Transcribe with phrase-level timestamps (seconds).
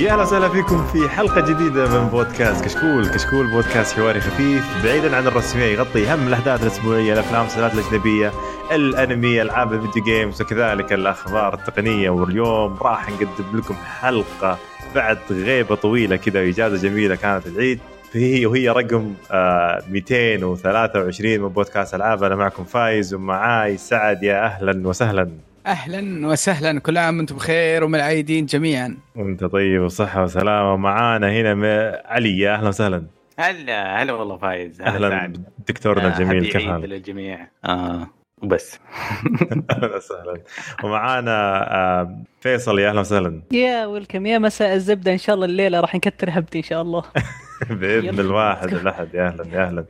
[0.00, 5.16] يا أهلا وسهلا فيكم في حلقة جديدة من بودكاست كشكول، كشكول بودكاست حواري خفيف بعيدا
[5.16, 8.32] عن الرسمية يغطي أهم الأحداث الأسبوعية، الأفلام والمسلسلات الأجنبية،
[8.72, 12.10] الأنمي، ألعاب الفيديو games وكذلك الأخبار التقنية.
[12.10, 14.58] واليوم راح نقدم لكم حلقة
[14.94, 17.80] بعد غيبة طويلة كذا وإجازة جميلة كانت العيد.
[18.12, 22.24] هي وهي رقم آه 223 من بودكاست ألعاب.
[22.24, 24.22] أنا معكم فايز ومعاي سعد.
[24.22, 25.30] يا أهلا وسهلا.
[25.66, 26.80] أهلا وسهلا.
[26.80, 28.96] كل عام وأنتم بخير ومن العيدين جميعا.
[29.16, 30.76] وأنت طيب وصحة وسلامة.
[30.76, 32.38] معانا هنا علي.
[32.38, 33.06] يا أهلا وسهلا.
[33.38, 34.80] هلا هلا والله فايز.
[34.80, 35.32] أهلا
[35.68, 37.48] دكتورنا الجميل كيف حالك؟ للجميع.
[37.64, 38.06] آه
[38.42, 38.78] وبس.
[39.70, 40.40] أهلا وسهلا.
[40.84, 42.78] ومعانا آه فيصل.
[42.78, 43.42] يا أهلا وسهلا.
[43.52, 44.26] يا ويلكم.
[44.26, 45.12] يا مساء الزبدة.
[45.12, 47.02] إن شاء الله الليلة راح نكتر هبتي إن شاء الله.
[47.70, 48.20] بإذن.
[48.20, 49.84] الواحد الاحد يا أهلا يا أهلا.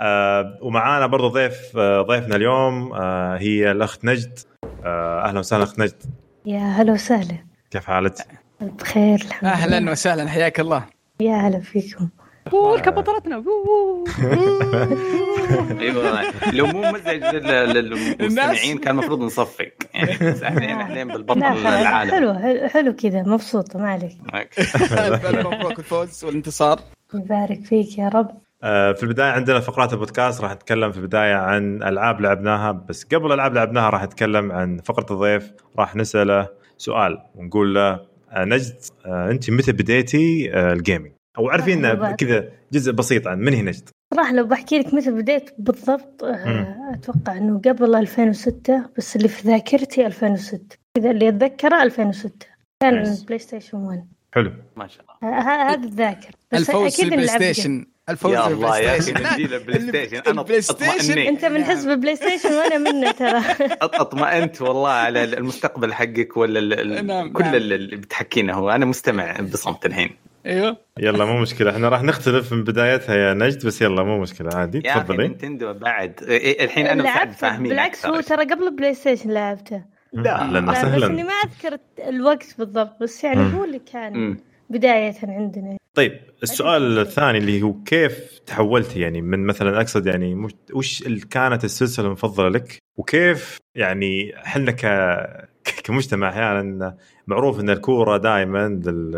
[0.00, 4.38] آه ومعانا برضو ضيف آه ضيفنا اليوم آه هي الأخت نجد.
[4.84, 6.02] أهلا وسهلا اخت نجد
[6.46, 7.36] يا هلا وسهلا.
[7.70, 8.14] كيف حالك؟
[8.60, 9.52] بخير الحمد لله.
[9.52, 10.84] أهلا وسهلا حياك الله.
[11.20, 12.08] يا هلا فيكم.
[12.52, 13.36] ويلكم بطلتنا.
[15.80, 16.22] أيوه
[16.52, 17.74] لو مو مزعج لل-
[18.18, 19.72] للمستمعين كان المفروض نصفق.
[19.94, 22.10] يعني بس إحنا بالبطل العالم.
[22.10, 22.34] حلو
[22.68, 24.16] حلو, كذا مبسوطة ما عليك.
[25.34, 26.80] مبروك الفوز والانتصار.
[27.14, 28.30] يبارك فيك يا رب.
[28.30, 33.32] آه، في البداية عندنا فقرات البودكاست راح نتكلم في البداية عن ألعاب لعبناها بس قبل
[33.32, 38.74] ألعاب لعبناها راح نتكلم عن فقرة الضيف راح نسأله سؤال ونقول له آه، نجد
[39.06, 42.12] آه، أنت متى بديتي آه، ال gaming؟ أو عارفين آه،.
[42.12, 46.76] كذا جزء بسيط عن من هي نجد؟ صراحة لو بحكي لك متى بديت بالضبط آه،
[46.94, 52.46] أتوقع أنه قبل 2006 بس اللي في ذاكرتي 2006 كذا اللي أتذكره 2006
[52.82, 53.16] كان.
[53.26, 58.46] بلاي ستيشن 1 حلو ما شاء الله هذا الذاكر بس البلاي نلعب ستيشن الفوز يا
[58.46, 61.18] الله يا أخي ستيشن نجيل البلاي ستيشن أنا البلاي ستيشن.
[61.18, 63.40] أنت من حزب بلاي ستيشن وأنا منه ترى.
[63.82, 67.54] أطمئنت والله على المستقبل حقك ولا ال- ال- نعم، كل نعم.
[67.54, 68.70] اللي بتحكينه هو.
[68.70, 70.10] أنا مستمع بصمت الحين.
[70.46, 70.76] أيوه.
[70.98, 71.70] يلا مو مشكلة.
[71.70, 74.50] إحنا راح نختلف من بدايتها يا نجد بس يلا مو مشكلة.
[74.54, 75.16] عادي تفضلي.
[75.28, 76.22] نينتندو بعد.
[76.22, 78.20] إيه، الحين أنا وسعد فاهمين بالعكس هو.
[78.20, 79.82] ترى قبل بلاي ستيشن لعبته.
[80.12, 80.40] لا.
[80.40, 83.54] أهلا لا بس إني ما أذكر الوقت بالضبط بس يعني.
[83.54, 84.36] هو اللي كان.
[84.72, 85.76] بداية عندنا.
[85.94, 91.64] طيب السؤال الثاني اللي هو كيف تحولتي يعني من مثلا أقصد يعني مش وش كانت
[91.64, 94.86] السلسلة المفضلة لك؟ وكيف يعني إحنا ك
[95.84, 96.96] كمجتمع أحيانا
[97.26, 99.10] معروف إن الكورة دائما لل...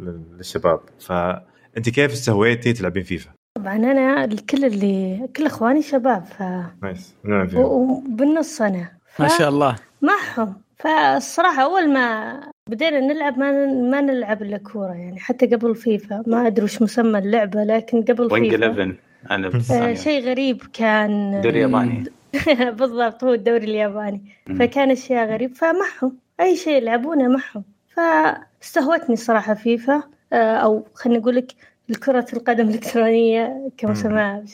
[0.00, 0.80] لل- للشباب.
[1.00, 6.42] فأنت كيف سويتي تلعبين فيفا؟ طبعا أنا كل اللي كل إخواني شباب ف
[6.82, 7.14] nice.
[7.24, 7.60] نعم و-
[8.06, 8.88] وبالنص أنا.
[9.14, 9.20] ف...
[9.22, 9.76] ما شاء الله.
[10.02, 10.54] معهم.
[10.76, 16.22] فالصراحة أول ما بدينا نلعب ما ما نلعب إلا كورة يعني حتى قبل فيفا.
[16.26, 18.66] ما أدري وش مسمى اللعبة لكن قبل Winning فيفا.
[18.66, 18.96] 11
[19.30, 19.50] أنا
[19.90, 19.94] آه.
[19.94, 22.04] شيء غريب كان دوري ياباني.
[22.78, 24.22] بالضبط هو الدوري الياباني.
[24.58, 26.16] فكان أشياء غريب فمعهم.
[26.40, 27.64] أي شيء يلعبونه معهم.
[27.94, 30.02] فاستهوتني صراحة فيفا
[30.32, 31.52] آه، أو خلينا نقول لك
[31.90, 34.44] الكرة القدم الإلكترونية كمسماها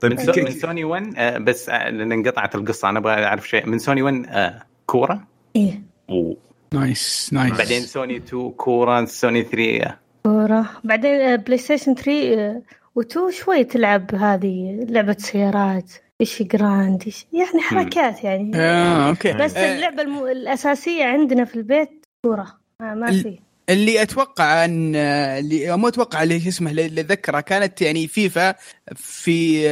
[0.00, 0.32] طيب من, سو...
[0.36, 3.66] من سوني 1 آه، بس آه، لأن انقطعت القصة أنا أبغى أعرف شيء.
[3.66, 5.26] من سوني 1 آه، كورة؟
[5.56, 5.82] إيه.
[6.10, 6.34] و-
[6.74, 10.70] nice nice بعدين سوني 2 كوره سوني 3 آه، كورة.
[10.84, 12.62] بعدين PlayStation 3
[13.00, 15.92] و2 شوي تلعب هذه لعبة سيارات.
[16.20, 18.52] إيش Grand إيش يعني حركات يعني.
[18.54, 19.32] آه okay.
[19.32, 20.24] بس آه، اللعبة الم...
[20.24, 22.58] الأساسية عندنا في البيت كورة.
[22.80, 23.38] ما, ما في.
[23.70, 28.54] اللي أتوقع أن اللي مو أتوقع اللي شو اسمه اللي اتذكرها كانت يعني فيفا
[28.94, 29.62] في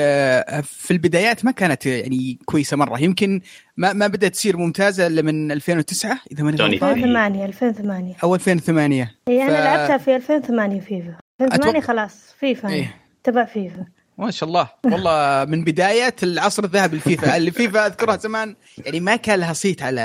[0.62, 3.02] في البدايات ما كانت يعني كويسة مرة.
[3.02, 3.40] يمكن
[3.76, 6.90] ما ما بدأت تصير ممتازة إلا من 2009 إذا ماني سوني غلطان.
[6.92, 11.14] 2008 2008 أو 2008 هي أنا ف- لعبتها في 2008 فيفا.
[11.40, 12.68] 2008 أتوقع- خلاص فيفا.
[12.68, 12.94] إيه.
[13.24, 13.86] تبع فيفا.
[14.18, 19.16] ما شاء الله والله من بداية العصر الذهبي الفيفا اللي فيفا أذكرها زمان يعني ما
[19.16, 20.00] كان لها صيت على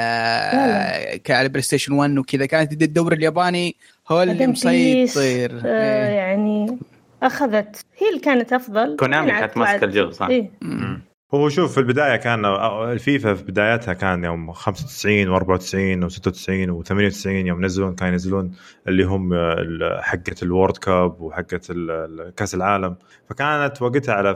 [1.30, 3.76] على PlayStation 1 وكذا كانت الدوري الياباني
[4.10, 6.16] هو اللي مسيطر آه إيه.
[6.16, 6.78] يعني
[7.24, 10.52] أخذت هي اللي كانت أفضل كونامي كانت ماسكة الجو صح؟ إيه.
[10.62, 11.02] مم.
[11.34, 12.46] هو شوف في البداية كان
[12.92, 18.52] الفيفا في بدايتها كان يوم 95 و94 و96 و98 يوم نزلون كانوا ينزلون
[18.88, 19.34] اللي هم
[20.02, 21.60] حقة ال World Cup وحقة
[22.38, 22.96] كأس العالم.
[23.30, 24.36] فكانت وقتها على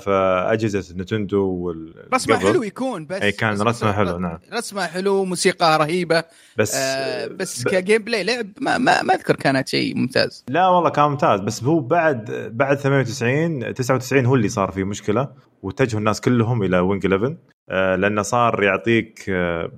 [0.53, 2.37] أجهزة Nintendo وال رسمه.
[2.37, 4.39] حلو يكون بس أي كان رسمه حلو، نعم.
[4.53, 6.23] رسمه حلو موسيقى رهيبة.
[6.57, 10.45] بس آه بس ب- ك gameplay لعب ما ما, ما أذكر كانت شيء ممتاز.
[10.49, 15.50] لا والله كان ممتاز بس هو بعد بعد 98 99 هو اللي صار فيه مشكلة.
[15.63, 17.37] واتجهوا الناس كلهم إلى Winning 11
[17.69, 19.71] آه، لأنه صار يعطيك آه،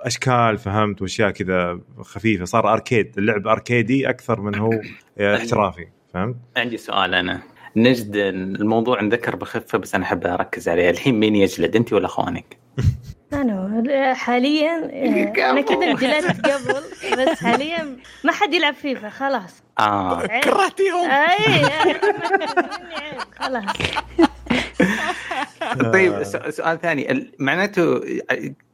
[0.00, 2.44] أشكال فهمت؟ وأشياء كذا خفيفة.
[2.44, 4.70] صار اركيد اللعب اركيدي أكثر من هو
[5.18, 7.42] آه، احترافي فهمت؟ عندي سؤال أنا.
[7.76, 10.90] نجد الموضوع انذكر بخفة بس أنا أحب أركز عليه.
[10.90, 12.58] الحين مين يجلد أنت ولا أخوانك؟
[13.32, 14.14] أنا.
[14.14, 16.74] حاليا آه، أنا كذا انجلست قبل
[17.18, 19.62] بس حاليا ما حد يلعب فيفا خلاص.
[19.80, 20.18] آه.
[20.30, 20.44] عيب.
[20.44, 21.10] كرهتيهم.
[21.10, 21.64] اي
[23.40, 23.64] خلاص.
[25.92, 27.30] طيب س- سؤال ثاني.
[27.38, 28.00] معناته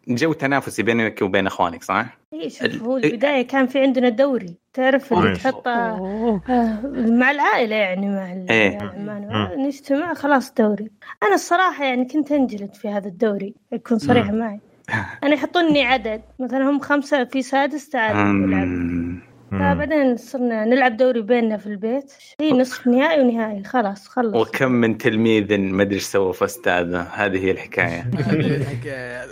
[0.08, 4.54] جو تنافسي بينك وبين أخوانك صح؟ اي شوف هو البداية كان في عندنا دوري.
[4.74, 5.34] تعرف اللي أوه.
[5.34, 6.40] تحط آه،.
[6.94, 8.78] مع العائلة يعني مع إيه.
[8.78, 10.90] العمان نجتمع خلاص دوري.
[11.22, 14.60] أنا الصراحة يعني كنت أنجلد في هذا الدوري اكون صريحه معي.
[15.24, 16.22] أنا يحطوني عدد.
[16.38, 18.16] مثلا هم خمسة في سادس تعال.
[19.58, 22.12] فبعدين صرنا نلعب دوري بيننا في البيت.
[22.38, 23.64] في نصف نهائي ونهائي.
[23.64, 24.34] خلاص خلص.
[24.48, 28.10] وكم من تلميذ ما أدري إيش سوى في استاذه هذه هي الحكاية.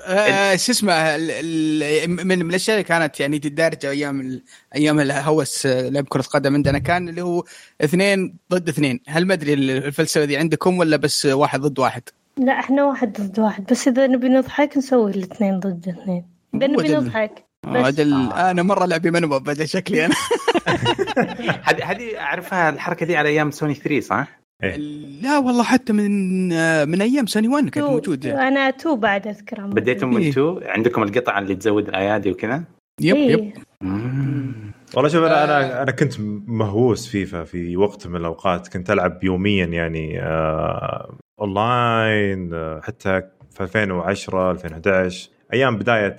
[0.07, 4.41] آه، شو اسمه ال- ال- من من الأشياء اللي كانت يعني تدارج أيام
[4.75, 7.45] أيام الهوس آه، لعب كرة قدم عندنا كان اللي هو
[7.85, 9.01] اثنين ضد اثنين.
[9.09, 12.03] هل ما أدري الفلسفة دي عندكم ولا بس واحد ضد واحد؟
[12.37, 13.65] لا إحنا واحد ضد واحد.
[13.71, 16.25] بس إذا نبي نضحك نسوي الاثنين ضد اثنين.
[16.55, 17.31] إذا نبي ودل-
[17.67, 20.15] نضحك آه، أنا مرة لعبي منوب بدا شكلي أنا.
[21.69, 24.45] هذه هذه أعرفها الحركة دي على أيام سوني 3 صح؟
[25.23, 28.49] لا والله حتى من آه، من أيام سوني 1 كانت موجودة.
[28.49, 30.33] أنا two بعد اذكرها بديتم من إيه.
[30.33, 32.65] two؟ عندكم القطعه اللي تزود الأيادي وكذا؟
[33.01, 33.33] yep إيه.
[33.33, 33.53] yep
[34.95, 35.45] والله شوف أنا آه.
[35.45, 36.15] أنا أنا كنت
[36.47, 38.69] مهووس فيفا في وقت من الأوقات.
[38.69, 46.17] كنت ألعب يوميا يعني آه اونلاين آه حتى في 2010 2011 أيام بداية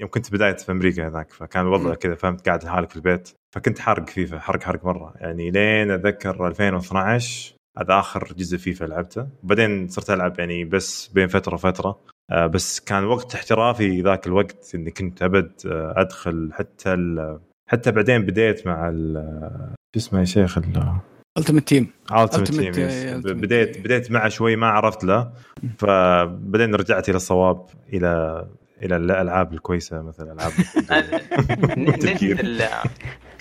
[0.00, 3.28] يوم كنت بداية في أمريكا هذاك فكان الوضع كذا فهمت؟ قاعد لحالك في البيت.
[3.54, 5.14] فكنت حارق فيفا حرق حرق مرة.
[5.16, 9.28] يعني لين أتذكر 2012 هذا آخر جزء فيفا لعبته.
[9.42, 11.98] بعدين صرت ألعب يعني بس بين فترة وفترة.
[12.30, 17.40] آه، بس كان وقت احترافي ذاك الوقت إني كنت أبد آه، أدخل حتى ال-
[17.70, 20.58] حتى بعدين بديت مع ال- شو اسمه يا شيخ؟
[21.38, 21.86] Ultimate Team
[22.24, 22.72] Ultimate Team
[23.14, 23.78] آه، بديت.
[23.80, 25.32] بديت معه شوي ما عرفت له.
[25.78, 28.44] فبعدين رجعت إلى الصواب إلى
[28.82, 30.52] إلى الألعاب الكويسة مثل ألعاب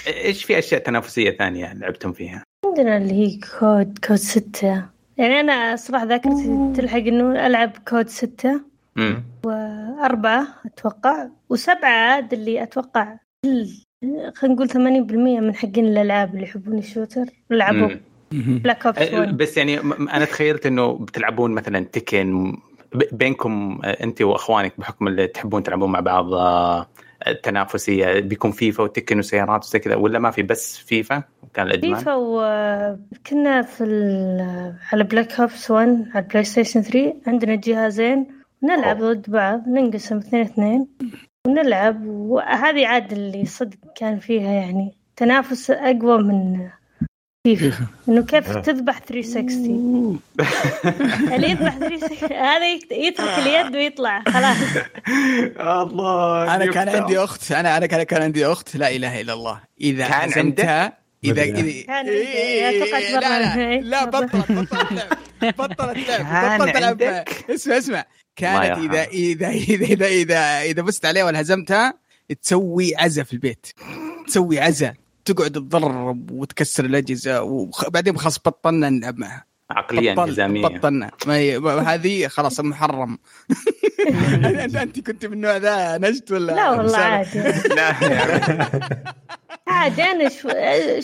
[0.08, 4.86] إيش في أشياء تنافسية ثانية لعبتم فيها؟ عندنا اللي هي COD COD ستة.
[5.18, 8.62] يعني أنا صراحة ذاكرتي تلحق إنه ألعب COD ستة
[8.98, 9.24] امم
[10.04, 13.70] أربعة أتوقع وسبعة عاد اللي أتوقع ال-
[14.36, 17.26] خلينا نقول ثمانين بالمية من حقين الألعاب اللي يحبون ال shooter.
[17.50, 17.90] لعبوا.
[18.32, 22.58] Black Ops أه، 1 بس يعني أنا تخيلت إنه بتلعبون مثلا Tekken
[23.12, 26.88] بينكم أه، انت واخوانك بحكم اللي تحبون تلعبون مع بعض أه،
[27.28, 31.96] التنافسية بيكون فيفا و Tekken وسيارات وزي كذا ولا ما في بس فيفا كان الإدمان؟
[31.96, 38.28] فيفا وكنا في ال- على Black Ops 1 على ال PlayStation 3 عندنا جهازين
[38.64, 38.98] نلعب.
[39.04, 40.88] ضد بعض ننقسم اثنين اثنين
[41.48, 46.68] ونلعب وهذه عاد اللي صدق كان فيها يعني تنافس أقوى من
[48.10, 48.62] إنه كيف آه.
[48.62, 50.20] تذبح 360
[51.36, 54.58] اللي يذبح 360 هذا يت- يترك اليد ويطلع خلاص.
[55.84, 56.90] الله أنا كان.
[56.90, 59.60] عندي أخت أنا أنا كان كان عندي أخت لا إله إلا الله.
[59.82, 61.44] إذا كان هزمتها إذا.
[61.44, 62.70] إذا كان إيه،
[63.20, 64.74] لا لا بطلت بطلت
[65.42, 68.06] لعب بطلت لعب بطلت العب عندك؟ اسمع اسمع.
[68.36, 71.94] كانت إذا إذا إذا إذا إذا فزت عليها ولا هزمتها
[72.42, 73.68] تسوي عزا في البيت.
[74.28, 74.94] تسوي عزا.
[75.26, 79.46] تقعد تضرب وتكسر الأجهزة وبعدين خلاص بطلنا نلعب معها.
[79.72, 81.12] عقليه بطل انهزاميه بطلنا.
[81.28, 83.18] ما هذه خلاص محرم
[84.82, 87.40] انت كنت من النوع ذا نجد ولا لا والله؟ عادي.
[87.76, 87.96] لا.
[89.68, 90.50] عادي أنا شو...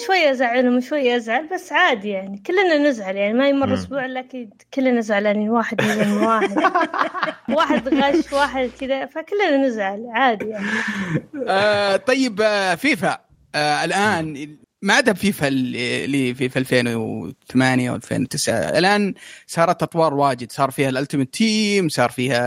[0.05, 2.43] شوي ازعلهم شوي أزعل بس عادي يعني.
[2.45, 3.73] كلنا نزعل يعني ما يمر.
[3.73, 6.57] أسبوع إلا أكيد كلنا زعلانين واحد من واحد.
[7.57, 10.67] واحد غش واحد كذا فكلنا نزعل عادي يعني.
[11.47, 13.30] آه طيب آه فيفا.
[13.55, 19.13] آه الآن ما عدا فيفا اللي في 2008 و2009 الآن
[19.47, 20.51] صارت اطوار واجد.
[20.51, 22.37] صار فيها ال Ultimate Team صار فيها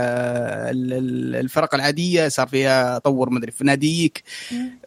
[0.71, 4.23] ال- ال- الفرق العادية صار فيها طور مدري في ناديك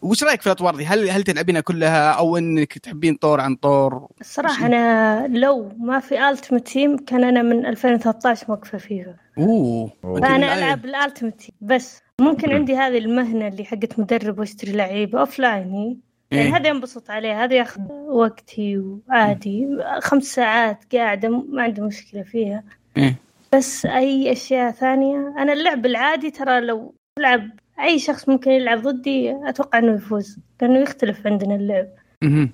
[0.02, 4.08] وش رأيك في الأطوار دي؟ هل هل تلعبينها كلها أو إنك تحبين طور عن طور؟
[4.20, 9.14] الصراحة أنا لو ما في Ultimate Team كان أنا من 2013 موقفة فيفا.
[9.38, 9.92] أوه.
[10.02, 11.54] فأنا ألعب ال Ultimate Team.
[11.60, 12.54] بس ممكن مم.
[12.54, 16.56] عندي هذه المهنة اللي حقت مدرب واشتري لعيبة offline يعني إيه.
[16.56, 19.68] هذا ينبسط عليه هذا ياخذ وقتي وعادي
[20.00, 22.64] خمس ساعات قاعدة ما عندي مشكلة فيها
[22.97, 23.14] إيه.
[23.54, 29.37] بس أي أشياء ثانية أنا اللعب العادي ترى لو تلعب أي شخص ممكن يلعب ضدي
[29.49, 31.87] أتوقع إنه يفوز لأنه يختلف عندنا اللعب.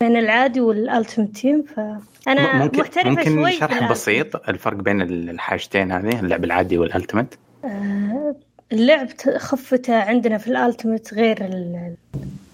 [0.00, 3.90] بين العادي وال Ultimate Team فانا ممكن محترفة ممكن شوي شرح.
[3.90, 8.36] بسيط الفرق بين الحاجتين هذه اللعب العادي وال Ultimate آه،
[8.74, 11.94] اللعب خفته عندنا في ال Ultimate غير ال-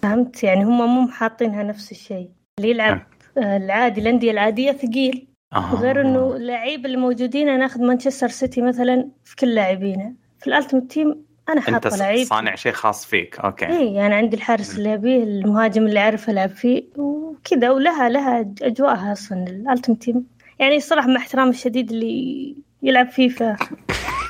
[0.03, 2.29] فهمت؟ يعني هم مو حاطينها نفس الشيء.
[2.59, 3.01] اللي يلعب
[3.39, 5.27] آه، العادي الأندية العادية ثقيل.
[5.53, 5.75] آه.
[5.75, 10.13] غير إنه اللعيبة اللي موجودين أنا أخذ مانشستر سيتي مثلا في كل لاعبينه.
[10.41, 12.27] في ال Ultimate Team أنا حاطة لعيب.
[12.27, 13.39] صانع شيء خاص فيك.
[13.41, 13.67] okay.
[13.67, 17.71] اي أنا عندي الحارس اللي ابيه المهاجم اللي اعرف العب فيه وكذا.
[17.71, 20.27] ولها لها أجواءها أصلا ال Ultimate Team.
[20.59, 23.57] يعني صراحة مع احترامي الشديد اللي يلعب فيفا.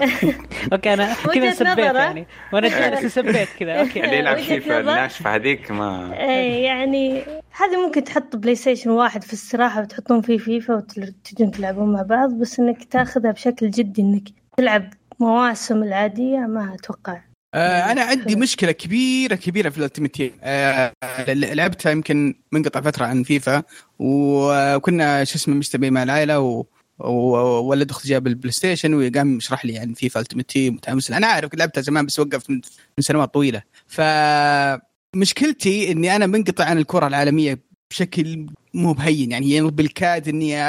[0.73, 1.79] okay أنا كذا سبيت.
[1.79, 2.27] يعني.
[2.53, 3.81] وأنا جالس سبيت كذا.
[3.81, 4.05] okay.
[4.05, 4.81] اللي يلعب وجهة فيفا.
[4.81, 10.75] الناشفه هذيك ما اي يعني هذه ممكن تحط PlayStation واحد في الاستراحه وتحطون فيه فيفا
[10.75, 14.91] وتجون تلعبون مع بعض بس إنك تاخذها بشكل جدي إنك تلعب
[15.21, 17.21] مواسم العادية ما أتوقع.
[17.55, 20.93] آه أنا عندي مشكلة كبيرة كبيرة في ال Ultimate Team آه
[21.29, 23.63] لعبتها يمكن منقطع فترة عن فيفا
[23.99, 26.65] وكنا شو اسمه مجتمعين مع العائلة و
[27.05, 31.55] وولد أختي جاب ال PlayStation وقام يشرح لي عن فيفا Ultimate Team متحمس أنا عارف
[31.55, 32.61] لعبتها زمان بس وقفت من,
[33.01, 33.63] سنوات طويلة.
[33.87, 39.33] فمشكلتي إني أنا منقطع عن الكرة العالمية بشكل مو بهين.
[39.33, 40.63] يعني بالكاد إني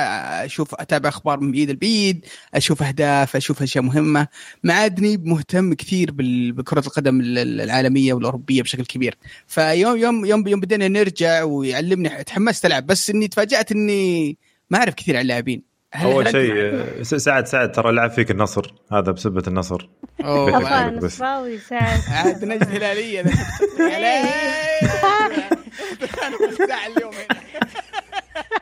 [0.46, 4.28] أشوف أتابع أخبار من بعيد البعيد أشوف أهداف أشوف أشياء مهمة.
[4.64, 6.12] ما عادني مهتم كثير
[6.52, 9.18] بكرة القدم ال- العالمية والأوروبية بشكل كبير.
[9.48, 12.86] فيوم يوم يوم يوم بدينا نرجع ويعلمني تحمست ألعب.
[12.86, 14.38] بس إني تفاجأت إني
[14.70, 15.71] ما أعرف كثير عن اللاعبين.
[15.96, 18.74] أول شيء آه، سعد سعد ترى لعب فيك النصر.
[18.92, 19.90] هذا بسبة النصر.
[20.24, 21.22] عليك بس.
[21.22, 23.24] عاد نجد هلالية.
[26.42, 27.12] بفتح اليوم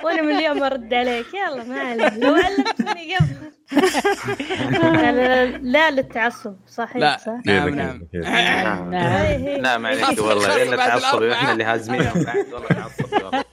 [0.04, 1.26] وأنا من اليوم أرد عليك.
[1.34, 2.14] يلا ما عليك.
[2.18, 3.50] لو علمتني قبل.
[5.72, 6.56] لا للتعصب.
[6.68, 7.18] صحيح لا.
[7.18, 8.02] صح؟ نعم نعم.
[8.14, 8.92] نعم.
[8.92, 8.94] نعم.
[8.94, 9.58] إيه، إيه.
[9.62, 10.44] لا معليش خلاص، والله.
[10.44, 11.34] خلاص لأن بعد تعصب الأربعة.
[11.38, 13.44] إحنا اللي هازمينهم بعد والله تعصب والله.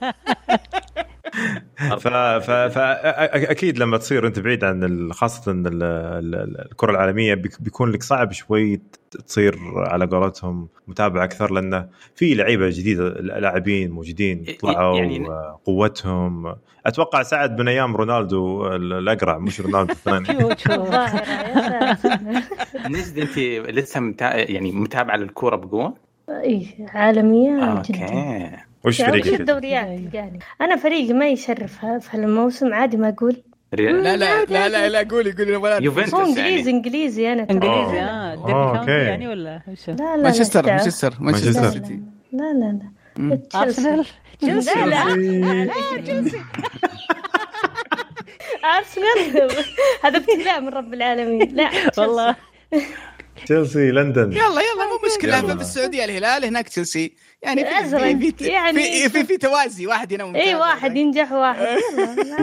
[2.01, 2.09] ف...
[2.09, 2.51] ف...
[2.51, 2.79] ف...
[2.79, 5.67] أ- أكيد لما تصير أنت بعيد عن خاصة ال...
[5.67, 5.83] ال...
[6.35, 8.81] ال- الكرة العالمية بيك- بيكون لك صعب شوي
[9.27, 15.29] تصير على قولتهم متابعه أكثر لأنه في لعيبة جديدة لاعبين موجودين طلعوا يعني-.
[15.65, 16.55] قوتهم
[16.87, 20.29] أتوقع سعد من أيام رونالدو ال- الأقرع مش رونالدو الثاني
[22.87, 23.39] نجد أنت
[23.71, 24.15] لسه.
[24.21, 25.95] يعني متابعة للكورة بقوة؟
[26.29, 32.09] إي عالمية جدا okay وش يعني وش فريقك؟ الدوريات تلقاني أنا فريقي ما يشرف في
[32.11, 33.43] هالموسم عادي ما أقول.
[33.75, 36.31] ريال- لا لا لا لا لا قولي قولي ولا يوفنتوس هو يعني.
[36.41, 37.55] إنجليزي إنجليزي أنا ترى.
[37.55, 38.01] انجليزي أوه.
[38.01, 38.91] آه كاونتي okay.
[38.93, 41.63] يعني ولا وش؟ لا لا لا مانشستر لا مانشستر مانشستر.
[41.63, 42.01] لا سيتي.
[42.33, 42.53] لا
[43.19, 43.41] لا.
[43.55, 44.07] أرسنال.
[44.43, 45.73] لا لا
[48.79, 49.51] أرسنال؟
[50.05, 51.55] هذا ابتلاء من رب العالمين.
[51.57, 52.37] لا والله.
[53.45, 54.33] تشيلسي لندن.
[54.33, 55.41] يلا يلا مو مشكلة.
[55.57, 57.13] في السعودية الهلال هناك تشيلسي.
[57.43, 58.03] يعني في أزرق.
[58.17, 60.55] في في, يعني- في, في, في توازي واحد هنا اي.
[60.55, 61.67] واحد ينجح واحد.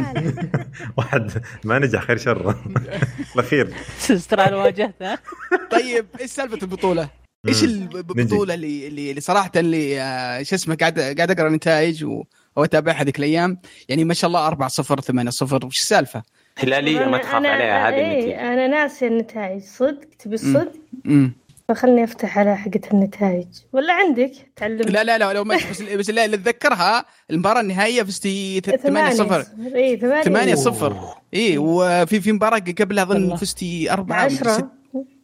[0.97, 1.31] واحد
[1.63, 2.55] ما نجح خير شر.
[3.35, 3.73] الأخير.
[4.11, 5.17] استر على واجهته.
[5.71, 7.09] طيب إيش سالفة البطولة؟
[7.47, 12.23] إيش البطوله اللي اللي, صراحة اللي آه، شو اسمه قاعد قاعد أقرأ نتائج و
[12.55, 13.61] واتابعها هذيك الأيام.
[13.89, 16.23] يعني ما شاء الله 4 0 8 0 وش السالفة؟
[16.57, 18.53] هلالية ما تخاف عليها هذه إيه، النتيجة.
[18.53, 19.61] أنا ناسي النتائج.
[19.63, 20.71] صدق؟ تبي الصدق
[21.05, 21.33] امم
[21.69, 23.47] فخلني أفتح على حقة النتائج.
[23.73, 28.03] ولا عندك؟ تعلم لا لا لا لو ما بس بس اللي اللي اتذكرها المباراة النهائية
[28.03, 33.35] فزتي 8 0 اي 8 8 0 اي وفي في مباراة قبلها أظن.
[33.35, 34.71] فزتي 4 10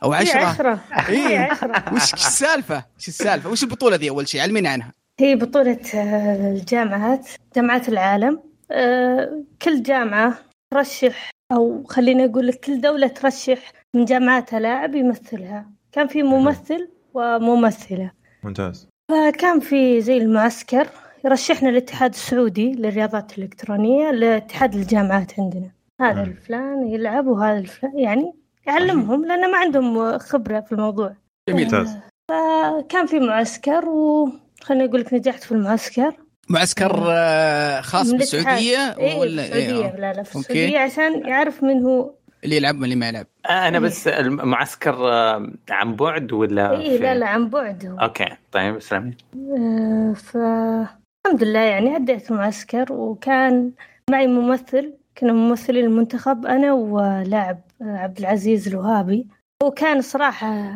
[0.04, 0.80] أو 10 10
[1.10, 1.40] إيه.
[1.40, 4.94] 10 وش السالفة؟ وش السالفة؟ وش البطولة دي أول شيء؟ علمينا عنها.
[5.20, 8.40] هي بطولة آه، الجامعات جامعات العالم.
[8.72, 10.40] آه، كل جامعة
[10.72, 15.79] ترشح أو خليني أقول لك كل دولة ترشح من جامعاتها لاعب يمثلها.
[15.92, 18.12] كان في ممثل وممثلة
[18.44, 20.88] ممتاز فكان في زي المعسكر
[21.26, 26.24] يرشحنا الاتحاد السعودي للرياضات الإلكترونية لاتحاد الجامعات عندنا هذا.
[26.24, 28.34] الفلان يلعب وهذا الفلان يعني
[28.68, 31.16] يعلمهم لأن ما عندهم خبرة في الموضوع
[31.50, 31.64] جميل.
[31.64, 31.98] ممتاز
[32.30, 36.14] فكان في معسكر وخليني أقول لك نجحت في المعسكر
[36.50, 40.36] معسكر آه، خاص من بالسعودية إيه ولا في السعودية إيه؟ لا لا في.
[40.36, 42.12] السعودية عشان يعرف من هو
[42.44, 43.26] اللي يلعب واللي ما يلعب.
[43.50, 47.86] أنا بس المعسكر آه، عن بعد ولا إيه في- لا لا عن بعد.
[47.86, 49.14] هو okay طيب اسلامي
[49.58, 53.72] آه، فالحمد لله يعني عديت المعسكر وكان
[54.12, 59.28] معي ممثل كنا ممثلين المنتخب أنا ولاعب آه، عبد العزيز الوهابي.
[59.64, 60.74] وكان صراحة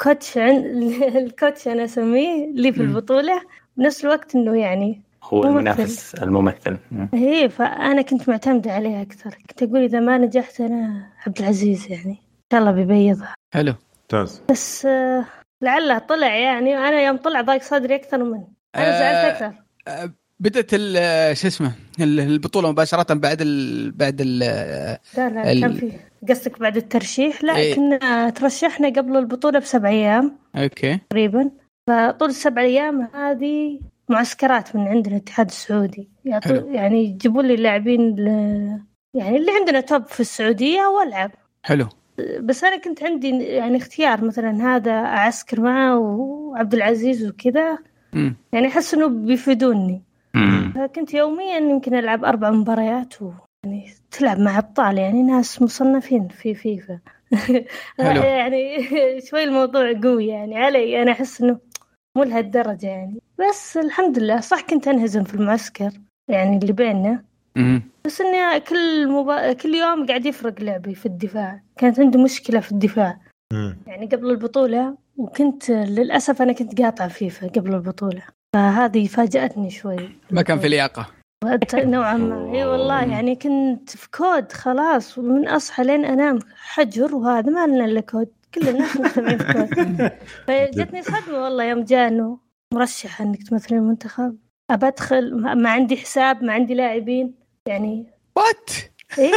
[0.00, 0.56] coach عن...
[1.16, 2.88] الكوتش أنا أسميه لي في مم.
[2.88, 3.42] البطولة.
[3.76, 5.48] بنفس الوقت إنه يعني هو ممثل.
[5.50, 6.76] المنافس الممثل.
[6.92, 7.08] مم.
[7.14, 9.30] هي فأنا كنت معتمدة عليه أكثر.
[9.50, 12.10] كنت أقول إذا ما نجحت أنا عبد العزيز يعني.
[12.12, 13.34] إن شاء الله بيبيضها.
[13.54, 13.74] حلو.
[14.02, 14.42] ممتاز.
[14.50, 15.24] بس آه،
[15.62, 16.76] لعله طلع يعني.
[16.76, 18.48] وأنا يوم طلع ضاق صدري أكثر منه.
[18.76, 19.62] أنا آه، زعلت أكثر.
[19.88, 25.52] آه، بدأت ال- آه، شو اسمه ال- البطولة مباشرة بعد ال بعد ال لا لا
[25.52, 25.92] ال- كان في
[26.28, 27.74] قصدك بعد الترشيح؟ لا إيه.
[27.74, 30.38] كنا ترشحنا قبل البطولة بسبع أيام.
[30.56, 30.98] okay.
[31.10, 31.50] تقريبا.
[31.88, 36.08] فطول السبع أيام هذه معسكرات من عندنا الاتحاد السعودي.
[36.24, 38.26] يعني يجيبوا لي لاعبين ل...
[39.14, 41.30] يعني اللي عندنا top في السعودية والعب
[41.62, 41.88] حلو
[42.40, 47.78] بس أنا كنت عندي يعني اختيار مثلا هذا أعسكر معه وعبد العزيز وكذا.
[48.52, 50.02] يعني أحس إنه بيفيدوني.
[50.74, 53.30] فكنت يوميا يمكن ألعب أربع مباريات و
[53.64, 57.00] يعني تلعب مع أبطال يعني ناس مصنفين في فيفا.
[57.98, 58.78] يعني
[59.30, 61.58] شوي الموضوع قوي يعني علي أنا أحس إنه
[62.16, 63.18] مو لهالدرجة يعني.
[63.38, 65.90] بس الحمد لله صح كنت أنهزم في المعسكر
[66.28, 67.22] يعني اللي بيننا.
[68.04, 69.52] بس إني كل مبا...
[69.52, 71.60] كل يوم قاعد يفرق لعبي في الدفاع.
[71.76, 73.18] كانت عندي مشكلة في الدفاع.
[73.86, 78.22] يعني قبل البطولة وكنت للأسف أنا كنت قاطعه فيفا قبل البطولة.
[78.54, 80.08] فهذه فاجأتني شوي.
[80.30, 81.06] ما كان في لياقة.
[81.74, 82.52] نوعا ما.
[82.54, 87.84] إي والله يعني كنت في COD خلاص ومن أصحى لين أنام حجر وهذا ما لنا
[87.84, 88.28] إلا COD.
[88.56, 90.10] كل الناس في COD
[90.46, 92.38] فجتني صدمة والله يوم جاء إنه
[92.74, 94.38] مرشح إنك تمثل المنتخب.
[94.70, 97.34] أبى أدخل ما ما عندي حساب ما عندي لاعبين
[97.68, 98.70] يعني what
[99.18, 99.32] إيه؟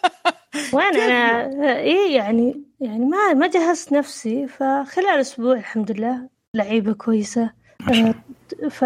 [0.74, 1.46] وين أنا؟
[1.76, 4.46] إيه يعني يعني ما ما جهزت نفسي.
[4.48, 7.50] فخلال أسبوع الحمد لله لعيبة كويسة.
[7.88, 8.14] آه،
[8.70, 8.84] ف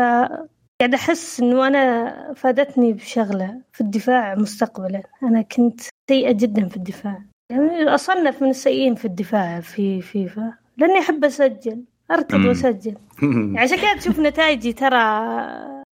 [0.81, 5.03] قاعد أحس إنه أنا فادتني بشغلة في الدفاع مستقبلا.
[5.23, 7.23] أنا كنت سيئة جدا في الدفاع.
[7.50, 12.49] يعني أصنف من السيئين في الدفاع في فيفا لأني أحب أسجل اركض مم.
[12.49, 12.95] وأسجل.
[13.61, 14.99] عشان كذا تشوف نتائجي ترى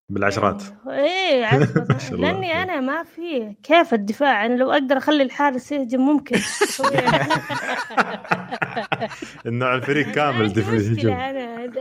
[0.08, 0.62] بالعشرات.
[0.88, 1.58] إيه.
[2.20, 6.36] لأني أنا ما في كيف الدفاع أنا لو أقدر أخلي الحارس يهجم ممكن.
[9.46, 11.30] النوع الفريق كامل دفاع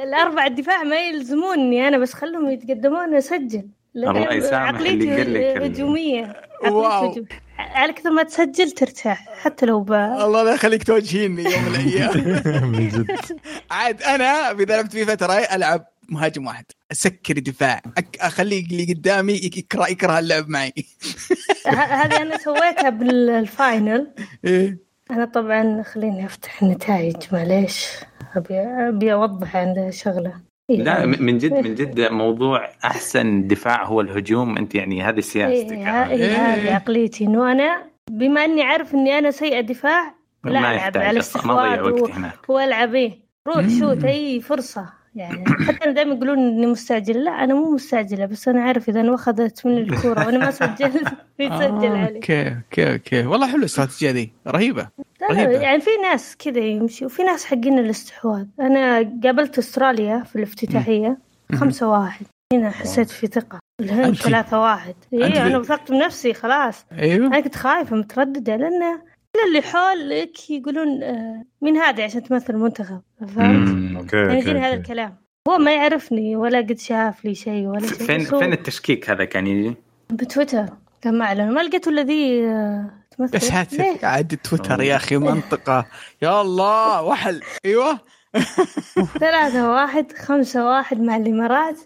[0.04, 6.36] الاربع الدفاع ما يلزموني أنا بس خلهم يتقدمون اسجل الله يسامح اللي قال لك هجومية.
[6.64, 7.26] wow.
[7.58, 9.94] على كثر ما تسجل ترتاح حتى لو ب...
[9.94, 12.18] الله لا يخليك توجهيني يوم من الأيام.
[12.72, 13.12] من جد.
[13.72, 16.66] عاد أنا إذا لعبت في فترة ألعب مهاجم واحد.
[16.92, 18.18] أسكر دفاع أك...
[18.20, 20.74] أخلي اللي قدامي يكره يكره اللعب معي.
[21.68, 24.14] هذه أنا سويتها بال final.
[24.46, 24.78] إيه.
[25.12, 27.88] أنا طبعا خليني أفتح النتائج معليش.
[28.36, 30.34] ابي أبي أوضح عند شغلة.
[30.70, 34.58] لا م- من جد من جد موضوع أحسن دفاع هو الهجوم.
[34.58, 35.72] أنت يعني هذه سياستك.
[35.72, 36.36] إيه إيه إيه.
[36.36, 37.26] هذه عقليتي.
[37.26, 41.74] إنه أنا بما أني عارف إني أنا سيئة دفاع لا ألعب على أصلاً، ما ضيع
[41.74, 42.50] استحواذ وقت و- هناك.
[42.50, 43.20] وألعب إيه.
[43.48, 44.90] روح شوت أي فرصة.
[45.16, 47.20] يعني حتى دائما يقولون إني مستعجلة.
[47.20, 51.08] لا أنا مو مستعجلة بس أنا عارف إذا انوخذت مني الكورة وأنا ما سجلت
[51.40, 52.16] بيسجل آه، علي.
[52.16, 53.26] okay okay okay.
[53.26, 54.34] والله حلو الاستراتيجية دي.
[54.48, 54.88] رهيبة
[55.32, 55.52] رهيبة.
[55.52, 58.46] يعني في ناس كذا يمشي وفي ناس حقين الاستحواذ.
[58.60, 61.18] أنا قابلت أستراليا في الافتتاحية
[61.56, 62.26] خمسة واحد.
[62.54, 63.60] هنا حسيت في ثقة.
[63.82, 64.96] الهند ثلاثة واحد.
[65.14, 66.86] اي أنا وثقت بنفسي خلاص.
[66.92, 67.28] أيوه.
[67.28, 69.02] أنا كنت خايفة مترددة لأن كل
[69.48, 73.02] اللي حولك يقولون آه، مين هذا عشان تمثل المنتخب
[73.36, 74.74] فهمت؟ okay يعني يجيني هذا.
[74.74, 75.16] الكلام.
[75.50, 79.48] هو ما يعرفني ولا قد شاف لي شيء ولا شيء فين فين التشكيك هذا كان
[79.48, 79.76] يجي؟
[80.12, 80.66] بتويتر
[81.02, 85.86] كان معلن ما لقيته الذي آه، تمثل؟ يا ساتر؟ قاعد تويتر يا أخي منطقة.
[86.22, 88.00] يا الله وحل أيوه.
[89.20, 91.80] ثلاثة واحد خمسة واحد مع الإمارات.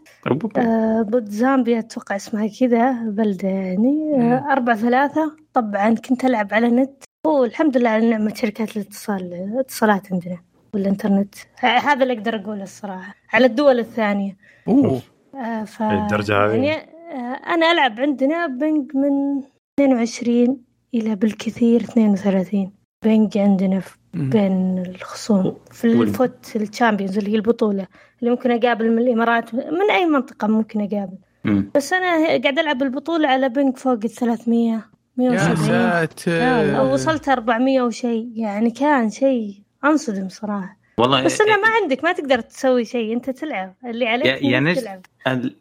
[0.58, 5.36] آه ضد زامبيا أتوقع اسمها كذا بلدة يعني آه أربعة ثلاثة.
[5.54, 10.38] طبعا كنت ألعب على نت والحمد لله على نعمة شركات الاتصال الاتصالات عندنا
[10.74, 11.36] والإنترنت.
[11.60, 14.38] ه- هذا اللي أقدر أقوله الصراحة على الدول الثانية.
[14.68, 15.02] أوه.
[15.36, 19.42] آه ف الدرجة هذه؟ يعني آه أنا ألعب عندنا بنج من
[19.80, 20.58] 22
[20.94, 22.72] إلى بالكثير 32
[23.06, 23.98] بنج عندنا في.
[24.14, 27.88] بين الخصوم في الفوت الشامبيونز اللي هي البطولة
[28.20, 31.18] اللي ممكن أقابل من الإمارات من أي منطقة ممكن أقابل.
[31.46, 31.72] مم.
[31.76, 34.86] بس أنا قاعد ألعب البطولة على بنك فوق ال 300
[35.22, 36.82] يا 170 ساتر.
[36.94, 39.54] وصلت 400 وشيء يعني كان شيء
[39.86, 40.78] أنصدم صراحة.
[40.98, 43.74] والله بس أنا ما عندك ما تقدر تسوي شيء أنت تلعب.
[43.86, 44.82] اللي عليك يا- يا نجد.
[44.82, 45.02] تلعب.
[45.28, 45.56] ال-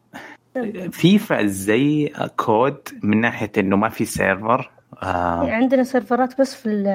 [0.92, 4.71] فيفا زي COD من ناحية إنه ما في server
[5.03, 5.51] آه.
[5.51, 6.87] عندنا سيرفرات بس في ال-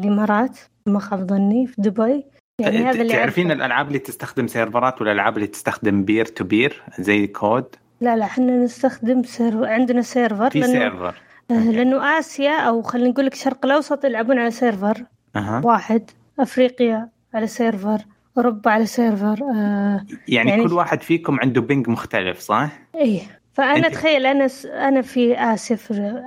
[0.00, 2.24] الإمارات ما خاب ظني في دبي.
[2.60, 3.64] يعني هذا اللي تعرفين أعرفه.
[3.64, 7.64] الألعاب اللي تستخدم سيرفرات والالعاب اللي تستخدم peer to peer زي COD؟
[8.00, 11.14] لا لا إحنا نستخدم server عندنا server في server.
[11.50, 15.04] لأنه آسيا أو خلينا نقول لك الشرق الأوسط يلعبون على server
[15.36, 15.62] أها.
[15.64, 17.98] واحد أفريقيا على server
[18.38, 23.20] أوروبا على server آه يعني, يعني- كل واحد فيكم عنده ping مختلف صح؟ إيه.
[23.52, 24.66] فأنا تخيل أنا س...
[24.66, 25.78] أنا في آسيا.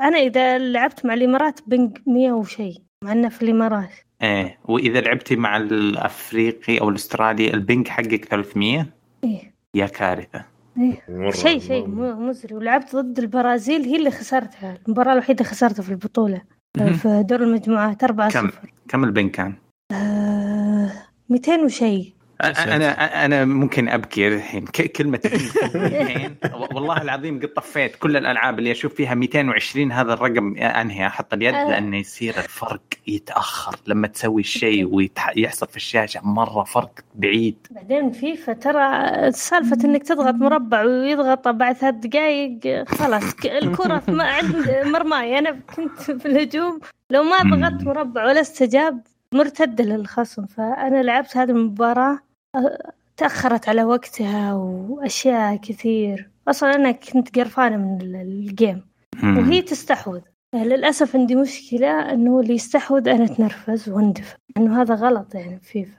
[0.04, 3.90] أنا إذا لعبت مع الإمارات ping 100 وشيء مع إنه في الإمارات.
[4.22, 4.58] إيه.
[4.66, 8.86] وإذا لعبتي مع الأفريقي أو الأسترالي ال ping حقك 300
[9.24, 9.54] إيه.
[9.74, 10.46] يا كارثة.
[10.78, 12.56] مرة- شيء شيء مزري.
[12.56, 14.78] ولعبت ضد البرازيل هي اللي خسرتها.
[14.88, 16.42] المباراة الوحيدة خسرتها في البطولة.
[16.78, 16.94] مهم.
[16.94, 19.54] في دور المجموعات 4 كم 0 كم ال ping كان؟
[19.92, 20.92] آه
[21.30, 22.14] 200 وشيء.
[22.42, 24.66] أنا أنا ممكن أبكي الحين.
[24.66, 26.36] ك- كلمة الحين
[26.72, 31.54] والله العظيم قد طفيت كل الألعاب اللي أشوف فيها 220 هذا الرقم أنهي أحط اليد؟
[31.54, 33.76] أنا- لأنه يصير الفرق يتأخر.
[33.88, 37.56] لما تسوي الشيء ويحصل في الشاشة مرة فرق بعيد.
[37.72, 44.56] بعدين فيفا ترى سالفة إنك تضغط مربع ويضغط بعد ثلاث دقائق خلاص في ما عند
[44.86, 46.80] مرماي أنا كنت في الهجوم.
[47.10, 49.02] لو ما ضغطت مربع ولا استجاب
[49.34, 50.46] مرتدة للخصم.
[50.46, 52.27] فأنا لعبت هذه المباراة أه،
[53.18, 56.30] تأخرت على وقتها وأشياء كثير.
[56.48, 58.86] أصلا أنا كنت قرفانة من ال- ال game.
[59.24, 60.20] وهي تستحوذ.
[60.56, 64.36] للأسف عندي مشكلة أنه اللي يستحوذ أنا أتنرفز وأندفع.
[64.58, 65.92] أنه هذا غلط يعني في فيفا.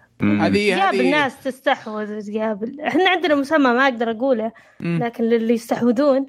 [0.46, 4.52] هذه تقابل هذه ناس تستحوذ وتقابل إحنا عندنا مسمى ما أقدر أقوله.
[4.80, 6.26] لكن للي يستحوذون.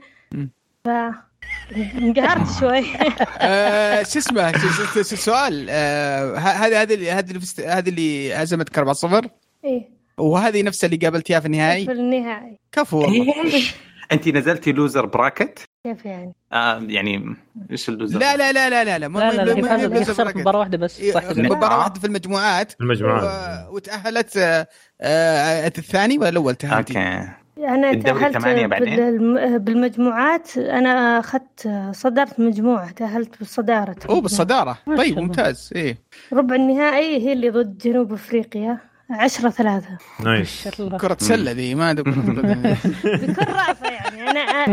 [0.85, 0.89] ف
[1.97, 2.83] انقهرت شوي.
[3.37, 8.33] آه، شو اسمه؟ س- س- س- سؤال آه، ه- هذه هذه اللي- هذه هذه اللي
[8.33, 9.29] هزمتك 4-0
[9.65, 9.98] إيه.
[10.19, 12.60] وهذه نفسها اللي قابلتيها في النهائي؟ في النهائي.
[12.71, 13.75] كفو إيش؟
[14.12, 17.36] انت نزلتي loser bracket؟ كيف يعني؟ آه يعني
[17.71, 19.51] إيش ال loser؟ لا لا لا لا لا لا ما- لا لا
[19.88, 20.99] لا خسرت ما- مباراة واحدة بس.
[20.99, 21.23] إيه، صح.
[21.38, 22.73] مباراة واحدة في المجموعات.
[22.82, 23.23] المجموعات
[23.69, 24.67] و- وتأهلت آه،
[25.01, 27.29] آه، الثاني ولا الأول تأهلتي؟ okay.
[27.67, 28.38] أنا تأهلت؟
[28.79, 30.58] بالم- بالمجموعات.
[30.58, 32.91] أنا أخذت صدرت مجموعة.
[32.91, 33.95] تأهلت بالصدارة.
[34.10, 35.19] أوه شاء طيب.
[35.19, 35.69] ممتاز.
[35.75, 35.97] إيه.
[36.34, 38.88] ربع النهائي هي اللي ضد جنوب أفريقيا.
[39.10, 39.98] عشرة ثلاثة.
[40.23, 40.67] nice.
[41.02, 42.12] كرة سلة ذي ما أدري.
[43.28, 44.30] بكل رأفة يعني.
[44.32, 44.69] أنا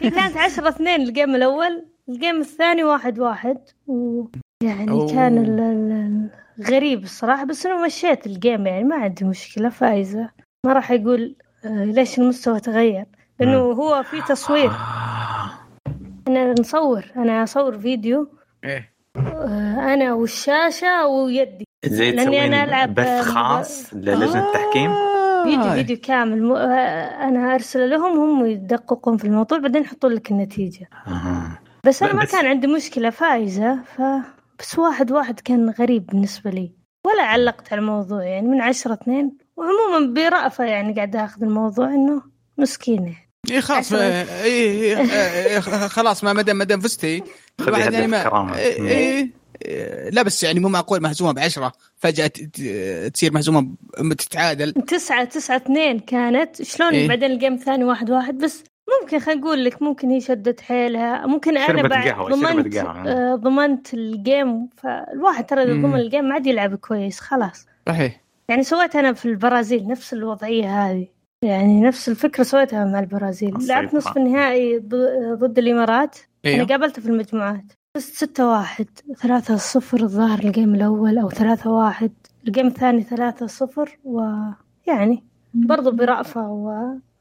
[0.00, 3.58] هي كانت عشرة اثنين ال game الأول ال game الثاني واحد واحد.
[3.86, 5.08] ويعني أوه.
[5.12, 6.30] كان ال- ال-
[6.66, 10.30] غريب الصراحة بس انه مشيت الجيم يعني ما عندي مشكلة فايزة.
[10.66, 13.04] ما راح يقول آه، ليش المستوى تغير؟
[13.40, 14.70] لأنه هو في تصوير.
[14.70, 15.50] آه.
[16.28, 18.30] أنا نصور أنا أصور فيديو.
[18.64, 18.76] إيه.
[18.76, 18.84] آه،
[19.92, 24.90] أنا والشاشة ويدي زي لأني تسوين أنا ألعب بث ب- خاص للجنة التحكيم؟
[25.44, 25.74] فيديو آه.
[25.74, 26.52] فيديو كامل.
[26.56, 31.58] آه، أنا ارسله لهم هم يدققون في الموضوع بعدين يحطون لك النتيجة آه.
[31.84, 34.02] بس أنا ما بس- كان عندي مشكلة فايزة ف
[34.60, 36.72] بس واحد واحد كان غريب بالنسبة لي
[37.06, 42.22] ولا علقت على الموضوع يعني من عشرة اثنين وعموما برأفة يعني قاعدة أخذ الموضوع إنه
[42.58, 43.16] مسكينه
[43.50, 43.98] إيه خلاص عشرة.
[43.98, 47.22] آه، إيه إيه، إيه، خلاص ما مدام مدام فزتي
[47.60, 48.58] الواحد يعني ما كرامة.
[48.58, 49.30] إيه إيه
[49.64, 51.72] إيه، لا بس يعني مو معقول مهزومة بعشرة.
[51.96, 53.68] فجأة ت- ت- تصير مهزومة
[54.18, 54.72] تتعادل.
[54.72, 56.62] تسعة تسعة اثنين كانت.
[56.62, 57.08] شلون إيه.
[57.08, 58.38] بعدين الجيم الثاني واحد واحد.
[58.38, 58.64] بس
[59.02, 61.26] ممكن خلينا نقول لك ممكن هي شدت حيلها.
[61.26, 62.76] ممكن أنا شربت بعد ضمنت.
[62.76, 65.72] آه، ضمنت ال game فالواحد ترى إذا.
[65.72, 67.66] ضمن ال game ما عاد يلعب كويس خلاص.
[67.88, 68.20] صحيح.
[68.48, 71.06] يعني سويت أنا في البرازيل نفس الوضعية هذه.
[71.42, 73.54] يعني نفس الفكرة سويتها مع البرازيل.
[73.60, 76.16] لعبت نصف النهائي ض- ضد الإمارات.
[76.46, 76.66] أنا إيوه.
[76.66, 77.72] قابلته في المجموعات.
[77.96, 78.86] بس ستة واحد
[79.18, 82.12] ثلاثة صفر الظاهر ال game الأول أو ثلاثة واحد
[82.46, 86.72] ال game الثاني ثلاثة صفر ويعني برضو برأفة و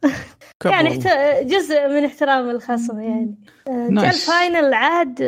[0.65, 0.89] يعني.
[0.89, 1.07] احت...
[1.43, 3.35] جزء من احترام الخصم يعني.
[3.67, 4.05] آه، جاء.
[4.05, 5.21] ال final عاد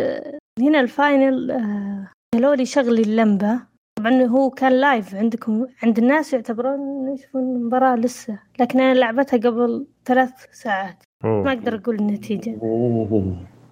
[0.59, 3.59] هنا ال final آه، قالوا لي شغلي اللمبة.
[3.99, 9.87] طبعا هو كان live عندكم عند الناس يعتبرون يشوفون المباراة لسه لكن أنا لعبتها قبل
[10.05, 11.03] ثلاث ساعات.
[11.23, 11.53] ما أوه.
[11.53, 12.57] أقدر أقول النتيجة.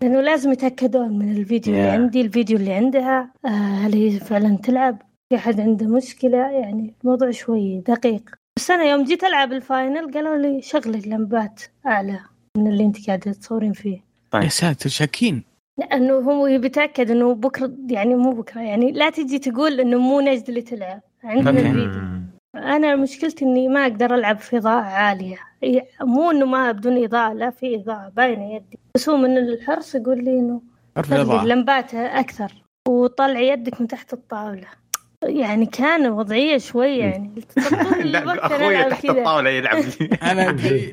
[0.05, 1.93] لأنه لازم يتأكدون من الفيديو اللي Yeah.
[1.93, 7.31] عندي الفيديو اللي عندها آه، هل هي فعلا تلعب؟ في أحد عنده مشكلة؟ يعني الموضوع
[7.31, 8.21] شوي دقيق.
[8.57, 12.19] بس أنا يوم جيت ألعب ال final قالوا لي شغلي اللمبات أعلى
[12.57, 13.99] من اللي أنت قاعدة تصورين فيه.
[14.35, 15.43] يا ساتر شاكين.
[15.79, 20.21] لأنه هو يبي يتأكد إنه بكرة يعني مو بكرة يعني لا تجي تقول إنه مو
[20.21, 21.49] نجد اللي تلعب عندنا.
[21.49, 22.01] الفيديو.
[22.55, 25.37] أنا مشكلتي إني ما أقدر ألعب في إضاءة عالية.
[26.01, 28.79] مو إنه ما بدون إضاءة لا في إضاءة باينة يدي.
[28.95, 30.59] بس هو من الحرص يقول لي
[30.97, 31.43] الإضاءة.
[31.43, 32.51] اللمبات أكثر
[32.87, 34.67] وطلعي يدك من تحت الطاولة.
[35.23, 37.31] يعني كان وضعية شوي يعني.
[38.27, 39.83] أخوي تحت الطاولة يلعب.
[40.31, 40.91] أنا أدري.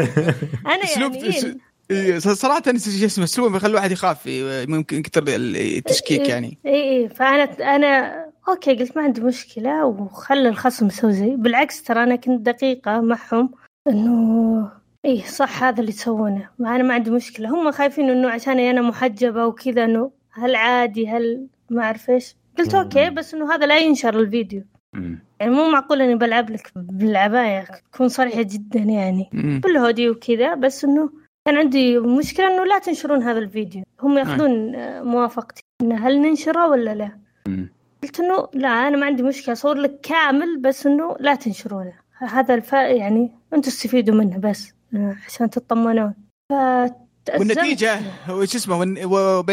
[0.72, 1.58] أنا اسلوب يعني إيه.
[1.90, 6.58] إيه، صراحة شو اسمه أسلوب يخلي الواحد يخاف إيه، ممكن كثر التشكيك يعني.
[6.66, 11.36] اي اي فأنا أنا okay قلت ما عندي مشكلة وخلى الخصم يسوي زي.
[11.36, 13.50] بالعكس ترى أنا كنت دقيقة معهم
[13.90, 14.70] إنه
[15.04, 17.48] إيه صح هذا اللي تسوونه ما أنا ما عندي مشكلة.
[17.48, 22.36] هم خايفين إنه عشان أنا محجبة وكذا إنه هل عادي هل ما أعرف إيش.
[22.58, 24.62] قلت أوكي بس إنه هذا لا ينشر الفيديو.
[24.94, 25.18] مم.
[25.40, 29.30] يعني مو معقول إني بلعب لك بالعبايه تكون صريحة جدا يعني.
[29.32, 31.10] بالهودي وكذا بس إنه
[31.46, 33.82] كان عندي مشكلة إنه لا تنشرون هذا الفيديو.
[34.00, 35.62] هم يأخذون آه، موافقتي.
[35.82, 37.10] إنه هل ننشره ولا لا؟
[37.48, 37.72] مم.
[38.02, 39.52] قلت إنه لا أنا ما عندي مشكلة.
[39.52, 41.92] أصور لك كامل بس إنه لا تنشرونه.
[42.18, 44.72] هذا الف يعني أنتم تستفيدوا منه بس
[45.26, 46.14] عشان تطمنون.
[47.38, 48.00] والنتيجة
[48.30, 49.04] وش اسمه وبيني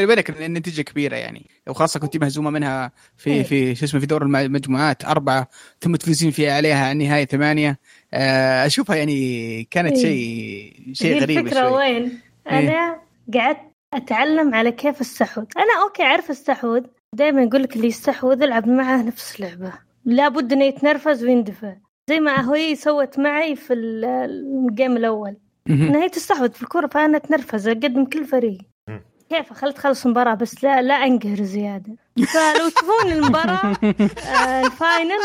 [0.06, 1.46] وبينك إن النتيجة كبيرة يعني.
[1.68, 3.44] وخاصة كنت مهزومة منها في إيه.
[3.44, 5.06] في شو اسمه في دور الم- المجموعات.
[5.06, 5.48] أربعة
[5.82, 7.80] ثم تفوزين فيها عليها النهايه ثمانية.
[8.14, 10.02] آه، أشوفها يعني كانت إيه.
[10.02, 11.78] شيء شيء هي غريب الفكرة شوي.
[11.78, 12.20] وين؟
[12.52, 13.00] أنا
[13.34, 13.60] قعدت
[13.94, 16.82] أتعلم على كيف استحوذ أنا أوكي أعرف استحوذ
[17.16, 19.74] دائما يقول لك اللي يستحوذ العب معه نفس اللعبة.
[20.06, 21.74] لابد إنه يتنرفز ويندفع.
[22.10, 25.38] زي ما هي سوت معي في ال- ال game الأول.
[25.70, 25.82] مهم.
[25.88, 28.58] إنها هي تستحوذ في الكورة فأنا أتنرفز أقدم كل فريق.
[29.30, 31.96] كيف؟ خلت تخلص المباراة بس لا لا أنقهر زيادة.
[32.18, 33.74] فلو تشوفون المباراة
[34.38, 35.20] آه، ال final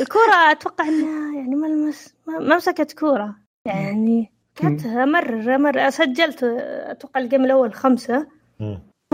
[0.00, 3.34] الكورة أتوقع إنها يعني ما لمس ما مسكت كورة.
[3.66, 8.26] يعني كانت أمرر أمرر سجلت أتوقع ال game الأول خمسة.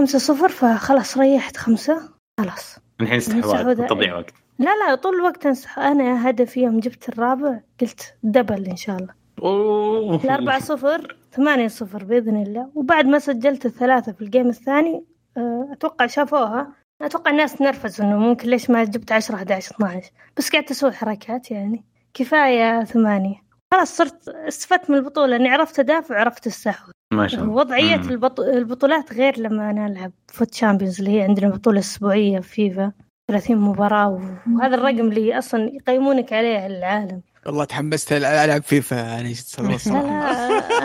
[0.01, 2.09] خمسة صفر فخلاص ريحت خمسة.
[2.41, 2.77] خلاص.
[3.01, 3.87] الحين استحواذ.
[3.87, 4.35] تضيع وقت.
[4.61, 9.15] لا لا طول الوقت أنصح أنا هدفي يوم جبت الرابع قلت double إن شاء الله.
[9.43, 10.15] أوه.
[10.25, 12.71] الأربعة صفر ثمانية صفر بإذن الله.
[12.75, 15.05] وبعد ما سجلت الثلاثة في ال game الثاني
[15.37, 16.73] آه، أتوقع شافوها.
[17.03, 21.51] أتوقع الناس تنرفز إنه ممكن ليش ما جبت 10 11 12 بس قاعدة أسوي حركات
[21.51, 21.85] يعني.
[22.15, 23.37] كفاية ثمانية.
[23.75, 25.37] خلاص صرت استفدت من البطولة.
[25.37, 26.93] إني عرفت أدافع وعرفت أستحوذ.
[27.13, 27.55] ما شاء الله.
[27.55, 27.95] وضعية.
[27.95, 28.41] البط...
[28.41, 32.93] البطولات غير لما أنا ألعب FUT Champions اللي هي عندنا بطولة أسبوعية في فيفا
[33.31, 34.21] 30 مباراة
[34.55, 37.21] وهذا الرقم اللي أصلا يقيمونك عليه العالم.
[37.47, 39.99] والله تحمست العب فيفا يعني صدق لا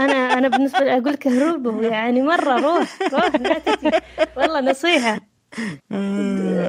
[0.05, 3.91] أنا أنا بالنسبة لي أقول لك هروب يعني مرة روح روح لا تجي.
[4.37, 5.19] والله نصيحة.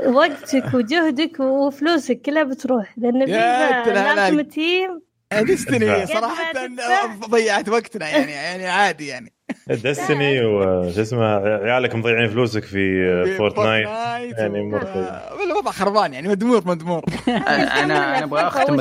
[0.07, 2.95] وقتك وجهدك وفلوسك كلها بتروح.
[2.99, 5.03] لأن فيفا team.
[5.33, 6.53] ديستني صراحة.
[7.29, 9.36] ضيعت وقتنا يعني يعني عادي يعني.
[9.69, 13.89] دستني وش اسمه عيالك مضيعين فلوسك في فورتنايت
[14.39, 14.97] يعني مرة
[15.41, 17.05] و- الوضع خربان يعني مدمور مدمور.
[17.29, 18.81] أنا أنا أبغى أختم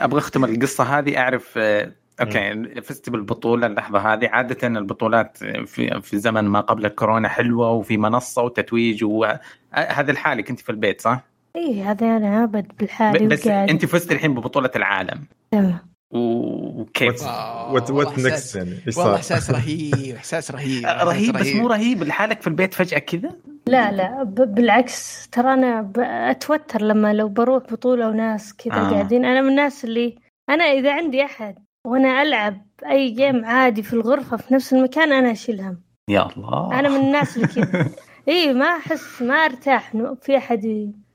[0.00, 4.28] أبغى أختم القصة هذه أعرف آه، okay فزت بالبطوله اللحظة هذه.
[4.28, 5.36] عادة البطولات
[5.66, 10.42] في في زمن ما قبل الكورونا حلوة وفي منصة وتتويج وهذا الحالي.
[10.42, 11.24] كنت في البيت صح؟
[11.56, 13.70] اي هذا أنا ابد بالحالي بس وقاعد.
[13.70, 15.24] أنت فزت الحين ببطولة العالم.
[15.50, 15.78] تمام.
[16.16, 21.32] و- وكيف؟ what والله what next يعني إيش والله صار؟ إحساس رهيب إحساس رهيب رهيب
[21.32, 23.30] بس مو رهيب لحالك في البيت فجأة كذا؟
[23.66, 25.92] لا لا بالعكس ترى أنا
[26.30, 28.90] أتوتر لما لو بروح بطولة وناس كذا آه.
[28.90, 30.14] قاعدين أنا من الناس اللي
[30.48, 31.54] أنا إذا عندي أحد
[31.86, 36.78] وأنا ألعب أي game عادي في الغرفة في نفس المكان أنا أشيل هم يا الله
[36.80, 37.90] أنا من الناس اللي كذا
[38.28, 40.64] اي ما أحس ما أرتاح في أحد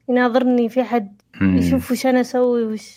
[0.10, 1.22] يناظرني في أحد.
[1.42, 2.96] يشوف وش أنا أسوي وش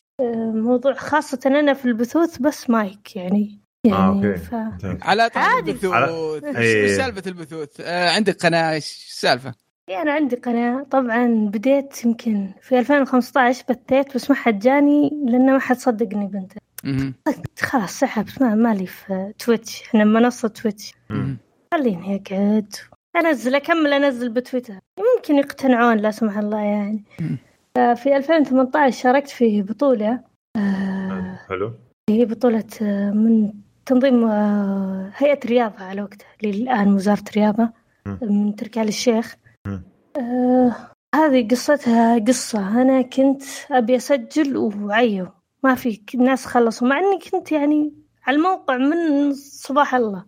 [0.54, 4.34] موضوع خاصة أنا في البثوث بس مايك يعني يعني آه، okay.
[4.36, 4.54] ف...
[5.02, 5.70] على طول عادي.
[5.70, 6.82] البثوث على- إيش إيه.
[6.82, 9.54] إيش سالفة البثوث آه عندك قناة إيش السالفة
[9.88, 15.52] إيه، أنا عندي قناة طبعا بديت يمكن في 2015 بثيت بس ما حد جاني لأنه
[15.52, 16.52] ما حد صدقني بنت.
[17.60, 20.92] خلاص سحبت ما مالي في تويتش إحنا منصة تويتش.
[21.74, 22.74] خليني أقعد
[23.16, 27.38] أنزل أكمل أنزل بتويتر يمكن يقتنعون لا سمح الله يعني مم.
[27.74, 30.20] في 2018 شاركت في بطولة
[30.56, 31.72] آه، حلو
[32.10, 33.52] هي بطولة آه، من
[33.86, 37.68] تنظيم آه، هيئة رياضة على وقتها اللي الآن وزارة رياضة
[38.06, 38.18] مم.
[38.22, 39.36] من تركي آل الشيخ.
[40.16, 40.74] آه
[41.14, 45.26] هذه قصتها قصة أنا كنت أبي أسجل وعيو
[45.64, 47.92] ما في ناس خلصوا مع إني كنت يعني
[48.26, 50.24] على الموقع من صباح الله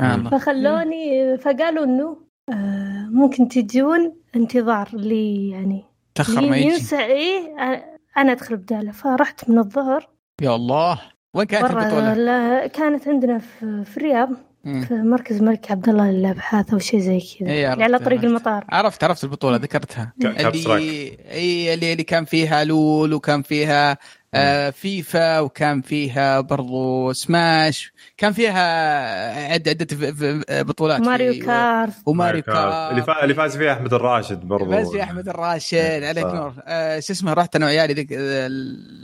[0.00, 0.30] آه الله.
[0.30, 2.16] فخلوني فقالوا إنه
[2.48, 7.84] آه ممكن تجون انتظار لي يعني تأخر ما يجي ينسى آه،
[8.16, 10.08] أنا أدخل بدالة فرحت من الظهر
[10.42, 11.00] يا الله
[11.34, 14.30] وين كانت البطولة؟ كانت عندنا في, في الرياض.
[14.64, 18.24] في مركز الملك عبد الله للأبحاث أو شيء زي كذا إيه، اللي على طريق عرفت.
[18.24, 20.12] المطار عرفت عرفت البطولة ذكرتها.
[20.20, 23.98] اللي اي اللي, اللي كان فيها لول وكان فيها
[24.34, 27.92] آه فيفا وكان فيها برضو سماش.
[28.16, 31.92] كان فيها عدة عدة ف- ف- بطولات ماريو في- كارت.
[32.06, 32.90] وماريو كارت.
[32.90, 34.70] اللي فا- اللي فاز فيها أحمد الراشد برضو.
[34.70, 36.24] فاز في أحمد الراشد إيه، عليك.
[36.26, 36.52] نور.
[36.64, 38.46] آه شو اسمه رحت أنا وعيالي ذيك آه،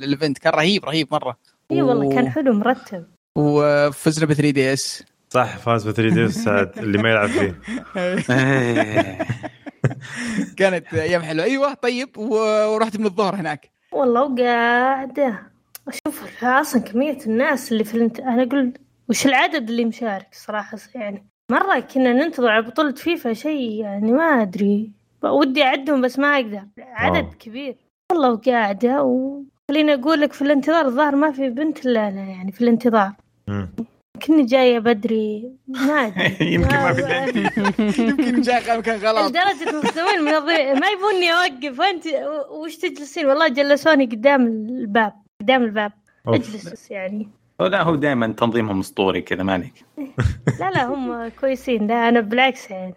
[0.03, 1.37] ال event كان رهيب رهيب مرة.
[1.73, 3.05] إي والله كان حلو مرتب.
[3.37, 6.71] وفزنا ب 3 DS صح فاز ب 3 DS.
[6.79, 7.61] اللي ما يلعب فيه.
[10.57, 11.45] كانت أيام حلوة.
[11.45, 13.71] أيوه طيب و- ورحت من الظهر هناك.
[13.93, 15.43] والله وقاعدة
[15.89, 18.21] أشوف أصلا كمية الناس اللي في الانت...
[18.21, 18.73] أنا أقول
[19.09, 24.43] وش العدد اللي مشارك صراحة يعني مرة كنا ننتظر على بطولة فيفا شيء يعني ما
[24.43, 24.91] أدري
[25.23, 27.35] ودي أعدهم بس ما أقدر عدد واو.
[27.39, 27.77] كبير
[28.13, 32.61] والله وقاعدة وخليني أقول لك في الانتظار الظاهر ما في بنت إلا أنا يعني في
[32.61, 33.13] الانتظار.
[34.27, 36.37] كني جاية بدري ما أدري.
[36.55, 39.31] يمكن ما في يمكن جاء مكان غلط.
[39.31, 41.79] لدرجة المستمعين المنظمين ما يبوني أوقف.
[41.81, 42.05] وانت
[42.51, 45.93] وش تجلسين؟ والله جلسوني قدام الباب قدام الباب.
[46.29, 47.29] أجلس يعني.
[47.61, 49.73] لا هو دائما تنظيمهم أسطوري كذا مالك
[50.61, 51.87] لا لا هم كويسين.
[51.87, 52.95] لا أنا بالعكس يعني.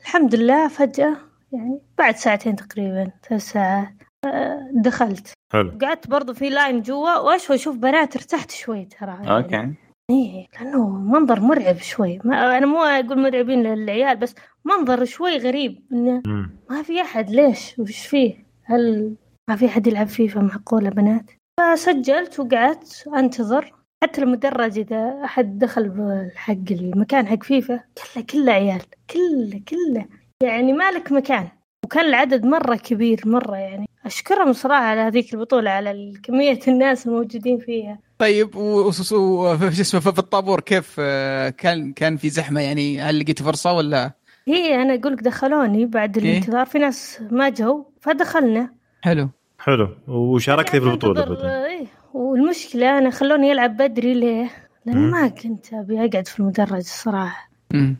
[0.00, 1.16] الحمد لله فجأة
[1.52, 5.32] يعني بعد ساعتين تقريبا ثلاث ساعات آه دخلت.
[5.52, 5.78] حلو.
[5.82, 9.10] قعدت برضو في line جوا واشوي أشوف بنات ارتحت شوي ترى.
[9.10, 9.30] يعني.
[9.36, 9.74] okay.
[10.10, 12.18] إيه لأنه منظر مرعب شوي.
[12.24, 16.22] ما أنا مو أقول مرعبين للعيال بس منظر شوي غريب إنه.
[16.70, 17.30] ما في أحد.
[17.30, 19.14] ليش؟ وش فيه؟ هل
[19.50, 23.74] ما في أحد يلعب فيفا معقولة بنات؟ فسجلت وقعدت أنتظر.
[24.04, 27.80] حتى المدرج إذا أحد دخل بالحق المكان حق فيفا
[28.14, 30.06] كله كله عيال كله كله.
[30.42, 31.48] يعني مالك مكان.
[31.84, 33.86] وكان العدد مرة كبير مرة يعني.
[34.06, 37.98] أشكرهم صراحة على هذيك البطولة على كمية الناس الموجودين فيها.
[38.18, 43.00] طيب و- و- و- شو اسمه في الطابور كيف آه، كان كان في زحمة يعني
[43.00, 44.12] هل لقيت فرصة ولا
[44.48, 48.70] هي أنا أقولك دخلوني بعد إيه؟ الانتظار في ناس ما جو فدخلنا
[49.02, 51.50] حلو حلو وشاركتي في البطولة أنتظر، بعدين.
[51.50, 54.50] إيه والمشكلة أنا خلوني ألعب بدري ليه؟
[54.86, 55.10] لأن مم.
[55.10, 57.96] ما كنت أبي أقعد في المدرج الصراحة مم.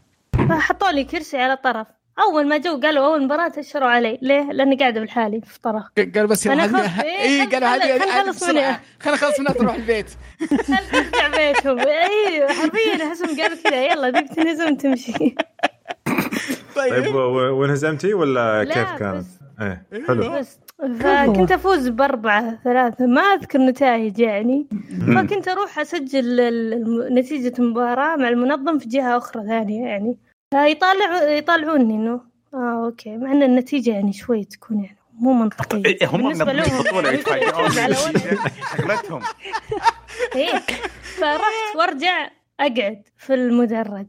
[0.49, 1.87] فحطوا لي كرسي على طرف
[2.19, 4.19] أول ما جو قالوا أول مباراة أشروا علي.
[4.23, 5.83] ليه؟ لأني قاعدة بالحالي في طرف.
[6.15, 8.53] قال بس خفت، إيه، اي قالوا خل- هذه خل هذه نخلص بسرعة.
[8.53, 8.81] منها.
[9.01, 10.11] خلينا نخلص منها تروح البيت.
[10.69, 11.79] خل ترجع بيتهم.
[11.79, 13.85] أيوه حرفيا احسهم قالوا كذا.
[13.87, 15.13] يلا ديك تنهزم تمشي.
[16.77, 17.05] طيب.
[17.05, 19.27] طيب وانهزمتي ولا لا، كيف كانت؟
[19.61, 20.33] إيه حلو.
[20.33, 20.59] بس
[21.01, 23.07] فكنت أفوز بأربعة ثلاثة.
[23.07, 24.67] ما أذكر نتائج يعني.
[25.17, 26.41] فكنت أروح أسجل
[27.15, 30.19] نتيجة المباراة مع المنظم في جهة أخرى ثانية يعني.
[30.55, 32.21] فيطالع يطالعوني انه
[32.55, 33.17] آه أوكي.
[33.17, 35.83] مع إن النتيجة يعني شوي تكون يعني مو منطقية.
[35.85, 36.81] إيه، هم بالنسبة منظمين لهم.
[36.81, 38.13] البطوله يعني يتفاجئون.
[38.79, 39.23] شغلتهم.
[40.37, 40.59] إيه.
[41.03, 44.07] فرحت وأرجع أقعد في المدرج.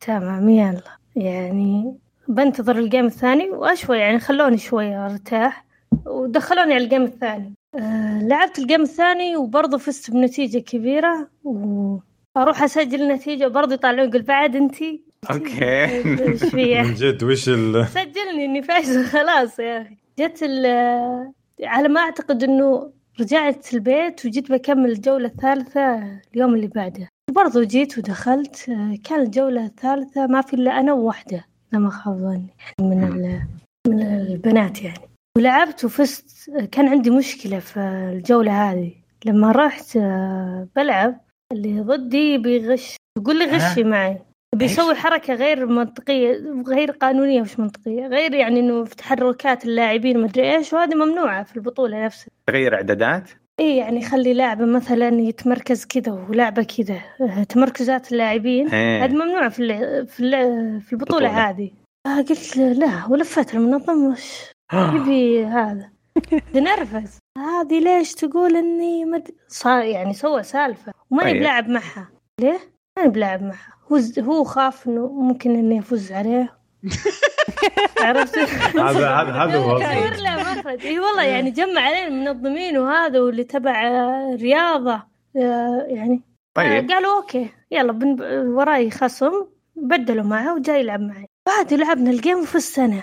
[0.00, 0.82] تمام يلا.
[1.16, 5.64] يعني بنتظر ال game الثاني وأشوي يعني خلوني شوي أرتاح.
[6.06, 7.54] ودخلوني على ال game الثاني.
[7.74, 11.28] آه لعبت ال game الثاني وبرضه فزت بنتيجة كبيرة.
[11.44, 16.02] وأروح أسجل النتيجة وبرضه يطالعون يقول بعد أنتي okay.
[16.82, 19.96] من جد وش ال سجلني إني فايزة خلاص يا أخي.
[20.18, 26.02] جت ال- على ما أعتقد إنه رجعت البيت وجيت بكمل الجولة الثالثة
[26.34, 27.08] اليوم اللي بعده.
[27.34, 28.64] برضو جيت ودخلت
[29.04, 33.42] كان الجولة الثالثة ما في إلا أنا وواحدة إذا ما خاب ظني يعني من ال-
[33.88, 34.98] من البنات يعني.
[35.38, 36.50] ولعبت وفزت.
[36.72, 37.80] كان عندي مشكلة في
[38.12, 38.92] الجولة هذه.
[39.24, 41.20] لما رحت آه، بلعب
[41.52, 44.18] اللي ضدي بيغش يقول لي غشي معي.
[44.58, 50.56] بيسوي حركة غير منطقية غير قانونية مش منطقية غير يعني إنه في تحركات اللاعبين مدري
[50.56, 52.30] إيش وهذه ممنوعة في البطولة نفسها.
[52.46, 59.04] تغير إعدادات؟ إيه يعني خلي لاعبة مثلا يتمركز كذا ولعبة كذا آه، تمركزات اللاعبين إيه.
[59.04, 60.04] هذه ممنوعة في اللع...
[60.04, 60.78] في, اللع...
[60.78, 61.48] في البطولة بطولة.
[61.50, 61.70] هذه.
[62.06, 65.90] آه قلت لا ولفت المنظم وش يبي هذا؟
[66.54, 69.30] تنرفز هذه ليش تقول إني مد...
[69.48, 71.40] صار يعني سوى سالفة وماني طيب.
[71.40, 72.08] بلاعب معها.
[72.40, 72.58] ليه؟
[72.98, 76.58] ماني بلاعب معها هو ز- هو خاف إنه ممكن اني افوز عليه.
[78.02, 79.78] عرفت؟ هذا هذا هذا هو
[80.52, 85.02] مخرج إي والله يعني جمع علينا المنظمين وهذا واللي تبع آه، رياضة
[85.36, 86.22] آه، يعني.
[86.54, 86.90] طيب.
[86.90, 88.20] آه، قالوا okay يلا بن...
[88.48, 89.32] وراي خصم
[89.76, 91.26] بدلوا معه وجاي يلعب معي.
[91.46, 93.02] بعد لعبنا ال game وفزت أنا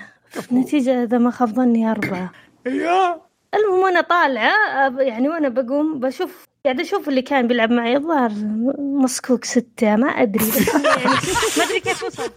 [0.53, 2.31] نتيجة إذا ما خاب ظني أربعة.
[2.65, 3.21] يا
[3.55, 4.51] المهم وأنا طالعة
[4.89, 8.32] أب- يعني وأنا بقوم بشوف قاعد أشوف اللي كان بيلعب معي الظاهر
[8.80, 10.58] مسكوك ستة ما إنه
[10.97, 11.13] يعني
[11.58, 12.32] ما أدري كيف وصل.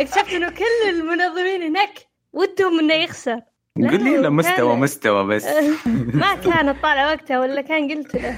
[0.00, 1.98] اكتشفت إنه كل المنظمين هناك
[2.32, 3.40] ودهم إنه يخسر.
[3.76, 5.46] قل لي له مستوى كان- مستوى بس.
[6.14, 8.36] ما كانت طالعة وقتها ولا كان قلت له.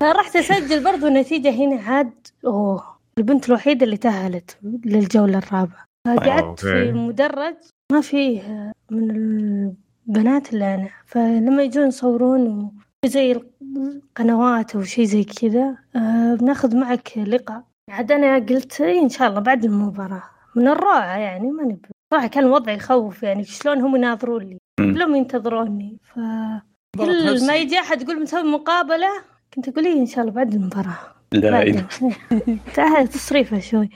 [0.00, 2.12] فرحت أسجل برضو النتيجة هنا عاد
[2.46, 5.86] أوه البنت الوحيدة اللي تأهلت للجولة الرابعة.
[6.06, 6.62] قعدت أوكي.
[6.62, 7.54] في مدرج
[7.92, 8.42] ما فيه
[8.90, 9.72] من
[10.10, 12.72] البنات إلا أنا فلما يجون يصورون
[13.06, 17.62] زي القنوات أو شيء زي كذا آه، بناخذ معك لقاء.
[17.90, 20.22] عاد أنا قلت إن شاء الله بعد المباراة.
[20.56, 21.88] من الروعة يعني ما نبي.
[22.10, 24.58] صراحة كان الوضع يخوف يعني شلون هم يناظرون لي.
[24.78, 25.98] كلهم ينتظروني.
[26.02, 26.14] ف
[26.98, 27.56] كل ما.
[27.56, 29.08] يجي أحد يقول بنسوي مقابلة
[29.54, 30.98] كنت أقول إيه إن شاء الله بعد المباراة.
[31.32, 31.86] لا إله.
[32.76, 33.90] تعال تصريفه شوي.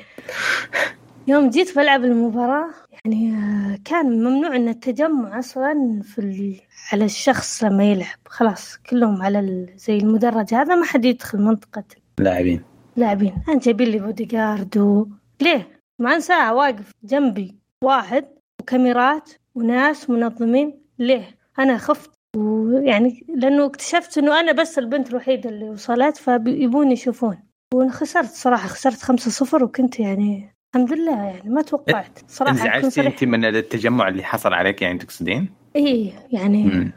[1.26, 2.70] يوم جيت بلعب المباراة
[3.06, 6.60] يعني كان ممنوع إن التجمع أصلا في ال...
[6.92, 8.18] على الشخص لما يلعب.
[8.26, 9.72] خلاص كلهم على ال...
[9.76, 10.54] زي المدرج.
[10.54, 11.84] هذا ما حد يدخل منطقة
[12.18, 12.62] لاعبين.
[12.96, 13.34] لاعبين.
[13.48, 15.06] أنا جايبين لي بودي جارد و...
[15.40, 18.24] ليه؟ ما ساعة واقف جنبي واحد
[18.62, 20.80] وكاميرات وناس منظمين.
[20.98, 22.10] ليه؟ أنا خفت.
[22.36, 27.38] ويعني لأنه اكتشفت إنه أنا بس البنت الوحيدة اللي وصلت فيبون يشوفون.
[27.74, 28.68] وخسرت صراحة.
[28.68, 32.18] خسرت خمسة صفر وكنت يعني الحمد لله يعني ما توقعت.
[32.28, 36.92] صراحة أكون انزعجتي أنت من التجمع اللي حصل عليك يعني تقصدين؟ إيه يعني مم.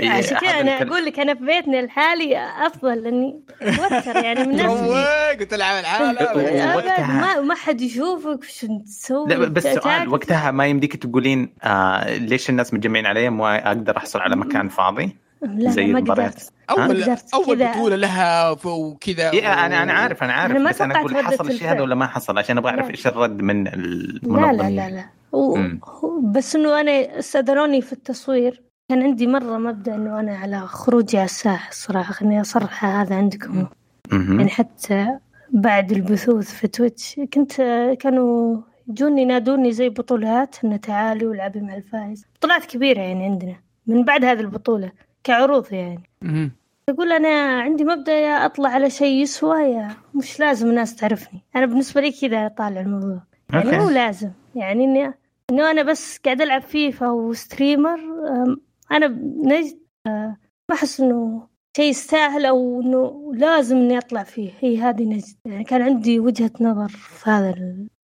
[0.00, 0.82] إيه، عشان كذا أنا.
[0.82, 5.04] أقول لك أنا في بيتنا الحالي أفضل لاني أتوتر يعني من نفسي.
[5.40, 6.76] وتلعب العالم.
[6.76, 12.16] وقتها- ما ما حد يشوفك وش تسوي لا بس سؤال وقتها ما يمديك تقولين آه
[12.16, 16.00] ليش الناس متجمعين علي ما أقدر أحصل على مكان فاضي؟ لا زي ما.
[16.00, 17.02] قدرت أول
[17.34, 17.72] أول كذا.
[17.72, 21.48] بطولة لها وكذا إيه أنا أنا عارف أنا عارف أنا ما بس أنا أقول حصل
[21.50, 21.68] الشيء.
[21.72, 22.90] هذا ولا ما حصل عشان أبغى أعرف لا.
[22.90, 23.76] إيش الرد من لا لا
[24.24, 25.56] المنظمين لا لا و...
[25.56, 25.80] مم.
[25.84, 31.16] هو- بس إنه أنا استاذنوني في التصوير كان عندي مرة مبدأ إنه أنا على خروجي
[31.18, 33.66] على الساحة الصراحه خليني اصرح هذا عندكم
[34.12, 34.38] مهم.
[34.38, 35.06] يعني حتى
[35.50, 37.52] بعد البثوث في تويتش كنت
[38.00, 44.04] كانوا يجوني ينادوني زي بطولات إنه تعالي والعبي مع الفائز بطولات كبيرة يعني عندنا من
[44.04, 44.92] بعد هذه البطولة
[45.24, 46.02] كعروض يعني.
[46.22, 46.52] مهم.
[46.88, 51.40] أقول أنا عندي مبدأ يا أطلع على شيء يسوى يا مش لازم الناس تعرفني.
[51.56, 53.22] أنا بالنسبة لي كذا طالع الموضوع.
[53.52, 53.78] يعني.
[53.78, 54.30] مو لازم.
[54.54, 55.14] يعني إني
[55.50, 58.00] إنه أنا بس قاعد ألعب فيفا وستريمر
[58.92, 59.08] أنا
[59.44, 60.36] نجد أه،
[60.70, 61.46] ما أحس إنه
[61.76, 64.50] شيء يستاهل أو إنه لازم إني أطلع فيه.
[64.60, 67.54] هي هذه نجد يعني كان عندي وجهة نظر في هذا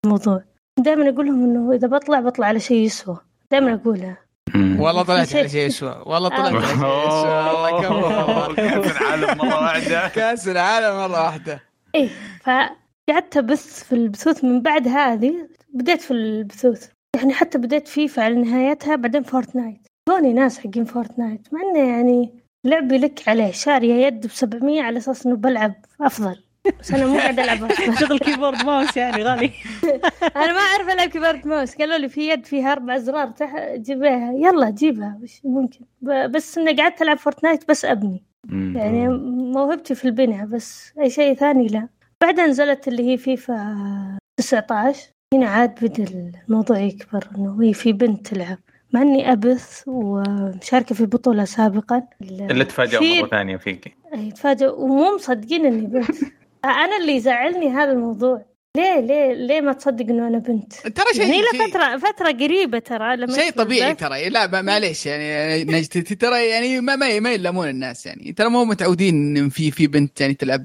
[0.05, 0.43] الموضوع.
[0.79, 3.19] دائما أقول لهم إنه إذا بطلع بطلع على شيء يسوى.
[3.51, 4.28] دائما أقولها مم.
[4.55, 9.63] والله طلعت على شيء يسوى والله طلعت على شيء يسوى الله يكبر كأس العالم مرة
[9.63, 10.09] واحدة.
[10.09, 11.61] كأس العالم مرة واحدة.
[11.95, 12.09] إيه
[12.41, 14.45] فقعدت أبث في البثوث.
[14.45, 16.89] من بعد هذه بديت في البثوث.
[17.17, 19.87] يعني حتى بديت فيفا على نهايتها بعدين Fortnite.
[20.09, 21.49] جوني ناس حقين Fortnite.
[21.53, 22.35] مع إنه يعني
[22.65, 26.37] لعبي لك عليه شارية يد ب 700 على أساس إنه بلعب أفضل.
[26.81, 29.51] بس أنا مو قاعد ألعب شغل keyboard mouse يعني غالي.
[30.37, 33.75] أنا ما أعرف ألعب keyboard mouse قالوا لي في يد فيها أربع زرار تح...
[33.75, 34.33] جيبيها.
[34.33, 35.19] يلا جيبها.
[35.23, 36.31] وش ممكن؟ ب...
[36.33, 38.25] بس إني قعدت ألعب Fortnite بس أبني.
[38.53, 39.09] يعني
[39.53, 41.89] موهبتي في البناء بس أي شيء ثاني لا.
[42.21, 48.27] بعدين نزلت اللي هي فيفا 19 هنا عاد بدأ الموضوع يكبر إنه هي في بنت
[48.27, 48.59] تلعب.
[48.93, 52.03] مع إني أبث ومشاركة في بطولة سابقا.
[52.23, 56.07] اللي تفاجئوا مرة ثانية فيك أي تفاجئ ومو مصدقين إني بنت.
[56.65, 58.45] أنا اللي يزعلني هذا الموضوع.
[58.77, 63.17] ليه ليه ليه ما تصدق إنه أنا بنت؟ ترى شيء يعني فترة فترة قريبة ترى
[63.17, 63.95] لما شيء طبيعي.
[63.95, 64.29] ترى.
[64.29, 68.33] لا ما- معليش يعني نجد ترى يعني ما ما, ما يلامون الناس يعني.
[68.33, 70.65] ترى مو متعودين إن في في بنت يعني تلعب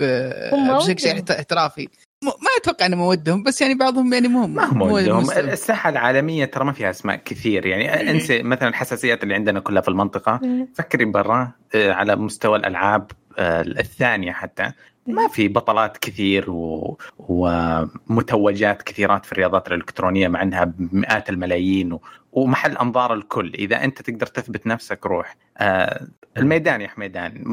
[0.00, 1.88] بشكل احترافي.
[2.24, 5.40] ما أتوقع إنه مودهم بس يعني بعضهم يعني مو ما هم ودهم مستوى.
[5.52, 7.66] الساحة العالمية ترى ما فيها أسماء كثير.
[7.66, 10.40] يعني انسى مثلا الحساسيات اللي عندنا كلها في المنطقة.
[10.42, 10.68] مم.
[10.74, 14.72] فكري برا آه، على مستوى الألعاب آه، الثانية حتى.
[15.06, 16.98] ما في بطلات كثير و...
[17.18, 22.00] ومتوجات كثيرات في الرياضات الإلكترونية مع إنها بمئات الملايين و...
[22.32, 23.52] ومحل أنظار الكل.
[23.54, 25.36] إذا أنت تقدر تثبت نفسك روح.
[25.58, 27.44] آه الميدان يا حميدان.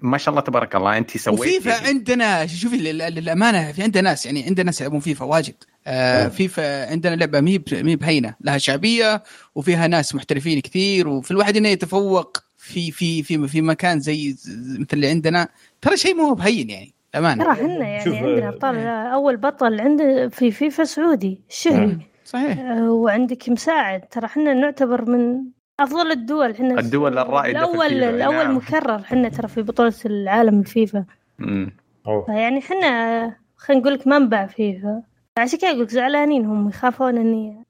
[0.00, 0.98] ما شاء الله تبارك الله.
[0.98, 5.24] أنت سويتي وفيفا عندنا شوفي لل- للأمانة في عندنا ناس يعني عندنا ناس يلعبون فيفا
[5.24, 5.54] واجد.
[5.86, 8.34] آه فيفا عندنا لعبة مي ب- مي بهينة.
[8.40, 9.22] لها شعبية
[9.54, 14.36] وفيها ناس محترفين كثير وفي الواحد انه يتفوق في في في في مكان زي
[14.78, 15.48] مثل اللي عندنا
[15.80, 19.80] ترى شيء مو بهين يعني امانه ترى إحنا يعني شوف، عندنا آه، أبطال أول بطل
[19.80, 22.58] عندنا في فيفا سعودي الشهري صحيح.
[22.58, 24.00] آه، وعندك مساعد.
[24.00, 25.44] ترى إحنا نعتبر من
[25.80, 26.50] أفضل الدول.
[26.50, 28.56] إحنا الدول الرائدة في الأول الفيفا، الأول نعم.
[28.56, 31.04] مكرر إحنا ترى في بطولة العالم الفيفا
[31.38, 31.72] مم.
[32.06, 32.24] أوه.
[32.24, 35.02] فيعني إحنا خلينا نقول لك منبع فيفا.
[35.38, 37.65] عشان كذا أقول لك زعلانين هم يخافون إني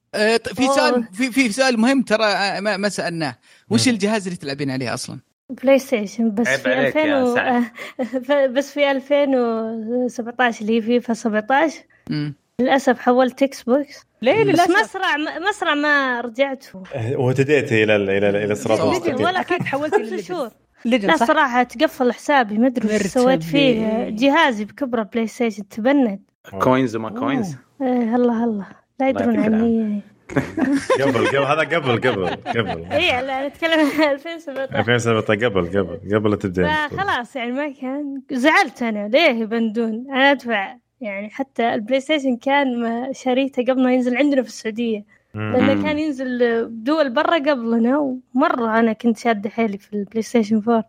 [0.55, 0.75] في أوه.
[0.75, 3.35] سؤال في في سؤال مهم ترى آه، ما, ما سألناه.
[3.69, 3.93] وش مم.
[3.93, 8.47] الجهاز اللي تلعبين عليه أصلا؟ PlayStation بس في عليك 2000 يا و...
[8.53, 11.79] بس في 2017 اللي هي فيفا 17
[12.09, 12.33] مم.
[12.61, 14.71] للأسف حولت Xbox ليه بس للأسف.
[14.81, 15.17] مسرع
[15.49, 16.65] مسرع ما رجعت.
[17.83, 18.83] إلى ال- إلى ال- إلى صراط صح.
[18.83, 20.49] المستقيم ولا أكيد حولت خمس شهور.
[20.85, 22.57] لا؟ صراحة تقفل حسابي.
[22.57, 23.07] ما أدري وش مرتبة.
[23.09, 24.09] سويت فيه.
[24.09, 26.19] جهازي بكبره PlayStation تبند
[26.61, 28.65] coins وما coins إيه هلا هلا.
[28.99, 30.01] لا يدرون عني.
[31.01, 32.85] قبل قبل هذا قبل قبل قبل.
[32.91, 36.87] اي لا نتكلم عن 2017 2017 قبل قبل قبل لا تبدأ.
[36.87, 39.07] فخلاص يعني ما كان زعلت أنا.
[39.07, 44.41] ليه يبندون؟ أنا أدفع يعني حتى ال PlayStation كان ما شريته قبل ما ينزل عندنا
[44.41, 45.05] في السعودية.
[45.35, 45.83] لأنه مم.
[45.83, 50.83] كان ينزل بدول برا قبلنا ومرة أنا كنت شادة حيلي في ال PlayStation 4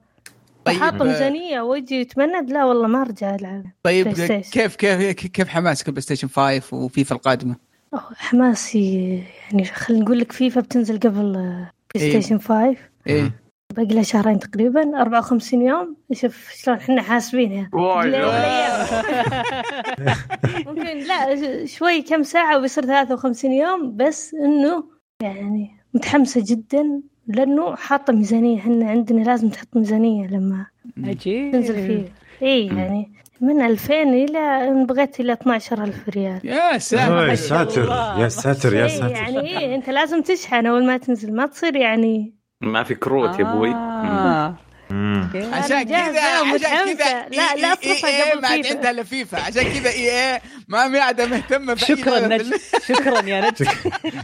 [0.64, 4.08] طيب حاطة آه، ميزانية ويجي يتبند لا والله ما أرجع ألعب طيب.
[4.52, 4.76] كيف كيف
[5.12, 10.98] كيف حماسك ال PlayStation 5 وفيفا القادمة؟ أوه، حماسي يعني خلينا نقول لك فيفا بتنزل
[10.98, 11.32] قبل
[11.94, 12.76] PlayStation 5
[13.06, 13.32] إيه.
[13.76, 15.96] باقي لها شهرين تقريبا 54 يوم.
[16.12, 18.86] شوف شلون إحنا حاسبينها والأيام.
[20.66, 24.84] ممكن لا شوي كم ساعة وبيصير 53 يوم بس إنه
[25.22, 28.58] يعني متحمسة جدا لأنه حاطة ميزانية.
[28.58, 30.66] إحنا عندنا لازم تحط ميزانية لما
[31.04, 32.12] عجيب تنزل فيه.
[32.42, 37.88] اي يعني من 2000 إلى إن بغيت إلى 12000 ريال يا ساتر يا ما ساتر.
[38.18, 42.34] يا ساتر يا ساتر يعني إيه أنت لازم تشحن أول ما تنزل ما تصير يعني
[42.60, 44.54] ما في كروت يا أبوي آه.
[45.52, 46.20] عشان كذا
[46.54, 46.94] عشان.
[46.96, 48.66] كذا لا، لا أصرفها إيه قبل ما عاد.
[48.66, 52.54] عندها الا فيفا عشان كذا إي إي ما قاعدة مهتمة بأي شكرا نجد
[52.88, 53.68] شكرا يا نجد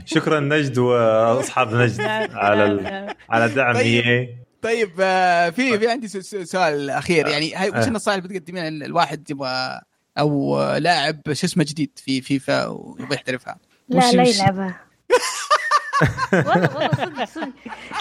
[0.05, 2.01] شكرا نجد وأصحاب نجد
[2.35, 3.15] على.
[3.31, 3.83] على دعم طيب.
[4.07, 4.29] اي
[4.65, 7.27] طيب آه، في في عندي س- س- سؤال أخير.
[7.27, 7.87] يعني هاي وش آه.
[7.89, 9.81] النصائح اللي بتقدمينها ال- الواحد يبغى
[10.19, 13.57] أو آه، لاعب شو اسمه جديد في فيفا ويبغى يحترفها؟
[13.89, 14.81] لا لا يلعبها.
[16.33, 17.49] والله والله صدق صدق.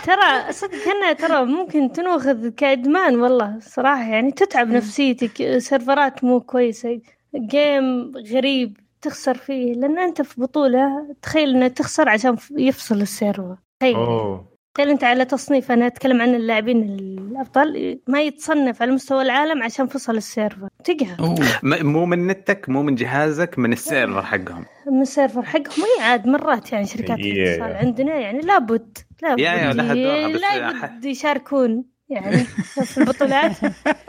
[0.05, 4.03] ترى صدق كانها ترى ممكن تنوخذ كإدمان والله صراحة.
[4.03, 5.57] يعني تتعب نفسيتك.
[5.57, 7.01] سيرفرات مو كويسة.
[7.35, 9.73] game غريب تخسر فيه.
[9.73, 13.55] لأن أنت في بطولة تخيل انك تخسر عشان يفصل ال server.
[13.79, 13.95] تخيل.
[13.95, 14.52] أوه.
[14.75, 15.71] تخيل انت على تصنيف.
[15.71, 17.99] أنا أتكلم عن اللاعبين الأبطال.
[18.07, 20.67] ما يتصنف على مستوى العالم عشان فصل ال server.
[20.83, 21.37] تقهر.
[21.63, 24.65] مو من نتك مو من جهازك من السيرفر حقهم.
[24.91, 25.83] من السيرفر حقهم.
[25.99, 27.19] اي عاد مرات يعني شركات.
[27.19, 28.97] الاتصال عندنا يعني لابد.
[29.21, 32.37] لابد يا- بس لابد يشاركون يعني.
[32.85, 33.51] في البطولات.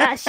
[0.00, 0.24] عشان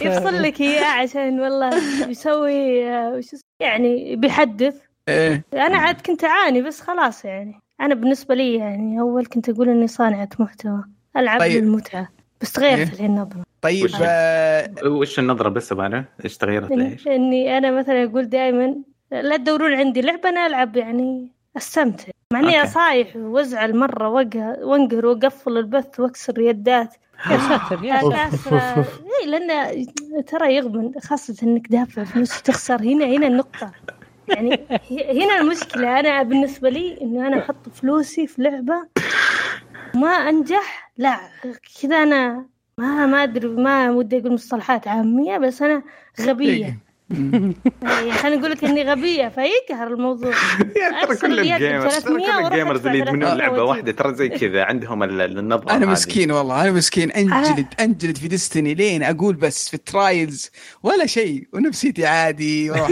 [0.00, 1.70] يفصل لك اياه عشان والله
[2.10, 4.74] يسوي آه، وش اسمه؟ يعني بيحدث.
[5.08, 5.44] إيه.
[5.54, 7.60] أنا عاد كنت أعاني بس خلاص يعني.
[7.80, 10.84] أنا بالنسبة لي يعني أول كنت أقول إني صانعة محتوى
[11.16, 11.64] ألعب طيب.
[11.64, 12.08] للمتعه
[12.40, 12.92] بس تغيرت إيه.
[12.94, 18.04] الحين النظره طيب وش- آه، وش النظرة بس أبغى إيش تغيرت ليش؟ إني أنا مثلا
[18.04, 18.74] أقول دائما
[19.12, 22.62] لا تدورون عندي لعبة أنا ألعب يعني أستمتع مع إني.
[22.62, 24.08] أصايح وأزعل مرة
[24.62, 26.94] وانقهر وأقفل البث وأكسر يدات
[27.30, 28.00] يا ساتر يا
[28.30, 28.84] ساتر
[29.22, 29.84] اي لأن
[30.24, 33.72] ترى يغبن خاصة إنك دافع فلوس تخسر هنا هنا النقطة
[34.28, 34.58] يعني
[34.90, 38.88] هنا المشكلة أنا بالنسبة لي إنه أنا أحط فلوسي في لعبة
[39.94, 40.92] ما أنجح.
[40.98, 41.20] لا
[41.82, 42.46] كذا أنا
[42.78, 45.82] ما ما أدري ما ودي أقول مصطلحات عامية بس أنا
[46.20, 46.60] غبية.
[46.60, 46.78] يعني
[47.10, 50.30] خلينا نقول لك إني غبية فيقهر الموضوع.
[50.82, 53.62] يا ترى كل ال gamers ترى 300 كل ال gamers اللي يدمنون 300 لعبة.
[53.62, 55.90] واحدة ترى زي كذا عندهم ال- النظرة أنا هذه.
[55.90, 60.50] مسكين والله أنا مسكين انجلد انجلد في Destiny لين أقول بس في ال Trials
[60.82, 62.90] ولا شيء ونفسيتي عادي وأروح.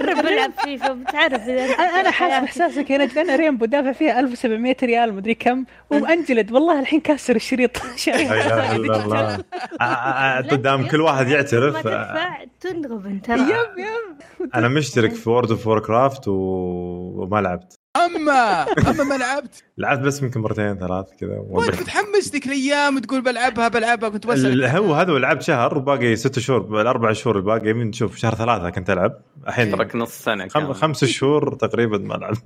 [0.00, 4.76] جرب العب فيفا بتعرف أنا أنا حاسس بإحساسك يا نجد أنا ريمبو دافع فيها 1700
[4.82, 7.70] ريال مدري كم وأنجلد والله الحين كاسر الشريط.
[8.06, 9.18] لا إله إلا الله.
[9.24, 9.44] آه،
[9.80, 11.86] آه، آه، قدام كل واحد يعترف.
[11.86, 13.40] آه، تدفع تنغبن ترى.
[13.40, 14.48] yep yep.
[14.54, 17.74] أنا مشترك في World of Warcraft وما لعبت.
[17.96, 19.64] أما أما ما لعبت.
[19.78, 21.36] لعبت بس يمكن مرتين ثلاث كذا.
[21.38, 26.38] وانت متحمس ذيك الأيام وتقول بلعبها بلعبها كنت بس هو هذا لعبت شهر وباقي ست
[26.38, 27.72] شهور الأربع شهور الباقي.
[27.72, 29.20] من شوف شهر ثلاثة كنت ألعب.
[29.48, 30.72] الحين ترك نص سنة خم...
[30.72, 32.42] خمس شهور تقريبا ما لعبت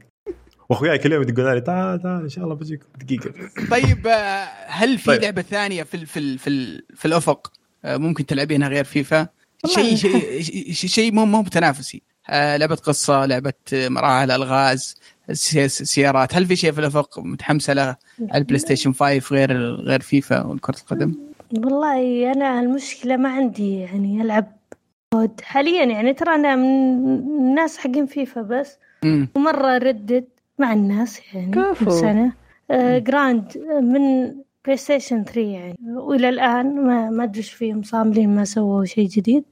[0.68, 3.30] وأخوياي كل يوم يقولون لي تعال تعال إن شاء الله بجيك دقيقة.
[3.70, 5.22] طيب آه، هل في طيب.
[5.22, 7.52] لعبة ثانية في ال- في ال- في, ال- في الأفق
[7.84, 9.28] آه، ممكن تلعبينها غير فيفا؟
[9.66, 9.94] شيء
[10.72, 14.94] شيء شيء مو مو بتنافسي آه، لعبة قصة لعبة آه، مراحل ألغاز
[15.32, 16.34] سي- سيارات.
[16.34, 17.82] هل في شيء في الأفق متحمسة له
[18.20, 21.14] على ال PlayStation 5 غير غير فيفا وكرة القدم؟
[21.56, 24.52] والله أنا المشكلة ما عندي يعني ألعب
[25.12, 26.64] COD حاليا يعني ترى أنا من
[27.18, 28.76] الناس حقين فيفا بس.
[29.02, 29.28] مم.
[29.36, 30.24] ومرة ردد
[30.58, 31.90] مع الناس يعني كفو.
[31.90, 32.32] سنة.
[32.70, 34.34] آه Grand من
[34.66, 35.76] PlayStation 3 يعني.
[35.86, 39.44] وإلى الآن ما ما أدري إيش فيهم صاملين ما سووا شيء جديد.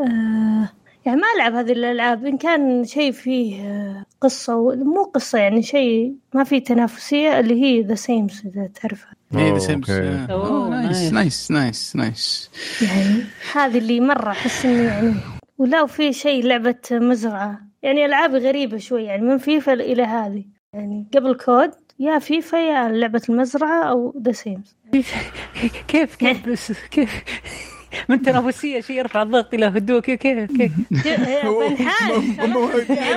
[0.00, 0.68] آه
[1.06, 2.26] يعني ما ألعب هذه الألعاب.
[2.26, 7.62] إن كان شيء فيه آه، قصة و- مو قصة يعني شيء ما فيه تنافسية اللي
[7.62, 9.12] هي The Sims إذا تعرفها.
[9.34, 11.50] إيه The Sims nice nice.
[11.50, 12.50] nice nice
[12.82, 13.24] يعني
[13.54, 15.14] هذه اللي مرة أحس إنه يعني
[15.58, 17.60] ولو في شيء لعبة مزرعة.
[17.82, 20.44] يعني ألعاب غريبة شوي يعني من فيفا إلى هذه.
[20.74, 21.70] يعني قبل COD
[22.02, 24.76] يا فيفا يا لعبة المزرعة أو The Sims
[25.88, 27.22] كيف كيف؟ بس كيف؟
[28.08, 30.00] من تنافسية شيء يرفع الضغط إلى هدوء.
[30.00, 32.50] كيف كيف كيف؟ بنحان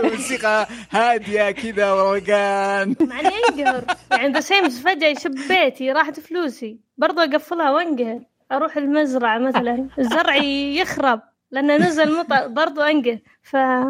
[0.04, 2.96] موسيقى هادية كذا وروقان.
[3.02, 6.78] معني ينقهر يعني The Sims فجأة يشب بيتي راحت فلوسي.
[6.98, 8.20] برضو أقفلها وأنقهر.
[8.52, 9.88] أروح المزرعة مثلا.
[10.00, 10.36] الزرع
[10.82, 11.22] يخرب.
[11.52, 13.20] لأنه نزل مطر برضو أنقهر.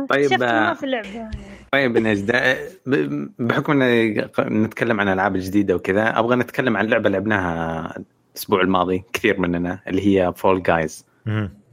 [0.10, 1.30] طيب، فشفت ما آه، في لعبة.
[1.72, 2.32] طيب نجد
[2.86, 7.96] ب- بحكم إن نتكلم عن الالعاب الجديده وكذا أبغى نتكلم عن لعبة لعبناها
[8.32, 11.06] الأسبوع الماضي كثير مننا اللي هي Fall Guys.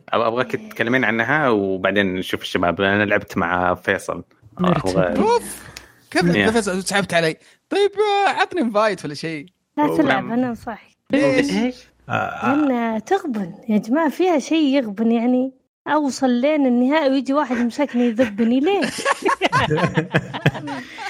[0.09, 4.25] أبغاك تتكلمين عنها وبعدين نشوف الشباب أنا لعبت مع فيصل
[5.19, 5.73] أوف
[6.11, 6.47] كيف يا.
[6.47, 7.37] نفس سحبت علي
[7.71, 7.91] طيب
[8.27, 9.47] آه، عطني انفايت ولا شيء
[9.79, 10.31] لا تلعب.
[10.31, 11.77] أنا أنصحك ليش؟ إيش؟
[12.09, 15.53] لأن تغبن يا جماعة فيها شيء يغبن يعني
[15.89, 18.81] أوصل لين النهائي ويجي واحد يمسكني يذبني ليه؟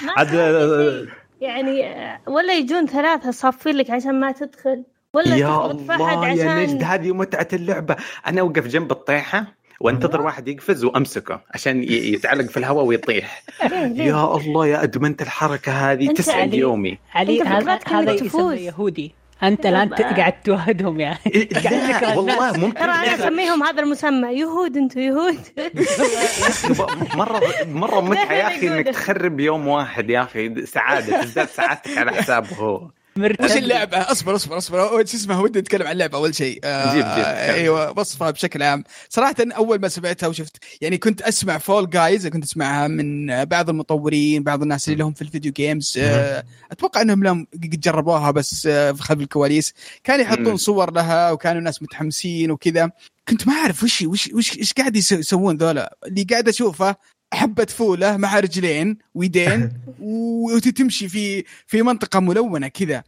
[0.03, 1.13] ما عاد في شيء.
[1.41, 6.83] يعني آه، ولا يجون ثلاثة صافين لك عشان ما تدخل ولا يا الله يا نجد
[6.83, 7.95] هذه متعة اللعبة
[8.27, 9.45] أنا أوقف جنب الطيحة
[9.79, 13.43] وأنتظر واحد يقفز وأمسكه عشان يتعلق في الهواء ويطيح؟
[14.09, 16.53] يا الله يا أدمنت الحركة هذه تسعد.
[16.53, 18.11] يومي علي هذا هذا.
[18.11, 21.17] يسمى يهودي أنت الآن ت- قاعد توهدهم يعني
[21.63, 22.57] قاعد والله.
[22.57, 25.39] ممكن ترى أنا أسميهم هذا المسمى يهود أنتوا يهود
[27.15, 28.85] مرة مرة متعة يا أخي إنك.
[28.87, 32.89] تخرب يوم واحد يا أخي سعادة تزداد سعادتك على حسابه هو.
[33.19, 33.97] وش اللعبة.
[33.97, 34.89] اصبر اصبر اصبر.
[34.89, 36.59] أول شو اسمه ودي اتكلم عن اللعبة أول شيء.
[36.63, 37.25] آه جيب- جيب.
[37.55, 38.83] أيوه وصفها بشكل عام.
[39.09, 44.43] صراحة أول ما سمعتها وشفت يعني كنت أسمع Fall Guys كنت أسمعها من بعض المطورين
[44.43, 48.65] بعض الناس اللي لهم في ال video games آه أتوقع إنهم لهم قد جربوها بس
[48.67, 49.73] آه في خلف الكواليس.
[50.03, 50.57] كانوا يحطون.
[50.57, 52.91] صور لها وكانوا ناس متحمسين وكذا.
[53.29, 55.97] كنت ما أعرف وش وش وش إيش قاعد يسو- يسوون ذولا.
[56.07, 56.95] اللي قاعد أشوفه
[57.33, 59.69] حبة فولة مع رجلين ويدين
[59.99, 63.03] وتمشي في في منطقة ملونة كذا.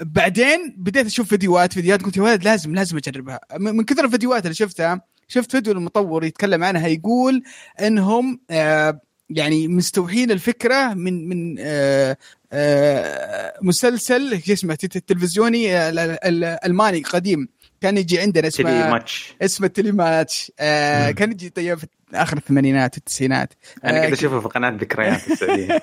[0.00, 3.40] بعدين بديت أشوف فيديوهات فيديوهات قلت يا ولد لازم لازم أجربها.
[3.58, 7.42] من كثر الفيديوهات اللي شفتها شفت فيديو المطور يتكلم عنها يقول
[7.80, 9.00] إنهم آه
[9.30, 12.16] يعني مستوحين الفكرة من من آه
[12.52, 17.48] آه مسلسل اسمه تت- تلفزيوني آه، ال- ال- ألماني قديم.
[17.80, 21.10] كان يجي عندنا تلي اسمه ماتش اسمه تيلي ماتش آه.
[21.10, 23.52] كان يجي طيب في آخر الثمانينات التسعينات
[23.84, 25.82] أنا آه، قاعد أشوفه في قناة ذكريات السعودية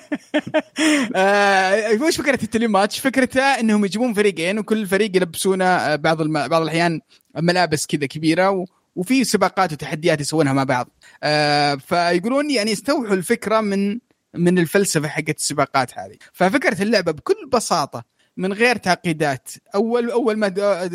[1.16, 6.48] آه وش فكرة التلي ماتش؟ فكرتها إنهم يجيبون فريقين وكل فريق يلبسونه آه، بعض الم...
[6.48, 7.00] بعض الأحيان
[7.36, 8.64] ملابس كذا كبيرة و...
[8.96, 10.90] وفي سباقات وتحديات يسوونها مع بعض.
[11.22, 13.98] آه فيقولون يعني استوحوا الفكرة من
[14.34, 16.16] من الفلسفة حقت السباقات هذه.
[16.32, 19.50] ففكرة اللعبة بكل بساطة من غير تعقيدات.
[19.74, 20.48] اول أول ما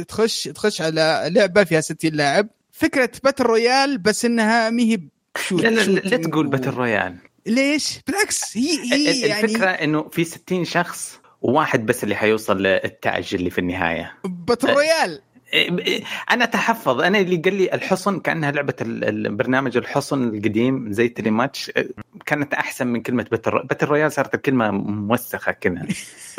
[0.08, 5.00] تخش تخش على لعبة فيها 60 لاعب فكرة باتل رويال بس إنها ما هي
[5.52, 7.18] لا لا لا, تقول battle royale.
[7.46, 13.30] ليش؟ بالعكس هي هي يعني الفكرة إنه في 60 شخص وواحد بس اللي حيوصل للتاج
[13.34, 14.14] اللي في النهاية.
[14.24, 15.22] باتل رويال!
[16.32, 17.02] أنا أتحفظ.
[17.02, 21.72] أنا اللي قال لي الحصن كأنها لعبة ال- البرنامج الحصن القديم زي تلي ماتش.
[22.26, 25.86] كانت أحسن من كلمة battle battle royale صارت الكلمة موسخة كذا.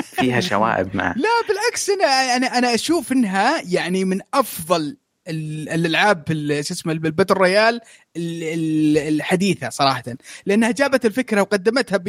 [0.03, 4.97] فيها شوائب مع لا بالعكس أنا أنا أنا أشوف إنها يعني من أفضل
[5.31, 7.81] الألعاب ال- شو اسمه ال battle royale
[8.17, 10.03] ال- ال- الحديثة صراحة.
[10.47, 12.01] لأنها جابت الفكرة وقدمتها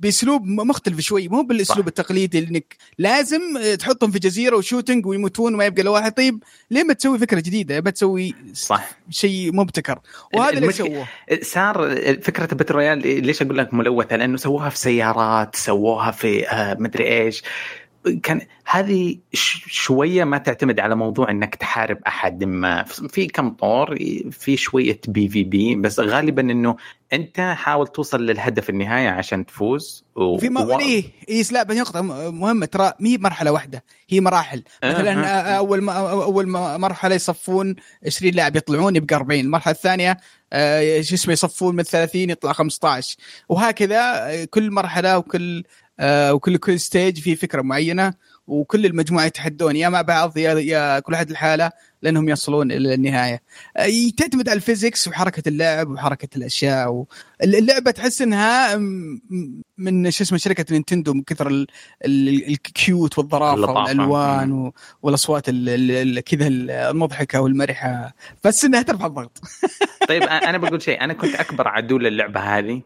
[0.00, 1.28] بأسلوب مختلف شوي.
[1.28, 1.86] مو بالأسلوب صح.
[1.86, 3.40] التقليدي انك لازم
[3.78, 7.40] تحطهم في جزيرة و shooting ويموتون وما يبقى إلا واحد طيب ليه ما تسوي فكرة
[7.40, 8.90] جديدة ما تسوي صح.
[9.10, 9.98] شيء مبتكر.
[10.34, 11.08] وهذا اللي سووه.
[11.42, 16.74] صار فكرة battle royale ليش أقول لك ملوثة؟ لأنه سووها في سيارات، سووها في آه،
[16.80, 17.42] مدري إيش.
[18.22, 19.16] كان هذه
[19.66, 23.96] شوية ما تعتمد على موضوع إنك تحارب أحد ما في كم طور
[24.30, 26.76] في شوية بي في بي بس غالبا إنه
[27.12, 30.22] أنت حاول توصل للهدف النهاية عشان تفوز و...
[30.22, 34.20] وفي ما و- إيه إيه لا بس نقطة مهمة ترى ما هي مرحلة واحدة هي
[34.20, 34.62] مراحل.
[34.84, 35.58] مثلا آه، آه.
[35.58, 37.76] أول ما أول ما مرحلة يصفون
[38.06, 40.16] 20 لاعب يطلعون يبقى 40 المرحلة الثانية
[40.52, 43.16] آه، شو اسمه يصفون من 30 يطلع 15
[43.48, 45.64] وهكذا آه، كل مرحلة وكل آه،
[46.00, 48.14] وكل كل stage في فكرة معينة
[48.46, 51.70] وكل المجموعة يتحدون يا مع بعض يا, يا كل واحد لحاله
[52.02, 53.42] لأنهم يصلون إلى النهاية.
[53.76, 57.04] آه، تعتمد على ال physics وحركة اللاعب وحركة الأشياء.
[57.42, 58.76] اللعبة تحس إنها
[59.78, 61.66] من شو اسمه شركة Nintendo من كثر ال-
[62.04, 63.72] ال- ال cute والظرافة.
[63.72, 64.72] والألوان.
[65.02, 68.14] والأصوات ال- ال- ال- كذا المضحكة والمرحة
[68.44, 69.40] بس إنها ترفع الضغط
[70.08, 72.82] طيب أنا بقول شيء أنا كنت أكبر عدو للعبة هذه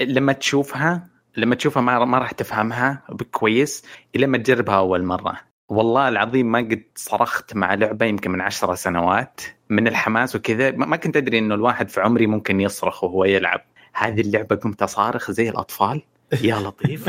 [0.00, 3.84] لما تشوفها لما تشوفها ما ما راح تفهمها كويس
[4.16, 5.40] إلا لما تجربها أول مرة.
[5.68, 10.70] والله العظيم ما قد صرخت مع لعبة يمكن من عشرة سنوات من الحماس وكذا.
[10.70, 13.60] ما ما كنت أدري إنه الواحد في عمري ممكن يصرخ وهو يلعب.
[13.92, 16.02] هذه اللعبة قمت أصارخ زي الأطفال.
[16.42, 17.08] يا لطيف.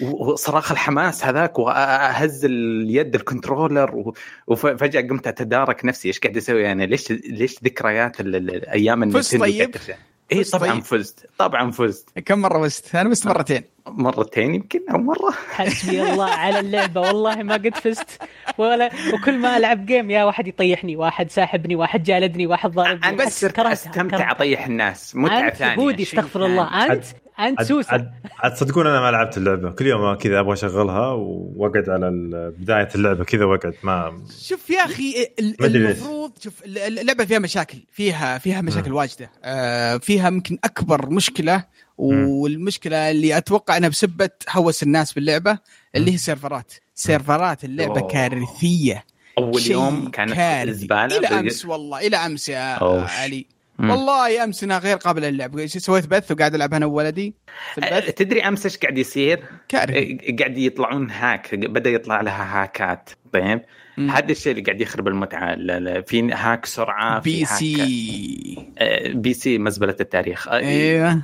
[0.00, 4.12] وصراخ الحماس هذاك وأهز اليد الكنترولر
[4.46, 6.08] وفجأة قمت أتدارك نفسي.
[6.08, 9.96] إيش قاعد أسوي أنا؟ ليش ليش ذكريات ال- ال- أيام فزت النينتندو طيب؟
[10.32, 14.98] اي طبعا طيب؟ فزت طبعا فزت كم مرة فزت؟ أنا فزت مرتين مرتين يمكن أو
[14.98, 18.18] مرة حسبي الله على اللعبة والله ما قد فزت
[18.58, 23.16] ولا وكل ما ألعب جيم يا واحد يطيحني واحد ساحبني واحد جالدني واحد ضاربني أنا
[23.16, 24.30] بس أستمتع.
[24.30, 26.92] أطيح الناس متعة أنت ثانية شيء استغفر الله.
[26.92, 27.04] أنت
[27.48, 27.92] انت سوسة.
[27.92, 29.70] عاد عاد تصدقون أنا ما لعبت اللعبة.
[29.70, 32.10] كل يوم كذا أبغى أشغلها وأقعد على
[32.58, 35.26] بداية اللعبة كذا وأقعد ما شوف يا أخي.
[35.40, 37.78] المفروض شوف ال- ال- اللعبة فيها مشاكل.
[37.92, 39.30] فيها فيها مشاكل واجدة.
[39.44, 41.64] آه، فيها يمكن أكبر مشكلة
[41.98, 45.58] والمشكلة اللي أتوقع أنها بسبه هوس الناس باللعبة
[45.94, 46.72] اللي هي السيرفرات.
[46.94, 48.08] سيرفرات اللعبة أوه.
[48.08, 49.04] كارثية.
[49.38, 50.70] أول يوم كانت.
[50.70, 53.04] زباله إلى أمس والله إلى أمس يا أوه.
[53.08, 53.46] علي.
[53.80, 53.90] مم.
[53.90, 55.66] والله امس انها غير قابله للعب.
[55.66, 57.34] سويت بث وقاعد العبها أنا وولدي
[57.82, 62.94] أه، تدري أمس إيش قاعد يصير؟ كارثه أه، قاعد يطلعون hack بدأ يطلع لها hack
[62.94, 63.10] ات.
[63.32, 63.60] طيب.
[63.98, 65.54] هذا الشيء اللي قاعد يخرب المتعة.
[66.02, 70.48] في hack سرعة في بي hack- سي أه، PC مزبلة التاريخ.
[70.48, 71.22] أه، أيوه.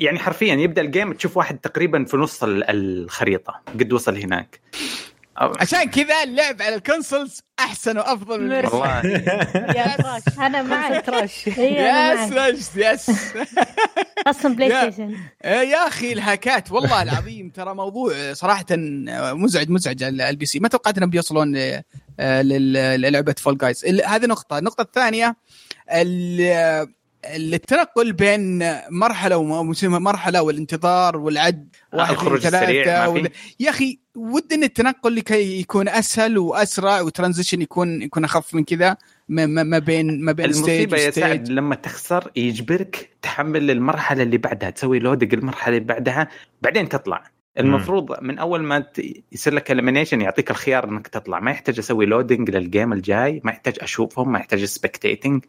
[0.00, 3.60] يعني حرفيا يبدأ ال game تشوف واحد تقريبا في نص ال- الخريطة.
[3.80, 4.60] قد وصل هناك.
[5.36, 8.52] عشان كذا اللعب على ال consoles أحسن وأفضل من.
[8.66, 9.00] والله.
[9.76, 13.10] يا trash أنا معك trash yes yes yes
[14.26, 16.72] أصلا بلاي ستيشن يا أخي ال hack ات.
[16.72, 22.72] والله العظيم ترى موضوع صراحة مزعج مزعج ال- ال PC ما توقعت إنهم بيوصلون لل-
[23.00, 24.58] للعبة Fall Guys هذه نقطة.
[24.58, 25.36] النقطة الثانية
[25.92, 26.92] ال-
[27.24, 33.28] التنقل بين مرحلة ومرحله والانتظار والعد واحد اثنين الخروج السريع ثلاثة؟ وال-
[33.60, 38.64] يا أخي ود إن التنقل لكي يكون أسهل وأسرع و transition يكون يكون أخف من
[38.64, 38.96] كذا
[39.28, 44.38] ما, ما ما بين ما بين المصيبة يا سعد لما تخسر يجبرك تحمل المرحلة اللي
[44.38, 46.28] بعدها تسوي loading المرحلة اللي بعدها
[46.62, 47.24] بعدين تطلع.
[47.58, 48.84] المفروض من أول ما
[49.32, 51.40] يصير لك elimination يعطيك الخيار إنك تطلع.
[51.40, 55.44] ما يحتاج أسوي loading لل game الجاي ما يحتاج أشوفهم ما يحتاج spectating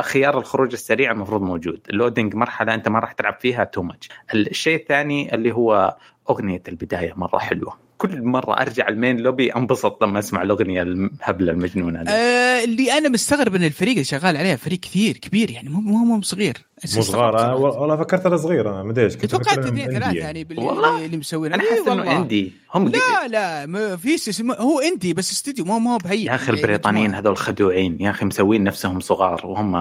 [0.00, 1.80] خيار الخروج السريع المفروض موجود.
[1.90, 5.96] ال loading مرحلة أنت ما راح تلعب فيها too much الشيء الثاني اللي هو
[6.30, 7.83] أغنية البداية مرة حلوة.
[7.98, 13.08] كل مرة أرجع ال main lobby انبسط لما أسمع الأغنية الهبلة المجنونة آه اللي أنا
[13.08, 16.56] مستغرب إن الفريق اللي شغال عليها فريق كثير كبير يعني مو مو مو صغير.
[16.96, 17.54] مو صغار.
[17.60, 21.04] والله فكرت أنا صغير أنا ما أدري إيش كنت توقعت اثنين ثلاثة يعني باللي.
[21.04, 22.14] اللي مسوينها أنا إيه حاسس إنه والله.
[22.14, 24.16] عندي هم لا لا ما في
[24.58, 27.96] هو إندي بس استوديو مو مو بهي يا أخي البريطانيين هذول خدوعين.
[28.00, 29.76] يا أخي مسوين نفسهم صغار وهم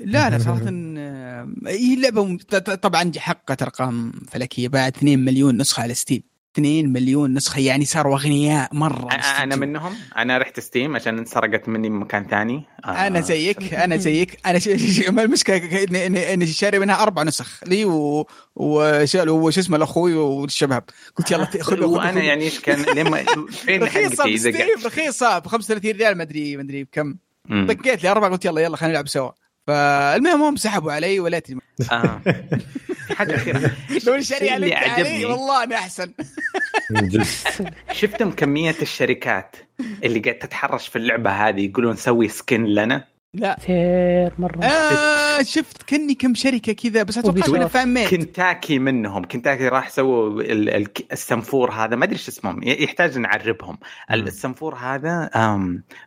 [0.00, 2.10] لا لا صراحة آه، هي
[2.50, 7.84] ط- طبعا حققت أرقام فلكية بعد 2 مليون نسخة على ستيم 2 مليون نسخة يعني
[7.84, 9.08] صاروا أغنياء مرة
[9.42, 9.56] أنا.
[9.56, 9.94] منهم.
[10.16, 12.62] أنا رحت Steam عشان انسرقت مني من مكان ثاني.
[12.84, 14.38] آه، أنا زيك أنا زيك.
[14.46, 14.68] أنا ش...
[14.68, 15.08] ش...
[15.08, 18.26] ما المشكلة اني اني إني شاري منها أربع نسخ لي و...
[18.56, 20.84] وش اسمه لأخوي والشباب.
[21.16, 25.90] قلت يلا خذ وأنا يعني إيش كان لما فين رخيصه حقتي قاعد- رخيصه ب 35
[25.92, 27.14] ريال ما أدري ما أدري بكم.
[27.48, 27.66] مم.
[27.66, 29.30] طقيت لي اربعه قلت يلا يلا خلينا نلعب سوا.
[29.66, 31.60] فالمهم هم سحبوا علي وليتني
[31.92, 32.20] آه.
[33.16, 33.58] حاجة أخيرة.
[34.06, 36.12] لو شاري اللي عجبني والله أنا أحسن.
[37.92, 39.56] شفتم كمية الشركات
[40.04, 43.56] اللي قاعد تتحرش في اللعبة هذه يقولون سوي skin لنا؟ لا.
[43.60, 44.64] كثير مرة.
[44.64, 49.24] آه شفت كني كم شركة كذا بس أتوقع fan made كنتاكي منهم.
[49.24, 51.96] كنتاكي راح سووا ال- ال- السنفور هذا.
[51.96, 52.62] ما أدري إيش اسمهم.
[52.62, 53.78] يحتاج نعربهم.
[54.10, 55.30] السنفور هذا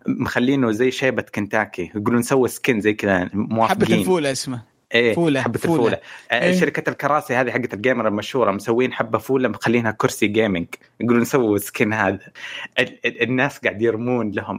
[0.07, 3.99] مخلينه زي شيبة كنتاكي يقولون سووا skin زي كذا حبة موافقين.
[3.99, 4.74] الفولة اسمه.
[4.93, 5.75] إيه فولة، حبة فولة.
[5.75, 5.99] الفولة.
[6.31, 6.59] آه، إيه.
[6.59, 10.67] شركة الكراسي هذه حقت ال gamer المشهورة مسوين حبة فولة مخلينها كرسي gaming
[10.99, 12.19] يقولون سووا skin هذا.
[12.79, 14.57] ال- ال- الناس قاعد يرمون لهم.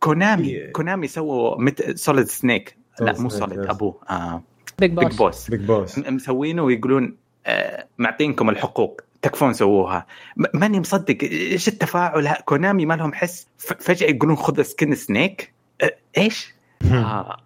[0.00, 0.72] كونامي إيه.
[0.72, 1.98] كونامي سووا مت...
[1.98, 3.58] سوليد سنيك لا Solid مو Snake, سوليد.
[3.58, 4.42] ابوه آه
[4.78, 7.16] Big Big Boss Boss Big Boss م- مسوينه ويقولون
[7.46, 9.00] آه، معطينكم الحقوق.
[9.22, 10.06] تكفون سووها.
[10.54, 11.16] ماني مصدق.
[11.22, 13.46] إيش التفاعل؟ كونامي ما لهم حس.
[13.58, 16.54] ف- فجأة يقولون خذ skin Snake آه، إيش؟
[16.92, 17.36] آه.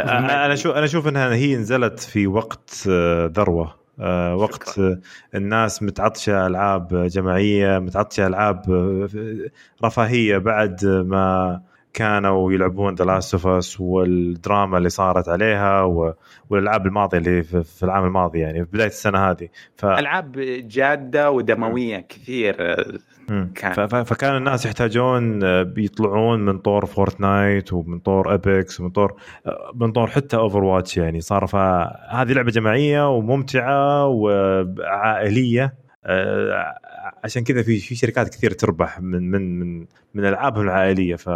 [0.00, 5.00] أنا أشوف أنا أشوف إنها هي نزلت في وقت آه، ذروة آه، وقت شكراً.
[5.34, 11.60] الناس متعطشة ألعاب جماعية متعطشة ألعاب آه، رفاهية بعد ما
[11.94, 15.82] كانوا يلعبون The Last of Us والدراما اللي صارت عليها
[16.50, 19.84] والألعاب الماضية اللي في في العام الماضي يعني في بداية السنة هذه ف...
[19.86, 20.32] ألعاب
[20.68, 22.98] جادة ودموية كثير آه، مم.
[23.54, 24.04] كان.
[24.04, 29.14] فكان الناس يحتاجون آه، بيطلعون من طور Fortnite ومن طور Apex ومن طور
[29.46, 31.20] آه، من طور حتى Overwatch يعني.
[31.20, 35.74] صار فهذه لعبة جماعية وممتعة وعائلية
[36.04, 36.78] آه،
[37.24, 41.16] عشان كذا في في شركات كثير تربح من من من من ألعابهم العائلية.
[41.16, 41.30] ف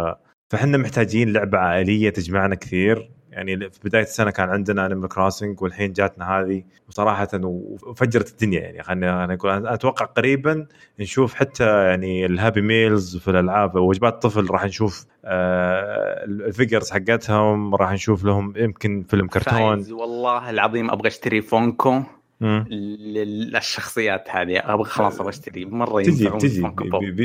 [0.49, 3.16] فاحنا محتاجين لعبة عائلية تجمعنا كثير.
[3.37, 6.63] يعني في بداية السنة كان عندنا Animal Crossing والحين جاتنا هذه.
[6.89, 8.83] وصراحة وفجرت الدنيا يعني.
[8.83, 10.67] خلينا خلينا نقول أنا أتوقع قريبا
[10.99, 16.91] نشوف حتى يعني ال Happy Meals في الألعاب وجبات الطفل راح نشوف آه ال figures
[16.91, 19.93] حقتهم راح نشوف لهم يمكن فيلم كرتون.
[19.93, 22.01] والله العظيم أبغى أشتري Funko.
[22.41, 24.59] للشخصيات هذه.
[24.73, 25.65] أبغى خلاص أبغى أشتري.
[25.65, 26.61] مرة تجي تجي.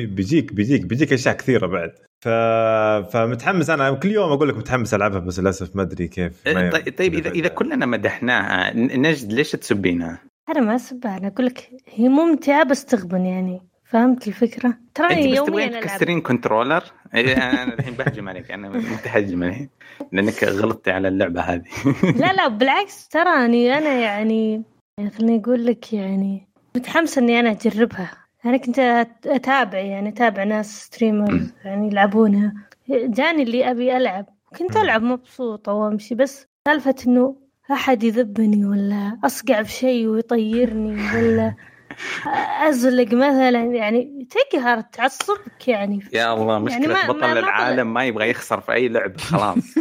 [0.06, 1.92] بيجيك بيجيك بيجيك أشياء كثيرة بعد.
[2.22, 2.28] ف...
[3.12, 3.70] فمتحمس.
[3.70, 7.14] أنا كل يوم أقول لك متحمس ألعبها بس للأسف ما أدري كيف ما- طيب طيب
[7.14, 10.18] اذا إذا كلنا مدحناها ن- نجد ليش تسبينها؟
[10.48, 13.62] أنا ما أسبها أنا أقول لك هي ممتعة بس تغبن يعني.
[13.84, 15.82] فهمت الفكرة؟ تراني أنت بس يوميا ألعب.
[15.82, 16.82] تكسرين controller؟
[17.14, 19.68] إيه، أنا الحين بهجم عليك أنا متهجم الحين
[20.12, 21.64] لأنك غلطتي على اللعبة هذه.
[22.20, 24.62] لا لا بالعكس تراني أنا يعني
[25.18, 28.10] خليني أقول لك يعني متحمسه أني أنا أجربها.
[28.46, 32.52] أنا كنت أت- أتابع يعني أتابع ناس streamers يعني يلعبونها.
[32.88, 34.26] جاني اللي أبي ألعب.
[34.58, 34.82] كنت مم.
[34.82, 37.36] ألعب مبسوطة وأمشي بس سالفة إنه
[37.72, 41.54] أحد يذبني ولا أصقع بشيء ويطيرني ولا
[42.68, 46.00] أزلق مثلا يعني تقهر تعصبك يعني.
[46.12, 49.74] يا الله مشكلة ما- بطل ما- العالم ما يبغى يخسر في أي لعبة خلاص.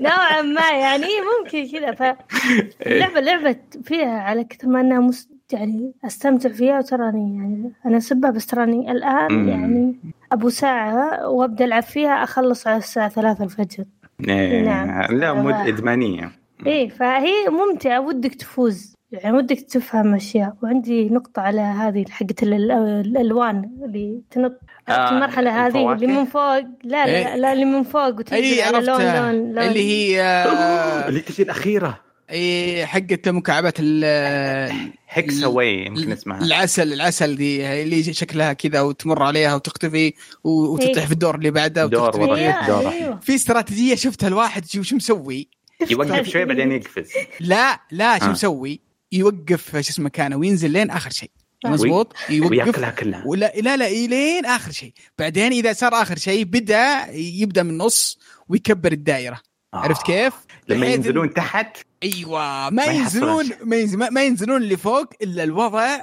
[0.00, 1.06] نوعا ما يعني
[1.38, 1.92] ممكن كذا.
[1.92, 5.28] فاللعبة لعبة فيها على كثر ما إنها مس...
[5.52, 9.48] يعني أستمتع فيها وتراني يعني أنا اسبها بس تراني الآن مم.
[9.48, 9.96] يعني
[10.32, 13.84] أبو ساعة وأبدأ ألعب فيها أخلص على الساعة ثلاثة الفجر
[14.28, 15.16] إيه، نعم.
[15.16, 15.54] لا مد.
[15.68, 16.30] إدمانية
[16.66, 22.70] إيه فهي ممتعة ودك تفوز يعني ودك تفهم أشياء وعندي نقطة على هذه حقت ال-
[23.06, 27.24] الألوان اللي تنط آه، في المرحلة هذه؟ اللي من فوق لا إيه.
[27.24, 31.20] لا, لا اللي من فوق وتنزل اي على لون لون لون اللي هي آه، اللي
[31.20, 31.98] تجي الأخيرة
[32.32, 39.54] اي حقت مكعبات ال- Hex-A-Way يمكن اسمها العسل العسل دي اللي شكلها كذا وتمر عليها
[39.54, 40.12] وتختفي
[40.44, 41.06] و- وتطيح إيه.
[41.06, 42.24] في الدور اللي بعده دور وتختفي.
[42.24, 42.92] ورا أيوه.
[42.92, 45.48] أيوه في استراتيجية شفتها الواحد شو شو مسوي
[45.90, 47.10] يوقف شوي بعدين يقفز
[47.40, 48.28] لا لا شو آه.
[48.28, 48.80] مسوي
[49.12, 51.30] يوقف شو اسمه مكانه وينزل لين آخر شيء
[51.64, 51.68] آه.
[51.68, 56.44] مزبوط يوقف وياكلها كلها ولا لا لا لين آخر شيء بعدين إذا صار آخر شيء
[56.44, 58.18] بدأ يبدأ من النص
[58.48, 59.40] ويكبر الدائرة
[59.74, 59.76] آه.
[59.76, 60.32] عرفت كيف؟
[60.68, 66.00] لما ينزلون تحت أيوه ما ما ينزلون ما, ينزل ما ينزلون اللي فوق إلا الوضع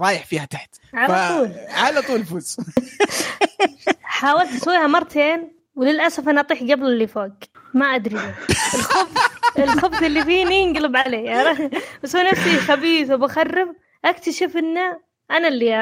[0.00, 0.74] رايح فيها تحت.
[0.94, 1.52] على طول.
[1.68, 2.56] على طول فوز
[4.02, 7.32] حاولت أسويها مرتين وللأسف أنا أطيح قبل اللي فوق.
[7.74, 8.34] ما أدري ليه.
[8.78, 9.16] الخبز
[9.58, 11.30] الخبز اللي فيني ينقلب علي.
[11.30, 11.70] عرفت؟
[12.02, 15.74] بسوي نفسي خبيث وبخرب أكتشف انه أنا اللي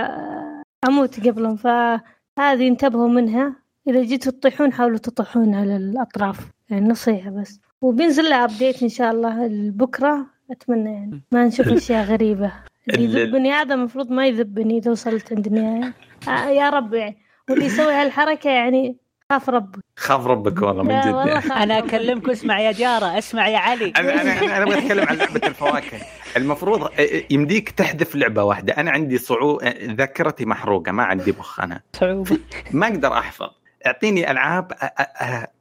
[0.89, 1.57] أموت قبلهم.
[1.57, 3.57] فهذه انتبهوا منها.
[3.89, 6.39] إذا جيتوا تطيحون حاولوا تطيحون على الأطراف.
[6.71, 7.61] يعني نصيحة بس.
[7.83, 10.27] وبينزل لها ابديت إن شاء الله بكرة.
[10.51, 11.23] أتمنى يعني.
[11.33, 12.53] ما نشوف أشياء غريبة.
[12.95, 14.79] اللي ال- يذبني هذا المفروض ما يذبني.
[14.79, 15.93] إذا وصلت عند النهايه
[16.29, 17.19] آه يا رب يعني.
[17.51, 18.97] واللي يسوي هالحركة يعني
[19.31, 19.79] خاف ربك.
[19.97, 21.63] خاف ربك والله من لا جد يعني.
[21.63, 21.79] أنا.
[21.79, 23.93] أكلمك اسمع يا جارة اسمع يا علي.
[23.97, 25.99] أنا أنا أنا أبغى أتكلم عن لعبة الفواكه.
[26.37, 26.89] المفروض
[27.31, 28.73] يمديك تحذف لعبة واحدة.
[28.73, 31.81] أنا عندي صعوبه ذاكرتي محروقة ما عندي مخ أنا.
[31.93, 32.39] صعوبة.
[32.73, 33.51] ما أقدر أحفظ.
[33.87, 34.73] أعطيني ألعاب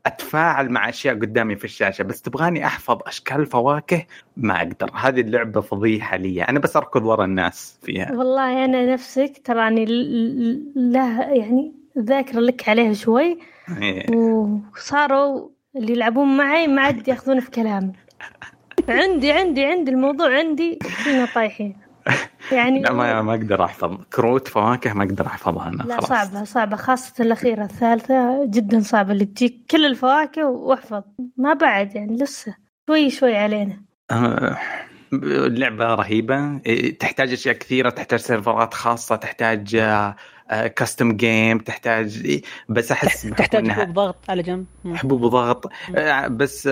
[0.06, 4.06] أتفاعل مع أشياء قدامي في الشاشة بس تبغاني أحفظ أشكال فواكه
[4.38, 4.92] ما أقدر.
[4.96, 8.12] هذه اللعبة فضيحة لي أنا بس أركض ورا الناس فيها.
[8.12, 9.92] والله أنا نفسك تراني ل-
[10.44, 13.40] ل- له يعني ذاكرة لك عليها شوي.
[13.82, 14.16] إيه.
[14.16, 17.94] وصاروا اللي يلعبون معي ما عاد ياخذون في كلامي.
[18.90, 21.78] عندي عندي عندي الموضوع عندي فينا طايحين.
[22.52, 23.98] يعني لا ما ما أقدر أحفظ.
[24.14, 26.10] كروت فواكه ما أقدر أحفظها أنا لا خلاص.
[26.10, 31.04] صعبة صعبة خاصة الأخيرة الثالثة جدا صعبة اللي تجيك كل الفواكه وأحفظ.
[31.38, 32.56] ما بعد يعني لسه
[32.90, 33.82] شوي شوي علينا.
[34.12, 34.58] آه،
[35.14, 36.62] اللعبة رهيبة.
[36.66, 39.84] إيه، تحتاج أشياء كثيرة تحتاج سيرفرات خاصة تحتاج
[40.76, 44.66] custom game تحتاج إيه، بس بحكم تحتاج إنها حبوب ضغط على جنب.
[44.96, 45.72] حبوب ضغط.
[45.96, 46.68] آه، بس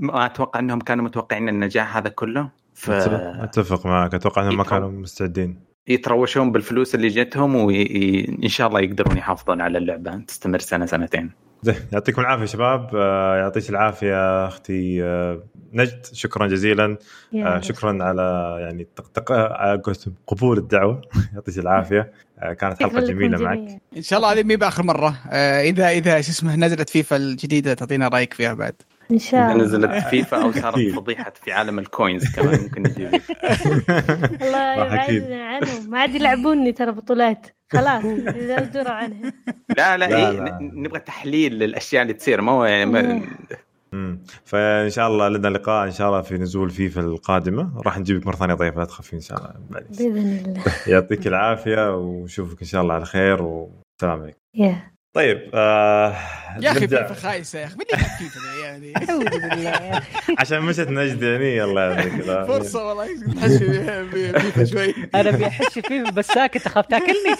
[0.00, 2.59] ما أتوقع أنهم كانوا متوقعين النجاح هذا كله.
[2.88, 4.14] اتفق معك.
[4.14, 5.60] أتوقع أنهم ما كانوا مستعدين.
[5.86, 10.16] فيتروشون بالفلوس اللي جتهم وإن شاء الله يقدرون يحافظون على اللعبة.
[10.16, 11.30] تستمر سنة سنتين.
[11.62, 11.74] زين.
[11.92, 12.90] يعطيكم العافية شباب.
[12.94, 16.06] آه، يعطيك العافية أختي آه، نجد.
[16.12, 16.96] شكرا جزيلا.
[17.34, 21.02] آه، شكرا على يعني تق- قبول الدعوة.
[21.34, 22.12] يعطيك العافية.
[22.40, 23.82] كانت حلقة جميلة معك.
[23.96, 25.16] إن شاء الله هذه مي بآخر مرة.
[25.62, 28.74] اذا إذا شو اسمه نزلت فيفا الجديدة تعطينا رأيك فيها بعد.
[29.10, 29.64] إن شاء إذا الله.
[29.64, 30.88] نزلت فيفا أو صارت.
[30.94, 33.08] فضيحة في عالم ال coins كمان ممكن نجيب
[34.42, 34.72] الله.
[34.74, 35.90] يبعدنا عنهم.
[35.90, 37.46] ما عاد يلعبوني ترى بطولات.
[37.72, 39.32] خلاص يزودوا عنها
[39.78, 40.58] لا لا, لا، إيه لا.
[40.60, 42.40] ن- نبغى تحليل للأشياء اللي تصير.
[42.40, 43.22] ما هو ما
[43.92, 44.18] مم.
[44.44, 47.82] فإن شاء الله لنا لقاء إن شاء الله في نزول فيفا القادمة.
[47.86, 49.80] راح نجيبك مرة ثانية ضيف لا تخافي إن شاء الله.
[49.90, 50.62] بإذن الله.
[50.86, 54.38] يعطيك العافية ونشوفك إن شاء الله على خير والسلام عليكم.
[54.54, 54.90] يا.
[55.14, 56.16] طيب آه
[56.60, 56.80] يا أخي.
[56.88, 57.84] فيفا خايسه يا أخي من
[58.18, 58.40] فيفا
[59.10, 59.70] أعوذ بالله.
[59.98, 60.34] أخي.
[60.38, 63.06] عشان مشت نجد يعني الله يعطيك العافيه فرصة والله
[63.36, 64.94] تحس فيفا شوي.
[65.14, 67.36] أنا بيحش فيه بس ساكت أخاف تاكلني.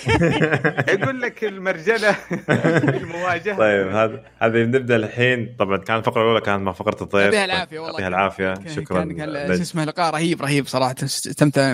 [1.00, 2.16] يقول لك المرجلة
[3.00, 3.56] المواجهة.
[3.56, 5.56] طيب هذا هذه نبدا الحين.
[5.58, 7.92] طبعا كان الفقرة الأولى كانت مع فقره الضيف يعطيها العافية والله.
[8.00, 8.54] يعطيها العافية.
[8.76, 9.08] شكرا.
[9.56, 10.94] شو اسمه لقاء رهيب رهيب صراحة.
[11.02, 11.72] استمتع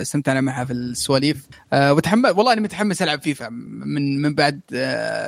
[0.00, 1.46] استمتعنا معها في السواليف.
[1.72, 4.60] أه وتحمس والله اني متحمس ألعب فيفا من من بعد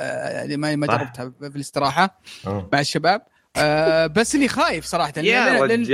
[0.07, 0.87] أه يعني ما ما.
[0.87, 2.69] جربتها في الاستراحة آه.
[2.73, 3.21] مع الشباب
[3.57, 5.85] أه بس إني خايف صراحة يا رجال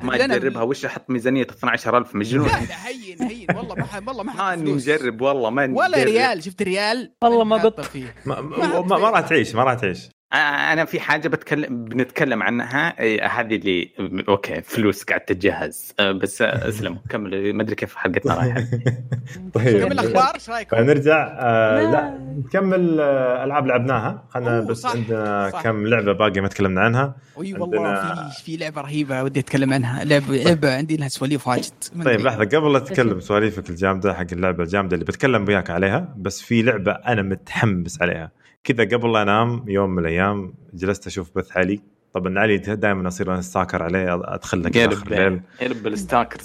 [0.00, 3.94] لأن- ما تجربها وش أحط ميزانية 12000 مجنون لا لا هين هين والله ما ح-
[4.08, 4.82] والله ما ما حط اني فلوس.
[4.88, 6.02] مجرب والله ما ولا.
[6.04, 7.80] ريال شفت ريال والله ما قط.
[7.80, 12.42] فيه ما, ما, ما, راح تعيش ما راح تعيش آه، أنا في حاجة بتكلم بنتكلم
[12.42, 12.94] عنها
[13.40, 13.90] هذه اللي
[14.28, 15.94] أوكي فلوس قاعد تتجهز.
[16.00, 18.60] بس أسلم كمل ما أدري كيف حلقتنا رايحه
[19.54, 19.84] طيب.
[19.84, 22.18] كم الأخبار إيش رأيكم؟ فنرجع آه لا.
[22.46, 24.24] نكمل آه ألعاب لعبناها.
[24.30, 25.62] خلينا بس صح، عندنا صح.
[25.62, 27.16] كم لعبة باقي ما تكلمنا عنها.
[27.40, 30.04] اي والله عندنا- في في لعبة رهيبة ودي أتكلم عنها.
[30.04, 31.72] لعبه لعبة عندي لها سواليف واجد.
[32.04, 32.20] طيب.
[32.20, 36.62] لحظة قبل لا تتكلم سواليفك الجامدة حق اللعبة الجامدة اللي بتكلم وياك عليها بس في
[36.62, 38.30] لعبة أنا متحمس عليها.
[38.64, 41.80] كذا قبل لا أنام يوم من الأيام جلست أشوف بث علي
[42.12, 45.40] طبعا علي دائما أصير stalker عليه أدخل لك آخر الليل.
[45.62, 46.38] يرب الستاكر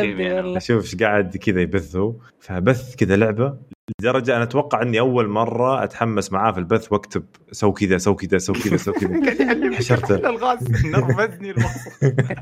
[0.00, 0.56] والله.
[0.56, 3.56] أشوف إيش قاعد كذا يبثوا فبث كذا لعبة
[4.00, 8.38] لدرجة أنا أتوقع إني أول مرة أتحمس معاه في البث وأكتب سو كذا سو كذا
[8.38, 9.20] سو كذا سو كذا.
[9.78, 10.14] حشرته.
[10.14, 10.86] الغاز.
[10.86, 11.54] نرفزني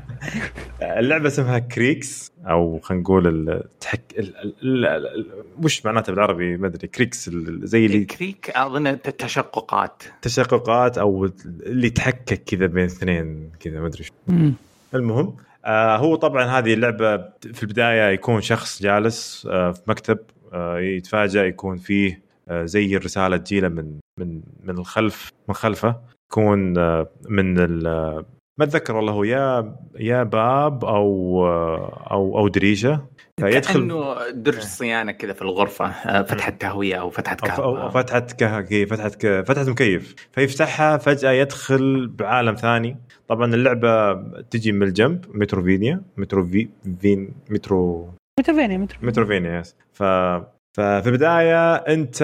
[0.99, 4.37] اللعبة اسمها Creaks أو خلينا نقول التحك ال...
[4.37, 4.55] ال...
[4.85, 4.85] ال...
[4.85, 5.25] ال...
[5.63, 7.59] وش معناته بالعربي؟ ما أدري Creaks ال...
[7.67, 10.03] زي اللي creak أظن تشققات.
[10.21, 11.29] تشققات أو
[11.65, 14.05] اللي تحكك كذا بين اثنين كذا ما أدري.
[14.95, 15.35] المهم
[15.65, 17.17] آه هو طبعا هذه اللعبة
[17.53, 20.17] في البداية يكون شخص جالس آه في مكتب.
[20.53, 25.95] آه يتفاجأ يكون فيه آه زي الرسالة تجيله من من من الخلف من خلفه
[26.31, 27.83] يكون آه من ال
[28.59, 31.45] ما أتذكر والله هو يا يا باب أو
[32.11, 33.01] أو أو دريشه
[33.39, 37.89] فيدخل كأنه درج صيانة كذا في الغرفة آه، فتحة تهوية أو فتحة أو, أو, أو
[37.89, 38.19] كهرباء فتحة
[38.61, 38.85] كه...
[38.85, 39.45] فتحة ك...
[39.47, 40.15] فتحة مكيف.
[40.31, 42.97] فيفتحها فجأة يدخل بعالم ثاني.
[43.27, 46.67] طبعا اللعبة تجي من الجنب Metroidvania metro في...
[47.01, 48.09] فين metro
[48.39, 50.03] Metroidvania metro Metroidvania yes ف
[50.73, 52.17] ففي البداية أنت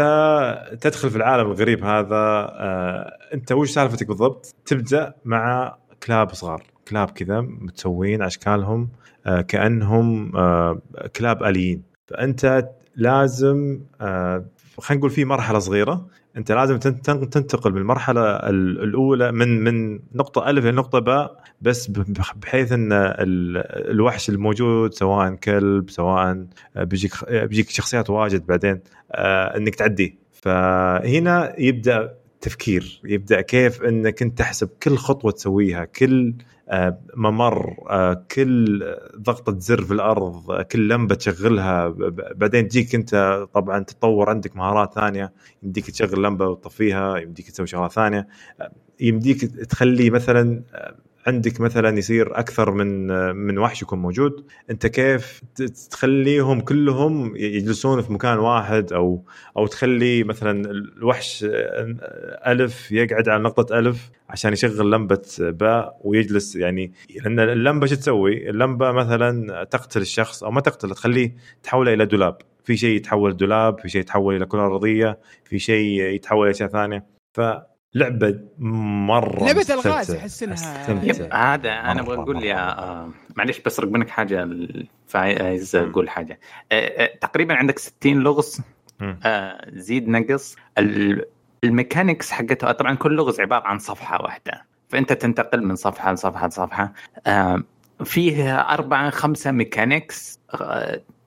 [0.81, 7.09] تدخل في العالم الغريب هذا آه، أنت وش سالفتك بالضبط؟ تبدأ مع كلاب صغار كلاب
[7.09, 8.89] كذا متسوين أشكالهم
[9.25, 10.81] آه، كأنهم آه،
[11.15, 11.83] كلاب آليين.
[12.07, 12.69] فأنت
[12.99, 14.45] لازم آه،
[14.79, 16.07] خلينا نقول في مرحلة صغيرة.
[16.37, 20.99] أنت لازم تن- تن- تنتقل من المرحلة ال- الأولى من من نقطة ألف إلى نقطة
[20.99, 21.87] باء بس
[22.35, 23.57] بحيث ال-
[23.91, 26.45] الوحش الموجود سواء كلب سواء
[26.75, 28.79] بيجيك بيجيك شخصيات واجد بعدين
[29.11, 30.15] آه إنك تعديه.
[30.31, 36.33] فهنا يبدأ تفكير يبدأ كيف إنك أنت تحسب كل خطوة تسويها كل
[36.69, 38.85] آه ممر آه كل
[39.17, 41.87] ضغطه زر في الأرض آه كل لمبة تشغلها
[42.35, 45.33] بعدين تجيك أنت طبعا تطور عندك مهارات ثانية
[45.63, 48.27] يمديك تشغل لمبة وتطفيها يمديك تسوي شغلات ثانية
[48.61, 50.63] آه يمديك تخلي مثلا
[51.29, 55.41] عندك مثلا يصير أكثر من من وحش يكون موجود أنت كيف
[55.91, 59.23] تخليهم كلهم يجلسون في مكان واحد أو
[59.57, 61.45] أو تخلي مثلا الوحش
[62.47, 66.55] ألف يقعد على نقطة ألف عشان يشغل لمبة باء ويجلس.
[66.55, 72.05] يعني لأن اللمبة شو تسوي؟ اللمبة مثلا تقتل الشخص أو ما تقتله تخليه تحوله إلى
[72.05, 72.37] دولاب.
[72.63, 76.69] في شيء يتحول دولاب في شيء يتحول إلى كرة أرضية في شيء يتحول إلى أشياء
[76.69, 77.05] ثانية.
[77.93, 79.43] فلعبه مرة
[80.17, 81.03] أحس إنها- مستمتع.
[81.03, 82.79] yep هذا أنا أبغى أقول يا.
[82.79, 84.49] آه، معليش بسرق منك حاجة
[85.07, 86.39] فايز أقول حاجة.
[86.71, 88.61] آه، آه، تقريبا عندك 60 لغز
[89.69, 90.55] زيد نقص.
[90.77, 91.25] ال-
[91.63, 96.47] ال mechanics حقتها طبعا كل لغز عبارة عن صفحة واحدة فأنت تنتقل من صفحة لصفحة
[96.47, 96.93] لصفحة.
[98.03, 100.39] فيه أربعة خمسة ميكانكس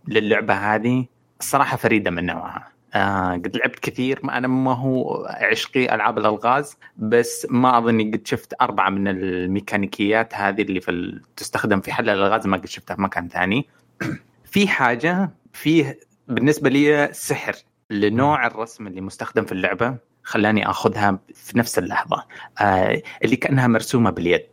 [0.08, 1.06] للعبة هذه.
[1.40, 2.71] الصراحة فريدة من نوعها.
[2.94, 8.26] آه قد لعبت كثير ما أنا ما هو عشقي ألعاب الألغاز بس ما أظني قد
[8.26, 11.20] شفت أربعة من الميكانيكيات هذه اللي في.
[11.36, 13.68] تستخدم في حل الألغاز ما قد شفتها في مكان ثاني
[14.44, 17.54] في حاجة فيه بالنسبة لي سحر
[17.90, 22.24] لنوع الرسم اللي مستخدم في اللعبة خلاني أخذها في نفس اللحظة
[22.60, 24.46] آه اللي كأنها مرسومة باليد.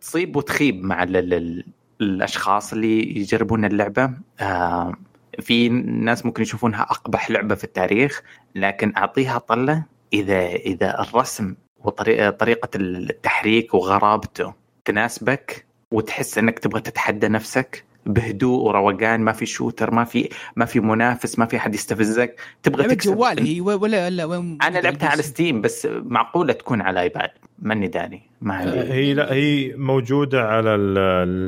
[0.00, 1.64] تصيب وتخيب مع ال ال
[2.00, 4.10] الأشخاص اللي يجربون اللعبة
[4.40, 4.94] آه
[5.40, 8.22] في ناس ممكن يشوفونها أقبح لعبة في التاريخ
[8.54, 17.28] لكن أعطيها طلة إذا إذا الرسم وطريقة طريقة التحريك وغرابته تناسبك وتحس إنك تبغى تتحدى
[17.28, 17.84] نفسك.
[18.06, 22.40] بهدوء وروقان ما في shooter ما في ما في منافس ما في حد يستفزك.
[22.62, 23.14] تبغى تكسب.
[23.14, 27.88] جوال هي ولا ولا وين أنا لعبتها على Steam بس معقولة تكون على ايباد ماني
[27.88, 28.78] داري ما عندي.
[28.80, 30.98] هي لا هي موجودة على ال-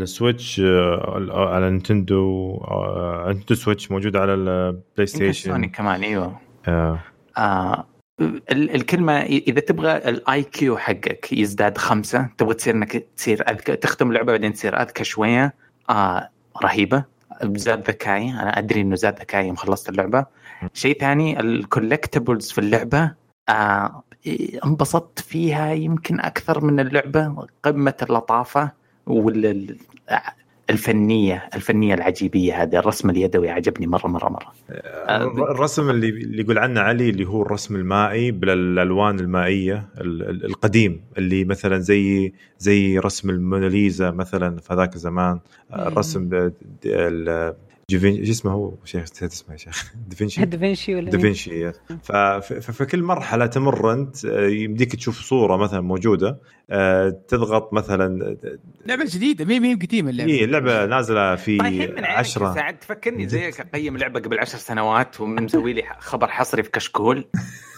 [0.03, 6.03] ال Switch آه، على Nintendo آه، Nintendo Switch موجودة على البلاي يمكن سوني ستيشن كمان
[6.03, 6.38] إيوه.
[6.68, 6.98] آه،
[7.38, 7.86] آه
[8.20, 14.09] ال- الكلمة إذا تبغى ال IQ حقك يزداد خمسة تبغى تصير إنك تصير أذكى تختم
[14.09, 15.55] اللعبة بعدين تصير أذكى شوية
[15.90, 16.28] آه
[16.64, 17.05] رهيبة.
[17.44, 20.26] زاد ذكائي أنا أدري إنه زاد ذكائي يوم خلصت اللعبة.
[20.74, 23.14] شيء ثاني ال collectibles في اللعبة
[23.48, 24.03] آه
[24.64, 27.46] انبسطت فيها يمكن أكثر من اللعبة.
[27.62, 28.70] قمة اللطافة
[29.07, 29.78] وال ال-
[30.73, 34.53] الفنية الفنية العجيبية هذه الرسم اليدوي عجبني مرة مرة مرة.
[34.70, 40.45] الر- الرسم اللي اللي يقول عنه علي اللي هو الرسم المائي بالألوان المائية ال- ال-
[40.45, 45.39] القديم اللي مثلا زي زي رسم الموناليزا مثلا في هذاك الزمان
[45.75, 46.51] الرسم
[47.91, 49.93] ب- د- ال- جيفين شو اسمه هو؟ شيخ نسيت اسمه يا شيخ.
[50.11, 51.72] دافنشي دافنشي ولا مين؟ دافنشي
[52.03, 56.39] ف- ففي كل مرحلة تمر أنت آه، يمديك تشوف صورة مثلا موجودة
[56.70, 58.37] آه، تضغط مثلا
[58.87, 60.33] لعبة جديدة مين مين قديمة اللعبة.
[60.33, 64.59] هي لعبة نازلة في طيب من عينك 10 ساعد تفكرني زيك أقيم لعبة قبل عشر
[64.59, 67.24] سنوات ومسوي لي خبر حصري في كشكول.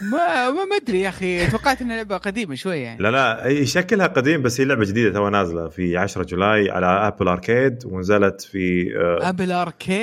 [0.02, 1.46] ما ما أدري يا أخي.
[1.46, 3.02] توقعت إنها لعبة قديمة شوية يعني.
[3.02, 6.86] لا لا هي شكلها قديم بس هي لعبة جديدة تو نازلة في 10 July على
[6.86, 9.93] Apple Arcade ونزلت في آه، Apple Arcade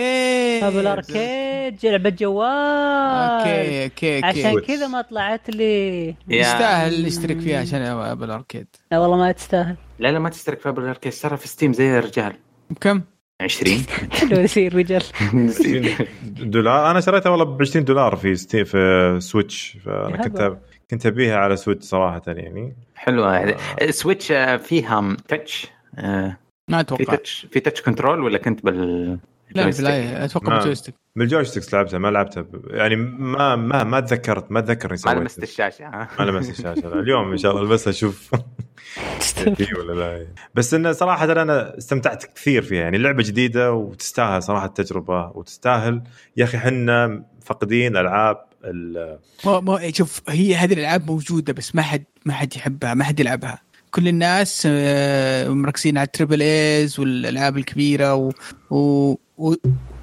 [0.64, 2.48] Apple Arcade لعبة جوال.
[2.48, 4.26] okay okay okay.
[4.26, 4.60] عشان.
[4.60, 6.16] كذا ما طلعت لي.
[6.28, 9.76] يستاهل نشترك فيها عشان Apple Arcade لا والله ما تستاهل.
[10.00, 12.34] لا لا ما تشترك في Apple Arcade ترى في Steam زي الرجال.
[12.70, 13.02] بكم؟
[13.42, 15.04] 20 حلو يصير رجال.
[16.40, 16.92] دولار.
[16.92, 20.58] أنا شريتها والله ب 20 دولار في ستي في Switch فأنا كنت
[20.92, 22.76] كنت أبيها على Switch صراحة يعني.
[22.96, 23.56] حلوة.
[23.90, 25.68] Switch آه، فيها touch
[25.98, 26.38] آه،
[26.68, 29.20] ما في أتوقع touch في touch control ولا كنت بال
[29.56, 32.66] لا؟ لا أتوقع ما- ب joystick من ال joysticks لعبتها ما لعبتها ب...
[32.70, 35.86] يعني ما ما ما تذكرت ما تذكر إني ما سويت لمست الشاشة.
[35.86, 36.88] ها ما لمست الشاشة.
[36.88, 37.00] لا.
[37.00, 38.36] اليوم إن شاء الله البسها أشوف
[39.20, 40.28] في ولا لا.
[40.56, 42.82] بس انه صراحة أنا استمتعت كثير فيها.
[42.82, 46.04] يعني لعبة جديدة وتستاهل صراحة التجربة وتستاهل.
[46.38, 51.82] يا أخي حنا فاقدين ألعاب ال- مو مو شوف هي هذه الألعاب موجودة بس ما
[51.82, 53.62] حد ما حد يحبها ما حد يلعبها.
[53.92, 58.32] كل الناس آه، مركزين على ال triple A's والألعاب الكبيرة و,
[58.70, 59.16] و...
[59.38, 59.54] و...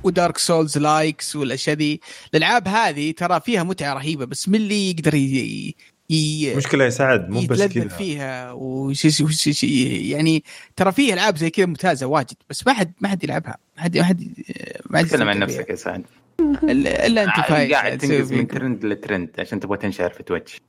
[0.03, 2.01] و Dark Souls likes والأشياء ذي
[2.35, 5.75] الألعاب هذه ترى فيها متعة رهيبة بس من اللي يقدر ي...
[6.11, 6.55] ي...
[6.57, 10.45] مشكلة يا سعد مو بس كذا فيها وش وش وش يعني
[10.77, 13.97] ترى فيه ألعاب زي كذا ممتازة واجد بس ما حد ما حد يلعبها ما حد
[13.99, 14.25] ما حد
[14.91, 15.45] ما حد تكلم عن فيها.
[15.45, 16.05] نفسك يا سعد
[16.63, 18.49] إلا أنت فايز قاعد تنقز من.
[18.49, 20.61] trend ل trend عشان تبغى تنشهر في Twitch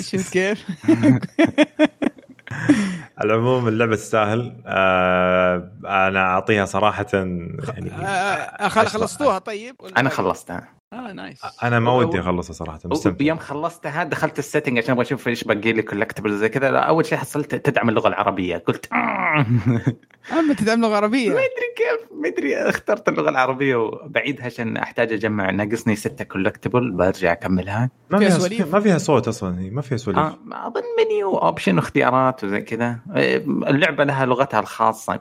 [0.00, 0.64] شفت كيف؟
[3.18, 4.62] على العموم اللعبة تستاهل.
[4.66, 10.68] آه أنا أعطيها صراحة يعني آه، خل- خلصتوها طيب؟ أنا خلصتها.
[10.96, 13.24] آه nice أنا ما ودي أخلصها صراحة مستمتع.
[13.24, 16.78] يوم خلصتها دخلت ال setting عشان أبغى أشوف إيش باقي لي collectible زي كذا.
[16.78, 18.56] أول شيء حصلت تدعم اللغة العربية.
[18.56, 19.46] قلت آه.
[20.38, 21.28] أما تدعم لغة عربية.
[21.28, 26.90] ما أدري كيف ما أدري اخترت اللغة العربية وبعيدها عشان أحتاج أجمع ناقصني ستة collectible
[26.90, 27.90] برجع أكملها.
[28.10, 30.20] ما فيها سواليف؟ ما فيها صوت أصلا هي ما فيها سواليف.
[30.22, 32.98] آه أظن منيو اوبشن واختيارات وزي كذا.
[33.14, 35.20] آه، اللعبة لها لغتها الخاصة.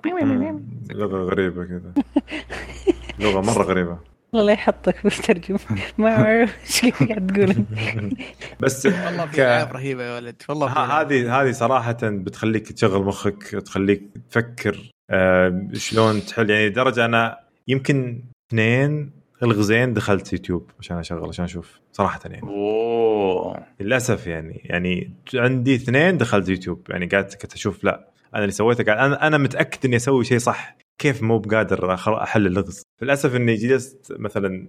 [0.92, 1.94] لغة غريبة كذا.
[3.20, 4.15] لغة مرة غريبة.
[4.36, 5.60] والله لا يحطك بالترجمه
[5.98, 7.66] ما أعرف إيش قاعد تقول.
[8.62, 10.42] بس والله في ك- العاب رهيبة يا ولد.
[10.50, 10.68] والله.
[11.02, 16.50] هذه هذه صراحة بتخليك تشغل مخك تخليك تفكر آه، شلون تحل.
[16.50, 19.12] يعني درجه أنا يمكن اثنين
[19.44, 22.42] اللغزين دخلت يوتيوب عشان أشغل عشان أشوف صراحة يعني.
[22.44, 23.64] أوه.
[23.80, 24.62] للأسف يعني.
[24.66, 26.88] يعني عندي اثنين دخلت يوتيوب.
[26.90, 30.38] يعني قاعد كنت أشوف لا أنا اللي سويته قاعد أنا أنا متأكد إني أسوي شيء
[30.38, 30.78] صح.
[31.02, 34.68] كيف مو بقادر أخ- احل اللغز للأسف إني جلست مثلا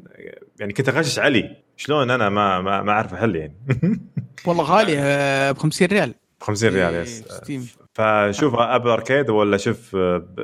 [0.60, 1.56] يعني كنت أغشش علي.
[1.76, 3.54] شلون أنا ما ما, ما أعرف احل يعني.
[4.46, 6.14] والله غاليه ب 50 ريال.
[6.40, 7.78] 50 ريال إيه، yes.
[7.94, 9.96] فشوف Apple Arcade ولا شوف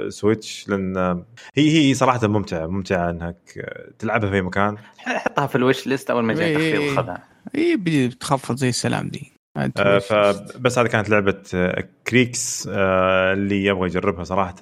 [0.09, 0.97] Switch لأن
[1.55, 3.66] هي هي صراحة ممتعة ممتعة إنك
[3.99, 4.78] تلعبها في مكان.
[4.99, 6.55] حطها في ال wishlist أول ما جاء إيه.
[6.55, 7.24] تخفيض خذها
[7.55, 9.33] اي بتخفض زي السلام دي.
[9.57, 14.55] آه، فبس هذه كانت لعبة آه، Creaks آه، اللي يبغى يجربها صراحة.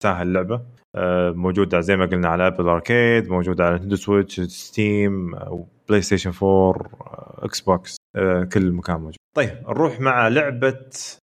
[0.00, 0.60] تستاهل اللعبه
[0.96, 5.34] آه، موجودة زي ما قلنا على Apple Arcade موجودة على Nintendo Switch Steam
[5.88, 9.16] PlayStation 4 آه، Xbox آه، كل مكان موجود.
[9.36, 10.80] طيب نروح مع لعبة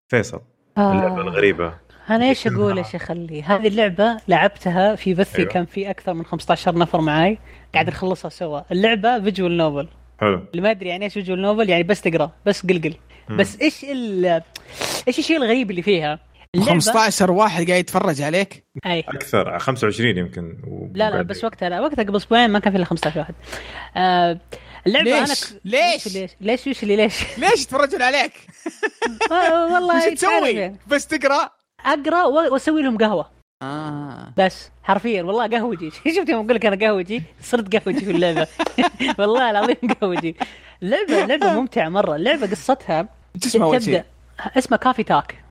[0.08, 0.40] فيصل
[0.78, 1.74] اللعبة الغريبة.
[2.10, 5.50] أنا إيش أقول إيش اخلي هذه اللعبة لعبتها في بثي أيوة.
[5.50, 7.38] كان في أكثر من 15 نفر معاي.
[7.74, 8.60] قاعد نخلصها سوا.
[8.72, 9.88] اللعبة فيجوال نوفل
[10.20, 10.40] حلو.
[10.50, 12.94] اللي ما أدري يعني إيش فيجوال نوفل يعني بس تقرأ بس قلقل.
[13.30, 14.42] بس إيش ال
[15.08, 16.18] إيش الشيء الغريب اللي فيها؟
[16.60, 19.00] 15 واحد قاعد يتفرج عليك؟ أي.
[19.00, 20.56] أكثر 25 يمكن
[20.94, 23.34] لا لا بس وقتها لا وقتها قبل أسبوعين ما كان في إلا 15 واحد.
[23.96, 24.40] آه
[24.86, 28.32] اللعبة ليش؟ أنا ليش؟ ليش؟ ليش؟ وش اللي ليش؟ ليش يتفرجون عليك؟
[29.32, 30.76] آه، والله وش تعرف تسوي؟ يعني.
[30.86, 31.50] بس تقرأ؟
[31.86, 33.30] أقرأ وأسوي لهم قهوة.
[33.62, 34.32] آه.
[34.36, 35.90] بس حرفيا والله قهوجي.
[36.16, 38.46] شفت يوم أقول لك أنا قهوجي؟ صرت قهوجي في اللعبة.
[39.18, 40.36] والله العظيم قهوجي.
[40.82, 42.16] اللعبه لعبة ممتعة مرة.
[42.16, 44.04] اللعبه قصتها إيش اسمه أول شيء؟ تبدا
[44.58, 45.43] اسمها Coffee Talk.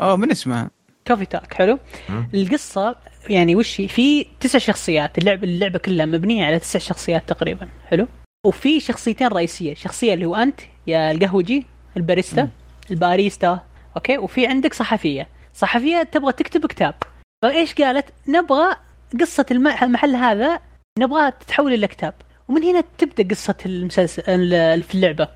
[0.00, 0.70] أوه من اسمها؟
[1.04, 1.78] Coffee Talk حلو.
[2.08, 2.28] مم.
[2.34, 2.96] القصة
[3.28, 8.06] يعني وش هي؟ في تسع شخصيات اللعبه اللعبة كلها مبنية على تسع شخصيات تقريبا حلو.
[8.46, 11.66] وفي شخصيتين رئيسية شخصية اللي هو أنت يا القهوجي
[11.96, 12.48] ال barista
[12.90, 13.60] ال barista
[13.96, 14.18] okay.
[14.18, 16.94] وفي عندك صحفية صحفية تبغى تكتب كتاب.
[17.42, 18.76] فإيش قالت؟ نبغى
[19.20, 20.60] قصة الم- المحل هذا
[20.98, 22.14] نبغاها تتحول إلى كتاب.
[22.48, 25.28] ومن هنا تبدأ قصة المسلسل ال- في اللعبة.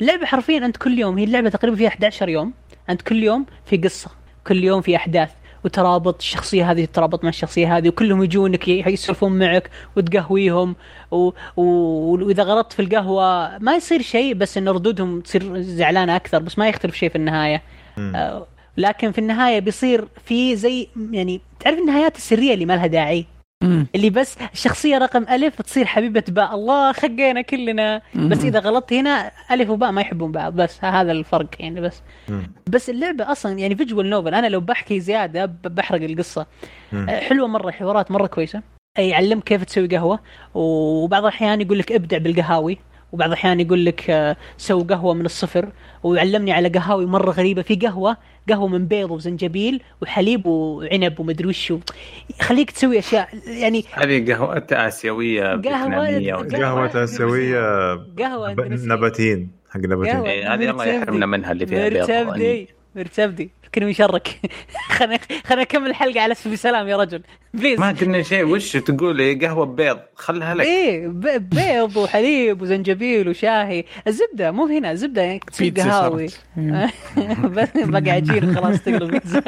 [0.00, 2.52] اللعبة حرفيا أنت كل يوم هي اللعبة تقريبا فيها 11 يوم.
[2.90, 4.10] أنت كل يوم في قصة
[4.46, 5.30] كل يوم في أحداث
[5.64, 10.76] وترابط الشخصية هذه تترابط مع الشخصية هذه وكلهم يجونك يسولفون معك وتقهويهم
[11.10, 11.30] و...
[11.56, 11.62] و...
[12.24, 16.68] وإذا غلطت في القهوة ما يصير شيء بس إن ردودهم تصير زعلانة أكثر بس ما
[16.68, 17.62] يختلف شيء في النهاية.
[17.98, 18.46] آه،
[18.76, 23.26] لكن في النهاية بيصير في زي يعني تعرف النهايات السرية اللي ما لها داعي
[23.62, 23.86] مم.
[23.94, 26.54] اللي بس الشخصيه رقم ألف تصير حبيبة باء.
[26.54, 28.02] الله خقينا كلنا.
[28.14, 30.52] بس إذا غلطت هنا ألف وباء ما يحبون بعض.
[30.56, 32.02] بس هذا الفرق يعني بس.
[32.28, 32.52] مم.
[32.66, 36.46] بس اللعبة أصلا يعني فيجوال نوفل أنا لو بحكي زيادة ب- بحرق القصة.
[36.92, 37.08] مم.
[37.08, 38.62] آه، حلوة مرة حوارات مرة كويسة.
[38.98, 40.18] أي يعلمك كيف تسوي قهوة.
[40.54, 42.78] وبعض الأحيان يقول لك ابدع بالقهاوي.
[43.12, 45.68] وبعض الأحيان يقول لك آه، سوي قهوة من الصفر
[46.02, 48.16] ويعلمني على قهاوي مرة غريبة في قهوة
[48.48, 51.72] قهوة من بيض وزنجبيل وحليب وعنب ومدري وش
[52.40, 57.60] يخليك تسوي أشياء يعني هذه قهوة آسيوية فيتنامية قهوة- قهوة آسيوية
[58.18, 58.86] قهوة ب- اندونيسية.
[58.88, 60.16] نباتين حق نباتين.
[60.16, 64.40] إيه، هذه الله يحرمنا منها اللي فيها بيض مرتبدي مرتبدي كلمة يشرك
[64.96, 67.22] خلينا خلينا نكمل الحلقة على اسم سلام يا رجل.
[67.54, 70.64] please ما قلنا شيء وش تقول؟ إيه، قهوة ببيض خلها لك.
[70.66, 73.84] إيه ب- بيض وحليب وزنجبيل وشاهي.
[74.06, 76.26] الزبدة مو هنا الزبدة يعني تصير قهاوي.
[77.56, 79.10] بس بقى عجين خلاص تقلب.
[79.10, 79.42] بيتزا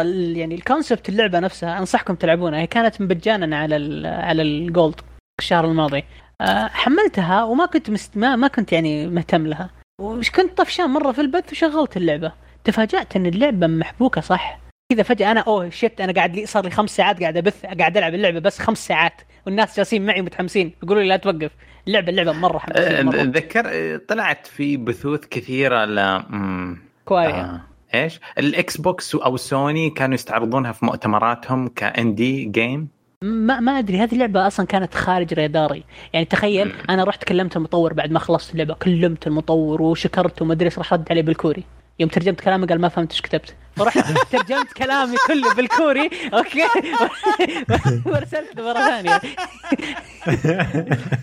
[0.00, 2.60] ال- يعني ال concept اللعبة نفسها أنصحكم تلعبونها.
[2.60, 5.00] هي كانت مجانا على ال على ال Gold
[5.38, 6.04] الشهر الماضي.
[6.40, 8.16] آه، حملتها وما كنت مست...
[8.16, 9.70] ما, ما كنت يعني مهتم لها.
[10.00, 12.32] وش كنت طفشان مرة في البث وشغلت اللعبة.
[12.64, 14.60] تفاجأت إن اللعبة محبوكة صح؟
[14.92, 17.96] كذا فجأة أنا oh shit أنا قاعد لي صار لي خمس ساعات قاعد أبث قاعد
[17.96, 19.22] ألعب اللعبة بس خمس ساعات.
[19.46, 21.50] والناس جالسين معي متحمسين يقولوا لي لا توقف.
[21.88, 27.60] اللعبة اللعبة مرة حماسية مرة ذكر طلعت في بثوث كثيرة ل مم، كواريا آه.
[27.94, 32.88] إيش؟ ال Xbox أو سوني كانوا يستعرضونها في مؤتمراتهم ك indie game
[33.24, 35.84] ما ما أدري هذه اللعبة أصلا كانت خارج راداري.
[36.12, 40.66] يعني تخيل أنا رحت كلمت المطور بعد ما خلصت اللعبة كلمت المطور وشكرته وما أدري
[40.66, 41.64] إيش راح رد علي بالكوري.
[41.98, 43.54] يوم ترجمت كلامي قال ما فهمت إيش كتبت.
[43.84, 46.64] فرحت ترجمت كلامي كله بالكوري أوكي؟
[48.06, 49.20] وارسلت له مرة ثانية.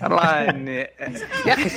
[0.03, 0.77] والله اني
[1.45, 1.69] يا أخي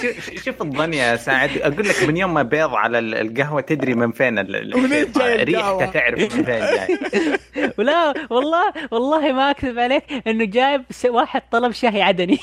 [0.45, 4.13] شوف الظن يا سعد أقول لك من يوم ما بيض على ال- القهوة تدري من
[4.13, 6.99] فين ال- ال- ومنين جاي ريحته؟ تعرف من فين جاي.
[7.79, 12.39] ولا والله والله ما أكذب عليك إنه جايب واحد طلب شاي عدني.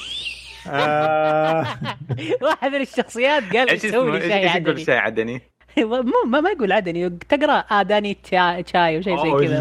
[0.69, 1.67] آه.
[2.41, 5.41] واحد من الشخصيات قال إيش اسمه؟ إيش يقول شاي عدني؟
[5.85, 9.59] مو ما, ما يقول عدني تقرأ آداني شاي شاي وشيء زي كذا.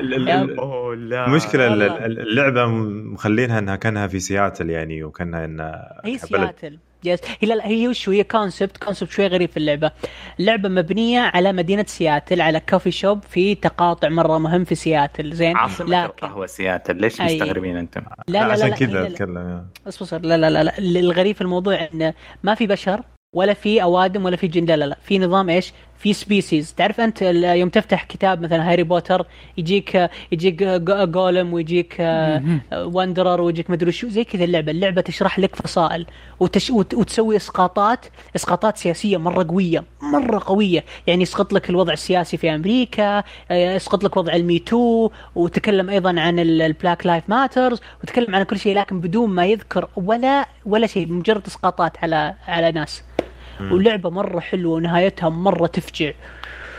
[0.00, 0.56] لا.
[0.58, 1.26] أوه لا.
[1.26, 2.06] المشكلة ال- والله.
[2.06, 2.66] ال- اللعبة
[3.12, 6.78] مخلينها إنها كأنها في سياتل يعني وكأنها انها هي سياتل.
[7.04, 9.90] yes هي لا لا، هي وش هي concept concept شوي غريب في اللعبة.
[10.40, 15.32] اللعبة مبنية على مدينة سياتل على coffee shop في تقاطع مرة مهم في سياتل.
[15.34, 15.56] زين.
[15.56, 16.96] عاصمة لكن القهوة سياتل.
[16.96, 17.24] ليش أي.
[17.36, 19.06] مستغربين أنتم؟ لا لا لا عشان لا كذا لا- لا.
[19.08, 20.78] أتكلم بصر لا لا لا لا.
[20.78, 23.00] الغريب في الموضوع إنه ما في بشر
[23.34, 24.96] ولا في أوادم ولا في جن لا لا لا.
[25.02, 29.26] في نظام إيش؟ في species تعرف أنت يوم تفتح كتاب مثلا هاري بوتر
[29.58, 31.96] يجيك يجيك جو- جولم ويجيك
[32.72, 34.70] وندرر ويجيك مدري شو زي كذا اللعبة.
[34.72, 36.06] اللعبة تشرح لك فصائل
[36.40, 38.06] وتش وت- وتسوي إسقاطات
[38.36, 40.84] إسقاطات سياسية مرة قوية مرة قوية.
[41.06, 43.18] يعني يسقط لك الوضع السياسي في أمريكا
[43.50, 48.34] آه، يسقط لك وضع ال Me Too وتكلم أيضا عن ال Black Lives Matter وتكلم
[48.34, 53.02] عن كل شيء لكن بدون ما يذكر ولا ولا شيء مجرد إسقاطات على على ناس.
[53.70, 56.12] ولعبة مرة حلوة ونهايتها مرة تفجع.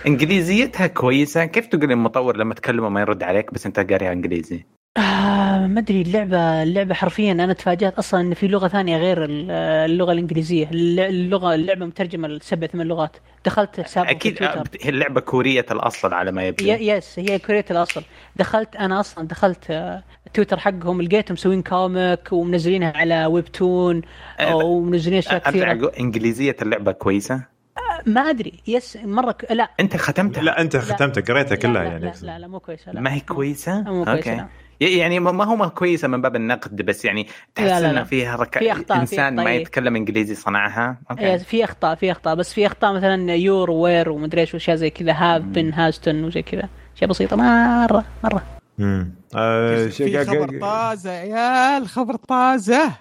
[0.08, 1.46] إنجليزيتها كويسة.
[1.46, 4.66] كيف تقول المطور لما تكلمه ما يرد عليك بس أنت قاريها إنجليزي؟
[4.98, 9.52] آه ما أدري اللعبة اللعبة حرفيا أنا تفاجأت أصلا إن في لغة ثانية غير ال-
[9.92, 10.70] اللغة الإنجليزية.
[10.72, 13.18] الل- اللغة اللعبة مترجمة لسبع ثمان لغات.
[13.46, 16.66] دخلت حسابهم في أكيد آه، هي اللعبة كورية الأصل على ما يبدو.
[16.66, 18.04] yes هي كورية الأصل.
[18.36, 20.04] دخلت أنا أصلا دخلت آه،
[20.34, 24.02] تويتر حقهم لقيتهم مسوين comic ومنزلينها على Webtoon
[24.40, 25.72] أه، ومنزلين أشياء كثيرة.
[25.72, 27.42] أقول إنجليزية اللعبة كويسة؟
[28.06, 28.54] ما أدري.
[28.68, 29.52] yes مرة ك...
[29.52, 29.70] لا.
[29.80, 30.82] أنت ختمتها؟ لا أنت لا.
[30.82, 32.06] ختمتها قريتها كلها لا يعني.
[32.06, 33.02] لا, لا لا مو كويسة لا.
[33.02, 34.36] ما هي كويسة؟ مو كويسة okay.
[34.36, 34.48] لا.
[34.82, 38.04] يعني ما ما هو ما كويسة من باب النقد بس يعني تحس لا، لا، إنه.
[38.04, 38.58] فيها رك...
[38.60, 39.62] في أخطاء، في إنسان أخطاء، ما إيه.
[39.62, 40.98] يتكلم إنجليزي صنعها.
[41.12, 41.24] okay.
[41.24, 42.36] yes في أخطاء في أخطاء.
[42.36, 46.42] بس في أخطاء مثلا your were ومدري إيش وأشياء زي كذا have been hasten وزي
[46.42, 46.70] كذا.
[46.96, 48.44] أشياء بسيطة مرة مرة.
[48.80, 52.92] امم آه في خبر طازة يا عيال خبر طازه.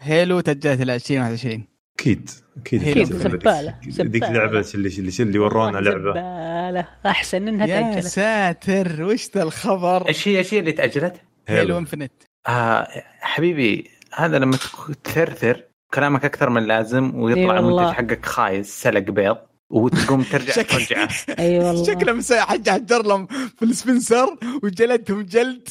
[0.00, 1.64] hello تأجلت ل 2021
[1.98, 4.22] أكيد أكيد أكيد، زبالة، ذيك.
[4.22, 6.88] لعبه اللي اللي, اللي ورونا لعبة زبالة.
[7.06, 11.78] أحسن إنها يا تأجلت ساتر وش ذا الخبر إيش هي إيش هي اللي تأجلت؟ هيلو
[11.78, 12.12] انفنت
[12.48, 12.88] آه
[13.20, 14.56] حبيبي هذا لما
[15.04, 15.64] تثرثر
[15.94, 17.58] كلامك أكثر من لازم إي ويطلع.
[17.58, 19.36] المنتج حقك خايس سلق بيض
[19.70, 21.08] وتقوم ترجع شك- ترجعه
[21.38, 21.84] أي والله.
[21.84, 25.68] شكله مسوي حج حجر لهم في السبنسر وجلدهم جلد.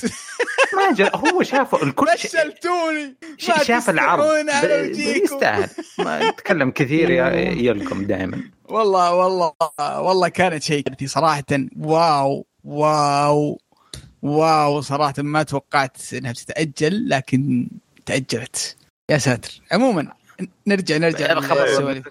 [0.74, 4.24] ما جا هو شافه الكل فشلتوني شاف العرض.
[5.24, 5.70] يستاهل.
[6.00, 8.44] ما يتكلم كثير ي- يلقم دائما.
[8.66, 9.52] والله والله
[10.00, 11.44] والله كانت شيء كذي صراحة.
[11.80, 13.60] واو واو
[14.22, 15.14] واو صراحة.
[15.18, 17.68] ما توقعت إنها تتأجل لكن
[18.06, 18.78] تأجلت.
[19.10, 19.62] يا ساتر.
[19.72, 20.08] عموما
[20.68, 22.02] نرجع نرجع الخبر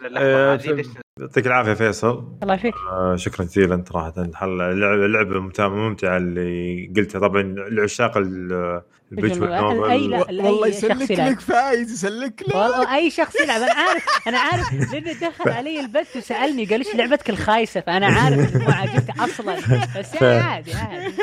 [1.20, 2.18] يعطيك العافية فيصل.
[2.43, 2.74] الله يعافيك.
[2.90, 4.14] آه، شكرا جزيلا صراحة.
[4.18, 8.82] الحل اللعبه اللعبه ممتعه ممتعه اللي قلتها طبعا لعشاق ال-
[9.12, 9.52] ال visual
[9.90, 10.18] أي لا.
[10.18, 11.30] والله يسلك يلعب.
[11.32, 12.55] لك فايز يسلك لك.
[12.55, 13.60] والله أي شخص يلعب.
[13.62, 14.93] أنا عارف أنا عارف.
[14.93, 19.56] لأنه دخل علي البث وسألني قال إيش لعبتك الخايسة؟ فأنا عارف إنه ما عجبتك أصلا.
[19.98, 21.14] بس يعني عادي عادي.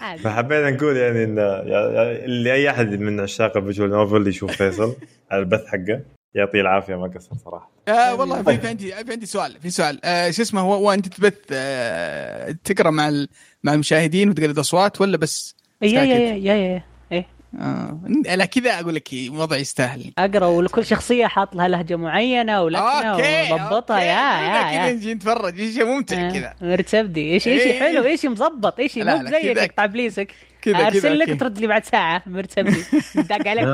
[0.00, 0.22] عادي.
[0.22, 4.94] فحبينا نقول يعني ان يعني اللي أي أحد من عشاق ال visual novel يشوف فيصل
[5.30, 6.00] على البث حقه.
[6.34, 7.70] يعطيه العافية ما قصر صراحة.
[7.88, 10.00] آه والله في في عندي في عندي سؤال في سؤال.
[10.04, 13.28] آه شو اسمه هو وانت تبث آه تقرأ مع ال-
[13.64, 16.08] مع المشاهدين وتقلد اصوات ولا بس يا ساكت.
[16.10, 17.24] يا يا يا يا
[17.60, 18.00] آه
[18.34, 20.12] لا كذا أقول لك وضع يستاهل.
[20.18, 23.16] أقرأ ولكل شخصية حاط لها لهجة معينة ولكنه
[23.54, 24.92] وضبطها يا يا كذا يا.
[24.92, 26.54] نجي نتفرج شيء ممتع آه، كذا.
[26.60, 27.80] مرتبدي إيش إيش إيه.
[27.80, 30.28] حلو إيش مظبط إيش لا، مو لا، زي
[30.62, 31.40] كذا- أرسل لك.
[31.40, 32.82] ترد لي بعد ساعة مرتبدي
[33.30, 33.64] دق عليك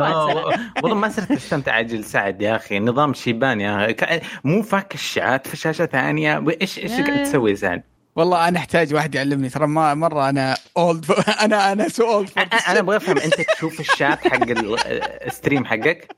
[0.82, 3.92] والله ما صرت استمتع أجل سعد يا أخي نظام شيبان يا أخي.
[3.92, 6.92] ك- مو فاك الشات في شاشة ثانية إيش إيش.
[6.92, 7.82] قاعد تسوي سعد؟
[8.16, 11.04] والله أنا أحتاج واحد يعلمني ترى ما مرة أنا اولد
[11.44, 12.30] أنا أنا سو اولد
[12.68, 14.78] أنا أبغى أفهم أنت تشوف الشات حق ال-
[15.26, 16.08] الستريم حقك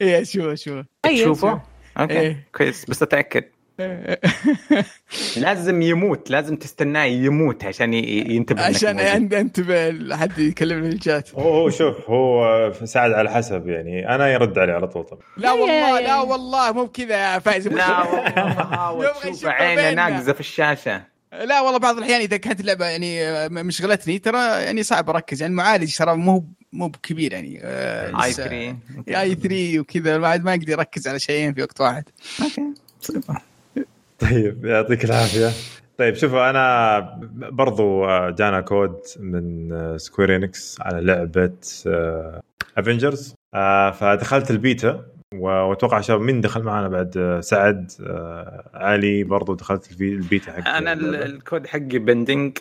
[0.00, 1.22] إيه شو شو أيوة.
[1.24, 1.60] تشوفه؟
[1.98, 2.46] أوكي إيه.
[2.54, 3.44] كويس بس أتأكد
[5.36, 8.98] لازم يموت لازم تستناه يموت عشان ينتبه عشان
[9.32, 11.34] أنتبه حد يكلمني في الشات.
[11.34, 14.14] هو هو شوف هو ساعد على حسب يعني.
[14.14, 15.22] أنا يرد عليه على طول طبعا.
[15.36, 17.68] لا والله لا والله مو بكذا يا فايز.
[17.68, 18.02] لا
[18.90, 19.90] والله يشوفها عينه.
[19.90, 21.02] ناقزه في الشاشة.
[21.44, 25.40] لا والله بعض الأحيان إذا كانت اللعبة يعني آه، مشغلتني ترى يعني صعب أركز.
[25.42, 30.18] يعني المعالج ترى مو مو بكبير يعني آه، آي لسه- 3 آي 3 وكذا.
[30.18, 32.04] بعد ما أقدر أركز على شيئين في وقت واحد.
[34.18, 35.50] طيب يعطيك العافية.
[35.98, 37.00] طيب شوفوا أنا
[37.50, 41.52] برضو آه، جانا كود من آه، سكوير انكس على لعبة
[42.78, 43.34] افنجرز
[44.00, 50.12] فدخلت البيتا وأتوقع شباب مين دخل معنا بعد؟ آه، سعد آه، علي برضو دخلت البي-
[50.12, 52.58] البيتا حق أنا ال- الكود حقي pending.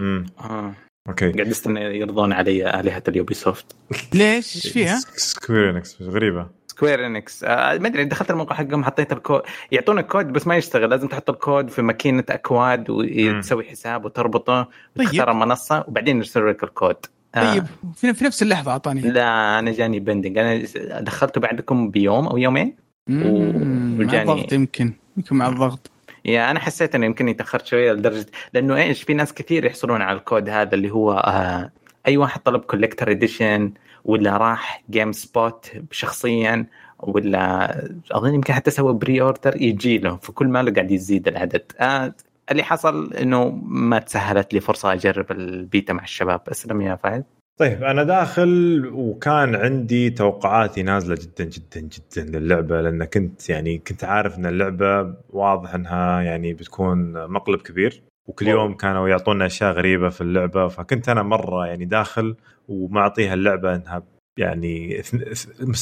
[0.00, 0.74] امم آه.
[1.08, 1.32] okay.
[1.32, 3.66] قاعد استنى يرضون علي آلهة اليوبي سوفت
[4.14, 6.46] ليش؟ إيش فيها؟ سكوير انكس غريبة.
[6.72, 9.42] سكوير انكس آه ما أدري دخلت الموقع حقهم حطيت الكود
[9.72, 10.90] يعطونك كود بس ما يشتغل.
[10.90, 15.08] لازم تحط الكود في ماكينة أكواد وتسوي حساب وتربطه طيب.
[15.08, 16.96] تختار المنصه وبعدين يرسل لك الكود.
[17.34, 17.52] آه.
[17.52, 17.64] طيب
[17.96, 19.00] في, في نفس اللحظة أعطاني.
[19.00, 20.62] لا أنا جاني pending أنا
[21.00, 22.76] دخلته بعدكم بيوم أو يومين؟
[23.06, 25.90] مم، مع وجاني- الضغط يمكن يمكن مع الضغط.
[26.24, 30.18] يا أنا حسيت إنه يمكن تاخرت شوية لدرجة لأنه إيش في ناس كثير يحصلون على
[30.18, 31.70] الكود هذا اللي هو آه
[32.06, 33.72] أي واحد طلب collector edition
[34.04, 36.66] ولا راح جيم سبوت شخصيا
[36.98, 37.74] ولا
[38.12, 41.72] أظن يمكن حتى سوى pre-order يجي له فكل ما له قاعد يزيد العدد.
[41.80, 42.14] آه
[42.50, 46.40] اللي حصل إنه ما تسهلت لي فرصة أجرب البيتا مع الشباب.
[46.48, 47.24] أسلم يا فهد.
[47.58, 54.04] طيب أنا داخل وكان عندي توقعاتي نازلة جدا جدا جدا للعبة لأن كنت يعني كنت
[54.04, 58.02] عارف إن اللعبة واضح إنها يعني بتكون مقلب كبير.
[58.26, 58.48] وكل.
[58.48, 62.36] يوم كانوا يعطونا أشياء غريبة في اللعبة فكنت أنا مرة يعني داخل
[62.68, 64.02] ومعطيها اللعبة إنها
[64.36, 65.02] يعني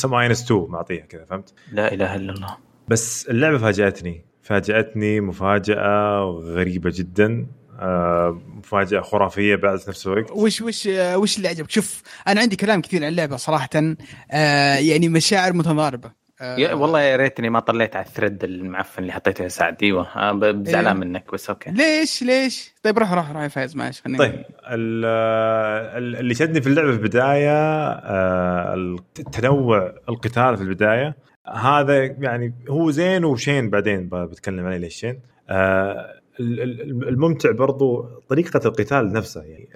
[0.04, 2.56] minus 2 معطيها كذا فهمت؟ لا إله إلا الله
[2.88, 7.46] بس اللعبة فاجأتني فاجأتني مفاجأة غريبة جدا
[7.80, 12.56] آه، مفاجأة خرافية بعد في نفس الوقت وش وش وش اللي عجبك؟ شوف أنا عندي
[12.56, 13.68] كلام كثير عن اللعبة صراحة
[14.30, 19.12] آه يعني مشاعر متضاربة يا والله يا ريتني ما طلعت على ال thread المعفن اللي
[19.12, 19.76] حطيته يا سعد.
[19.82, 21.08] أيوه آه، ب- زعلان إيه.
[21.08, 21.70] منك بس okay.
[21.70, 24.32] ليش؟ ليش؟ طيب روح روح روح يا فايز معلش خليني طيب
[24.70, 25.04] ال-
[25.96, 27.52] ال- اللي شدني في اللعبة في البداية
[27.92, 28.74] آه،
[29.18, 31.16] التنوع القتال في البداية.
[31.54, 35.20] هذا يعني هو زين وشين بعدين ب- بتكلم عليه ليش شين.
[35.50, 39.68] آه، ال- ال- الممتع برضو طريقة القتال نفسها يعني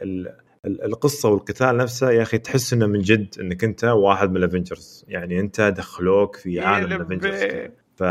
[0.66, 5.41] القصة والقتال نفسه يا أخي تحس إنه من جد إنك أنت واحد من الافنجرز يعني
[5.41, 7.43] أنت دخلوك في عالم الافنجرز
[7.97, 8.03] ف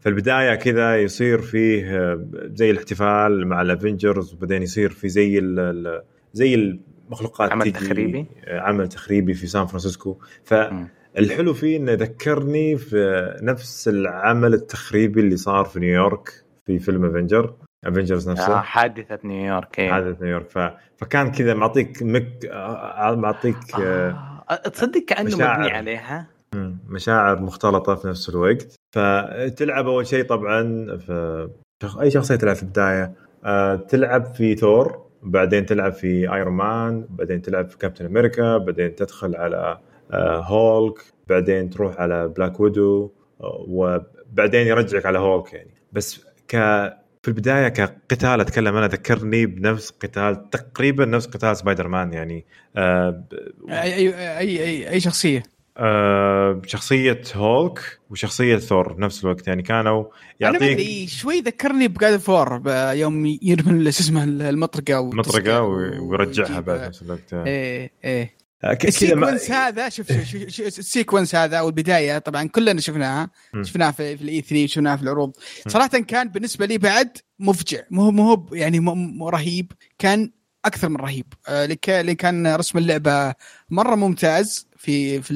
[0.00, 2.14] في البدايه كذا يصير فيه
[2.54, 6.02] زي الاحتفال مع الافنجرز وبعدين يصير في زي ال
[6.32, 10.18] زي المخلوقات عمل تخريبي؟ عمل تخريبي في سان فرانسيسكو.
[10.50, 10.88] مم.
[11.14, 17.54] فالحلو فيه إنه ذكرني في نفس العمل التخريبي اللي صار في نيويورك في فيلم افنجر
[17.84, 19.96] افنجرز آه نفسه حادثة نيويورك إيه.
[19.98, 20.58] هذا نيويورك ف...
[20.96, 24.16] فكان كذا معطيك مك آه، معطيك آه،
[24.50, 24.54] آه.
[24.68, 25.58] تصدق كأنه مشاعر.
[25.60, 26.78] مبني عليها مم.
[26.88, 30.62] مشاعر مختلطة في نفس الوقت فتلعب أول شيء طبعا
[30.96, 31.48] في
[31.82, 33.12] شخ- أي شخصية تلعب في البداية
[33.44, 38.94] آه، تلعب في ثور بعدين تلعب في Iron Man بعدين تلعب في Captain America بعدين
[38.94, 39.78] تدخل على
[40.12, 40.98] آه، هولك
[41.28, 43.10] بعدين تروح على Black Widow
[43.40, 46.56] آه، وبعدين يرجعك على هولك يعني بس ك
[47.24, 52.44] في البداية كقتال أتكلم أنا ذكرني بنفس قتال تقريبا نفس قتال سبايدر مان يعني
[52.76, 53.24] آه،
[53.70, 53.94] اي
[54.38, 55.42] اي اي, أي شخصية
[55.76, 60.04] آه، شخصية هولك وشخصية ثور بنفس الوقت يعني كانوا
[60.40, 66.08] يعطيك أدري شوي ذكرني ب God of War يوم يرمي شو اسمه المطرقة مطرقه و-
[66.10, 67.46] ويرجعها بعد نفس الوقت آه.
[67.46, 68.34] إيه إيه
[68.64, 70.12] ما- ال sequence هذا شوف
[70.48, 73.30] شوف ال sequence هذا والبدايه طبعا كلنا شفناها.
[73.62, 75.32] شفناها في, في ال E3 شفناها في العروض
[75.68, 80.30] صراحة كان بالنسبة لي بعد مفجع مو مو يعني مو رهيب كان
[80.64, 83.34] أكثر من رهيب آه، اللي كان رسم اللعبة
[83.70, 85.34] مرة ممتاز في في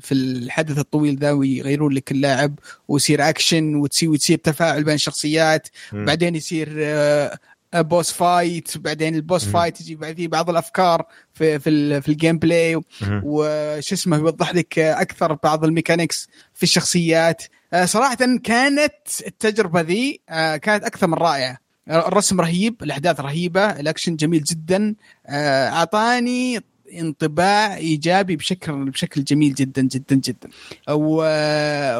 [0.00, 2.58] في الحدث الطويل ذا ويغيرون لك اللاعب
[2.88, 5.68] ويصير اكشن وتصير وتصير تفاعل بين الشخصيات.
[5.92, 7.38] بعدين يصير آه،
[7.74, 9.44] boss fight بعدين ال boss.
[9.44, 12.80] fight يجي بعد فيه بعض الأفكار في في, في ال gameplay.
[13.02, 17.42] وش اسمه يوضح لك أكثر بعض ال mechanics في الشخصيات
[17.72, 24.16] آه، صراحة كانت التجربة ذي آه، كانت أكثر من رائعة الرسم رهيب الأحداث رهيبة الأكشن
[24.16, 24.94] جميل جدا
[25.26, 26.60] آه، أعطاني
[26.92, 30.48] انطباع إيجابي بشكل بشكل جميل جدا جدا جدا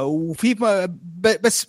[0.05, 0.55] وفي
[1.43, 1.67] بس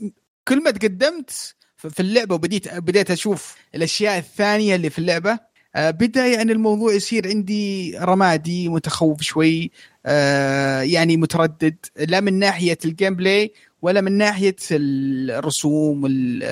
[0.48, 1.56] كل ما تقدمت
[1.90, 5.40] في اللعبة وبديت بديت أشوف الأشياء الثانية اللي في اللعبة.
[5.76, 9.72] آه، بدا يعني الموضوع يصير عندي رمادي متخوف شوي
[10.06, 16.44] آه، يعني متردد لا من ناحية ال gameplay ولا من ناحية الرسوم وال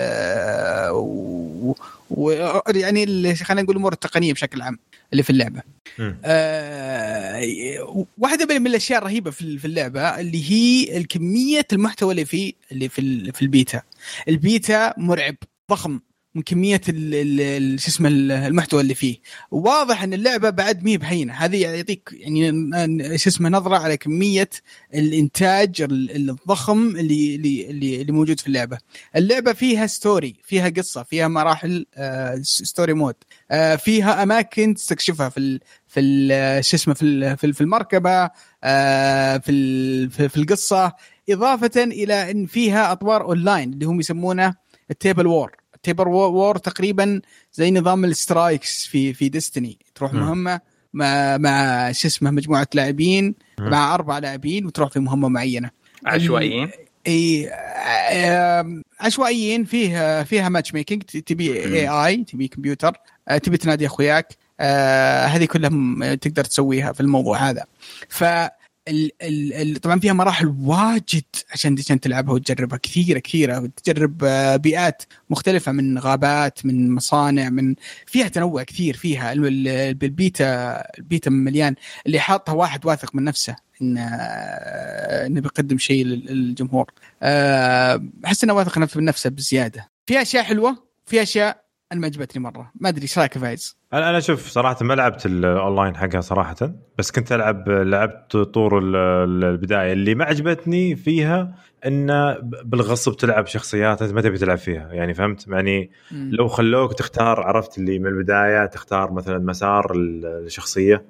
[2.10, 4.80] و- يعني خلينا نقول الأمور التقنية بشكل عام
[5.12, 5.62] اللي في اللعبة.
[6.26, 13.00] آه، واحدة من الأشياء الرهيبة في اللعبة اللي هي الكمية المحتوى اللي في اللي في
[13.02, 13.82] ال- في ال beta.
[14.28, 15.36] ال beta مرعب
[15.72, 16.00] ضخم
[16.36, 16.82] من كمية
[17.78, 19.18] شو اسمه ال- المحتوى اللي فيه.
[19.52, 24.50] واضح إن اللعبة بعد مي بهينه هذه يعطيك يعني شو اسمه نظرة على كمية
[24.94, 28.78] الإنتاج ال- الضخم اللي اللي اللي, موجود في اللعبة.
[29.16, 33.16] اللعبة فيها story فيها قصة فيها مراحل آه، story mode
[33.52, 36.02] آه، فيها أماكن تستكشفها في في
[36.64, 38.30] شو اسمه في في ال- في المركبة
[38.64, 40.94] آه، في في القصة.
[41.30, 44.56] إضافة إلى إن فيها أطوار اونلاين اللي هم يسمونه
[44.92, 47.22] ال table war ال table war تقريبا
[47.54, 50.20] زي نظام ال strikes في في Destiny تروح مم.
[50.20, 50.60] مهمة
[50.94, 53.36] مع مع شو اسمه مجموعة لاعبين.
[53.60, 55.70] مع أربع لاعبين وتروح في مهمة معينة.
[56.06, 56.72] عشوائيين؟
[57.08, 62.94] إي آم، عشوائيين فيه فيها matchmaking تبي AI تبي كمبيوتر
[63.28, 64.28] آه، تبي تنادي أخوياك
[64.60, 67.64] آه، هذه كلها م- تقدر تسويها في الموضوع هذا.
[68.10, 68.24] ف
[68.88, 72.78] ال ال طبعا فيها مراحل واجد عشان عشان تلعبها وتجربها.
[72.78, 73.70] كثيرة كثيرة.
[73.84, 77.76] تجرب آه، بيئات مختلفة من غابات من مصانع من
[78.06, 79.34] فيها تنوع كثير فيها.
[79.34, 79.68] ال- ال-
[80.04, 81.76] ال beta ال beta مليان.
[82.06, 86.92] اللي حاطها واحد واثق من نفسه إن آه، إنه بيقدم شيء لل- للجمهور.
[87.24, 89.90] آه، أحس إنه واثق من نفسه بزيادة.
[90.08, 92.72] في أشياء حلوة في أشياء أنا ما عجبتني مرة.
[92.80, 96.56] ما أدري إيش رأيك فايز؟ أنا أنا شوف صراحة ما لعبت الأونلاين حقها صراحة
[96.98, 99.94] بس كنت العب لعبت طور ال- ال- البداية.
[99.94, 101.56] اللي ما عجبتني فيها
[101.86, 105.92] إنه بالغصب تلعب شخصيات أنت ما تبي تلعب فيها يعني فهمت؟ يعني.
[106.12, 111.06] لو خلوك تختار عرفت اللي من البداية تختار مثلا مسار ال- الشخصية.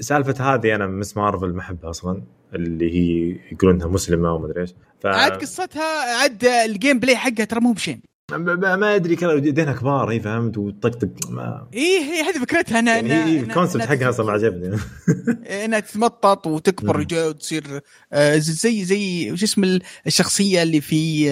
[0.00, 1.16] سالفة هذه أنا Ms.
[1.16, 2.22] Marvel ما أحبها أصلا
[2.54, 4.74] اللي هي يقولون إنها مسلمة وما أدري إيش.
[5.00, 5.06] ف...
[5.06, 8.02] عاد قصتها عاد ال gameplay حقها ترى مو بشين
[8.32, 13.40] ما- أدري كذا يدينها كبار هي فهمت؟ وطقطق ما إيه هي هذه فكرتها انها يعني
[13.40, 14.76] إنها- ال concept حقها أصلا ما عجبني
[15.64, 17.80] إنها تتمطط وتكبر وتصير
[18.12, 21.30] آه، زي زي وش اسم ال- الشخصية اللي في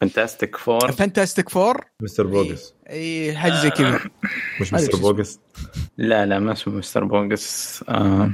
[0.00, 2.26] Fantastic Four Fantastic Four Mr.
[2.26, 2.74] بوغس.
[2.90, 4.00] اي حاجة زي كذا.
[4.60, 4.98] مش Mr.
[4.98, 5.38] بوغس؟
[5.98, 7.04] لا لا ما اسمه Mr.
[7.04, 7.84] بوغس.
[7.88, 8.30] آه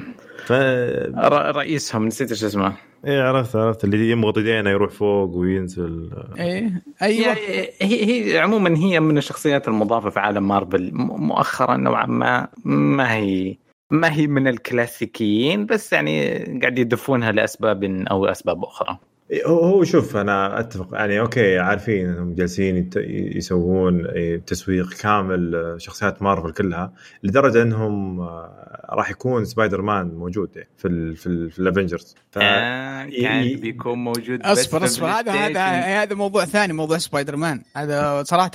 [0.46, 2.72] ف ر- رئيسهم نسيت إيش اسمه.
[3.06, 6.10] إيه عرفت عرفت اللي يمغط يدينه يروح فوق وينزل.
[6.38, 7.26] إيه أيوه.
[7.26, 7.40] يعني
[7.82, 13.56] هي هي عموما هي من الشخصيات المضافة في عالم مارفل مؤخرا نوعا ما ما هي
[13.90, 18.98] ما هي من الكلاسيكيين بس يعني قاعد يدفونها لأسباب أو أسباب أخرى.
[19.46, 20.88] هو هو شوف أنا أتفق.
[20.92, 22.90] يعني أوكي عارفين إنهم جالسين
[23.36, 26.92] يسوون إيه، تسويق كامل آه، شخصيات مارفل كلها
[27.22, 32.14] لدرجة إنهم آه، راح يكون سبايدر مان موجود في ال في, ال في ال Avengers.
[32.30, 35.06] ف آه كان بيكون موجود بس أصبر أصبر.
[35.06, 35.62] هذا هذا.
[36.02, 37.62] هذا موضوع ثاني موضوع سبايدر مان.
[37.76, 38.50] هذا صراحة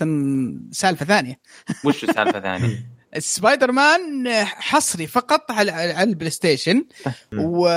[0.71, 1.39] سالفة ثانية.
[1.85, 6.85] وش سالفه ثانية؟ سبايدر مان حصري فقط على على ال PlayStation
[7.37, 7.67] و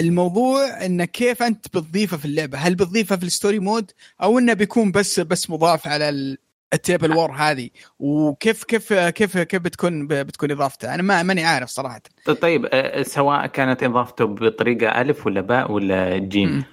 [0.00, 3.90] الموضوع إنه كيف أنت بتضيفه في اللعبة؟ هل بتضيفه في ال story mode؟
[4.22, 6.38] أو إنه بيكون بس بس مضاف على ال-
[6.74, 7.68] ال table war هذه؟
[7.98, 12.00] وكيف كيف كيف كيف بتكون بتكون إضافته؟ أنا ما ماني عارف صراحة.
[12.40, 16.64] طيب آه، سواء كانت إضافته بطريقة ألف ولا باء ولا جيم.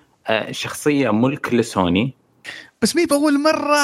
[0.52, 2.14] شخصية ملك لسوني.
[2.82, 3.78] بس مي باول مرة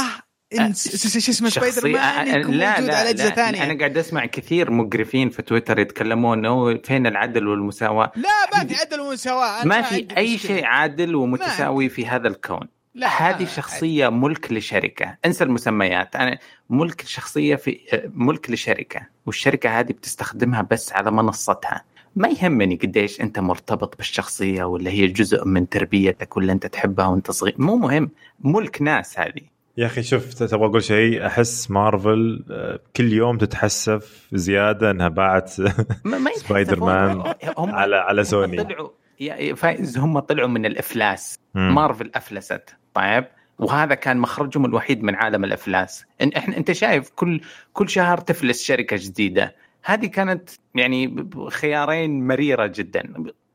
[0.54, 3.64] شو اسمه شخصية- سبايدر مان يكون لا موجود لا على أجزاء ثانية.
[3.64, 8.12] أنا قاعد أسمع كثير مقرفين في تويتر يتكلمون إنه فين العدل والمساواة.
[8.16, 9.66] لا ما في عدل ومساواة.
[9.66, 10.38] ما في أي.
[10.38, 12.68] شيء عادل ومتساوي في هذا الكون.
[12.96, 15.18] لا هذه شخصية ملك لشركة.
[15.26, 16.16] انسى المسميات.
[16.16, 16.40] أنا
[16.70, 17.80] ملك شخصية في
[18.14, 19.02] ملك لشركة.
[19.26, 21.84] والشركة هذه بتستخدمها بس على منصتها.
[22.16, 27.32] ما يهمني قديش أنت مرتبط بالشخصية ولا هي جزء من تربيتك ولا أنت تحبها وأنت
[27.32, 27.56] صغير.
[27.58, 28.12] مو مهم.
[28.40, 29.53] ملك ناس هذه.
[29.78, 35.54] يا أخي شوف تبغى أقول شيء؟ أحس مارفل آه، كل يوم تتحسف زيادة إنها باعت
[36.06, 37.34] ما سبايدر مان.
[37.58, 38.64] هم على على هم سوني.
[38.64, 38.90] طلعوا
[39.20, 41.40] يا فايز هم طلعوا من الأفلاس.
[41.56, 41.76] مم.
[41.76, 43.26] مارفل أفلست طيب؟
[43.60, 46.06] وهذا كان مخرجهم الوحيد من عالم الأفلاس.
[46.22, 47.42] إن إحنا أنت شايف كل
[47.74, 49.56] كل شهر تفلس شركة جديدة.
[49.84, 53.14] هذه كانت يعني خيارين مريرة جدا.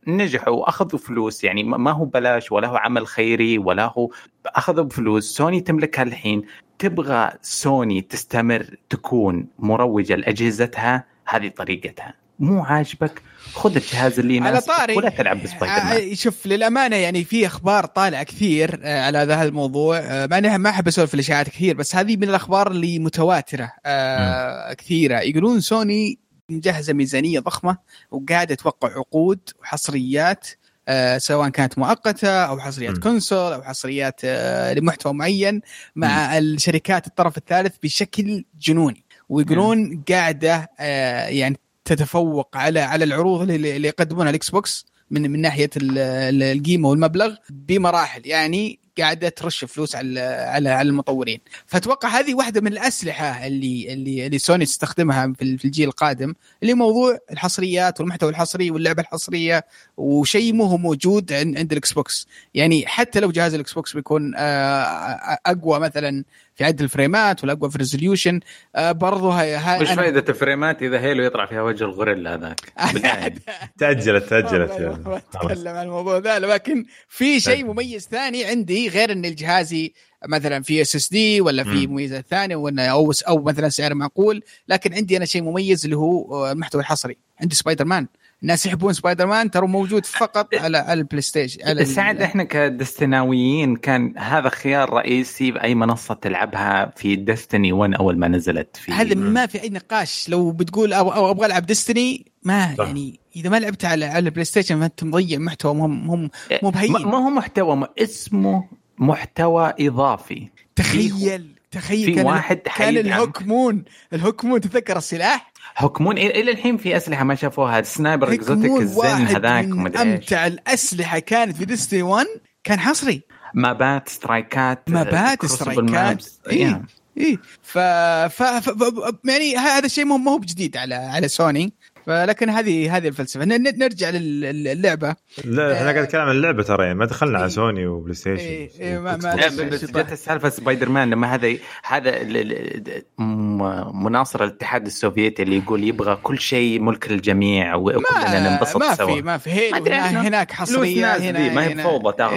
[0.08, 4.10] نجحوا وأخذوا فلوس يعني ما هو بلاش ولا هو عمل خيري ولا هو
[4.46, 5.24] أخذوا بفلوس.
[5.36, 6.42] سوني تملكها الحين
[6.78, 12.14] تبغى سوني تستمر تكون مروجة لأجهزتها؟ هذه طريقتها.
[12.38, 13.22] مو عاجبك؟
[13.52, 16.10] خذ الجهاز اللي على يناسبك طاري ولا تلعب بسبايدر مان.
[16.10, 19.98] آه، شوف للأمانة يعني في أخبار طالعة كثير آه، على هذا الموضوع.
[19.98, 23.72] آه، مع إني ما أحب أسولف في الاشاعات كثير بس هذه من الأخبار اللي متواترة
[23.86, 25.20] آه، كثيرة.
[25.20, 26.18] يقولون سوني
[26.52, 27.76] مجهزه ميزانية ضخمة
[28.10, 30.48] وقاعدة توقع عقود وحصريات
[30.90, 33.00] آه، سواء كانت مؤقتة أو حصريات مم.
[33.00, 35.60] console أو حصريات آه، لمحتوى معين
[35.96, 43.88] مع الشركات الطرف الثالث بشكل جنوني ويقولون قاعدة آه، يعني تتفوق على على العروض اللي,
[43.88, 48.26] يقدمونها الإكس بوكس من من ناحية ال- ال- القيمة والمبلغ بمراحل.
[48.26, 51.40] يعني قاعدة ترش فلوس على على على المطورين.
[51.66, 56.34] فأتوقع هذه واحدة من الأسلحة اللي اللي اللي سوني تستخدمها في ال- في الجيل القادم
[56.62, 59.64] اللي موضوع الحصريات والمحتوى الحصري واللعبة الحصرية
[59.96, 62.26] وشيء مو هو موجود عند عند الإكس بوكس.
[62.54, 66.24] يعني حتى لو جهاز الإكس بوكس بيكون آه، أقوى مثلا
[66.58, 68.40] في عدد الفريمات ولا اقوى في ال resolution
[68.78, 72.60] برضو هاي هاي وش فائده الفريمات إذا Halo يطلع فيها وجه الغوريلا هذاك.
[73.78, 75.20] تأجلت تأجلت يعني.
[75.34, 79.92] أتكلم عن الموضوع ذا لكن في شيء مميز ثاني عندي غير إن جهازي
[80.28, 81.92] مثلا في SSD ولا في مم.
[81.92, 86.46] مميزات ثانية ولا أو أو مثلا سعر معقول لكن عندي أنا شيء مميز اللي هو
[86.46, 88.06] آه، المحتوى الحصري عندي سبايدر مان
[88.42, 92.44] الناس يحبون سبايدر مان ترى موجود فقط على على البلاي ستيشن على ال- سعد إحنا
[92.44, 98.92] كدستناويين كان هذا خيار رئيسي بأي منصة تلعبها في Destiny 1 أول ما نزلت في
[98.92, 102.86] هذا ما في أي نقاش لو بتقول أو, أو أبغى ألعب Destiny ما صح.
[102.86, 106.30] يعني إذا ما لعبت على على البلاي ستيشن فانت مضيع محتوى مهم مهم
[106.62, 106.92] مو بهين.
[106.92, 108.64] ما ما هو محتوى م- اسمه
[108.98, 113.06] محتوى إضافي تخيل تخيل في كان واحد كان حيدعم.
[113.06, 118.26] ال Hawkmoon ال Hawkmoon تتذكر السلاح Hawkmoon إلى- إلى الحين في أسلحة ما شافوها sniper
[118.28, 122.26] Hawk exotic واحد هذاك ومدري إيش أمتع الأسلحة كانت في Destiny 1
[122.64, 123.22] كان حصري
[123.54, 126.26] مابات سترايكات مابات سترايكات maps.
[126.50, 126.72] إيه.
[126.72, 126.78] Yeah.
[127.18, 127.78] إيه ف...
[127.78, 128.42] ف...
[128.42, 128.92] ف...
[129.24, 131.72] يعني هذا الشيء مو مو بجديد على على سوني
[132.08, 137.04] فلكن هذه هذه الفلسفة نرجع للعبة لا إحنا قاعد نتكلم عن اللعبة ترى يعني ما
[137.04, 137.50] دخلنا على إيه.
[137.52, 142.10] سوني وبلاي ستيشن إيه، إيه، ما- ما- بس- جت السالفه سبايدر مان لما هذا هذا
[142.20, 148.76] ال- ال- م- مناصر الاتحاد السوفيتي اللي يقول يبغى كل شيء ملك للجميع وكلنا ننبسط
[148.76, 150.20] ما سوا في ما في ما هنا- عنه.
[150.28, 152.36] هناك حصرية هنا ما هي فوضى تاخذ.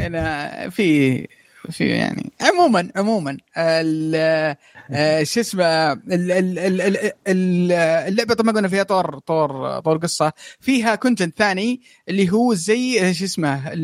[0.00, 1.26] هنا في
[1.70, 2.32] في يعني.
[2.40, 7.72] عموما عموما آه، شو اسمه ال- ال- ال- ال- ال-
[8.08, 10.32] اللعبة طبعا قلنا فيها طور طور طور قصة.
[10.60, 13.74] فيها content ثاني اللي هو زي شو اسمه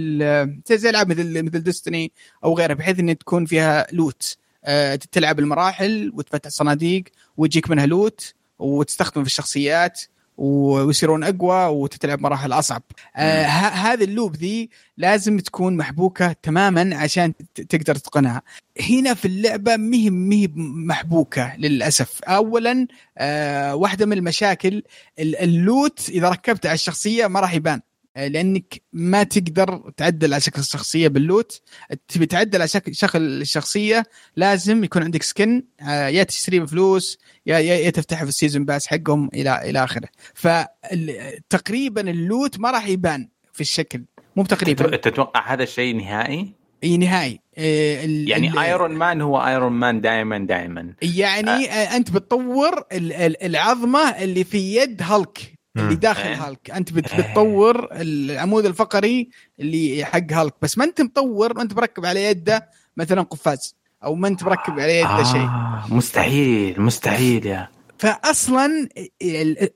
[0.72, 2.12] زي العاب مثل مثل Destiny
[2.44, 7.04] أو غيرها بحيث إن تكون فيها loot آه، تلعب المراحل وتفتح صناديق
[7.36, 10.00] ويجيك منها loot وتستخدم في الشخصيات.
[10.42, 12.82] ويصيرون أقوى وتتلعب مراحل أصعب.
[13.16, 17.32] آه هذه ال loop ذي لازم تكون محبوكة تماما عشان
[17.68, 18.42] تقدر تتقنها.
[18.90, 22.22] هنا في اللعبة مهي مهي محبوكة للأسف.
[22.24, 22.86] اولا
[23.18, 24.82] آه واحدة من المشاكل
[25.18, 27.80] ال- ال loot إذا ركبته على الشخصية ما راح يبان.
[28.16, 31.62] لأنك ما تقدر تعدل على شكل الشخصية بال loot.
[32.08, 34.02] تبي تعدل على شكل شكل الشخصية
[34.36, 38.86] لازم يكون عندك skin آه، يا تشتريه بفلوس يا يا تفتحه في ال season pass
[38.86, 40.08] حقهم إلى إلى آخره.
[40.34, 44.04] فتقريبا ال loot ما راح يبان في الشكل.
[44.36, 46.52] مو تقريبا تتوقع هذا الشيء نهائي؟
[46.84, 47.40] إي نهائي.
[47.58, 50.94] آه، ال- يعني ال- ايرون مان هو ايرون مان دائما دائما.
[51.02, 51.96] يعني آه.
[51.96, 55.94] أنت بتطور ال- ال- العظمة اللي في يد هالك اللي.
[55.94, 56.34] داخل إيه.
[56.48, 56.70] هالك.
[56.70, 59.28] أنت بت- بتطور العمود الفقري
[59.60, 60.54] اللي حق هالك.
[60.62, 63.74] بس ما أنت مطور ما انت مركب على يده مثلا قفاز
[64.04, 65.40] أو ما أنت مركب على يده شيء.
[65.40, 67.68] آه مستحيل مستحيل يا.
[67.98, 68.88] فاصلا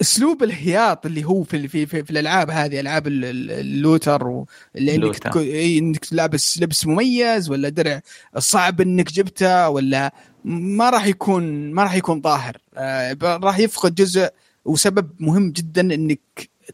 [0.00, 4.46] أسلوب الهياط اللي هو في في في, في الألعاب هذه ألعاب ال- ال- اللوتر و-
[4.76, 8.00] اللي انك إيه، إنك لابس لبس مميز ولا درع
[8.38, 10.12] صعب إنك جبته ولا
[10.44, 14.28] ما راح يكون ما راح يكون ظاهر آه، راح يفقد جزء
[14.66, 16.20] وسبب مهم جدا إنك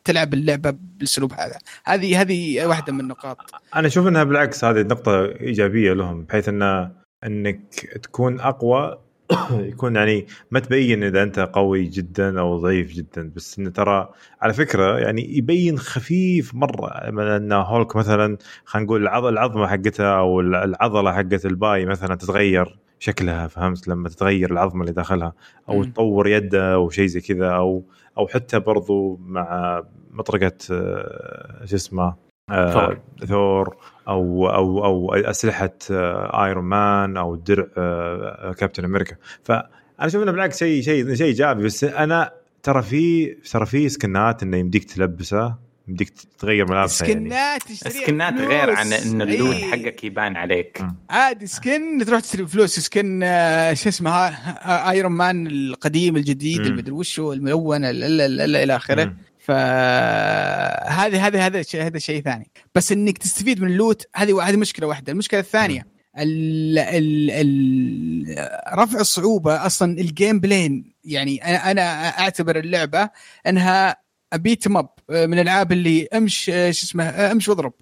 [0.05, 1.59] تلعب اللعبة بالأسلوب هذا.
[1.85, 3.39] هذه هذه واحدة من النقاط.
[3.77, 6.91] أنا أشوف إنها بالعكس هذه نقطة إيجابية لهم بحيث انه
[7.27, 8.99] إنك تكون أقوى
[9.73, 14.09] يكون يعني ما تبين إذا أنت قوي جدا أو ضعيف جدا بس إنه ترى
[14.43, 21.13] على فكرة يعني يبين خفيف مرة إن هولك مثلا خلينا نقول العظمة حقتها أو العضلة
[21.13, 25.33] حقت الباي مثلا تتغير شكلها فهمت لما تتغير العظمة اللي داخلها
[25.69, 25.85] أو مم.
[25.85, 27.85] تطور يده أو شيء زي كذا أو
[28.19, 32.15] أو حتى برضو مع مطرقة آه، شو اسمه
[32.51, 32.99] آه، ثور.
[33.27, 33.77] ثور
[34.09, 39.69] أو أو أو أسلحة آه، ايرون مان أو درع آه، كابتن أمريكا فانا
[40.01, 44.57] أشوف إنه بالعكس شيء شيء شيء إيجابي بس أنا ترى في ترى في سكنات إنه
[44.57, 45.55] يمديك تلبسه
[45.89, 48.35] يمديك تغير ملابسه يعني سكنات تشتريها سكنات.
[48.41, 49.71] غير عن إن اللون إيه.
[49.71, 50.83] حقك يبان عليك.
[51.11, 56.61] عادي skin تروح تشتري بفلوس skin آه، شو اسمه ها- ايرون مان القديم الجديد.
[56.61, 59.15] المدري وشو الملون ال- ال- ال- ال- إلى آخره.
[59.45, 62.51] فهذه هذا هذا شيء هذا شيء ثاني.
[62.75, 65.13] بس إنك تستفيد من ال loot هذه هذه مشكلة واحدة.
[65.13, 65.87] المشكلة الثانية
[66.19, 73.11] ال ال ال رفع الصعوبه أصلا ال gameplay يعني أنا أنا أعتبر اللعبة
[73.47, 73.97] إنها
[74.35, 77.73] beat 'em up من الألعاب اللي أمش شو اسمه أمش واضرب.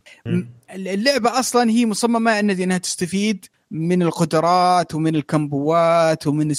[0.74, 6.54] اللعبة أصلا هي مصممة إن إنها تستفيد من القدرات ومن الكمبوات ومن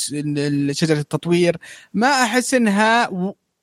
[0.73, 1.57] شجرة التطوير.
[1.94, 3.10] ما أحس إنها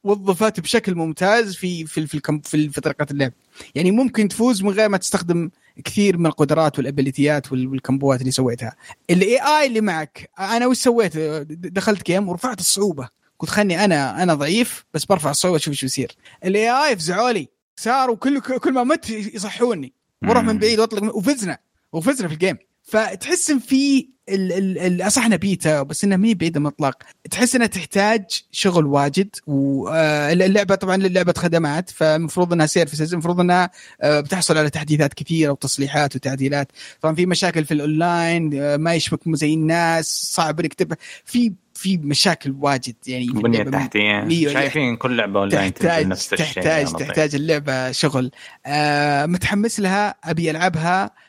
[0.09, 3.33] وظفت بشكل ممتاز في في في, في, في طريقة اللعب.
[3.75, 5.51] يعني ممكن تفوز من غير ما تستخدم
[5.85, 8.77] كثير من القدرات والأبيليتيات وال- والكمبوات اللي سويتها.
[9.11, 11.17] ال AI اللي معك أنا وش سويت؟
[11.49, 13.09] دخلت game ورفعت الصعوبة.
[13.39, 16.17] قلت خلني أنا أنا ضعيف بس برفع الصعوبة أشوف شو يصير.
[16.45, 17.49] ال AI فزعوا لي.
[17.77, 19.93] صاروا كل كل ما مت يصحوني.
[20.23, 20.59] وأروح من.
[20.59, 21.59] بعيد وأطلق وفزنا.
[21.93, 22.59] وفزنا في ال game
[22.89, 26.95] فتحس إن في ال- ال- ال- صح إنها بيتا بس إنها مي بعيدة مطلق.
[27.31, 33.71] تحس إنها تحتاج شغل واجد واللعبه طبعا لعبه خدمات فالمفروض إنها services المفروض إنها
[34.03, 36.73] آه، بتحصل على تحديثات كثيرة وتصليحات وتعديلات.
[37.01, 41.97] طبعا في مشاكل في الأونلاين آه، ما يشبك زي الناس صعب إنك تبع في في
[41.97, 43.63] مشاكل واجد يعني بنية.
[43.63, 44.49] تحتية.
[44.53, 47.07] شايفين كل لعبة أونلاين تحتاج نفس الشيء تحتاج لطيف.
[47.09, 48.31] تحتاج اللعبة شغل.
[48.67, 51.05] آه متحمس لها أبي ألعبها.
[51.05, 51.28] آه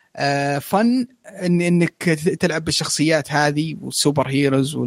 [0.62, 1.08] fun
[1.44, 2.04] إن إنك
[2.40, 4.80] تلعب بالشخصيات هذه وال super heroes.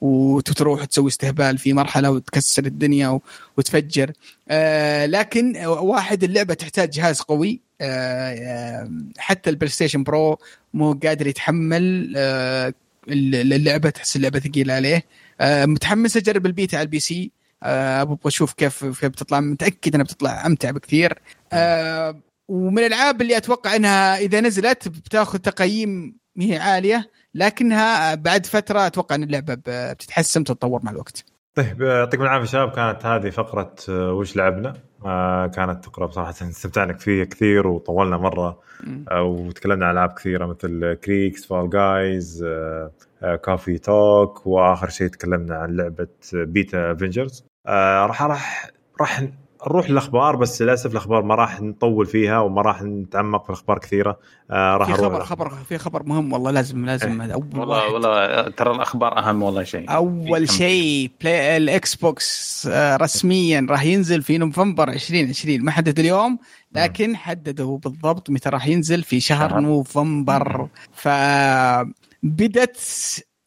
[0.00, 3.20] وتروح تسوي استهبال في مرحلة وتكسر الدنيا.
[3.56, 4.12] وتفجر
[4.48, 10.38] آه لكن واحد اللعبة تحتاج جهاز قوي آه آه، حتى البلاي ستيشن Pro
[10.74, 12.74] مو قادر يتحمل آه
[13.08, 15.04] اللعبه تحس اللعبة ثقيلة عليه
[15.40, 17.30] آه متحمس أجرب البيتا على ال PC
[17.62, 21.18] آه، أبغى أشوف كيف كيف بتطلع متأكد إنها بتطلع أمتع بكثير
[21.52, 28.86] آه، ومن الألعاب اللي أتوقع إنها إذا نزلت بتاخذ تقييم هي عالية لكنها بعد فترة
[28.86, 31.24] أتوقع إن اللعبة بتتحسن وتتطور مع الوقت.
[31.54, 32.70] طيب يعطيكم العافية شباب.
[32.70, 34.74] كانت هذه فقرة آه، وش لعبنا؟
[35.04, 38.60] آه، كانت فقرة بصراحة استمتعنا فيها كثير وطولنا مرة.
[39.10, 42.44] آه، وتكلمنا عن ألعاب كثيرة مثل كريكس فال جايز
[43.44, 48.70] كافي talk وآخر شيء تكلمنا عن لعبة بيتا افنجرز راح راح
[49.00, 49.22] راح
[49.66, 54.18] نروح للأخبار بس للأسف الأخبار ما راح نطول فيها وما راح نتعمق في الأخبار كثيرة.
[54.50, 57.92] آه، راح في خبر خبر في خبر مهم والله لازم لازم هذا أول والله واحد.
[57.92, 59.90] والله ترى الأخبار أهم والله شيء.
[59.94, 66.38] أول شيء بلاي الاكس بوكس آه، رسميا راح ينزل في نوفمبر 2020 ما حدد اليوم
[66.72, 69.60] لكن حددوا بالضبط متى راح ينزل في شهر شهر.
[69.60, 70.68] نوفمبر.
[72.22, 72.78] فبدت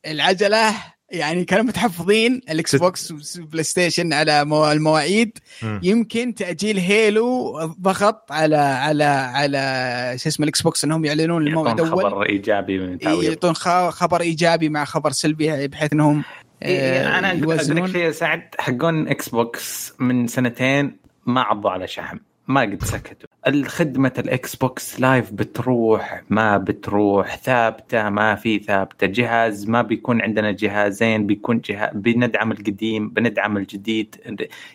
[0.06, 0.74] العجلة
[1.12, 5.38] يعني كانوا متحفظين الاكس بوكس والبلاي ستيشن على مو- المواعيد.
[5.64, 11.88] يمكن تأجيل هيلو ضغط على على على شو اسمه الاكس بوكس إنهم يعلنون الموعد يعطون
[12.00, 12.04] أول.
[12.12, 13.54] خبر إيجابي من تعويض يعطون
[13.92, 16.24] خبر إيجابي مع خبر سلبي بحيث إنهم
[16.64, 18.42] إيه، آه، أنا أقول لك شيء سعد.
[18.60, 22.18] حقون إكس بوكس من سنتين ما عضوا على شحم
[22.50, 23.30] ما قد سكتوا.
[23.48, 27.36] الخدمة الاكس بوكس Live بتروح ما بتروح.
[27.38, 29.08] ثابتة ما في ثابتة.
[29.08, 34.16] جهاز ما بيكون عندنا جهازين بيكون جهاز بندعم القديم بندعم الجديد.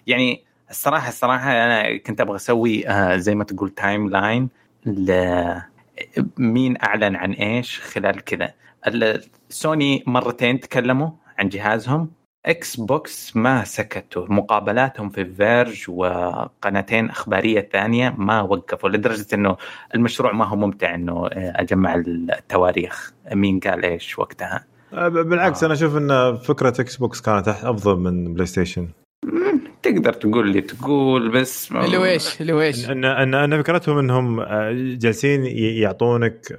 [0.07, 4.49] يعني الصراحة الصراحة أنا كنت أبغى أسوي آه، زي ما تقول timeline
[6.39, 8.55] مين أعلن عن إيش خلال كذا.
[9.49, 12.11] سوني مرتين تكلموا عن جهازهم.
[12.47, 14.27] إكس بوكس ما سكتوا.
[14.29, 19.57] مقابلاتهم في فيرج وقناتين أخبارية ثانية ما وقفوا لدرجة إنه
[19.95, 23.13] المشروع ما هو ممتع إنه أجمع التواريخ.
[23.33, 25.67] مين قال إيش وقتها؟ آه، بالعكس آه.
[25.67, 28.89] أنا أشوف إن فكرة إكس بوكس كانت أفضل من بلاي ستيشن
[29.83, 33.05] تقدر تقول لي تقول بس اللي ويش اللي ويش ان
[33.35, 36.57] ان فكرتهم إنهم آه، جالسين يعطونك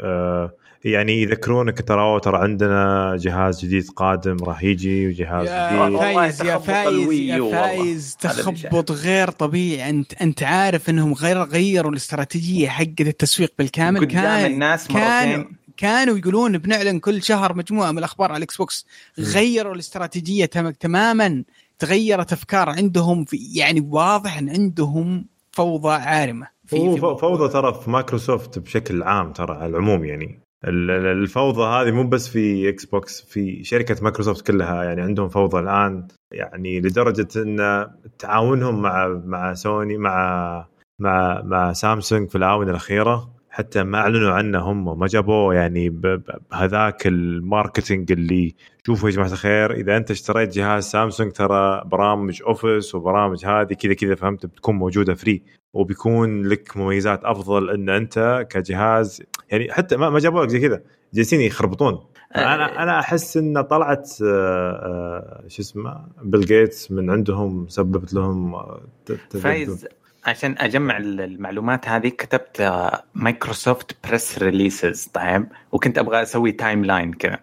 [0.85, 5.99] يعني يذكرونك ترى ترى عندنا جهاز جديد قادم راح يجي وجهاز يا جديد.
[5.99, 8.17] فايز يا فايز يا فايز.
[8.19, 9.89] تخبط غير طبيعي.
[9.89, 13.99] انت أنت عارف إنهم غير غيروا الاستراتيجية حقت التسويق بالكامل.
[13.99, 18.57] قدام كان الناس كانوا مرتين كانوا يقولون بنعلن كل شهر مجموعة من الأخبار على الاكس
[18.57, 18.85] بوكس
[19.19, 21.43] غيروا الاستراتيجية تم- تماما.
[21.79, 26.47] تغيرت أفكار عندهم في يعني واضح إن عندهم فوضى عارمة.
[26.67, 30.39] في فوضى ترى في مايكروسوفت بشكل عام ترى على العموم يعني.
[30.67, 36.07] الفوضى هذه مو بس في إكس بوكس في شركة مايكروسوفت كلها يعني عندهم فوضى الآن
[36.31, 37.87] يعني لدرجة إن
[38.19, 40.67] تعاونهم مع مع سوني مع
[40.99, 43.34] مع مع سامسونج في الآونة الأخيرة.
[43.55, 45.55] حتى ما أعلنوا عنه هم ما جابوه.
[45.55, 48.55] يعني بهذاك ال marketing اللي
[48.85, 53.93] شوفوا يا جماعة الخير إذا أنت اشتريت جهاز سامسونج ترى برامج أوفيس وبرامج هذه كذا
[53.93, 55.43] كذا فهمت بتكون موجودة free
[55.73, 60.81] وبيكون لك مميزات أفضل إن أنت كجهاز يعني حتى ما جابوا لك زي كذا.
[61.13, 61.99] جالسين يخربطون.
[62.35, 68.55] أنا أنا أحس إن طلعت آه، آه، شو اسمه بيل جيتس من عندهم سببت لهم
[68.55, 68.81] آه،.
[69.29, 69.87] فايز.
[70.25, 72.71] عشان أجمع المعلومات هذه كتبت
[73.15, 77.39] مايكروسوفت press releases طيب وكنت أبغى أسوي timeline كذا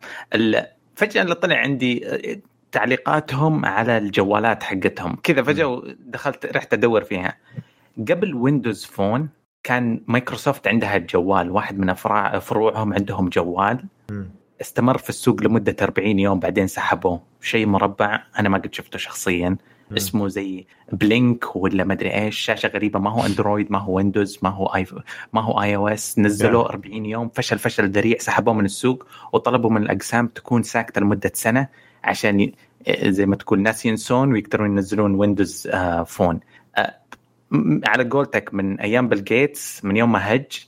[0.96, 2.36] فجأة اللي طلع عندي آه،
[2.72, 5.16] تعليقاتهم على الجوالات حقتهم.
[5.22, 7.36] كذا فجأة دخلت رحت أدور فيها.
[8.08, 9.28] قبل ويندوز فون
[9.62, 11.50] كان مايكروسوفت عندها جوال.
[11.50, 13.84] واحد من أفرع فروعهم عندهم جوال.
[14.60, 17.22] استمر في السوق لمدة 40 يوم بعدين سحبوه.
[17.40, 18.22] شيء مربع.
[18.38, 19.56] أنا ما قد شفته شخصيا.
[19.96, 22.98] اسمه زي بلينك ولا ما أدري إيش شاشة غريبة.
[22.98, 24.86] ما هو أندرويد ما هو ويندوز ما هو آي
[25.32, 26.18] ما هو iOS.
[26.18, 31.32] نزلوه 40 يوم فشل فشل ذريع سحبوه من السوق وطلبوا من الأقسام تكون ساكتة لمدة
[31.34, 31.68] سنة
[32.04, 32.54] عشان ي...
[33.04, 36.40] زي ما تقول ناس ينسون ويقدرون ينزلون ويندوز آه فون.
[36.76, 36.94] آه
[37.86, 40.66] على قولتك من أيام بيل جيتس من يوم ما هج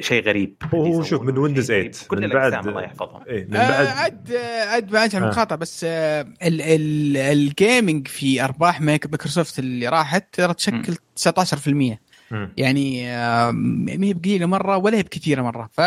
[0.00, 1.92] شيء غريب هو- شوف من ويندوز غريب.
[1.92, 4.32] 8 كل من بعد- الله يحفظهم إيه من آه، بعد عد
[4.68, 5.30] عد ما اجمع آه.
[5.30, 10.94] مقاطع بس آه، ال- ال- ال gaming في أرباح مايك- مايكروسوفت اللي راحت ترى تشكل
[11.16, 12.00] 19%
[12.30, 12.52] مم.
[12.56, 15.80] يعني آه، ما هي بقليلة مرة ولا هي بكثيرة مرة ف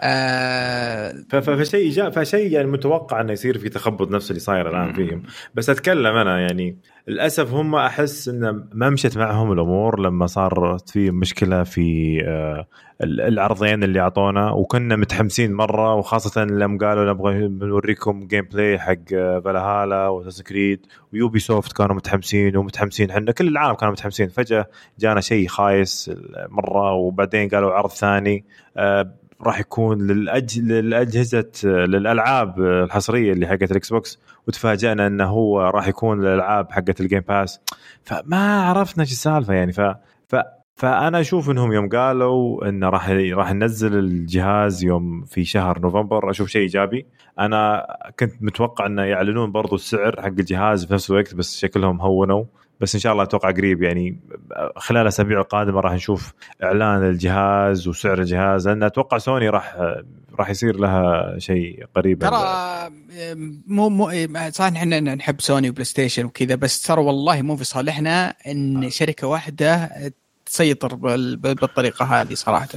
[0.00, 5.22] آه، فشيء إيجاب فشيء يعني متوقع إنه يصير في تخبط نفس اللي صاير الآن فيهم.
[5.54, 11.10] بس أتكلم أنا يعني للأسف هم أحس انه ما مشت معهم الأمور لما صارت في
[11.10, 12.66] مشكلة في آه،
[13.02, 14.50] ال- العرضين اللي أعطونا.
[14.50, 19.08] وكنا متحمسين مرة وخاصة لما قالوا نبغى نوريكم gameplay حق
[19.44, 23.10] فالهالا واساسنز كريد ويوبي سوفت كانوا متحمسين ومتحمسين.
[23.10, 24.28] إحنا كل العالم كانوا متحمسين.
[24.28, 24.66] فجأة
[24.98, 26.10] جانا شيء خايس
[26.48, 28.44] مرة وبعدين قالوا عرض ثاني.
[28.76, 30.60] آه، راح يكون للأج...
[30.60, 37.04] للأجهزة للألعاب الحصرية اللي حقت الإكس بوكس وتفاجئنا إنه هو راح يكون للألعاب حقت ال
[37.04, 37.60] Game Pass
[38.02, 39.72] فما عرفنا إيش السالفة يعني.
[39.72, 39.80] ف...
[40.28, 40.36] ف...
[40.76, 46.48] فأنا أشوف إنهم يوم قالوا إنه راح راح ننزل الجهاز يوم في شهر نوفمبر أشوف
[46.48, 47.06] شيء إيجابي.
[47.38, 47.86] أنا
[48.18, 52.44] كنت متوقع إنه يعلنون برضو السعر حق الجهاز في نفس الوقت بس شكلهم هونوا.
[52.80, 54.20] بس إن شاء الله أتوقع قريب يعني
[54.76, 56.32] خلال الأسابيع القادمة راح نشوف
[56.64, 59.76] إعلان الجهاز وسعر الجهاز لأن أتوقع سوني راح
[60.38, 62.18] راح يصير لها شيء قريب.
[62.18, 62.90] ترى
[63.66, 67.64] مو مو آه، صحيح إحنا نحب سوني وبلاي ستيشن وكذا بس ترى والله مو في
[67.64, 69.90] صالحنا إن شركة واحدة
[70.46, 72.68] تسيطر بال- بال- بالطريقة هذه صراحة.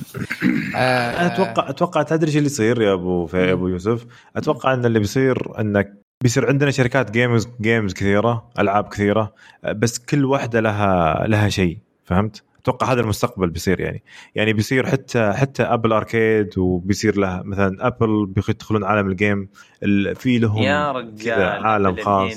[0.75, 4.05] آه، أنا أتوقع أتوقع تدري إيش اللي يصير يا أبو يا أبو يوسف؟
[4.35, 9.33] أتوقع إن اللي بيصير إنك بيصير عندنا شركات games games كثيرة ألعاب كثيرة
[9.63, 14.03] بس كل واحدة لها لها شيء فهمت؟ أتوقع هذا المستقبل بيصير يعني.
[14.35, 19.49] يعني بيصير حتى حتى Apple Arcade وبيصير لها مثلا Apple بيدخلون عالم ال game
[19.83, 22.31] ال- في لهم يا رجال عالم خاص.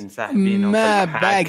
[0.71, 1.05] ما.
[1.05, 1.45] باقي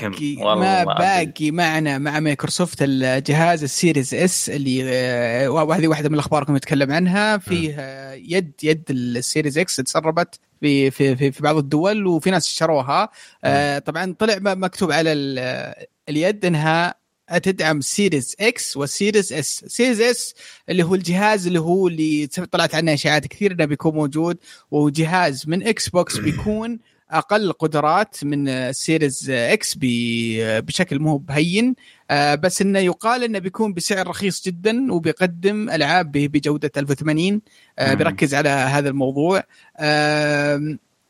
[0.59, 0.83] ما.
[0.99, 6.57] باقي معنا مع مايكروسوفت الجهاز ال Series S اللي آه، وهذه واحدة من الأخبار كنا
[6.57, 7.37] نتكلم عنها.
[7.37, 7.75] فيه
[8.13, 13.09] يد يد ال Series X تسربت في في في, في بعض الدول وفي ناس اشتروها
[13.43, 15.73] آه، طبعا طلع مكتوب على ال-
[16.09, 16.95] اليد إنها
[17.43, 20.33] تدعم Series X وال Series S Series S
[20.69, 24.37] اللي هو الجهاز اللي هو اللي طلعت عنه اشاعات كثير إنه بيكون موجود.
[24.71, 26.79] وجهاز من إكس بوكس بيكون
[27.11, 31.75] أقل قدرات من ال Series X بشكل مو بهين.
[32.11, 37.41] آه، بس إنه يقال إنه بيكون بسعر رخيص جدا وبيقدم ألعاب بجودة 1080
[37.79, 37.93] آه،.
[37.93, 39.43] بيركز على هذا الموضوع.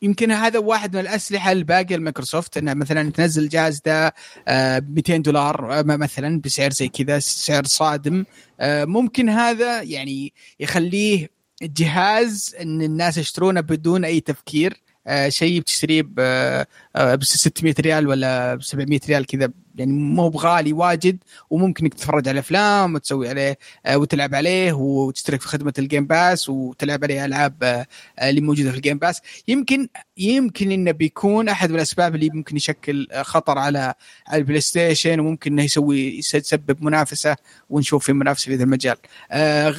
[0.02, 4.14] يمكن هذا واحد من الأسلحة الباقية لمايكروسوفت انها مثلا تنزل الجهاز ده
[4.48, 8.26] آه، 200 دولار آه، مثلا بسعر زي كذا سعر صادم.
[8.60, 11.30] آه، ممكن هذا يعني يخليه
[11.62, 14.82] جهاز إن الناس يشترونه بدون أي تفكير.
[15.08, 16.02] آه، شيء بتشتريه
[16.96, 21.18] ب 600 ريال ولا ب 700 ريال كذا يعني مو بغالي واجد
[21.50, 26.06] وممكن إنك تتفرج على أفلام وتسوي عليه آه، وتلعب عليه وتشترك في خدمة ال Game
[26.06, 27.86] Pass وتلعب عليه ألعاب آه،
[28.22, 29.88] اللي موجودة في ال Game Pass يمكن
[30.18, 33.94] يمكن إنه بيكون أحد الأسباب اللي ممكن يشكل خطر على
[34.28, 37.36] على البلاي ستيشن وممكن إنه يسوي يسبب منافسة
[37.70, 38.98] ونشوف في منافسة في هذا المجال.
[39.32, 39.76] آه،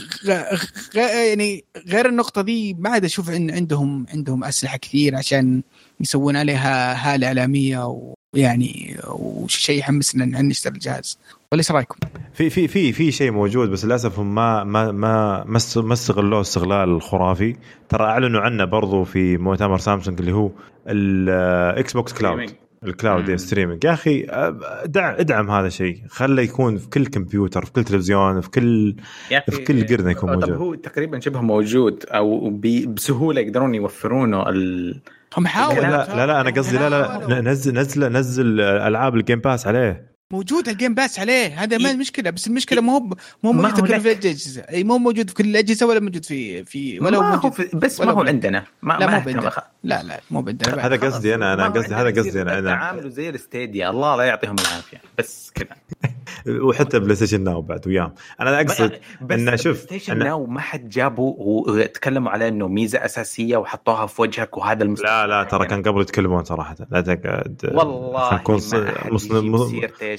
[0.95, 5.63] يعني غير النقطة دي ما عاد أشوف إن عندهم عندهم أسلحة كثير عشان
[6.01, 11.19] يسوون عليها هاله اعلاميه ويعني وشيء يحمسنا إن نشتري الجهاز
[11.53, 11.97] ولا إيش رأيكم؟
[12.35, 15.93] في في في في شيء موجود بس للأسف هم ما ما ما ما است- ما
[15.93, 17.57] استغلوه استغلال خرافي
[17.89, 20.51] ترى أعلنوا عنه برضو في مؤتمر سامسونج اللي هو
[20.89, 22.51] ال Xbox Cloud.
[22.85, 23.37] ال cloud مم.
[23.37, 28.41] streaming يا أخي ادعم ادعم هذا الشيء خله يكون في كل كمبيوتر في كل تلفزيون
[28.41, 28.95] في كل
[29.51, 30.57] في كل قرنة يكون طب موجود.
[30.57, 32.51] هو تقريبا شبه موجود أو
[32.95, 35.01] بسهولة يقدرون يوفرونه ال...
[35.37, 39.41] هم حاولوا لا لا لا أنا قصدي لا لا نزل نزل نزل ألعاب ال Game
[39.41, 40.17] Pass عليه.
[40.33, 41.63] موجود الجيم باس عليه.
[41.63, 44.61] هذا ما المشكلة بس المشكلة مو مو موجود في كل الأجهزة.
[44.63, 47.77] إي مو موجود في كل الأجهزة ولا موجود في في ولا ما هو موجود في
[47.77, 48.27] بس ولا ما هو.
[48.27, 48.65] عندنا.
[48.83, 49.53] ما لا ما عندنا.
[49.85, 50.87] لا لا مو عندنا.
[50.87, 54.25] هذا قصدي أنا أنا قصدي هذا قصدي أنا أنا تعاملوا زي ال Stadia الله لا
[54.25, 55.01] يعطيهم العافية.
[55.19, 55.77] بس كذا.
[56.49, 58.93] وحتى PlayStation Now بعد وياهم أنا أقصد
[59.23, 64.07] بس إنه شوف، Station إنه- Now ما حد جابه وتكلموا على إنه ميزة أساسية وحطوها
[64.07, 68.41] في وجهك وهذا المستقبل لا لا ترى كان قبل يتكلمون صراحة لا تقعد والله خلينا
[68.43, 68.55] نكون.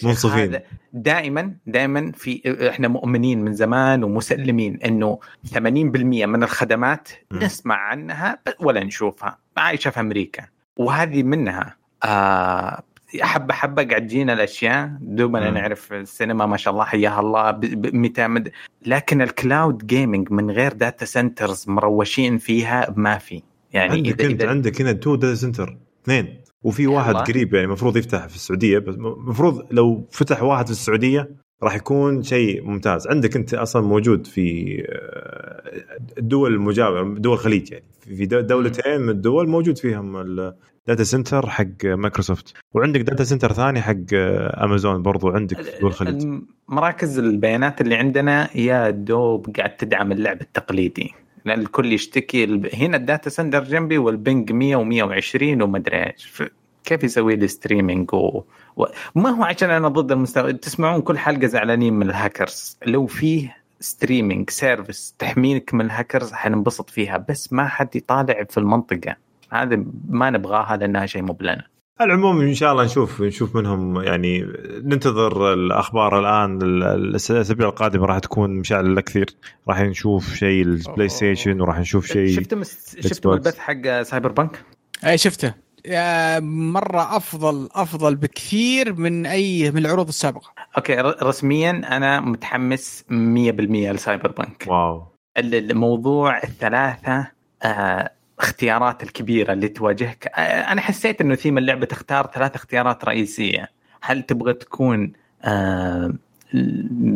[0.03, 0.60] منصفين.
[0.94, 5.19] دائما دائما في إحنا مؤمنين من زمان ومسلمين إنه
[5.53, 7.38] 80% من الخدمات م.
[7.44, 10.44] نسمع عنها ولا نشوفها عايشة في أمريكا
[10.77, 12.84] وهذه منها آه
[13.22, 15.49] حبه حبه قاعد تجينا الأشياء دوبنا.
[15.52, 18.52] نعرف السينما ما شاء الله حياها الله ب- ب- متى مد...
[18.85, 23.41] لكن ال cloud gaming من غير data centers مروشين فيها ما في
[23.73, 27.23] يعني عندك أنت عندك هنا two data center اثنين وفي واحد والله.
[27.23, 31.30] قريب يعني المفروض يفتح في السعودية بس المفروض لو فتح واحد في السعودية
[31.64, 33.08] راح يكون شيء ممتاز.
[33.08, 37.84] عندك أنت أصلا موجود في آه، الدول المجاوره دول الخليج يعني.
[38.18, 43.52] في دو- دولتين من الدول موجود فيهم ال data center حق مايكروسوفت وعندك data center
[43.54, 49.56] ثاني حق آه، امازون برضو عندك في دول الخليج مراكز البيانات اللي عندنا يا دوب
[49.58, 51.14] قاعد تدعم اللعب التقليدي.
[51.46, 56.26] لأن الكل يشتكي هنا ال data center جنبي وال ping 100 و120 ومدري إيش.
[56.26, 56.50] ف-
[56.88, 58.44] كيف يسوي لي streaming و...
[58.78, 58.86] و...
[59.16, 60.54] ما هو عشان أنا ضد المستوى.
[60.54, 67.26] تسمعون كل حلقة زعلانين من الهاكرز لو فيه streaming service تحميك من الهاكرز حننبسط فيها.
[67.30, 69.16] بس ما حد يطالع في المنطقة.
[69.52, 71.64] هذا ما نبغاها لانها شيء مو بلنا.
[72.00, 74.46] على العموم إن شاء الله نشوف نشوف منهم يعني
[74.84, 76.62] ننتظر الأخبار الآن.
[76.62, 79.26] ال- الأسابيع القادمة راح تكون مشعل كثير.
[79.70, 83.48] راح نشوف شيء البلاي ستيشن وراح نشوف شيء شفتم شفتم بوكس.
[83.48, 84.64] البث حق Cyberpunk؟
[85.06, 85.66] أي شفته.
[86.42, 90.52] مرة أفضل أفضل بكثير من أي من العروض السابقة.
[90.78, 93.12] okay ر- رسميا أنا متحمس 100%
[93.91, 95.04] ل Cyberpunk wow.
[95.38, 97.28] ال- الموضوع الثلاثة
[97.64, 100.28] آه اختيارات الكبيرة اللي تواجهك.
[100.36, 100.42] آه
[100.72, 103.70] أنا حسيت إنه ثيم اللعبة تختار ثلاث اختيارات رئيسية.
[104.02, 106.14] هل تبغى تكون آه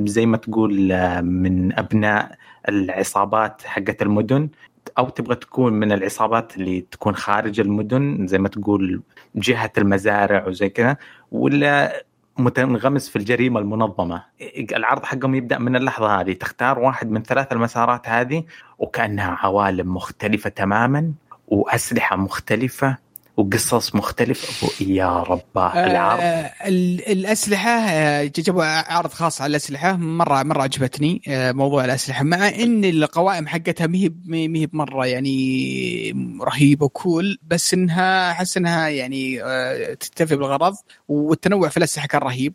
[0.05, 2.35] زي ما تقول آه من أبناء
[2.69, 4.49] العصابات حقت المدن؟
[4.97, 9.01] أو تبغى تكون من العصابات اللي تكون خارج المدن زي ما تقول
[9.35, 10.97] جهة المزارع وزي كذا
[11.31, 12.03] ولا
[12.37, 14.23] متنغمس في الجريمة المنظمة؟
[14.57, 18.43] العرض حقهم يبدأ من اللحظة هذه تختار واحد من ثلاث المسارات هذه
[18.79, 21.11] وكأنها عوالم مختلفة تماما
[21.47, 22.97] وأسلحة مختلفة
[23.41, 24.69] وقصص مختلفة.
[24.87, 26.19] يا رب العرض.
[26.21, 28.63] آه ال- الأسلحة آه، جابوا
[28.93, 29.95] عرض خاص على الأسلحة.
[29.95, 32.23] مره مرة عجبتني آه، موضوع الأسلحة.
[32.23, 38.57] مع إن القوائم حقتها ما هي ما هي بمرة يعني رهيبة وكول بس إنها أحس
[38.57, 40.75] إنها يعني آه، تتفق بالغرض.
[41.07, 42.53] والتنوع في الأسلحة كان رهيب.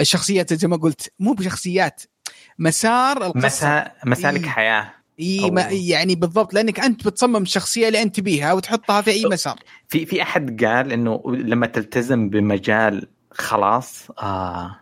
[0.00, 2.02] الشخصيات زي ما قلت مو بشخصيات
[2.58, 3.46] مسار القصة.
[3.46, 4.50] مسا مسالك إيه.
[4.50, 4.90] حياة.
[5.70, 9.58] يعني بالضبط لأنك أنت بتصمم الشخصيه اللي أنت بيها وتحطها في أي مسار.
[9.88, 14.76] في في أحد قال إنه لما تلتزم بمجال خلاص آه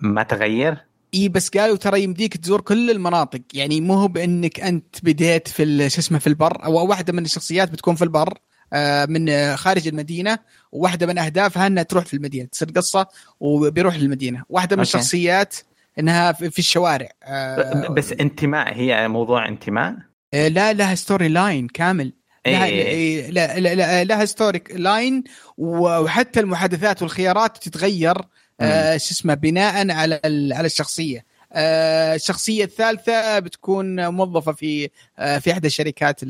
[0.00, 0.76] ما تغير؟
[1.14, 3.40] إي بس قالوا ترى يمديك تزور كل المناطق.
[3.54, 7.70] يعني مو هو بإنك أنت بديت في شو اسمه في البر أو واحدة من الشخصيات
[7.70, 8.38] بتكون في البر
[8.74, 10.38] آه، من خارج المدينة
[10.72, 13.06] وواحدة من أهدافها إنها تروح في المدينة تصير قصة
[13.40, 14.42] وبيروح للمدينة.
[14.48, 14.96] واحدة من okay.
[14.98, 15.56] الشخصيات
[15.98, 17.08] إنها في الشوارع.
[17.24, 19.94] آه، بس انتماء هي موضوع انتماء؟
[20.34, 22.12] آه، لا لها story line كامل.
[22.46, 23.30] لها إيه.
[23.30, 25.24] لا لا لها story line
[25.58, 28.16] وحتى المحادثات والخيارات تتغير
[28.60, 30.20] آه شو اسمه بناء على
[30.52, 31.18] على الشخصية.
[31.18, 36.20] آه الشخصية الثالثة بتكون موظفة في آه في إحدى الشركات.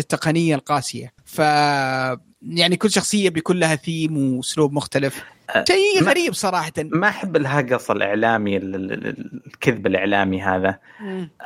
[0.00, 1.12] التقنية القاسية.
[1.24, 1.38] ف
[2.42, 5.24] يعني كل شخصية بيكون لها ثيم وأسلوب مختلف.
[5.50, 6.72] أه، شيء غريب صراحة.
[6.78, 10.78] ما أحب الهقص الإعلامي ال- ال- ال- الكذب الإعلامي هذا.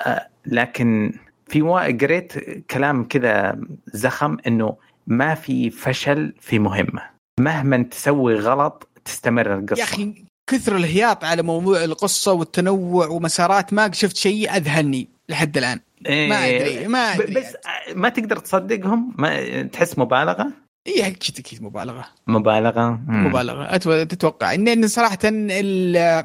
[0.06, 1.12] آه، لكن
[1.48, 1.62] في
[2.00, 2.32] قريت
[2.70, 4.76] كلام كذا زخم إنه
[5.06, 7.02] ما في فشل في مهمة.
[7.40, 9.78] مهما تسوي غلط تستمر القصة.
[9.78, 15.80] يا أخي كثر الهياط على موضوع القصة والتنوع ومسارات ما شفت شيء أذهلني لحد الآن.
[16.06, 20.46] إيه، ما أدري- ما أدري بس آه، ما تقدر تصدقهم؟ ما تحس مبالغة؟
[20.86, 22.04] اي أكيد أكيد مبالغة.
[22.26, 23.26] مبالغة؟ مم.
[23.26, 23.68] مبالغة.
[23.78, 24.54] أتو- تتوقع.
[24.54, 26.24] إن صراحة ال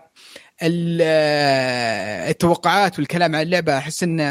[2.29, 4.23] التوقعات والكلام عن اللعبة أحس إنه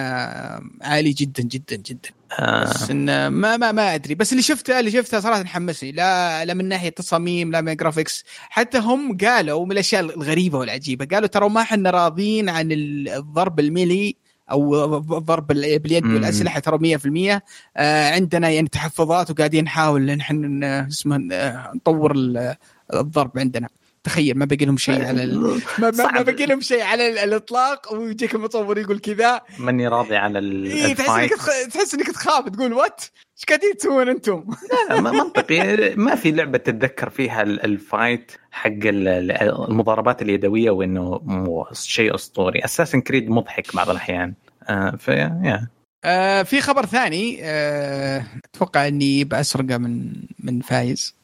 [0.83, 2.09] عالي جدا جدا جدا.
[2.39, 2.65] آه.
[2.65, 4.15] بس انه ما ما ما أدري.
[4.15, 5.93] بس اللي شفته اللي شفته صراحة حمسني.
[5.93, 11.05] لا لا من ناحية تصاميم لا من graphics حتى هم قالوا من الأشياء الغريبة والعجيبة.
[11.05, 14.17] قالوا ترى ما إحنا راضين عن ال- الضرب ال melee
[14.51, 16.07] أو الضرب ال- باليد.
[16.07, 17.43] والاسلحه ترى 100%
[17.77, 22.57] آه عندنا يعني تحفظات وقاعدين نحاول إن إحنا اسمه آه، نطور ال-
[22.95, 23.69] الضرب عندنا.
[24.05, 25.41] تخيل ما بقي لهم شيء على ال...
[25.41, 26.25] ما, ما, ما صعب.
[26.25, 29.41] بقي لهم شيء على ال- الإطلاق ويجيك المصور يقول كذا.
[29.59, 31.31] ماني راضي على ال- إيه تحس إنك.
[31.73, 33.01] تحس تخاف تقول what
[33.39, 34.45] إيش قاعدين تسوون أنتم؟
[34.91, 35.95] لا، ما منطقي.
[35.97, 41.67] ما في لعبة تتذكر فيها ال- ال fight حق ال- ال- المضاربات اليدوية وإنه مو
[41.73, 42.65] شيء أسطوري.
[42.65, 44.35] Assassin's Creed مضحك بعض الأحيان.
[44.69, 45.69] آه في يا
[46.05, 48.25] آه في خبر ثاني آه
[48.55, 51.20] أتوقع إني بسرقه من من فايز.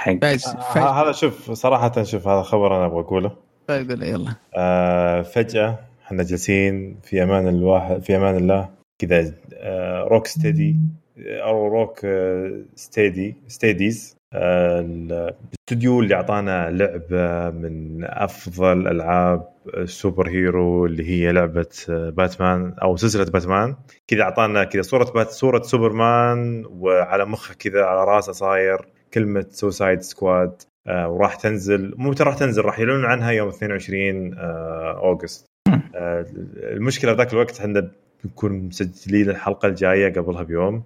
[0.00, 0.18] حق.
[0.22, 0.86] فايز ه- فايز.
[0.86, 3.32] هذا شوف صراحة شوف هذا خبر أنا أبغى أقوله.
[3.66, 4.34] طيب يلا.
[4.56, 8.68] آه فجأة إحنا جالسين في أمان الواحد في أمان الله
[8.98, 10.76] كذا آه Rocksteady
[11.18, 20.28] أو روك آه steady Studios آه الاستوديو اللي أعطانا لعبة من أفضل ألعاب ال super
[20.28, 23.76] hero اللي هي لعبة آه، باتمان أو سلسلة باتمان.
[24.08, 28.78] كذا أعطانا كذا صورة بات صورة سوبرمان وعلى مخه كذا على راسه صاير
[29.14, 34.98] كلمة Suicide Squad آه وراح تنزل مو راح تنزل راح يعلنون عنها يوم 22 آه
[34.98, 35.46] August.
[35.94, 36.26] آه
[36.56, 37.90] المشكلة ذاك الوقت إحنا
[38.24, 40.82] بنكون مسجلين الحلقة الجاية قبلها بيوم.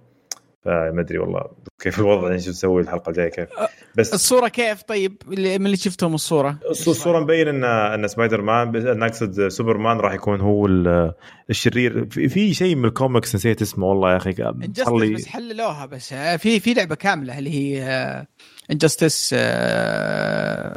[0.65, 1.41] فما أدري والله
[1.79, 3.49] كيف الوضع يعني شو نسوي الحلقة الجاية كيف؟
[3.95, 8.41] بس الصورة كيف؟ طيب اللي- من اللي شفتهم الصورة؟ الص- الصورة مبين ان إن سبايدر
[8.41, 11.13] مان أنا أقصد سوبرمان راح يكون هو ال-
[11.49, 12.05] الشرير.
[12.09, 16.13] في, شيء من الكوميكس نسيت اسمه والله يا أخي Injustice صار لي بس حللوها بس.
[16.13, 18.27] آه، في في لعبة كاملة اللي هي آه،
[18.71, 19.33] Injustice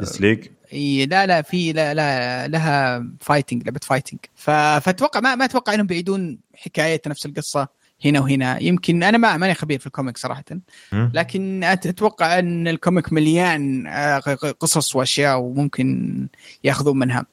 [0.01, 5.45] بس League إي لا لا في لا لا لها fighting لعبة fighting فاتوقع ما ما
[5.45, 7.78] أتوقع إنهم بيعيدون حكاية نفس القصة.
[8.05, 10.43] هنا وهنا يمكن أنا ما ماني خبير في ال comic صراحة.
[10.91, 14.19] لكن أتوقع أن ال comic مليان آه،
[14.59, 16.27] قصص وأشياء وممكن
[16.63, 17.25] يأخذون منها.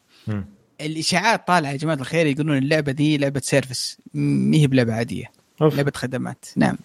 [0.80, 5.30] الإشاعات طالعة يا جماعة الخير يقولون اللعبة دي لعبة service ما هي بلعبة عادية
[5.62, 5.76] أوف.
[5.76, 6.76] لعبة خدمات نعم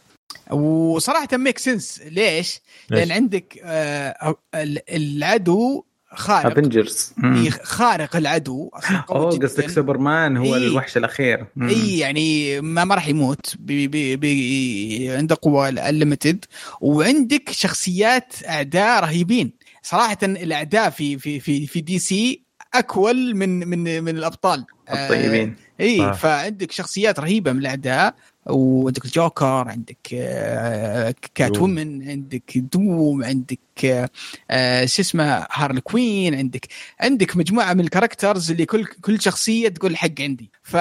[0.51, 2.59] وصراحة make sense ليش؟
[2.89, 5.83] لأن ليش؟ عندك آه، ال- العدو
[6.13, 6.51] خارق.
[6.51, 8.69] Avengers إيه، خارق العدو.
[8.73, 9.37] أصلاً قوي.
[9.37, 10.67] قصدك سوبرمان هو إيه.
[10.67, 11.45] الوحش الأخير.
[11.61, 13.55] اي يعني ما, ما راح يموت.
[13.59, 16.45] بي بي بي عنده قوة unlimited
[16.81, 19.53] وعندك شخصيات أعداء رهيبين.
[19.83, 22.43] صراحة الأعداء في في في في DC
[22.73, 24.65] أ cool من من من الأبطال.
[24.93, 25.55] الطيبين.
[25.79, 26.11] اي آه.
[26.11, 28.15] فعندك شخصيات رهيبة من الأعداء.
[28.45, 31.57] وعندك الجوكر عندك آه، Cat.
[31.57, 34.09] woman عندك دوم عندك آه،
[34.51, 36.67] آه، شو اسمه Harley Quinn عندك
[36.99, 40.77] عندك مجموعة من ال characters اللي كل كل شخصية تقول حق عندي ف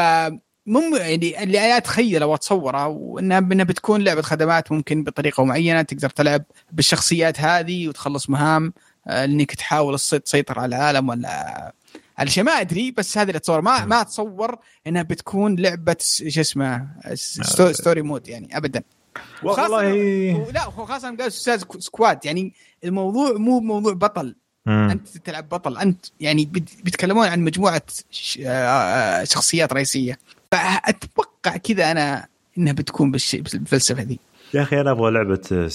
[0.66, 6.10] مم يعني اللي أنا أتخيله وأتصوره وإنها إنها بتكون لعبة خدمات ممكن بطريقة معينة تقدر
[6.10, 8.72] تلعب بالشخصيات هذه وتخلص مهام
[9.06, 11.72] انك تحاول تسيطر على العالم ولا
[12.20, 13.60] على شيء ما أدري بس هذا اللي أتصور.
[13.60, 14.56] ما ما أتصور
[14.86, 15.96] إنها بتكون لعبة
[16.28, 18.82] شو اسمه sto- story mode يعني ابدا.
[19.42, 22.52] والله لا خاصة قال Suicide Squad يعني
[22.84, 24.36] الموضوع مو موضوع بطل.
[24.66, 24.90] مم.
[24.90, 25.78] أنت تلعب بطل.
[25.78, 30.18] أنت يعني بيت- بيتكلمون عن مجموعة ش- آه، شخصيات رئيسية.
[30.52, 32.26] فأتوقع كذا أنا
[32.58, 34.20] إنها بتكون بالفلسفة دي
[34.54, 35.68] يا أخي أنا أبغى لعبة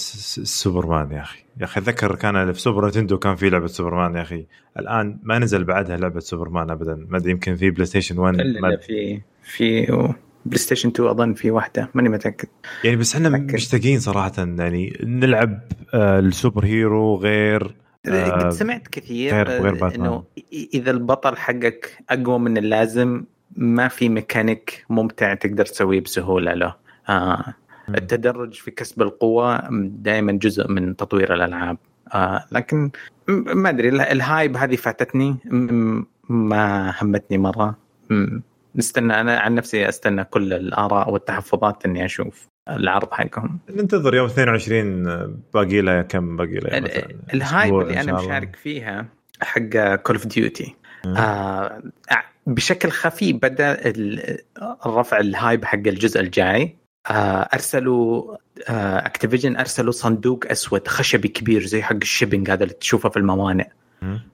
[0.44, 1.38] سوبرمان يا أخي.
[1.60, 4.46] يا أخي أتذكر كان في Super Nintendo كان في لعبة سوبرمان يا أخي.
[4.78, 7.06] الآن ما نزل بعدها لعبة سوبرمان ابدا.
[7.08, 9.86] ما أدري يمكن في PlayStation 1 الا ما- في في
[10.46, 12.48] PlayStation 2 أظن في واحدة ماني متأكد.
[12.84, 13.28] يعني بس إحنا.
[13.28, 15.60] مشتاقين صراحة يعني نلعب
[15.94, 17.74] آه، ال super hero غير
[18.06, 20.06] آه، قد سمعت كثير غير- غير آه، باتمان.
[20.08, 20.24] إنه
[20.74, 23.24] إذا البطل حقك أقوى من اللازم
[23.56, 26.74] ما في ميكانيك ممتع تقدر تسويه بسهولة له.
[27.08, 27.54] آه.
[27.88, 31.78] التدرج في كسب القوة دائما جزء من تطوير الألعاب.
[32.14, 32.90] آه لكن
[33.28, 35.36] ما أدري ال- ال hype هذه فاتتني
[36.28, 37.78] ما همتني مرة.
[38.10, 38.40] م-
[38.76, 43.58] نستنى أنا عن نفسي أستنى كل الآراء والتحفظات إني أشوف العرض حقهم.
[43.70, 45.02] ننتظر يوم 22
[45.54, 48.12] باقي له كم باقي له ال- مثلا؟ ال hype اللي أنا.
[48.12, 49.06] مشارك فيها
[49.40, 50.74] حق Call of Duty
[52.46, 54.38] بشكل خفي بدأ ال-
[54.86, 56.76] الرفع ال hype حق الجزء الجاي.
[57.10, 58.36] أرسلوا
[58.68, 63.16] آه Activision أرسلوا صندوق أسود خشبي كبير زي حق ال shipping هذا اللي تشوفه في
[63.16, 63.68] الموانئ.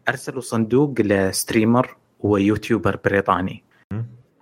[0.09, 3.63] أرسلوا صندوق ل streamer و YouTuber بريطاني.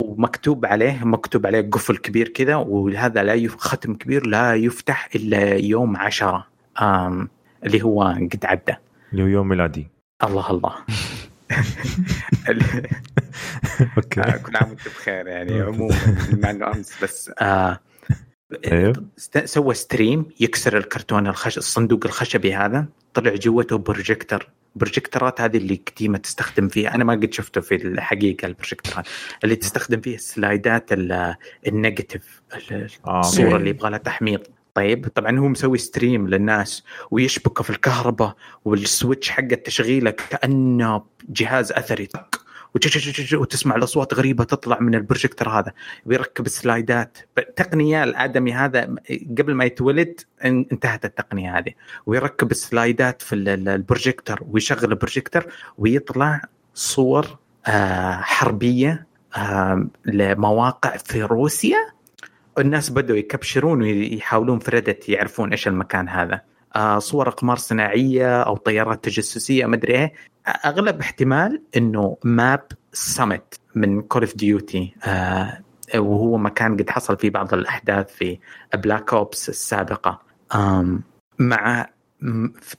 [0.02, 3.56] ومكتوب عليه مكتوب عليه قفل كبير كذا وهذا لا يف...
[3.56, 6.46] ختم كبير لا يفتح إلا يوم عشرة
[6.82, 7.28] آم
[7.64, 8.76] اللي هو قد عدى
[9.12, 9.88] اللي هو يوم ميلادي
[10.24, 10.74] الله الله
[13.96, 15.60] okay آه، كل عام وأنت بخير يعني.
[15.60, 15.96] عموما
[16.42, 17.80] مع أنه أمس بس آه
[19.18, 21.58] است- سوى stream يكسر الكرتون الخش...
[21.58, 24.48] الصندوق الخشبي هذا طلع جوته projector.
[24.76, 26.94] projector ات هذه اللي قديمة تستخدم فيها.
[26.94, 29.06] أنا ما قد شفته في الحقيقة البروجيكترات.
[29.44, 31.34] اللي تستخدم فيه ال slide ات ال-
[31.66, 33.56] ال negative ال- آه، الصورة.
[33.56, 34.40] اللي يبغى لها تحميض.
[34.74, 41.72] طيب طبعا هو مسوي stream للناس ويشبكه في الكهرباء وال switch حق تشغيله كأنه جهاز
[41.72, 42.06] أثري.
[42.06, 42.42] طق
[43.34, 45.72] وتسمع الاصوات غريبة تطلع من البروجيكتور هذا.
[46.06, 48.94] ويركب slide ات التقنيه الآدمي هذا
[49.38, 51.72] قبل ما يتولد إن- انتهت التقنية هذه.
[52.06, 55.46] ويركب ال slide ات في ال- ال- البروجيكتور ويشغل البروجيكتور
[55.78, 56.40] ويطلع
[56.74, 59.06] صور آه، حربية
[59.36, 61.76] آه، لمواقع في روسيا.
[62.58, 66.40] الناس بدأوا ي capture ون ويحاولون في Reddit يعرفون إيش المكان هذا.
[66.98, 70.12] صور اقمار صناعية أو طيارات تجسسية ما أدري إيه.
[70.64, 74.94] أغلب احتمال إنه map سمت من Call of Duty
[75.94, 78.38] وهو مكان قد حصل فيه بعض الأحداث في
[78.74, 80.20] Black Ops السابقة.
[81.38, 81.86] مع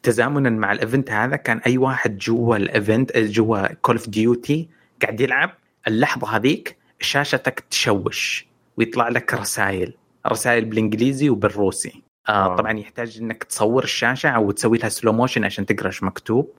[0.04, 4.70] تزامنا مع ال event هذا كان أي واحد جوا ال event جوا Call of Duty
[5.02, 5.52] قاعد يلعب
[5.88, 8.48] اللحظة هذيك شاشتك تشوش
[8.78, 9.94] ويطلع لك رسائل
[10.28, 12.04] رسائل بالإنجليزي وبالروسي.
[12.30, 12.56] آه آه.
[12.56, 16.54] طبعا يحتاج إنك تصور الشاشة أو تسوي لها slow motion عشان تقرا إيش مكتوب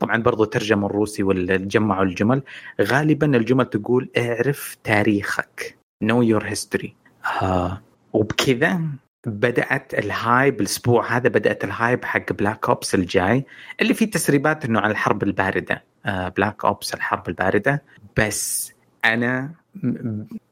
[0.00, 2.42] طبعا برضو ترجموا الروسي وجمعوا الجمل.
[2.80, 5.76] غالبا الجمل تقول اعرف تاريخك.
[6.04, 6.88] Know your history.
[7.42, 7.82] آه.
[8.12, 8.80] وبكذا
[9.26, 13.44] بدأت ال hype الأسبوع هذا بدأت ال hype حق Black Ops الجاي
[13.80, 15.84] اللي فيه تسريبات إنه عن الحرب الباردة.
[16.06, 17.82] آه Black Ops الحرب الباردة.
[18.16, 18.72] بس
[19.04, 19.50] أنا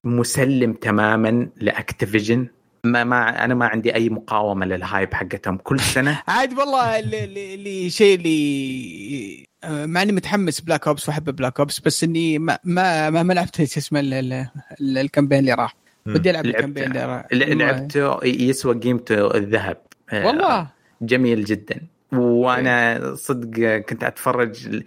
[0.04, 2.48] مسلم تماما ل Activision.
[2.84, 5.56] ما ما أنا ما عندي أي مقاومة لل hype حقتهم.
[5.56, 7.24] كل سنة عاد والله اللي,
[7.54, 9.46] اللي, شيء اللي
[9.86, 13.56] مع إني متحمس Black Ops وأحب Black Ops بس إني ما ما ما, ما لعبت
[13.64, 14.46] شو اسمه ال- ال-
[14.80, 15.76] ال- ال campaign اللي راح.
[16.06, 17.26] بدي ألعب ال campaign اللي راح.
[17.32, 19.76] لعبته يسوى قيمته الذهب.
[20.12, 20.66] آه، والله.
[21.02, 21.80] جميل جدا.
[22.12, 24.82] وأنا صدق كنت أتفرج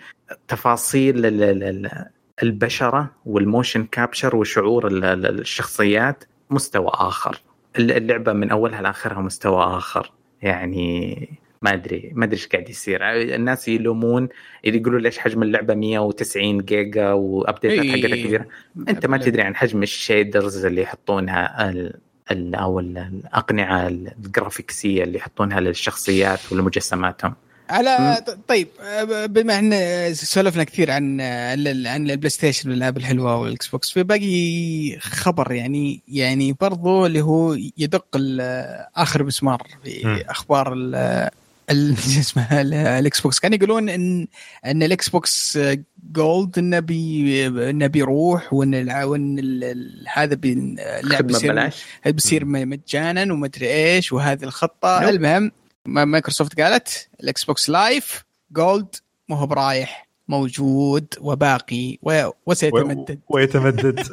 [0.47, 2.05] تفاصيل ال- ال- ال-
[2.43, 7.41] البشرة وال motion capture وشعور ال- ال- الشخصيات مستوى آخر.
[7.79, 10.11] اللعبة من أولها لآخرها مستوى آخر.
[10.41, 11.29] يعني
[11.61, 12.99] ما أدري ما أدري إيش قاعد يصير.
[13.11, 14.29] الناس يلومون
[14.63, 17.91] يقولوا ليش حجم اللعبة 190 جيجا و update ات إيه.
[17.91, 18.45] حقتها كبيرة.
[18.89, 21.93] أنت ما تدري عن حجم ال shaders اللي يحطونها ال
[22.31, 27.33] ال أو ال- الأقنعة ال graphics ية اللي يحطونها للشخصيات ولمجسماتهم.
[27.69, 33.91] على طيب آه، بما إن سولفنا كثير عن عن ال PlayStation والألعاب الحلوة وال Xbox
[33.91, 38.05] في باقي خبر يعني يعني برضو اللي هو يدق
[38.95, 40.23] آخر مسمار في.
[40.29, 40.95] أخبار ال
[41.69, 43.39] ال- شو اسمه ال- ال Xbox.
[43.39, 44.27] كانوا يقولون إن
[44.65, 45.59] إن ال Xbox
[46.11, 51.69] Gold إنه بي إنه بيروح وإن وإن ال- هذا اللعب بيصير
[52.05, 55.09] بيصير مجانا ومدري إيش وهذه الخطة.
[55.09, 55.51] المهم
[55.87, 58.95] مايكروسوفت قالت ال Xbox Live Gold
[59.29, 63.19] مو هو برايح موجود وباقي و- وسيتمدد.
[63.29, 63.99] ويتمدد.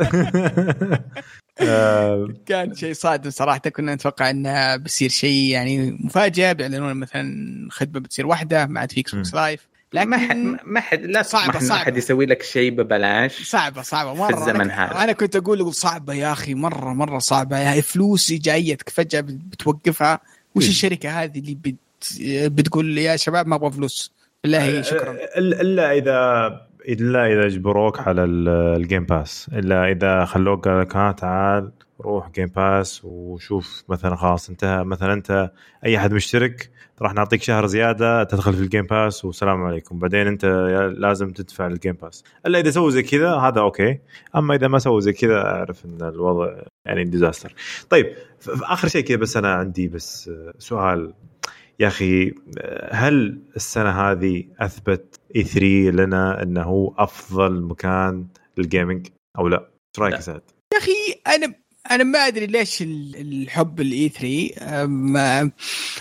[1.60, 7.34] آه، كان شيء صادم صراحة كنا نتوقع إنه بيصير شيء يعني مفاجاه بيعلنون مثلا
[7.70, 9.68] خدمة بتصير واحدة ما عاد في Xbox Live.
[9.94, 11.82] ما حد لكن ما حد لا تسمح انه صعبة.
[11.82, 14.14] احد يسوي لك شيء ببلاش صعبة صعبة.
[14.14, 15.04] مرة الزمن أنا, هذا.
[15.04, 17.58] أنا كنت أقول أقول صعبة يا أخي مرة مرة صعبة.
[17.58, 20.20] يا فلوسي جاية فجأة بتوقفها.
[20.54, 21.74] وش الشركة هذه اللي بت
[22.52, 24.12] بتقول يا شباب ما أبغى فلوس؟
[24.42, 25.12] بالله شكرا.
[25.38, 30.80] الا إلا اذا إلا إذا اجبروك على ال- ال Game Pass إلا إذا خلوك قال
[30.80, 31.70] لك ها تعال
[32.00, 34.84] روح Game Pass وشوف مثلا خلاص انتهى.
[34.84, 35.50] مثلا أنت
[35.86, 36.70] أي أحد مشترك
[37.02, 39.98] راح نعطيك شهر زيادة تدخل في ال Game Pass والسلام عليكم.
[39.98, 40.44] بعدين أنت
[40.98, 43.98] لازم تدفع ال Game Pass إلا إذا سووا زي كذا هذا okay.
[44.36, 47.54] أما إذا ما سووا زي كذا أعرف إن الوضع يعني disaster
[47.90, 48.12] طيب
[48.48, 51.14] آخر شيء كذا بس أنا عندي بس سؤال.
[51.80, 52.34] يا أخي
[52.90, 58.26] هل السنة هذه أثبت E3 لنا إنه هو أفضل مكان
[58.58, 59.06] لل gaming
[59.38, 60.42] أو لا؟ إيش رأيك سعد؟
[60.74, 61.54] يا أخي أنا
[61.90, 65.50] أنا ما أدري ليش ال- الحب ال E3 أم-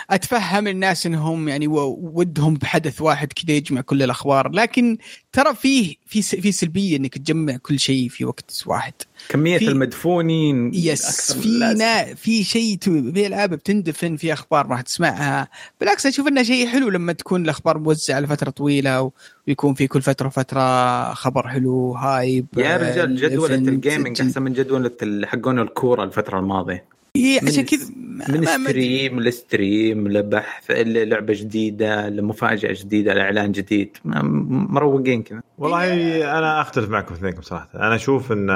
[0.09, 4.97] أتفهم الناس إنهم يعني ودهم بحدث واحد كذا يجمع كل الأخبار لكن
[5.31, 8.93] ترى فيه في في سلبية إنك تجمع كل شيء في وقت واحد.
[9.29, 15.47] كمية في- المدفونين yes في في شيء في العاب بتندفن في أخبار راح تسمعها.
[15.79, 19.11] بالعكس أشوف انه شيء حلو لما تكون الأخبار موزعة لفترة طويلة
[19.47, 23.76] ويكون في كل فترة فترة خبر حلو hype يا آه، رجال جدولة ال event، ال
[23.76, 26.85] gaming أحسن من جدولة ال- حقون الكورة الفترة الماضية.
[27.15, 27.85] إيه من عشان كذا
[28.29, 33.97] من ستريم لستريم لبحث لعبة جديدة لمفاجأة جديدة لإعلان جديد.
[34.05, 35.41] مروقين كذا.
[35.57, 37.69] والله أنا أختلف معكم اثنينكم صراحة.
[37.75, 38.49] أنا أشوف إن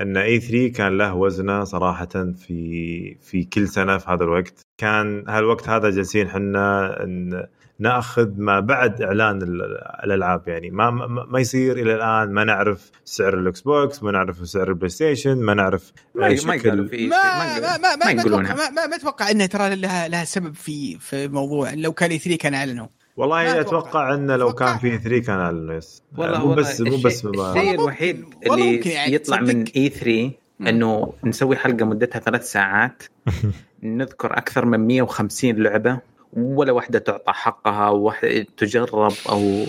[0.00, 2.08] إن اي 3 كان له وزنه صراحة
[2.46, 4.60] في في كل سنة في هذا الوقت.
[4.78, 7.46] كان هالوقت هذا جالسين حنا ن-
[7.80, 12.90] ناخذ ما بعد إعلان ال- الألعاب يعني ما ما ما يصير إلى الآن ما نعرف
[13.04, 17.58] سعر ال Xbox ما نعرف سعر ال PlayStation ما نعرف ما شكل- في ما ما
[17.60, 21.74] ما ما, ما, ما, ما, ما أتوقع انها ترى لها لها سبب في في موضوع
[21.74, 22.86] لو كان 3 كان أعلنوا
[23.16, 23.60] والله أتوقع.
[23.60, 24.66] أتوقع انه لو أتوقع.
[24.66, 29.14] كان في 3 كان أعلنوا yes والله مو بس مو بس الشيء الوحيد اللي يعني
[29.14, 29.64] يطلع من.
[29.76, 30.30] E3
[30.60, 30.66] مم.
[30.66, 33.02] إنه نسوي حلقة مدتها ثلاث ساعات
[33.82, 35.98] نذكر أكثر من 150 لعبة
[36.32, 39.64] ولا واحدة تعطى حقها وواحدة تجرب أو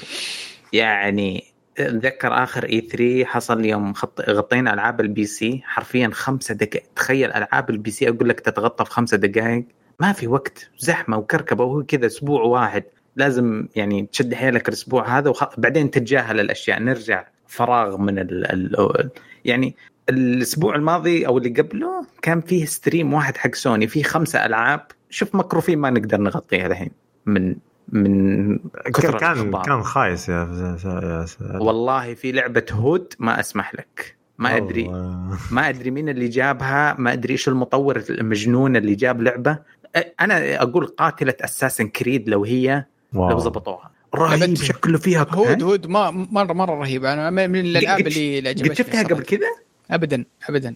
[0.73, 1.43] يعني
[1.77, 4.21] اتذكر آخر E3 حصل يوم خط...
[4.29, 8.91] غطينا ألعاب ال PC حرفيا خمسة دقائق تخيل ألعاب ال PC أقول لك تتغطى في
[8.91, 9.65] خمسة دقائق
[9.99, 12.83] ما في وقت زحمة وكركبة وهو كذا أسبوع واحد.
[13.15, 15.59] لازم يعني تشد حيلك الأسبوع هذا وخ...
[15.59, 16.79] بعدين تتجاهل الأشياء.
[16.79, 18.51] نرجع فراغ من ال...
[18.51, 19.09] ال...
[19.45, 19.75] يعني
[20.09, 24.88] الأسبوع الماضي أو اللي قبله كان فيه stream واحد حق سوني فيه خمسة ألعاب.
[25.11, 26.91] شوف مكروفين ما نقدر نغطيها الحين
[27.25, 27.55] من
[27.88, 28.57] من
[28.93, 29.61] كثر كان الأخبار.
[29.65, 31.25] كان خايس يا يا.
[31.59, 34.88] والله في لعبة Hood ما أسمح لك ما ادري.
[35.51, 39.59] ما أدري مين اللي جابها ما أدري إيش المطور المجنون اللي جاب لعبة
[40.21, 43.38] أنا أقول قاتلة Assassin's Creed لو هي لو wow.
[43.38, 48.75] ضبطوها رهيب شكله فيها Hood Hood ما مره مرة رهيبة أنا من الألعاب اللي عجبتني
[48.75, 49.03] شفتها.
[49.03, 49.47] قبل كذا
[49.91, 50.75] ابدا ابدا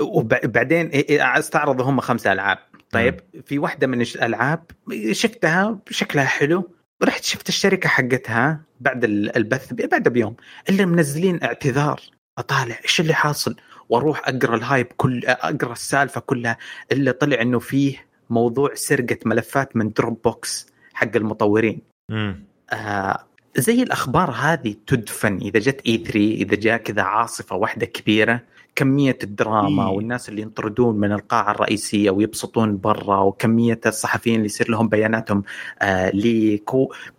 [0.00, 0.90] وبعدين
[1.20, 2.58] استعرضوا هم خمسة ألعاب
[2.90, 4.64] طيب في واحدة من الألعاب
[5.12, 6.70] شفتها شكلها حلو
[7.04, 10.36] رحت شفت الشركة حقتها بعد ال- البث بعد بيوم
[10.68, 12.00] اللي منزلين اعتذار
[12.38, 13.56] أطالع إيش اللي حاصل؟
[13.88, 16.56] وأروح أقرأ ال hype كل أقرأ السالفة كلها
[16.92, 21.80] اللي طلع إنه فيه موضوع سرقة ملفات من Dropbox حق المطورين.
[22.10, 22.44] مم.
[22.72, 23.24] آه
[23.56, 28.40] زي الأخبار هذه تدفن إذا جت E3 إذا جاء كذا عاصفة واحدة كبيرة
[28.80, 29.92] كمية الدراما إيه.
[29.92, 35.42] والناس اللي ينطردون من القاعة الرئيسية ويبسطون برا وكمية الصحفيين اللي يصير لهم بياناتهم
[35.82, 36.70] آه ليك.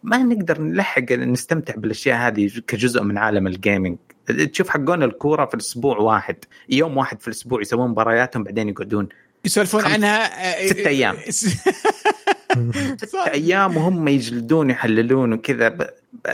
[0.03, 5.97] ما نقدر نلحق نستمتع بالأشياء هذه كجزء من عالم الجيمنج تشوف حقون الكورة في الأسبوع
[5.97, 6.35] واحد
[6.69, 9.09] يوم واحد في الأسبوع يسوون مبارياتهم بعدين يقعدون
[9.45, 11.15] يسولفون عنها آه، ست أيام.
[13.13, 13.25] صح.
[13.33, 15.89] أيام وهم يجلدون يحللون وكذا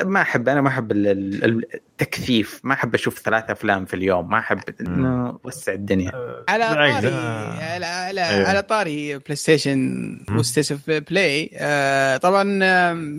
[0.06, 1.08] ما أحب أنا ما أحب ال-
[1.44, 6.12] ال- التكثيف ما أحب أشوف ثلاث أفلام في اليوم ما أحب إنه وسع الدنيا
[6.50, 7.16] على بالعكس، طاري.
[7.64, 8.50] على على, أيوه.
[8.50, 9.78] على طاري بلاي ستيشن
[10.30, 10.38] مم.
[10.38, 12.44] وستيشن بلاي آه طبعا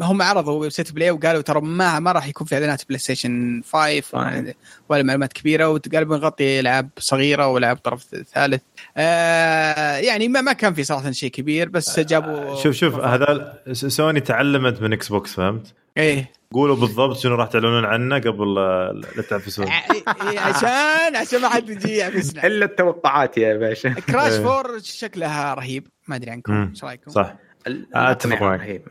[0.05, 3.63] هم عرضوا ويب سايت بلاي وقالوا ترى ما ما راح يكون في إعلانات بلاي ستيشن
[3.73, 4.53] 5 فاهم.
[4.89, 8.05] ولا معلومات كبيرة وقالوا بنغطي العاب صغيرة والعاب طرف
[8.35, 8.63] ثالث
[8.97, 14.21] آه يعني ما ما كان في صراحة شيء كبير بس جابوا شوف شوف هذا سوني
[14.21, 19.69] تعلمت من إكس بوكس فهمت؟ إيه قولوا بالضبط شنو راح تعلنون عنه قبل لا تنافسون
[19.69, 24.43] ع- إيه، عشان عشان ما حد يجي يعكسنا إلا التوقعات يا باشا كراش إيه.
[24.45, 26.69] فور شكلها رهيب ما أدري عنكم.
[26.71, 27.35] إيش رأيكم؟ صح
[27.67, 28.61] أتفق الأقنعة معك.
[28.61, 28.83] رهيب.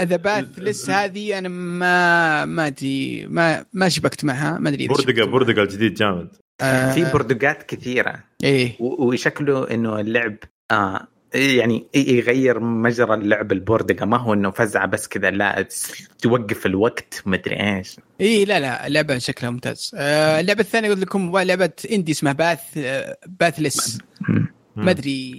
[0.00, 5.20] ذا باث لس هذه أنا ما ما أدري ما ما شبكت معها ما أدري شبكت
[5.20, 6.28] بوردقا الجديد جامد.
[6.60, 6.64] في
[7.06, 10.36] آه، بردقات كثيرة إيه و- وشكله إنه اللعب
[10.70, 15.68] آه يعني يغير مجرى اللعب البوردقه ما هو إنه فزعه بس كذا لا
[16.18, 17.96] توقف الوقت مدري إيش.
[18.20, 19.92] إيه لا لا اللعبه شكلها ممتاز.
[19.94, 23.98] آه، اللعبة الثانية قلت لكم لعبة اندي اسمها باث آه، باثلس.
[24.76, 25.32] ما أدري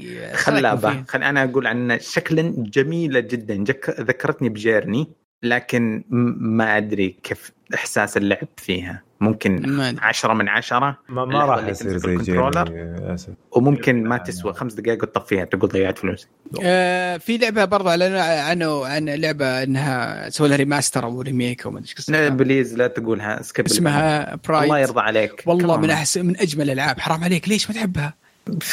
[0.78, 3.56] فيها؟ خل أنا أقول عنها شكلا جميلة جدا.
[3.56, 3.96] جك...
[4.00, 5.08] ذكرتني بجيرني
[5.44, 6.04] لكن
[6.40, 9.04] ما أدري كيف إحساس اللعب فيها.
[9.22, 10.02] ممكن ما أدري.
[10.02, 12.70] 10 من 10 ما, ما راح يصير زي الكنترولر.
[12.70, 13.30] للأسف.
[13.52, 16.28] وممكن ما تسوى خمس دقائق وتطفيها تقول ضيعت فلوس
[16.64, 21.72] آه في لعبة برضه اعلنوا عنه عن لعبة إنها سووا لها remaster أو remake أو
[21.72, 25.44] ما أدري إيش لا، اسمها please لا تقولها skip اسمها Braid الله يرضى عليك.
[25.46, 25.80] والله كمان.
[25.80, 27.00] من احسن من أجمل الألعاب.
[27.00, 28.14] حرام عليك ليش ما تحبها؟
[28.50, 28.68] okay.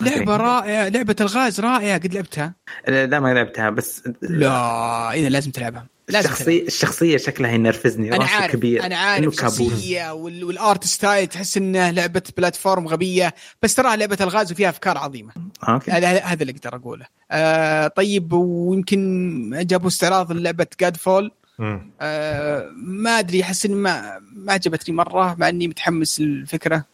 [0.00, 2.54] لعبه رائعة لعبة الغاز رائعة قد لعبتها.
[2.88, 5.86] لا ما لعبتها بس لا إذا لازم تلعبها.
[6.12, 9.58] لازم الشخصية الشخصية شكلها ينرفزني أنا عارف كبير أنا عارف كابوس.
[9.58, 14.68] شخصية وال- وال art style تحس انها لعبة platform غبية بس تراها لعبة الغاز وفيها
[14.68, 15.32] أفكار عظيمة.
[15.68, 15.90] okay.
[15.90, 17.06] هذا هذا اللي أقدر أقوله.
[17.30, 21.30] آه طيب ويمكن جابوا استعراض لعبه Godfall.
[22.00, 26.84] آه ما أدري أحس اني ما ما عجبتني مرة مع إني متحمس للفكرة.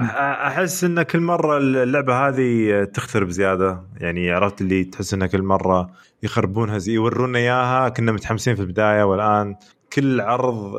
[0.00, 3.82] أحس إن كل مرة اللعبة هذه تخترب زيادة.
[4.00, 5.90] يعني عرفت اللي تحس انها كل مرة
[6.22, 7.88] يخربونها زي يورونا إياها.
[7.88, 9.56] كنا متحمسين في البداية والآن
[9.92, 10.72] كل عرض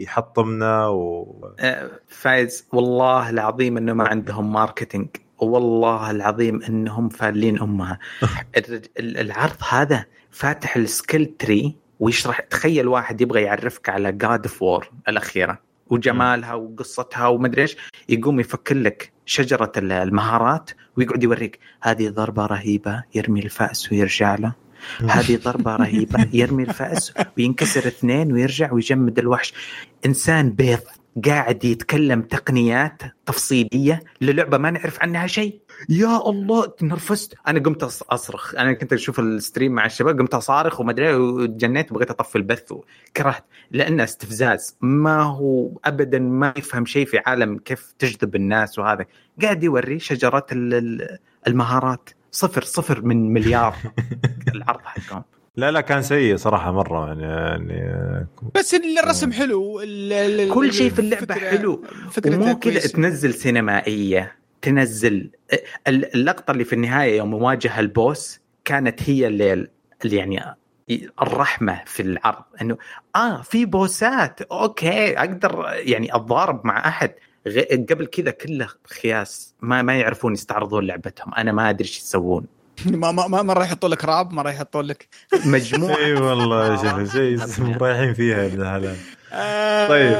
[0.00, 5.08] يحطمنا و آه، فايز والله العظيم انه ما عندهم marketing
[5.38, 7.98] والله العظيم إنهم فالين أمها.
[8.98, 14.90] العرض هذا فاتح ال skill tree ويشرح تخيل واحد يبغى يعرفك على God of War
[15.08, 15.58] الأخيرة
[15.90, 17.76] وجمالها وقصتها ومدري إيش
[18.08, 24.52] يقوم يفكر لك شجرة ال- المهارات ويقعد يوريك هذه ضربة رهيبة يرمي الفأس ويرجع له.
[25.10, 26.28] هذه ضربة رهيبة.
[26.32, 29.54] يرمي الفأس وينكسر اثنين ويرجع ويجمد الوحش.
[30.06, 30.80] إنسان بيض
[31.26, 35.60] قاعد يتكلم تقنيات تفصيلية للعبة ما نعرف عنها شيء.
[35.88, 37.34] يا الله تنرفزت.
[37.48, 38.54] أنا قمت أصرخ.
[38.54, 43.44] أنا كنت أشوف الستريم مع الشباب قمت أصارخ وما أدري وتجنيت وبغيت أطفي البث وكرهت.
[43.70, 44.76] لأنه استفزاز.
[44.80, 49.04] ما هو ابدا ما يفهم شيء في عالم كيف تجذب الناس وهذا.
[49.42, 52.10] قاعد يوري شجره ال- ال- المهارات.
[52.36, 53.74] صفر صفر من مليار.
[54.54, 55.22] العرض حقهم.
[55.56, 59.80] لا لا كان سيء صراحة مرة يعني, يعني بس الرسم حلو.
[59.80, 61.84] ال- ال- كل شيء في اللعبة الفكرة- حلو.
[62.10, 62.80] فكرتها ومو كذا.
[62.80, 65.30] تنزل سينمائية تنزل
[65.88, 69.66] ال- اللقطة اللي في النهاية يوم واجه البوس كانت هي اللي,
[70.04, 70.40] يعني
[71.22, 72.44] الرحمة في العرض.
[72.62, 72.76] إنه
[73.16, 77.10] آه في بوسات أوكي أقدر يعني أتضارب مع أحد.
[77.90, 81.34] قبل كذا كله خياس ما ما يعرفون يستعرضون لعبتهم.
[81.34, 82.46] أنا ما أدري إيش يسوون.
[82.86, 85.08] ما ما ما مره يحطوا لك راب مره يحطوا لك
[85.46, 85.96] مجموعة.
[85.96, 88.96] إي والله شوف شيء مريحين فيها يا ابن الحلال
[89.88, 90.12] طيب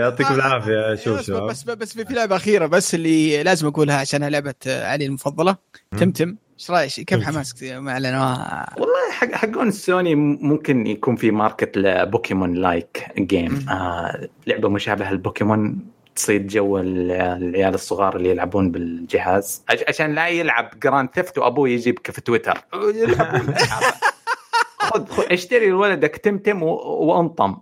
[0.00, 0.94] يعطيكم العافية.
[0.94, 5.06] شوف بس شباب بس بس في لعبة أخيرة بس اللي لازم أقولها عشانها لعبة علي
[5.06, 5.56] المفضلة.
[5.98, 11.76] Temtem إيش رأيك؟ كيف حماسك؟ ما اعلنوها والله حق حقون السوني ممكن يكون في market
[11.78, 15.86] ل Pokémon like game آه لعبة مشابهة لبوكيمون
[16.16, 19.62] تصيد جو ال- العيال الصغار اللي يلعبون بالجهاز.
[19.68, 22.58] عش- عشان لا يلعب Grand Theft وأبوه يجيبك في تويتر.
[24.78, 27.56] خذ خذ اشتري لولدك Temtem وانطم.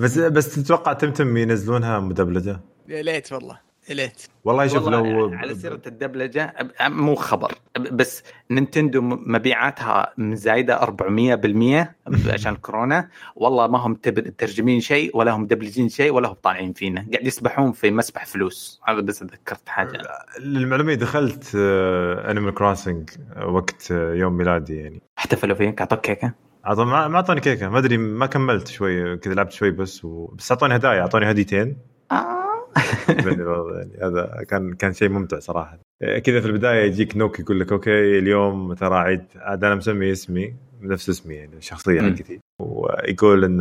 [0.00, 3.58] بس بس تتوقع Temtem ينزلونها مدبلجة؟ يا ليت والله.
[3.94, 4.22] ليت.
[4.44, 7.54] والله شوف لو على سيرة الدبلجة مو خبر
[7.92, 13.08] بس Nintendo مبيعاتها مزايده 400% عشان كورونا.
[13.36, 17.06] والله ما هم مترجمين شيء ولا هم مدبلجين شيء ولا هم طالعين فينا.
[17.12, 18.80] قاعد يسبحون في مسبح فلوس.
[18.88, 20.02] هذا بس تذكرت حاجة.
[20.40, 23.10] للمعلومية دخلت Animal Crossing
[23.46, 25.02] وقت آه، يوم ميلادي يعني.
[25.18, 26.32] احتفلوا فيك اعطوك كيكة؟
[26.64, 27.68] عطوا ما أعطوني كيكة.
[27.68, 30.26] ما أدري ما كملت شوي كذا لعبت شوي بس و...
[30.26, 31.76] بس أعطوني هدايا أعطوني هديتين.
[32.12, 32.47] آه.
[34.02, 35.78] هذا كان كان شيء ممتع صراحة.
[36.24, 40.54] كذا في البداية يجيك Nook يقول لك okay اليوم ترى عيد؟ عاد أنا مسمي اسمي
[40.82, 42.00] نفس اسمي يعني الشخصيه.
[42.00, 43.60] حقتي ويقول إن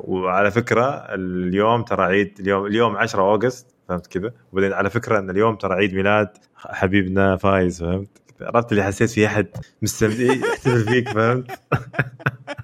[0.00, 0.84] وعلى فكرة
[1.14, 5.74] اليوم ترى عيد اليوم اليوم 10 August فهمت كذا؟ وبعدين على فكرة إن اليوم ترى
[5.74, 8.08] عيد ميلاد حبيبنا فايز فهمت؟
[8.40, 9.46] عرفت اللي حسيت في أحد
[9.82, 11.50] مستمتع يحتفل فيك فهمت؟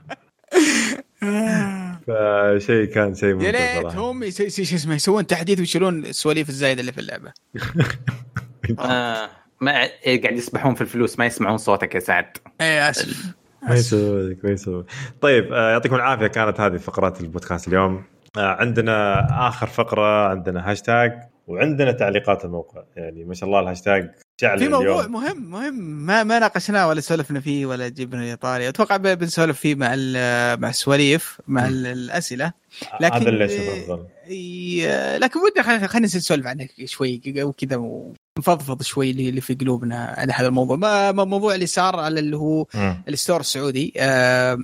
[2.09, 3.99] فشيء كان شيء يا ممتع ليت صراحة.
[3.99, 7.33] هم يس- يس- شو اسمه يسوون تحديث ويشيلون السواليف الزايدة اللي في اللعبة.
[8.79, 9.31] آه.
[9.61, 12.37] ما إيه، قاعد يسبحون في الفلوس ما يسمعون صوتك يا سعد.
[12.61, 13.35] اي آسف.
[13.69, 14.85] ما يسوي ما يسوي
[15.21, 18.05] طيب آه، يعطيكم العافية كانت هذه فقرات البودكاست اليوم.
[18.37, 21.13] آه، عندنا آخر فقرة عندنا هاشتاج
[21.47, 22.83] وعندنا تعليقات الموقع.
[22.97, 25.13] يعني ما شاء الله الهاشتاج شعل في موضوع اليوم.
[25.13, 25.75] مهم مهم.
[26.07, 29.87] ما ما ناقشناه ولا سولفنا فيه ولا جبنا طاري أتوقع بنسولف فيه مع
[30.57, 32.53] مع السواليف مع ال- الأسئلة.
[33.01, 34.07] لكن هذا اللي أشوفه
[35.19, 40.77] لكن ودنا خلينا نسولف عنه شوي وكذا ونفضفض شوي اللي في قلوبنا عن هذا الموضوع.
[40.77, 43.03] ما موضوع اللي صار على اللي هو مم.
[43.09, 43.93] ال store السعودي.
[43.97, 44.59] آه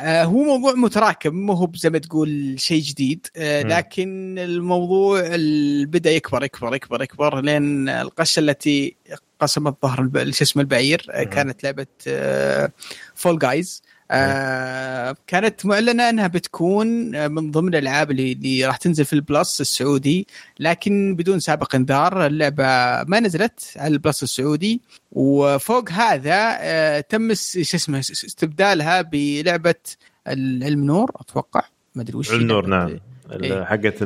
[0.00, 3.62] آه هو موضوع متراكم مو هو زي ما تقول شيء جديد آه.
[3.62, 8.96] لكن الموضوع ال- بدأ يكبر يكبر يكبر يكبر لين القشة التي
[9.40, 11.22] قسمت ظهر شو اسمه البعير آه.
[11.22, 11.86] كانت لعبة
[13.14, 13.82] Fall Guys
[14.12, 16.86] آه كانت معلنه إنها بتكون
[17.30, 20.26] من ضمن الألعاب اللي, اللي راح تنزل في ال Plus السعودي
[20.60, 22.64] لكن بدون سابق انذار اللعبة
[23.04, 24.80] ما نزلت على ال Plus السعودي.
[25.12, 29.74] وفوق هذا آه تم شو اسمه استبدالها بلعبة
[30.28, 31.62] العلم نور أتوقع.
[31.94, 32.98] ما أدري وش علم نور نعم.
[33.32, 33.64] إيه.
[33.64, 34.02] حقت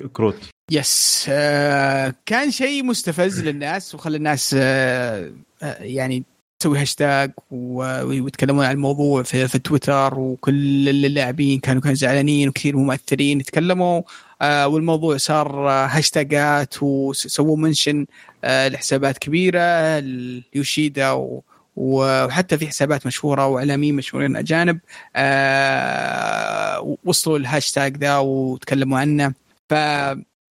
[0.00, 1.26] الكروت yes.
[1.28, 5.32] آه كان شيء مستفز للناس وخلى الناس آه
[5.62, 6.24] آه يعني
[6.60, 13.40] تسوي هاشتاج ويتكلمون عن الموضوع في, في تويتر وكل اللاعبين كانوا كانوا زعلانين وكثير ممثلين
[13.40, 14.02] يتكلموا
[14.42, 18.06] آه والموضوع صار هاشتاجات وسووا mention
[18.44, 19.60] آه لحسابات كبيرة
[19.98, 21.42] اليوشيدا و
[21.76, 24.78] وحتى في حسابات مشهورة وإعلاميين مشهورين أجانب
[25.16, 29.32] آه وصلوا الهاشتاج ذا وتكلموا عنه
[29.68, 29.74] ف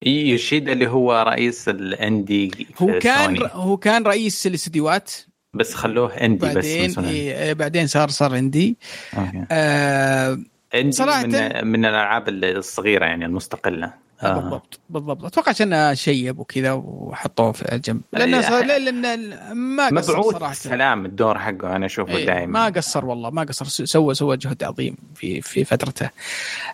[0.05, 3.49] يوشيدا اللي هو رئيس ال indie هو كان سوني.
[3.53, 5.11] هو كان رئيس الاستديوهات
[5.53, 8.77] بس خلوه indie بعدين بس إيه بعدين صار صار indie
[9.17, 9.43] أوكي.
[9.51, 10.39] آه
[10.75, 13.93] indie صراحة- من, من الألعاب الصغيرة يعني المستقلة.
[14.23, 14.39] آه.
[14.39, 15.25] بالضبط بالضبط.
[15.25, 18.01] أتوقع عشان شيب وكذا وحطوه في الجنب.
[18.13, 20.53] لأنه صار لأن ما قصر صراحة.
[20.53, 23.65] سلام الدور حقه أنا أشوفه إيه، دائما ما قصر والله ما قصر.
[23.85, 26.09] سوى سوى جهد عظيم في في فترته.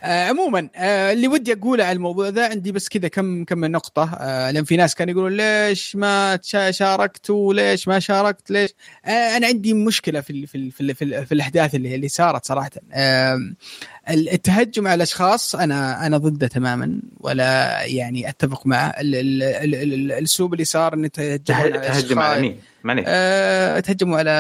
[0.04, 4.14] آه عموما آه اللي ودي أقوله على الموضوع ذا عندي بس كذا كم كم نقطة.
[4.14, 8.70] آه لأن في ناس كانوا يقولون ليش ما تشا- شاركتوا ليش ما شاركت ليش؟
[9.06, 11.96] آه أنا عندي مشكلة في ال في ال في, ال في, ال في الأحداث اللي
[11.96, 12.70] اللي صارت صراحة.
[12.94, 13.40] آه
[14.10, 18.88] التهجم على الأشخاص أنا أنا ضده تماما ولا يعني أتفق معه.
[18.90, 22.60] ال- ال- ال- ال- ال- الأسلوب اللي صار إن ته- تهجم تهجم على مين؟
[23.08, 24.32] آه تهجموا على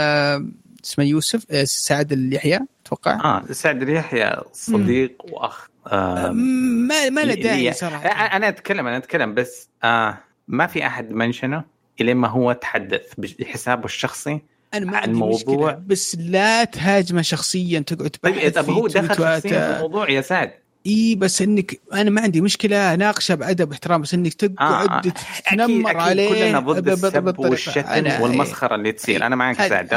[0.85, 3.13] اسمه يوسف آه سعد اليحيى أتوقع.
[3.13, 8.07] آه سعد اليحيى صديق وأخ آه ما ما له داعي لي- صراحة.
[8.09, 10.17] أنا أتكلم أنا أتكلم بس آه
[10.47, 11.63] ما في أحد منشنه
[12.01, 14.41] الين ما هو تحدث بحسابه الشخصي
[14.77, 18.88] أنا ما عن عندي مشكلة موضوع- بس لا تهاجمه شخصيا تقعد طيب تبحث طب هو
[18.88, 19.07] دخل.
[19.15, 20.52] شخصيا في الموضوع يا سعد
[20.88, 25.11] إي بس انك أنا ما عندي مشكلة أناقشه بأدب واحترام بس إنك تقعد آه،
[25.56, 27.39] تنمر أكيد عليه كلنا ضد السب.
[27.39, 29.93] والشتم والمسخرة اللي تصير أنا معك سعد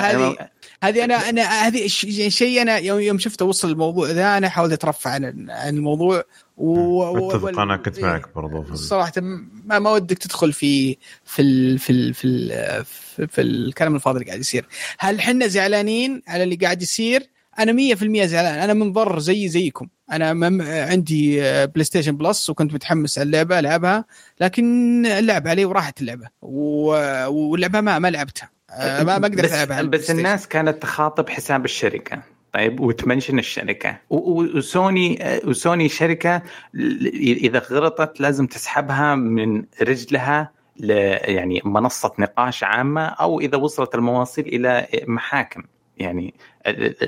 [0.83, 4.73] هذه أنا أنا هذه ش- شيء أنا يوم يوم شفته وصل الموضوع ذا أنا حاولت
[4.73, 6.25] أترفع عن عن الموضوع
[6.57, 6.71] و
[7.03, 8.05] و- اتفق أنا كنت إيه.
[8.05, 9.13] معك برضو صراحة
[9.65, 12.85] ما ما ودك تدخل في في ال في ال في ال
[13.19, 14.67] في, في الكلام الفاضي اللي قاعد يصير.
[14.99, 18.59] هل حنا زعلانين على اللي قاعد يصير؟ أنا 100% زعلان.
[18.59, 19.89] أنا منضر زي زيكم.
[20.13, 24.05] أنا مم عندي آه، PlayStation Plus وكنت متحمس على اللعبة العبها
[24.41, 26.27] لكن اللعب علي وراحت اللعبة.
[26.43, 28.51] و- واللعبة ما ما لعبتها.
[28.71, 30.11] آه، ما ما أقدر ألعبها بس.
[30.11, 32.23] الناس كانت تخاطب حساب الشركة.
[32.53, 33.97] طيب وتمنشن الشركة.
[34.11, 36.43] و- و- وسوني وسوني شركة
[37.15, 44.89] إذا غلطت لازم تسحبها من رجلها يعني منصة نقاش عامة أو إذا وصلت المواصيل إلى
[45.07, 45.63] محاكم.
[45.97, 46.35] يعني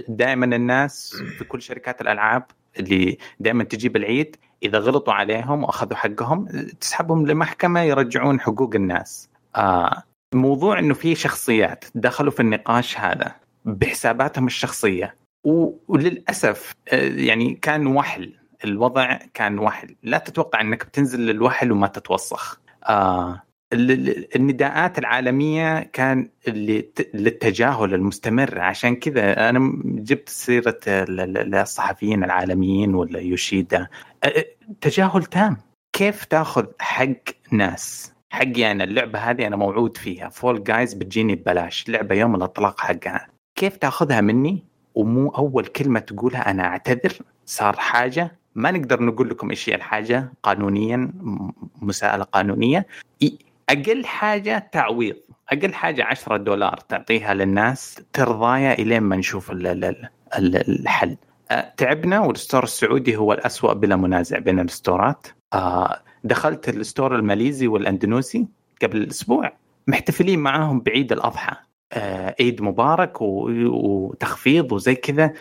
[0.09, 2.45] دائما الناس في كل شركات الألعاب
[2.79, 6.49] اللي دائما تجيب العيد إذا غلطوا عليهم وأخذوا حقهم
[6.81, 9.31] تسحبهم لمحكمة يرجعون حقوق الناس.
[9.57, 10.03] آه
[10.35, 13.35] موضوع إنه في شخصيات دخلوا في النقاش هذا
[13.65, 15.17] بحساباتهم الشخصية.
[15.89, 18.35] وللأسف آه، يعني كان وحل.
[18.65, 19.97] الوضع كان وحل.
[20.03, 22.61] لا تتوقع إنك بتنزل للوحل وما تتوسخ.
[22.89, 23.43] آه
[23.73, 26.29] النداءات العالمية كان
[27.15, 28.61] للتجاهل المستمر.
[28.61, 33.89] عشان كذا أنا جبت سيرة ال- ال- الصحفيين العالميين ولا يوشيدا.
[34.81, 35.57] تجاهل تام.
[35.93, 37.15] كيف تاخذ حق
[37.53, 40.29] ناس؟ حقي أنا اللعبة هذه أنا موعود فيها.
[40.29, 41.89] فول جايز بتجيني ببلاش.
[41.89, 43.27] لعبة يوم الإطلاق حقها.
[43.59, 44.65] كيف تاخذها مني؟
[44.95, 47.13] ومو أول كلمة تقولها أنا أعتذر.
[47.47, 48.39] صار حاجة.
[48.55, 50.33] ما نقدر نقول لكم إيش هي الحاجة.
[50.43, 51.13] قانونيا
[51.83, 52.87] مساءلة قانونية.
[53.71, 55.17] أقل حاجة تعويض
[55.53, 61.17] أقل حاجة 10 دولار تعطيها للناس ترضايا إلين ما نشوف ال- ال- ال- الحل.
[61.77, 65.27] تعبنا وال store السعودي هو الأسوأ بلا منازع بين الستورات.
[66.25, 68.47] دخلت ال store الماليزي والأندونيسي
[68.83, 69.53] قبل أسبوع
[69.87, 71.57] محتفلين معاهم بعيد الأضحى.
[72.41, 75.33] عيد مبارك وتخفيض وزي كذا.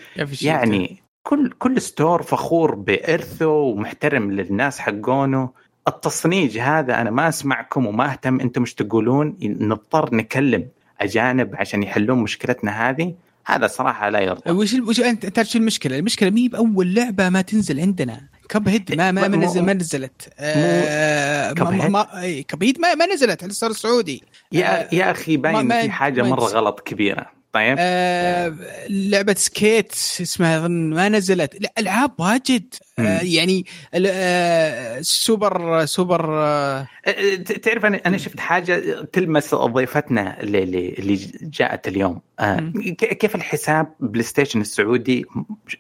[0.47, 5.49] يعني كل كل store فخور بإرثه ومحترم للناس حقونه.
[5.87, 9.37] التصنيج هذا أنا ما أسمعكم وما أهتم أنتم إيش تقولون.
[9.41, 10.67] نضطر نكلم
[11.01, 13.13] أجانب عشان يحلون مشكلتنا هذه.
[13.45, 14.51] هذا صراحة لا يرضى.
[14.51, 18.21] وش ال- وش انت تعرف شو المشكلة؟ المشكلة مي بأول لعبة ما تنزل عندنا.
[18.49, 20.29] Cuphead ما ما, ما نزل ما نزلت.
[20.39, 24.23] آه Cuphead؟ ما ما, ما نزلت على السعودي.
[24.51, 26.43] يا يا أخي باين في حاجة مرة.
[26.43, 27.38] غلط كبيرة.
[27.53, 27.75] طيب.
[27.79, 28.55] آه
[28.89, 31.61] لعبة سكيت اسمها اظن ما نزلت.
[31.61, 32.73] لا ألعاب واجد.
[32.99, 33.19] آه.
[33.21, 40.63] يعني آه Super Super آه أه، ت- تعرف أنا أنا شفت حاجة تلمس ضيفتنا اللي
[40.63, 42.21] اللي اللي جاءت اليوم.
[42.39, 45.25] آه، كيف الحساب PlayStation السعودي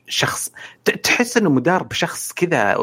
[0.07, 0.51] شخص
[1.03, 2.77] تحس إنه مدار بشخص كذا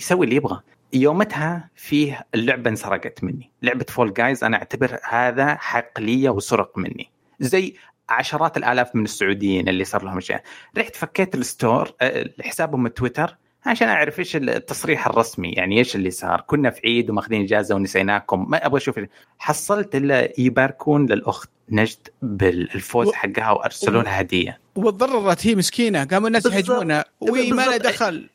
[0.00, 0.60] يسوي اللي يبغى.
[0.92, 3.50] يومتها فيه اللعبة انسرقت مني.
[3.62, 7.10] لعبة Fall Guys أنا أعتبر هذا حق لي وسرق مني.
[7.40, 7.74] زي
[8.10, 10.42] عشرات الآلاف من السعوديين اللي صار لهم اشياء
[10.78, 16.10] رحت فكيت ال store آه، حسابهم التويتر عشان أعرف إيش التصريح الرسمي يعني إيش اللي
[16.10, 16.40] صار.
[16.46, 18.50] كنا في عيد وماخذين إجازة ونسيناكم.
[18.50, 19.00] ما أبغى أشوف
[19.38, 24.60] حصلت إلا يباركون للأخت نجد بالفوز و- حقها وأرسلوا لها هدية.
[24.76, 26.04] وتضررت هي مسكينة.
[26.04, 26.46] قاموا الناس.
[26.46, 27.86] يهاجمونها وي ما له بالضبط.
[27.86, 28.28] دخل.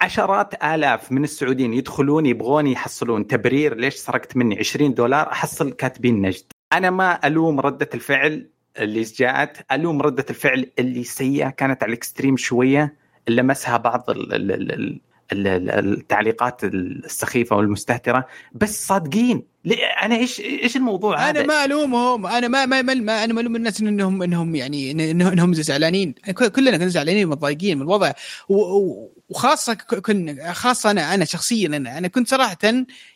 [0.00, 3.74] عشرات آلاف من السعوديين يدخلون يبغون يحصلون تبرير.
[3.74, 6.44] ليش سرقت مني 20 دولار؟ أحصل كاتبين نجد.
[6.72, 8.48] أنا ما ألوم ردة الفعل.
[8.78, 12.94] اللي جاءت ألوم رده الفعل اللي سيئة كانت على الإكستريم شوية
[13.28, 15.00] لمسها بعض ال ال ال ال
[15.32, 18.26] ال- ال- التعليقات السخيفة والمستهترة.
[18.54, 19.42] بس صادقين.
[20.02, 22.26] أنا إيش إيش الموضوع هذا؟ أنا ما ألومهم.
[22.26, 26.14] أنا ما ما, ما, ما أنا ملوم الناس إنهم إنهم يعني إنهم, زعلانين.
[26.34, 28.12] كل- كلنا كنا زعلانين متضايقين من الوضع.
[28.48, 32.58] و- و- وخاصة ك- كن خاصة أنا أنا شخصيا أنا, أنا كنت صراحة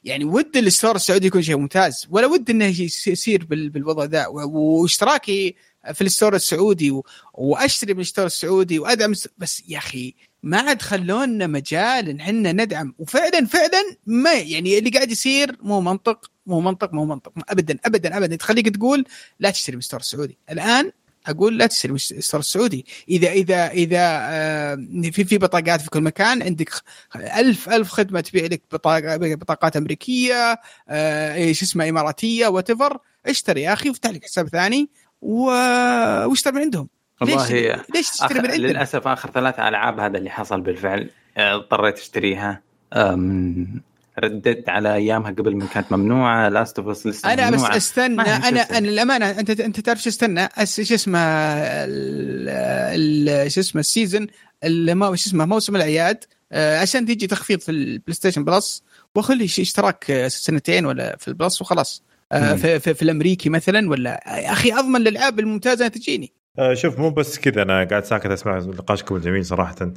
[0.05, 2.65] يعني ود الستور السعودي يكون شيء ممتاز ولا ود إنه
[3.07, 4.27] يصير بال- بالوضع ذا.
[4.27, 5.55] واشتراكي
[5.95, 7.01] في ال store السعودي
[7.35, 12.53] وأشتري من ال store السعودي وأدعم بس يا أخي ما عاد خلونا مجال ان إحنا
[12.53, 12.95] ندعم.
[12.99, 18.17] وفعلا فعلا ما يعني اللي قاعد يصير مو منطق مو منطق مو منطق ابدا ابدا
[18.17, 18.37] ابدا.
[18.37, 19.05] تخليك تقول
[19.41, 20.39] لا تشتري من السعودي.
[20.51, 20.93] الآن
[21.27, 21.99] أقول لا تشتري من
[22.39, 24.75] السعودي إذا إذا إذا آه،
[25.13, 26.71] في في بطاقات في كل مكان عندك
[27.17, 32.71] ألف ألف خدمة تبيع لك بطاقة بطاقات أمريكية آه، إيش اسمها إماراتية وات
[33.27, 34.89] اشتري يا أخي وافتح لك حساب ثاني.
[35.23, 36.89] واشتري من عندهم
[37.21, 38.51] والله ليش ليش تشتري من.
[38.51, 42.63] عندنا؟ للأسف آخر ثلاث ألعاب هذا اللي حصل بالفعل آه، اضطريت أشتريها.
[44.19, 47.63] رددت على أيامها قبل ما كانت ممنوعة Last of Us لسه أنا بس.
[47.63, 48.49] استنى أنا.
[48.49, 52.49] أنا الامانه أنت أنت تعرف شو استنى؟ شو اسمه؟ ال-
[53.29, 54.27] ال- شو اسمه؟ ال season
[54.65, 58.83] اللي ما شو اسمه؟ موسم الأعياد آه، عشان تيجي تخفيض في ال PlayStation Plus
[59.15, 62.03] واخلي اشتراك آه، سنتين ولا في البلس وخلاص.
[62.33, 62.55] آه،.
[62.55, 66.33] في, في, في الأمريكي مثلا ولا يا أخي أضمن الالعاب الممتازه تجيني.
[66.73, 69.93] شوف مو بس كذا أنا قاعد ساكت أسمع نقاشكم الجميل صراحة.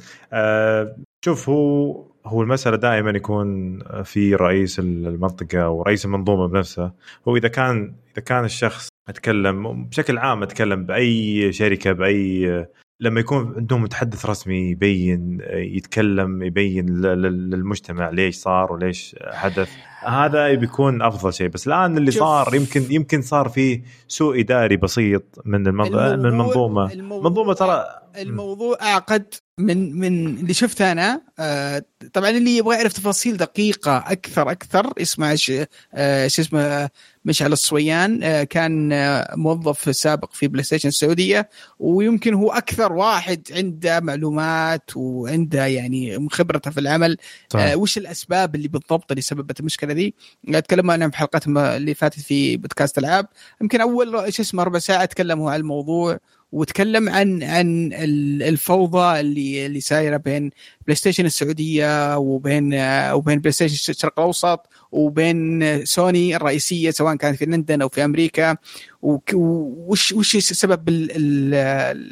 [1.24, 6.92] شوف هو هو المسألة دائما يكون في رئيس المنطقة ورئيس المنظومة بنفسها
[7.28, 12.66] هو إذا كان إذا كان الشخص أتكلم بشكل عام أتكلم بأي شركة بأي
[13.02, 19.70] لما يكون عندهم متحدث رسمي يبين يتكلم يبين للمجتمع ليش صار وليش حدث.
[20.06, 21.48] هذا بيكون أفضل شيء.
[21.48, 22.10] بس الآن اللي.
[22.10, 27.84] صار يمكن يمكن صار فيه سوء إداري بسيط من المنظ- من المنظومه منظومة ترى
[28.18, 29.34] الموضوع أعقد.
[29.60, 34.92] من من اللي شفته أنا آه طبعا اللي يبغى يعرف تفاصيل دقيقة أكثر أكثر
[35.34, 35.52] ش
[35.94, 36.90] آه شو اسمه آه،
[37.24, 44.00] مشعل الصويان آه كان آه موظف سابق في PlayStation السعودية ويمكن هو أكثر واحد عنده
[44.00, 47.16] معلومات وعنده يعني خبرته في العمل.
[47.54, 50.14] آه وش الأسباب اللي بالضبط اللي سببت المشكلة ذي
[50.52, 53.26] تكلمنا عنها في حلقات اللي فاتت في بودكاست ألعاب
[53.60, 56.18] يمكن أول شو اسمه ربع ساعة تكلموا عن الموضوع
[56.52, 60.50] وتكلم عن عن ال- الفوضى اللي اللي صايرة بين
[60.86, 67.36] بلاي ستيشن السعودية وبين آه، وبين بلاي ستيشن الشرق الأوسط وبين سوني الرئيسية سواء كانت
[67.38, 68.56] في لندن أو في أمريكا.
[69.02, 71.54] وش وش سبب ال- ال-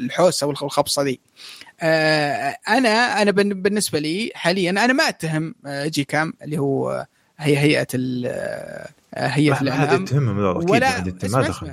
[0.04, 1.20] الحوسة والخبصة دي؟
[1.80, 7.06] آه، أنا أنا بالنسبة لي حاليا أنا ما أتهم آه، جي كام اللي هو
[7.38, 10.04] هي هيئة آه، هيئة الإعلام.
[10.70, 10.98] ولا
[11.32, 11.66] ما دخل.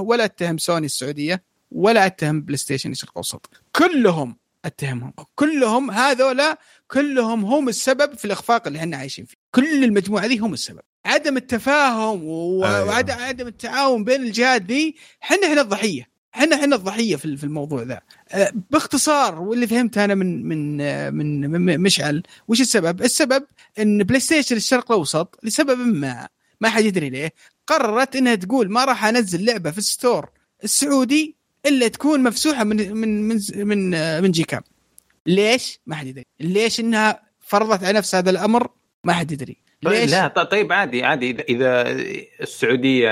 [0.00, 6.58] ولا أتهم سوني السعودية ولا أتهم بلاي ستيشن الشرق الاوسط كلهم اتهمهم كلهم هذولا
[6.90, 9.36] كلهم هم السبب في الإخفاق اللي إحنا عايشين فيه.
[9.50, 10.80] كل المجموعة دي هم السبب.
[11.06, 12.84] عدم التفاهم أيوة.
[12.84, 16.08] وعدم عدم التعاون بين الجهات دي إحنا إحنا الضحية.
[16.34, 18.00] إحنا إحنا الضحية في في الموضوع ذا.
[18.32, 20.76] أه، باختصار واللي فهمته أنا من من
[21.14, 23.44] من من مشعل وش السبب؟ السبب
[23.78, 26.28] إن بلاي ستيشن الشرق الأوسط لسبب ما
[26.60, 27.32] ما حد يدري ليه.
[27.66, 30.30] قررت إنها تقول ما راح أنزل لعبة في ال store
[30.64, 31.36] السعودي
[31.66, 34.62] إلا تكون مفسوحة من من من من, آه، من جي كام
[35.26, 36.26] ليش؟ ما حد يدري.
[36.40, 38.68] ليش إنها فرضت على نفس هذا الأمر؟
[39.04, 39.56] ما حد يدري.
[39.82, 41.30] ليش؟ لا طيب عادي عادي.
[41.30, 41.82] إذا
[42.40, 43.08] السعودية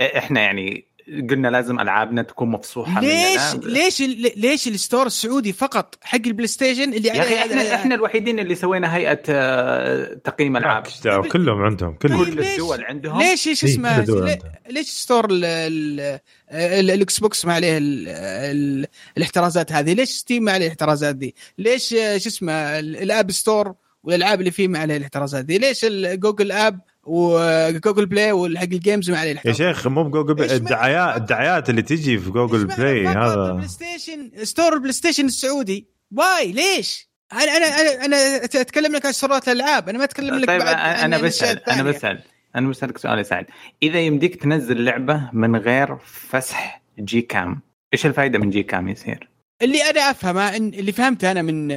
[0.00, 0.86] إحنا يعني
[1.30, 3.64] قلنا لازم ألعابنا تكون مفسوحة ليش مننا.
[3.72, 7.74] ليش ال- ليش ال store السعودي فقط حق البلاي ستيشن اللي يا أخي عليه إحنا
[7.74, 10.86] إحنا الوحيدين اللي سوينا هيئة آه، تقييم ألعاب.
[11.32, 12.24] كلهم عندهم كلهم.
[12.24, 13.18] طيب كل ليش؟ الدول عندهم.
[13.18, 14.38] ليش إيش إيه، اسمه.
[14.70, 16.20] ليش store ال- ال-
[16.50, 21.34] ال- الاكس بوكس ما عليه ال- ال- الاحترازات هذه؟ ليش ستيم ما عليه الاحترازات دي؟
[21.58, 23.74] ليش آه، شو اسمه ال- ال App Store
[24.04, 29.10] والألعاب اللي فيه ما عليه الاحترازات دي؟ ليش الجوجل app وجوجل بلاي والحق ال games
[29.10, 33.34] ما عليه يا شيخ مو بجوجل بلاي الدعايات؟ الدعايات اللي تجي في جوجل بلاي هذا
[33.34, 39.12] البلاي ستيشن store البلاي ستيشن السعودي واي ليش؟ أنا أنا أنا أنا أتكلم لك عن
[39.12, 41.82] store ات الألعاب أنا ما أتكلم لك طيب بعد أنا بسأل أنا.
[41.82, 42.22] بسأل
[42.56, 43.46] أنا بسألك سؤال يا سعد
[43.82, 45.96] إذا يمديك تنزل لعبة من غير
[46.28, 47.60] فسح جي كام
[47.92, 49.28] إيش الفائده من جي كام يصير؟
[49.62, 51.68] اللي أنا أفهمه إن اللي فهمته أنا من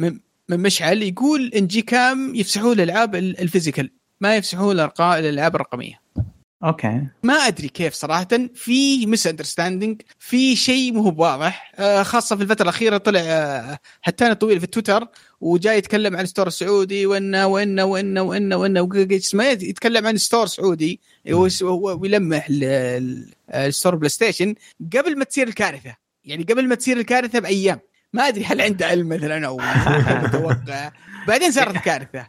[0.00, 0.18] من,
[0.48, 3.90] من مشعل يقول إن جي كام يفسحوا الألعاب ال- ال physical
[4.20, 6.00] ما يفسحوا الأرقا- الألعاب الرقمية.
[6.64, 7.06] okay.
[7.22, 8.28] ما أدري كيف صراحة.
[8.54, 11.72] في misunderstanding في شيء مو واضح.
[11.76, 15.06] آه، خاصة في الفترة الأخيرة طلع آه، هتان طويل في تويتر
[15.40, 21.00] وجاي يتكلم عن store سعودي وإنه وإنه وإنه وإنه وإنه إيه؟ يتكلم عن store سعودي
[21.62, 22.46] ويلمح
[23.54, 24.54] ال store بلاي ستيشن
[24.96, 25.96] قبل ما تصير الكارثة.
[26.24, 27.80] يعني قبل ما تصير الكارثة بأيام.
[28.12, 29.60] ما أدري هل عنده علم مثلا أو
[30.22, 30.90] متوقع.
[31.28, 32.26] بعدين صارت الكارثة.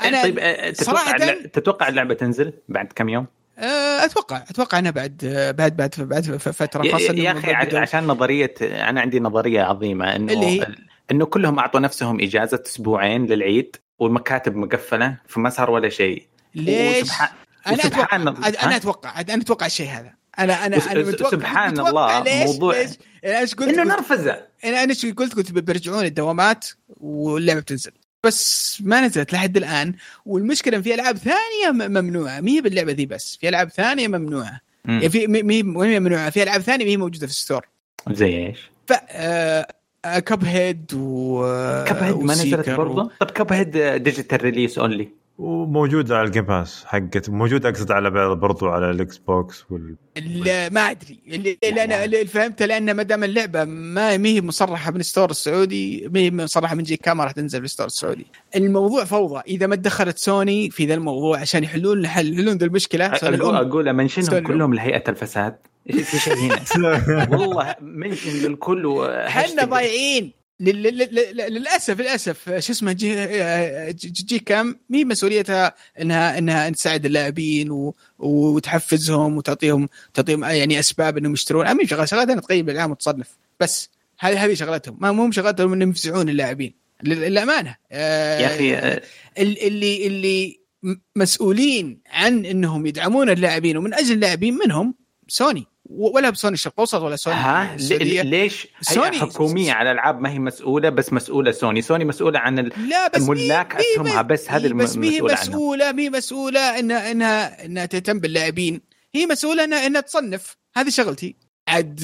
[0.00, 3.26] فانا طيب آه، تتوقع صراحة- اللع- تتوقع اللعبة تنزل بعد كم يوم؟
[3.58, 5.16] آه، أتوقع أتوقع أنها بعد
[5.58, 10.46] بعد بعد بعد فترة خاصة يا أخي عشان نظرية أنا عندي نظرية عظيمة إنه اللي
[10.60, 10.66] هي؟
[11.10, 17.28] إنه كلهم أعطوا نفسهم إجازة أسبوعين للعيد والمكاتب مقفلة فما صار ولا شيء ليش؟ وسبحان-
[17.66, 21.88] أنا أتوقع أنا أتوقع أنا أتوقع الشيء هذا أنا أنا أنا متوقع سبحان متوقع
[22.18, 22.90] الله، ليش موضوع- ليش
[23.24, 24.32] أنا إيش قلت إنه قلت- نرفزة
[24.64, 27.92] أنا أنا إيش قلت قلت بيرجعون الدوامات واللعبة بتنزل
[28.24, 29.94] بس ما نزلت لحد الآن.
[30.26, 32.40] والمشكلة إن في ألعاب ثانية ممنوعة.
[32.40, 33.38] ما هي باللعبة ذي بس.
[33.40, 34.60] في ألعاب ثانية ممنوعة.
[34.84, 34.94] مم.
[34.94, 36.30] يعني في هي ممنوعة.
[36.30, 37.66] في ألعاب ثانية ما هي موجودة في الستور.
[38.10, 38.92] زي إيش؟ ف
[40.18, 41.42] كب هيد و
[41.84, 45.08] Cuphead ما نزلت برضه؟ طب Cuphead digital release only
[45.38, 50.74] وموجود على ال Game Pass حقت موجود أقصد على برضو على الإكس بوكس وال ال-
[50.74, 51.18] ما أدري.
[51.28, 55.05] اللي اللي أنا اللي فهمته لأن ما دام اللعبة ما ما هي مصرحة من ال
[55.05, 58.26] store السعودي ما هي مصرحة من جي كام راح تنزل في ال store السعودي.
[58.56, 59.42] الموضوع فوضى.
[59.48, 64.18] إذا ما تدخلت سوني في ذا الموضوع عشان يحلون يحلون ذا المشكلة أقول أقول mention
[64.18, 65.56] هم ستوري كلهم لهيئة الفساد.
[65.90, 70.37] إيش في شيء هنا؟ والله mention للكل إحنا ضايعين.
[70.60, 73.14] للأسف للأسف شو اسمه جي,
[73.92, 81.32] جي, جي كام مي مسؤوليتها انها إنها تساعد اللاعبين وتحفزهم وتعطيهم تعطيهم يعني أسباب إنهم
[81.32, 81.66] يشترون.
[81.66, 83.28] اهم شغله شغلتها تقيم الالعاب وتصنف
[83.60, 84.98] بس هذه هذه شغلتهم.
[85.00, 86.74] ما مو شغلتهم إنهم يفزعون اللاعبين.
[87.02, 87.76] لل- للأمانة.
[87.92, 89.02] آه، يا أخي آه،
[89.38, 90.60] ال- اللي اللي
[91.16, 94.94] مسؤولين عن إنهم يدعمون اللاعبين ومن أجل اللاعبين منهم
[95.28, 95.66] سوني.
[95.90, 99.18] ولا بسوني الشرق الأوسط ولا سوني ها السعودية ل- ليش سوني.
[99.18, 102.56] حكومية على الألعاب ما هي مسؤولة بس مسؤولة سوني سوني مسؤولة عن.
[102.58, 105.20] لا بس مي- أسهمها بس هذه بس هي.
[105.22, 108.80] مسؤولة مي مسؤولة انها انها إنها تهتم باللاعبين
[109.14, 111.36] هي مسؤولة انها إنها تصنف هذه شغلتي
[111.68, 112.00] عاد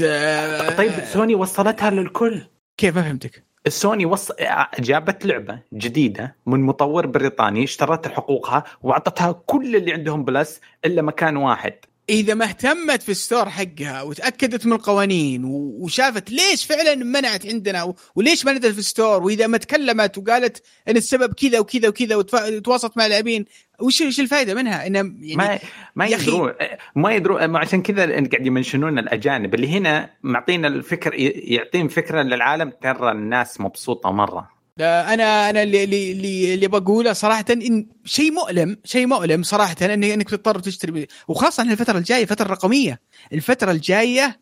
[0.79, 2.41] طيب سوني وصلتها للكل
[2.77, 4.33] كيف ما فهمتك؟ السوني وص...
[4.79, 11.37] جابت لعبة جديدة من مطور بريطاني اشترت حقوقها وأعطتها كل اللي عندهم بلس إلا مكان
[11.37, 11.73] واحد
[12.11, 17.95] إذا ما اهتمت في ال store حقها وتأكدت من القوانين وشافت ليش فعلا منعت عندنا
[18.15, 22.17] وليش ما نزلت في ال store وإذا ما تكلمت وقالت إن السبب كذا وكذا وكذا
[22.17, 23.45] وتواصلت مع اللاعبين
[23.81, 25.59] وش وش الفائده منها؟ انها يعني ما
[25.97, 26.07] ما.
[26.07, 26.53] يدرون
[26.97, 31.89] ما يدرون ما عشان كذا قاعد ي mention ون الأجانب اللي هنا معطينا الفكر يعطين
[31.89, 37.87] فكرة للعالم ترى الناس مبسوطة مرة أنا أنا اللي اللي اللي, اللي بقوله صراحة إن
[38.05, 41.07] شيء مؤلم شيء مؤلم صراحة انك إنك تضطر تشتري.
[41.29, 43.01] وخاصة الفترة الجاية فترة رقمية.
[43.33, 44.41] الفترة الجاية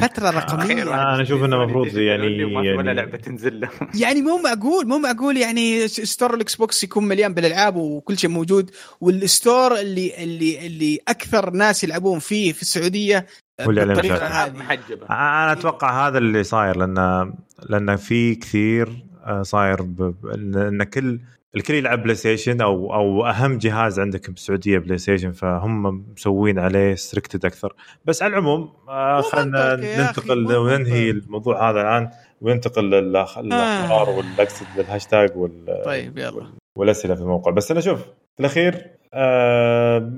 [0.00, 0.82] فترة رقمية.
[0.82, 3.60] أنا أشوف إنه مفروض يعني- ولا يعني- لعبة تنزل.
[3.60, 3.68] له
[4.02, 8.70] يعني مو معقول مو معقول يعني store الإكس بوكس يكون مليان بالألعاب وكل شيء موجود.
[9.00, 13.26] وال store اللي اللي اللي أكثر ناس يلعبون فيه في السعودية
[13.58, 14.24] بالطريقة مشاكل.
[14.34, 14.52] هذه.
[14.56, 15.06] محجبة.
[15.10, 17.32] أنا أتوقع هذا اللي صاير لأن
[17.68, 19.11] لأن في كثير آه،
[19.42, 19.80] صاير
[20.34, 21.20] ان كل
[21.56, 26.94] الكل يلعب بلاي ستيشن أو أو أهم جهاز عندك بالسعوديه بلاي ستيشن فهم مسوين عليه
[26.94, 27.74] restricted أكثر.
[28.04, 31.10] بس على العموم آه، خلينا ننتقل وننهي.
[31.10, 32.10] الموضوع هذا الآن
[32.40, 35.82] وننتقل للأخ- للأخبار والاقصد للهاشتاج وال...
[35.84, 36.46] طيب يلا.
[36.78, 37.50] والأسئلة في الموقع.
[37.50, 40.12] بس أنا شوف في الأخير آه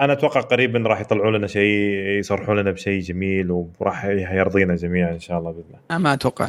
[0.00, 1.70] أنا أتوقع قريبا راح يطلعوا لنا شيء
[2.18, 5.98] يصرحوا لنا بشيء جميل وراح يرضينا جميعا إن شاء الله بإذن الله.
[5.98, 6.48] ما أتوقع.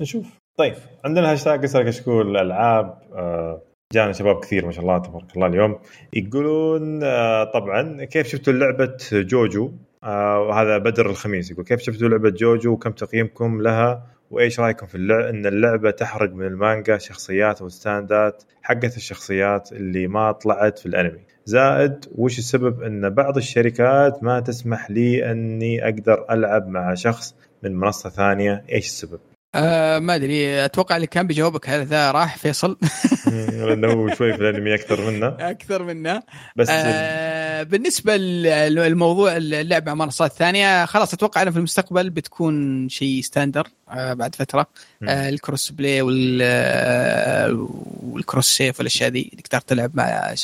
[0.00, 0.39] نشوف.
[0.60, 0.74] طيب
[1.04, 5.78] عندنا هاشتاج اسال كشكول الالعاب آه جانا شباب كثير ما شاء الله تبارك الله اليوم.
[6.12, 9.72] يقولون آه طبعا كيف شفتوا لعبة جوجو؟
[10.04, 14.94] آه وهذا بدر الخميس يقول كيف شفتوا لعبة جوجو؟ وكم تقييمكم لها؟ وإيش رأيكم في
[14.94, 21.20] اللعبه إن اللعبة تحرق من المانجا شخصيات وستاندات حقت الشخصيات اللي ما طلعت في الأنمي؟
[21.44, 27.76] زائد وش السبب إن بعض الشركات ما تسمح لي إني أقدر ألعب مع شخص من
[27.76, 29.20] منصة ثانية؟ إيش السبب؟
[29.54, 32.78] آه ما أدري أتوقع اللي كان بيجاوبك هذا راح فيصل.
[33.52, 35.26] لأنه هو شوي في الأنمي أكثر منه.
[35.26, 36.22] أكثر منه.
[36.56, 43.20] بس آه بالنسبة للموضوع اللعبه مع منصات ثانية خلاص أتوقع إنه في المستقبل بتكون شيء
[43.22, 44.66] standard آه بعد فترة.
[45.02, 47.68] آه ال cross play وال آه،
[48.02, 50.34] وال cross save والأشياء دي تقدر تلعب مع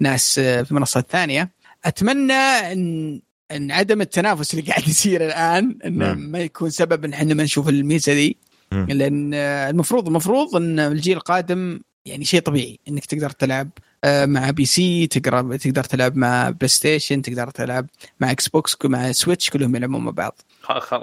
[0.00, 1.50] ناس في منصات ثانية.
[1.84, 2.32] أتمنى
[2.72, 3.20] إن
[3.52, 7.68] إن عدم التنافس اللي قاعد يصير الآن إنه ما يكون سبب إن إحنا ما نشوف
[7.68, 8.36] الميزة دي
[8.72, 13.70] لأن المفروض المفروض إن الجيل القادم يعني شيء طبيعي إنك تقدر تلعب
[14.04, 17.86] آه، مع PC تقدر تقدر تلعب مع PlayStation تقدر تلعب
[18.20, 20.40] مع Xbox مع Switch كلهم يلعبون مع بعض.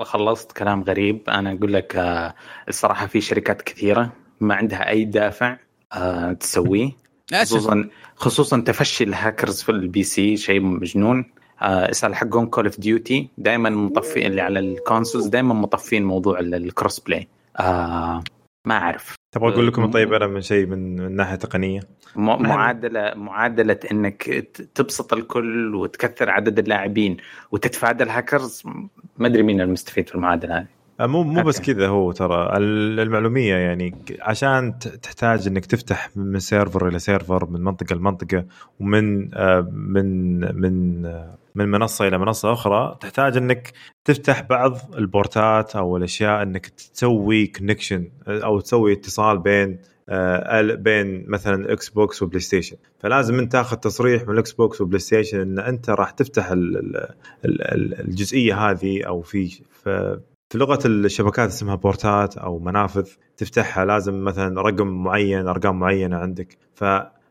[0.04, 1.30] خلصت كلام غريب.
[1.30, 2.36] أنا أقول لك آه،
[2.70, 5.58] الصراحة في شركات كثيرة ما عندها أي دافع
[5.94, 6.92] آه، تسويه.
[7.42, 11.26] خصوصا خصوصا تفشي الهاكرز في ال PC شيء مجنون.
[11.62, 16.50] اسأل حقهم Call of Duty دائما مطفين اللي على ال consoles دائما مطفين موضوع ال
[16.50, 17.28] cross play
[17.60, 18.24] آه
[18.68, 19.16] ما أعرف.
[19.36, 21.80] تبغى أقول لكم طيب أنا من شيء من, من ناحية تقنية.
[22.16, 24.24] معادله معادلة إنك
[24.76, 27.18] تبسط الكل وتكثر عدد اللاعبين
[27.52, 28.64] وتتفادى الهاكرز.
[29.18, 30.66] ما أدري مين المستفيد في المعادلة هذه.
[31.00, 32.58] آه، مو مو بس كذا هو ترى.
[32.58, 38.46] المعلومية يعني عشان تحتاج إنك تفتح من server إلى server من منطقة لمنطقة
[38.80, 43.74] ومن آه، من من آه، من منصة إلى منصة أخرى تحتاج إنك
[44.06, 49.78] تفتح بعض البورتات أو الأشياء إنك تسوي connection أو تسوي اتصال بين
[50.62, 55.60] بين مثلا Xbox و PlayStation فلازم أنت تاخذ تصريح من ال Xbox و PlayStation إن
[55.60, 56.50] أنت راح تفتح
[57.46, 59.62] الجزئية هذه أو في
[60.54, 63.08] في لغة الشبكات اسمها بورتات أو منافذ
[63.38, 66.58] تفتحها لازم مثلا رقم معين أرقام معينة عندك.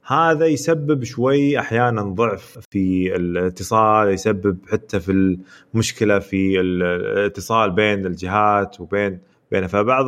[0.03, 5.39] فهذا يسبب شوي أحيانا ضعف في الاتصال يسبب حتى في
[5.75, 9.21] المشكلة في الاتصال بين الجهات وبين
[9.53, 10.07] بين فبعض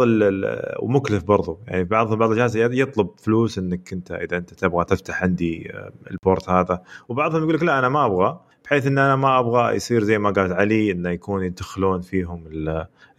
[0.83, 1.61] ومكلف برضو.
[1.67, 5.73] يعني بعض بعض الجهاز يطلب فلوس إنك أنت إذا أنت تبغى تفتح عندي
[6.11, 6.83] ال port هذا.
[7.09, 8.41] وبعضهم يقول لك لا أنا ما أبغى.
[8.65, 12.45] بحيث إن أنا ما أبغى يصير زي ما قالت علي إنه يكون يدخلون فيهم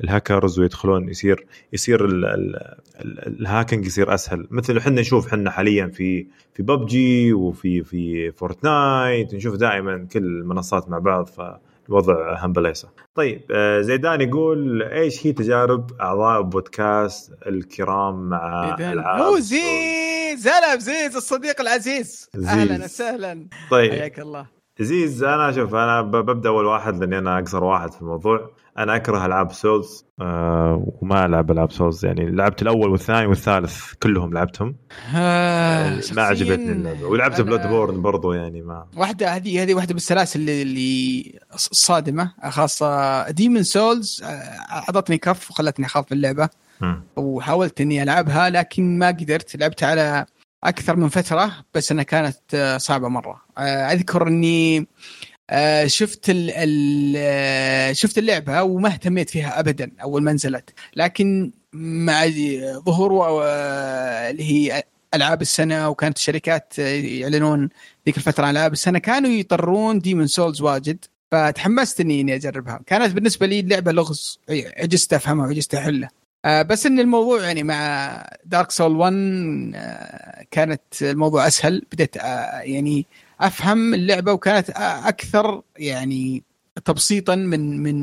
[0.04, 2.06] الهاكرز ويدخلون يصير يصير
[3.28, 4.48] ال hacking يصير أسهل.
[4.52, 10.90] مثل إحنا نشوف إحنا حاليا في في ببجي وفي في Fortnite نشوف دائما كل المنصات
[10.90, 12.90] مع بعض فالوضع همبليسه.
[13.16, 20.48] طيب آه، زيدان يقول إيش هي تجارب أعضاء بودكاست الكرام مع العاب هو زيز!
[20.48, 22.30] هلا بزيز الصديق العزيز.
[22.36, 23.48] أهلا وسهلا.
[23.72, 23.92] طيب.
[23.92, 24.55] حياك الله.
[24.80, 28.52] عزيز أنا شوف أنا ببدأ أول واحد لأني أنا اقصر واحد في الموضوع.
[28.78, 32.06] أنا أكره ألعاب Souls آه وما ألعب ألعاب Souls.
[32.06, 34.76] يعني لعبت الأول والثاني والثالث كلهم لعبتهم.
[35.16, 37.06] آه ما عجبتني اللعبة.
[37.06, 38.86] ولعبت Bloodborne برضو يعني ما.
[38.98, 44.24] واحدة هذه هذه واحدة من السلاسل اللي, اللي صادمة خاصة ديمن سولز
[44.72, 46.50] أعطتني كف وخلتني أخاف اللعبة.
[46.82, 46.96] م.
[47.16, 49.56] وحاولت إني ألعبها لكن ما قدرت.
[49.56, 50.26] لعبتها على
[50.66, 53.42] أكثر من فترة بس إنها كانت آه، صعبة مرة.
[53.58, 53.62] آه،
[53.92, 54.88] أذكر إني
[55.50, 60.70] آه، شفت ال ال شفت اللعبة وما اهتميت فيها ابدا أول ما نزلت.
[60.96, 62.26] لكن مع
[62.86, 63.42] ظهور
[64.30, 67.70] اللي هي ألعاب السنة وكانت الشركات يعلنون
[68.06, 71.06] ذيك الفترة ألعاب السنة كانوا يطرون Demon's Souls واجد.
[71.32, 72.82] فتحمست إني إني أجربها.
[72.86, 76.10] كانت بالنسبة لي اللعبة لغز عجزت أفهمها وعجزت أحلها.
[76.46, 79.14] آه، بس إن الموضوع يعني مع Dark Souls 1
[80.52, 81.82] كانت الموضوع أسهل.
[81.92, 83.06] بديت آه، يعني
[83.42, 86.44] أفهم اللعبة وكانت أكثر يعني
[86.86, 87.96] تبسيطا من من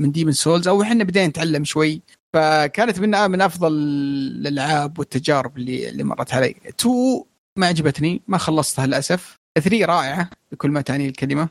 [0.00, 5.88] من Demon's Souls أو إحنا بدينا نتعلم شوي فكانت من من أفضل الألعاب والتجارب اللي
[5.88, 6.54] اللي مرت علي.
[6.68, 7.22] 2
[7.56, 9.36] ما عجبتني ما خلصتها للأسف.
[9.58, 11.48] 3 رائعة بكل ما تعني الكلمة.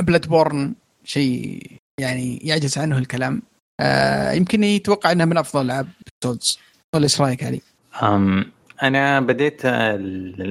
[0.00, 0.74] Bloodborne
[1.04, 1.66] شيء
[1.98, 3.42] يعني يعجز عنه الكلام.
[3.80, 5.88] آه يمكن يتوقع إنها من أفضل العاب
[6.24, 6.58] Souls
[6.94, 7.60] ولا إيش رأيك علي؟
[8.02, 9.98] أم أنا بديت آه،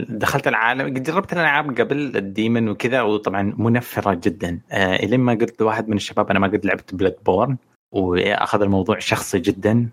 [0.10, 4.60] دخلت العالم جربت الألعاب قبل ال Demon's وكذا وطبعا منفرة جدا.
[4.72, 7.58] آه الين ما قلت لواحد من الشباب أنا ما قد لعبت Bloodborne
[7.92, 9.90] وأخذ الموضوع شخصي جدا.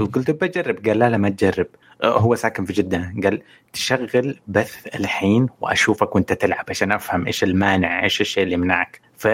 [0.00, 1.66] وقلت بجرب قال لا لا ما تجرب.
[2.04, 3.14] هو ساكن في جدة.
[3.24, 3.42] قال
[3.72, 9.00] تشغل بث الحين وأشوفك وأنت تلعب عشان أفهم إيش المانع إيش الشيء اللي يمنعك.
[9.16, 9.28] ف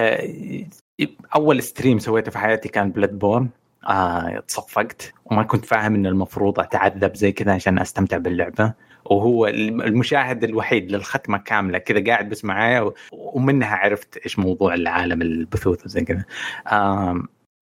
[1.34, 3.48] أول stream سويته في حياتي كان Bloodborne
[3.88, 8.74] آه تصفقت وما كنت فاهم إن المفروض أتعذب زي كذا عشان أستمتع باللعبة.
[9.04, 11.78] وهو المشاهد الوحيد للختمة كاملة.
[11.78, 16.24] كذا قاعد بس معايا ومنها عرفت إيش موضوع العالم البثوث وزي كذا.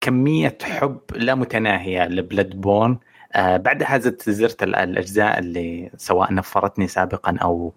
[0.01, 2.97] كمية حب لا متناهية ل Bloodborne
[3.33, 7.73] آه بعدها زرت الأجزاء اللي سواء نفرتني سابقا أو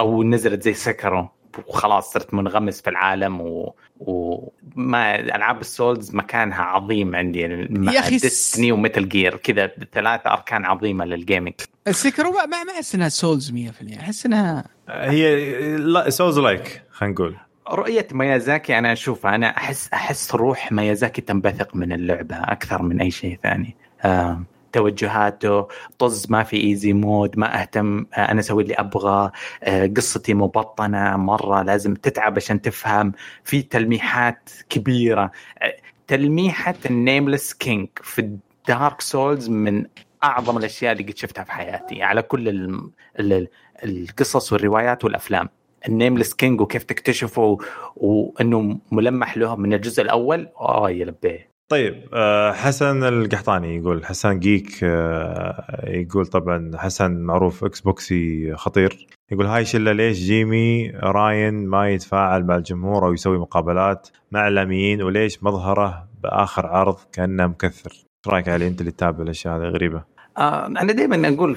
[0.00, 1.28] أو نزلت زي Sekiro
[1.66, 3.74] وخلاص صرت منغمس في العالم و...
[4.04, 9.70] وما ألعاب ال Souls مكانها عظيم عندي يعني يا أخي Destiny و Metal Gear كذا
[9.92, 11.54] ثلاثة أركان عظيمة لل gaming
[11.88, 17.36] ال Sekiro ما ما أحس إنها Souls 100% أحس إنها هي Souls-like خلينا نقول.
[17.70, 23.10] رؤية ميازاكي أنا أشوفها أنا أحس أحس روح ميازاكي تنبثق من اللعبة أكثر من أي
[23.10, 23.76] شيء ثاني.
[24.04, 24.42] آه
[24.74, 29.30] توجهاته طز ما في easy mode ما أهتم آه، أنا أسوي اللي أبغى
[29.62, 33.12] آه، قصتي مبطنة مرة لازم تتعب عشان تفهم.
[33.44, 35.30] في تلميحات كبيرة.
[35.62, 38.36] آه، تلميحة ال Nameless King في
[38.68, 39.86] Dark Souls من
[40.24, 42.02] أعظم الأشياء اللي قد شفتها في حياتي.
[42.02, 43.48] على كل ال ال
[43.84, 45.48] القصص والروايات والأفلام.
[45.88, 47.58] ال Nameless King وكيف تكتشفه
[47.96, 50.48] وأنه ملمح له من الجزء الأول.
[50.60, 57.64] آه يا لبيه طيب آه، حسن القحطاني يقول حسن جيك آه، يقول طبعا حسن معروف
[57.64, 59.06] إكس بوكسي خطير.
[59.32, 65.02] يقول هاي شلة ليش جيمي راين ما يتفاعل مع الجمهور أو يسوي مقابلات مع الاعلاميين
[65.02, 70.04] وليش مظهره بآخر عرض كأنه مكثر؟ إيش رأيك علي أنت اللي تتابع الأشياء هذه؟ غريبة.
[70.38, 71.56] آه أنا دائما أقول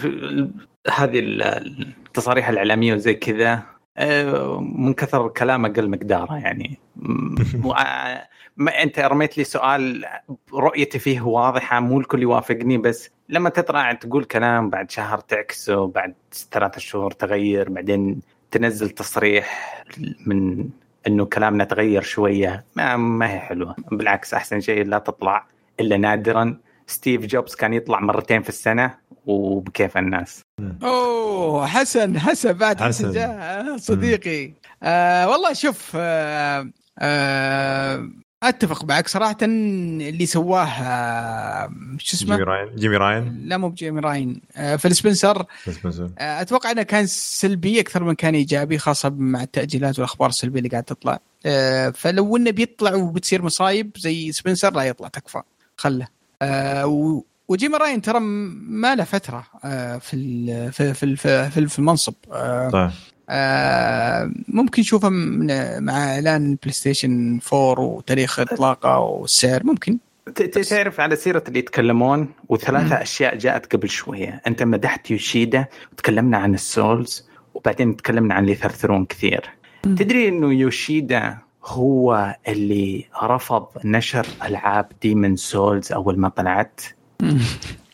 [0.96, 3.64] هذه التصاريح الإعلامية وزي كذا
[4.62, 6.80] من كثر كلام أقل مقداره يعني.
[8.58, 10.06] ما أنت رميت لي سؤال
[10.54, 16.14] رؤيتي فيه واضحة مو الكل يوافقني بس لما تطلع تقول كلام بعد شهر تعكسه بعد
[16.52, 19.84] ثلاثة شهور تغير بعدين تنزل تصريح
[20.26, 20.70] من
[21.08, 23.76] إنه كلامنا تغير شوية ما, ما هي حلوة.
[23.92, 25.48] بالعكس أحسن شيء لا تطلع
[25.80, 26.58] إلا نادرا.
[26.88, 30.42] ستيف جوبز كان يطلع مرتين في السنة وبكيف الناس.
[30.84, 33.78] أوه حسن حسن بعد حسن, حسن.
[33.78, 34.52] صديقي.
[34.84, 38.10] آه والله شوف آه آه
[38.44, 42.76] أتفق معك صراحة اللي سواه آه، شو اسمه؟ جيمي راين.
[42.76, 43.42] جيمي راين.
[43.46, 44.42] لا مو بجيمي راين.
[44.56, 45.46] آه، فيل سبنسر.
[46.20, 50.70] آه، أتوقع إنه كان سلبي أكثر من كان إيجابي خاصة مع التأجيلات والأخبار السلبية اللي
[50.70, 51.20] قاعدة تطلع.
[51.92, 55.42] فلو إنه بيطلع وبتصير مصايب زي سبنسر لا يطلع تكفى.
[55.78, 56.17] خله.
[57.48, 59.44] وجيمي راين ترى ما له فترة
[60.00, 62.14] في في في في المنصب.
[62.72, 62.92] طيب.
[63.30, 65.10] آه، ممكن نشوفه
[65.80, 69.98] مع إعلان بلاي ستيشن 4 وتاريخ إطلاقه والسعر ممكن.
[70.70, 73.02] تعرف على سيرة اللي يتكلمون وثلاثة مم.
[73.02, 74.42] أشياء جاءت قبل شوية.
[74.48, 79.50] أنت مدحت يوشيدا وتكلمنا عن ال Souls وبعدين تكلمنا عن اللي يثرثرون كثير.
[79.86, 79.96] مم.
[79.96, 81.38] تدري أنه يوشيدا
[81.68, 86.82] هو اللي رفض نشر ألعاب Demon's Souls أول ما طلعت؟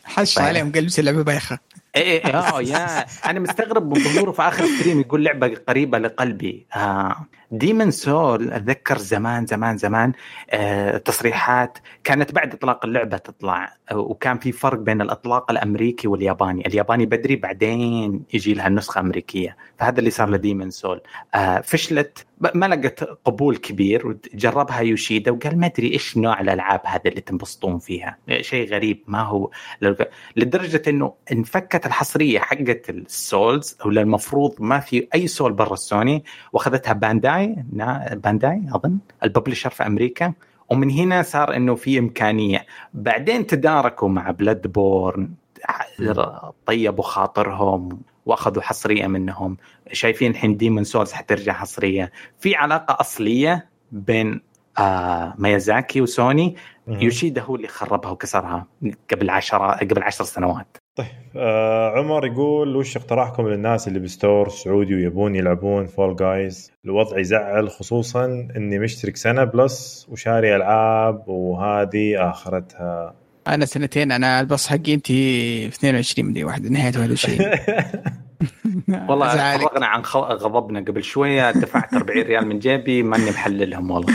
[0.04, 1.58] حش عليهم قال اللعبة بايخة؟
[1.96, 3.06] إيه إيه آه يا.
[3.30, 6.66] أنا مستغرب من ظهوره في آخر stream يقول لعبة قريبة لقلبي.
[6.76, 7.26] آه.
[7.50, 10.12] Demon's Souls أتذكر زمان زمان زمان
[10.50, 17.06] آه تصريحات كانت بعد إطلاق اللعبة تطلع وكان في فرق بين الإطلاق الأمريكي والياباني، الياباني
[17.06, 21.00] بدري بعدين يجي لها النسخه الامريكيه، فهذا اللي صار ل Demon's Souls.
[21.34, 27.02] آه فشلت ما لقت قبول كبير وجربها يوشيدا وقال ما أدري إيش نوع الألعاب هذا
[27.06, 28.18] اللي تنبسطون فيها.
[28.40, 29.50] شيء غريب ما هو
[30.36, 36.24] لدرجة إنه انفكت الحصرية حقت ال Souls ولا المفروض ما في أي Souls برا السوني
[36.52, 37.64] وأخذتها بانداي
[38.12, 40.32] بانداي أظن ال publisher في أمريكا.
[40.70, 42.66] ومن هنا صار إنه في إمكانية.
[42.94, 45.30] بعدين تداركوا مع Bloodborne
[46.66, 49.56] طيبوا خاطرهم وأخذوا حصرية منهم.
[49.92, 52.12] شايفين الحين Demon's Souls حترجع حصرية.
[52.38, 54.40] في علاقة أصلية بين
[54.78, 56.56] آه ميازاكي وسوني
[56.88, 58.66] يوشيدا هو اللي خربها وكسرها
[59.12, 60.76] قبل عشرة قبل عشر سنوات.
[60.96, 66.72] طيب آه عمر يقول وش اقتراحكم للناس اللي ب store سعودي ويبون يلعبون Fall Guys
[66.84, 68.24] الوضع يزعل خصوصا
[68.56, 73.14] إني مشترك سنة Plus وشاري ألعاب وهذه آخرتها.
[73.48, 77.38] أنا سنتين أنا البص حقي أنت في 22 مدري واحد نهاية 21
[79.08, 84.14] والله فرغنا عن غضبنا قبل شوية دفعت 40 ريال من جيبي ماني محللهم والله.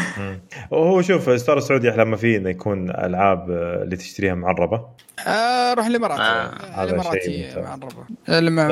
[0.71, 4.85] وهو شوف ستار السعودي أحلى ما فيه إنه يكون ألعاب اللي تشتريها معربة.
[5.27, 6.83] آه روح الامارات آه.
[6.83, 8.39] الإماراتي معربة.
[8.39, 8.67] لما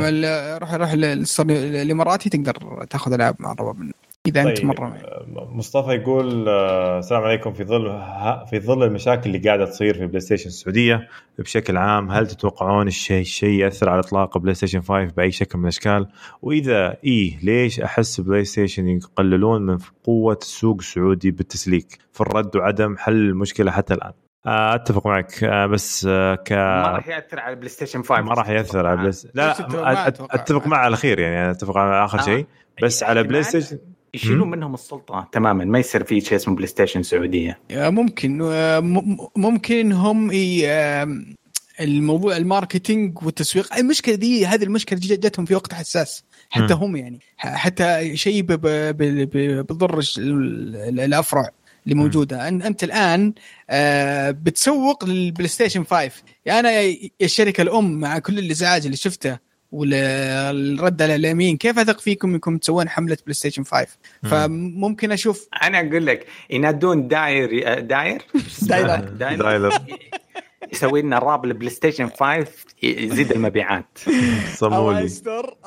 [0.57, 3.93] روح روح الاماراتي تقدر تاخذ ألعاب معربة منه
[4.27, 4.47] إذا طيب.
[4.47, 4.97] انت مره
[5.51, 8.01] مصطفى يقول آه، السلام عليكم في ظل
[8.49, 11.07] في ظل المشاكل اللي قاعدة تصير في بلاي ستيشن السعودية
[11.39, 15.63] بشكل عام هل تتوقعون الشيء الشيء يأثر على إطلاق بلاي ستيشن 5 بأي شكل من
[15.63, 16.07] الأشكال؟
[16.41, 22.97] وإذا اي ليش أحس بلاي ستيشن يقللون من قوة السوق السعودي بالتسليك في الرد وعدم
[22.97, 24.11] حل المشكلة حتى الآن؟
[24.47, 28.33] آه، أتفق معك آه، بس آه، ك ما راح يأثر على البلاي ستيشن 5 ما
[28.33, 30.07] راح يأثر على بلاي ستيشن لا لا.
[30.07, 32.21] أتفق مع على الأخير يعني أتفق على آخر آه.
[32.21, 32.45] شيء
[32.83, 33.77] بس على بلاي ستيشن
[34.17, 34.51] يشيلون مم.
[34.51, 38.37] منهم السلطة تماما ما يصير في شيء اسمه بلاي ستيشن سعودية ممكن
[39.35, 40.31] ممكن هم
[41.79, 46.73] الموضوع ال marketing والتسويق المشكلة دي هذه المشكلة جت- جتهم في وقت حساس حتى.
[46.73, 49.99] هم يعني حتى شيء بضر
[50.89, 51.49] الأفرع
[51.85, 51.95] اللي.
[51.95, 53.33] موجودة أنت الآن
[53.69, 56.11] آه، بتسوق للبلاي ستيشن 5
[56.45, 59.37] يعني أنا الشركة الأم مع كل الإزعاج اللي شفته
[59.71, 63.87] والرد الاعلاميين كيف أثق فيكم أنكم تسوون حملة بلاي ستيشن 5
[64.23, 64.29] مم.
[64.29, 68.21] فممكن أشوف أنا أقول لك ينادون داير داير
[68.69, 68.99] دايلر.
[68.99, 69.73] دايلر
[70.73, 72.47] يسوي لنا راب البلاي ستيشن 5
[72.83, 73.99] يزيد المبيعات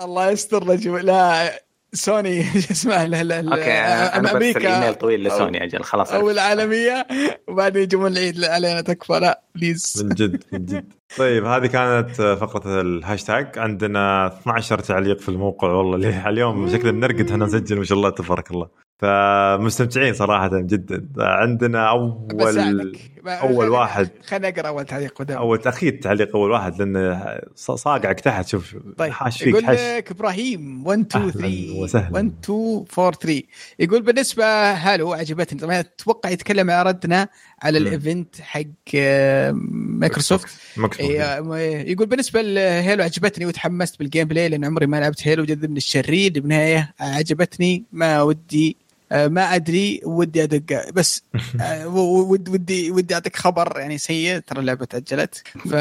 [0.01, 1.01] الله يستر الله يستر.
[1.03, 1.63] لا
[1.93, 3.73] سوني شو اسمه لا لا لا okay
[4.19, 6.31] أنا برسل ايميل طويل لسوني أجل خلاص أو.
[6.31, 7.07] العالمية
[7.49, 10.93] وبعدين يجيبون العيد علينا تكفى لا please من جد من جد.
[11.19, 12.11] طيب هذه كانت
[12.41, 13.59] فقرة الهاشتاج.
[13.59, 18.51] عندنا 12 تعليق في الموقع والله اليوم شكلنا بنرقد إحنا نسجل ما شاء الله تبارك
[18.51, 18.69] الله.
[19.01, 21.09] فمستمتعين صراحة جدا.
[21.19, 22.97] عندنا اول
[23.27, 24.09] أول واحد.
[24.27, 25.39] خليني أقرأ أول تعليق ودام.
[25.39, 28.49] اول أكيد تعليق أول واحد لأن صاقعك تحت.
[28.49, 32.15] شوف طيب حاش فيك يقول حش لك إبراهيم 1 2 أهلاً 3 وسهلاً.
[32.15, 33.43] 1 2 4 3
[33.79, 35.61] يقول بالنسبة هالو عجبتني.
[35.61, 37.29] طبعا أتوقع يتكلم على ردنا
[37.63, 37.79] على.
[37.79, 38.61] ال event حق
[38.95, 45.01] آه، مايكروسوفت مايكروسوفت إيه، يقول بالنسبة ل Halo عجبتني وتحمست بال gameplay لأن عمري ما
[45.01, 47.85] لعبت Halo جذبني الشرير بالنهايه عجبتني.
[47.93, 50.91] ما ودي آه، ما أدري ودي أدق.
[50.91, 51.23] بس
[51.61, 54.39] آه، ودي ودي أعطيك خبر يعني سيء.
[54.39, 55.43] ترى اللعبة تأجلت.
[55.71, 55.75] ف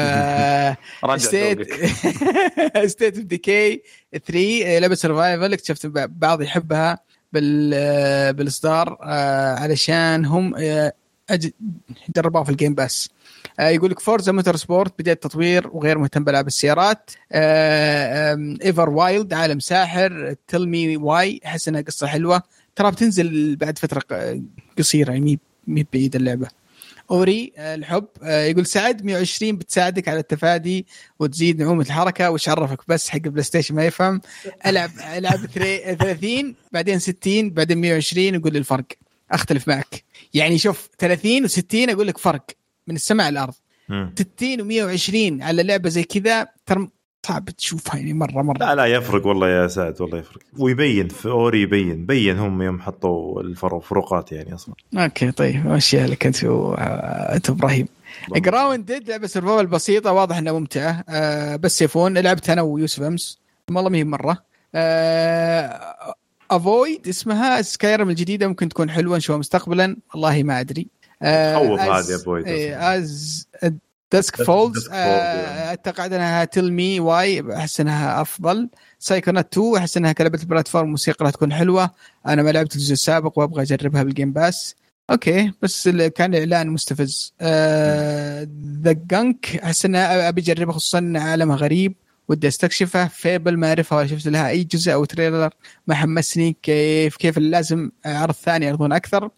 [1.16, 1.58] State.
[2.86, 3.82] State of Decay
[4.26, 6.98] 3 لعبة survival اكتشفت بعض يحبها
[7.32, 10.92] بال آه، بالإصدار آه، علشان هم آه،
[12.16, 13.10] جربوها في ال Game Pass
[13.60, 17.10] آه، يقول لك Forza Motorsport بداية تطوير وغير مهتم بالعاب السيارات.
[18.64, 20.34] Everwild عالم ساحر.
[20.48, 22.42] Tell Me Why أحس إنها قصة حلوة.
[22.76, 24.02] ترى بتنزل بعد فترة
[24.78, 26.48] قصيرة يعني مي بعيد اللعبة.
[27.10, 30.86] Ori آه، الحب آه، يقول سعد 120 بتساعدك على التفادي
[31.18, 34.20] وتزيد نعومة الحركة وش عرفك بس حق بلاي ستيشن ما يفهم.
[34.66, 38.84] العب ألعب thir- 30 بعدين 60 بعدين 120 يقول لي الفرق.
[39.30, 40.04] أختلف معك.
[40.34, 42.44] يعني شوف 30 و60 أقول لك فرق
[42.86, 43.54] من السماء الأرض.
[43.88, 44.14] مم.
[44.38, 44.58] 60
[45.38, 46.88] و120 على لعبة زي كذا ترى
[47.26, 48.58] صعب تشوفها يعني مرة مرة.
[48.58, 50.40] لا لا يفرق والله يا سعد والله يفرق.
[50.58, 54.74] ويبين في Ori يبين بين هم يوم حطوا الفروقات يعني أصلا.
[54.98, 57.88] okay طيب ماشي لك أنت آه، أنت إبراهيم.
[58.36, 61.04] Grounded لعبة survival بسيطة واضح إنها ممتعة.
[61.08, 63.38] آه بس سيفون لعبتها أنا ويوسف أمس.
[63.70, 64.38] والله ما هي مره
[64.74, 66.14] آه
[66.50, 69.96] Avowed اسمها Skyrim الجديدة ممكن تكون حلوة نشوفها مستقبلا.
[70.14, 70.88] والله ما أدري.
[71.20, 73.46] تخوف As- هذه إيه، As
[74.12, 75.68] Dusk Falls، يعني.
[75.68, 78.68] أعتقد أنها Tell Me Why أحس أنها أفضل.
[78.98, 81.90] Psychonauts 2 أحس أنها كلعبه ال platform الموسيقى راح تكون حلوة.
[82.26, 84.74] أنا ما لعبت الجزء السابق وأبغى أجربها بال Game Pass
[85.10, 87.34] okay بس كان الاعلان مستفز.
[88.82, 91.94] The Gunk أحس أنها أبي أجربها خصوصا عالمها غريب.
[92.28, 95.50] ودي استكشفه Fable ما أعرفها ولا شفت لها أي جزء أو trailer
[95.86, 99.30] ما حمسني كيف كيف لازم عرض ثاني يعرضون أكثر.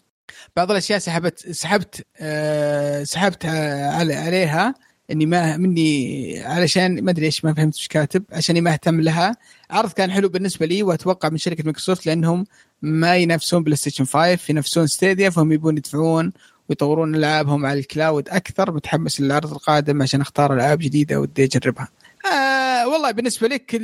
[0.55, 4.75] بعض الأشياء سحبت سحبت آه سحبت آه عليها
[5.11, 9.35] إني ما مني علشان ما أدري إيش ما فهمت إيش كاتب عشان ما أهتم لها
[9.69, 12.45] عرض كان حلو بالنسبة لي وأتوقع من شركة مايكروسوفت لأنهم
[12.81, 16.33] ما ينافسون بلاي ستيشن 5 ينافسون Stadia فهم يبون يدفعون
[16.69, 21.87] ويطورون ألعابهم على ال cloud أكثر متحمس للعرض القادم عشان أختار ألعاب جديدة ودي أجربها.
[22.33, 23.81] آه والله بالنسبة لك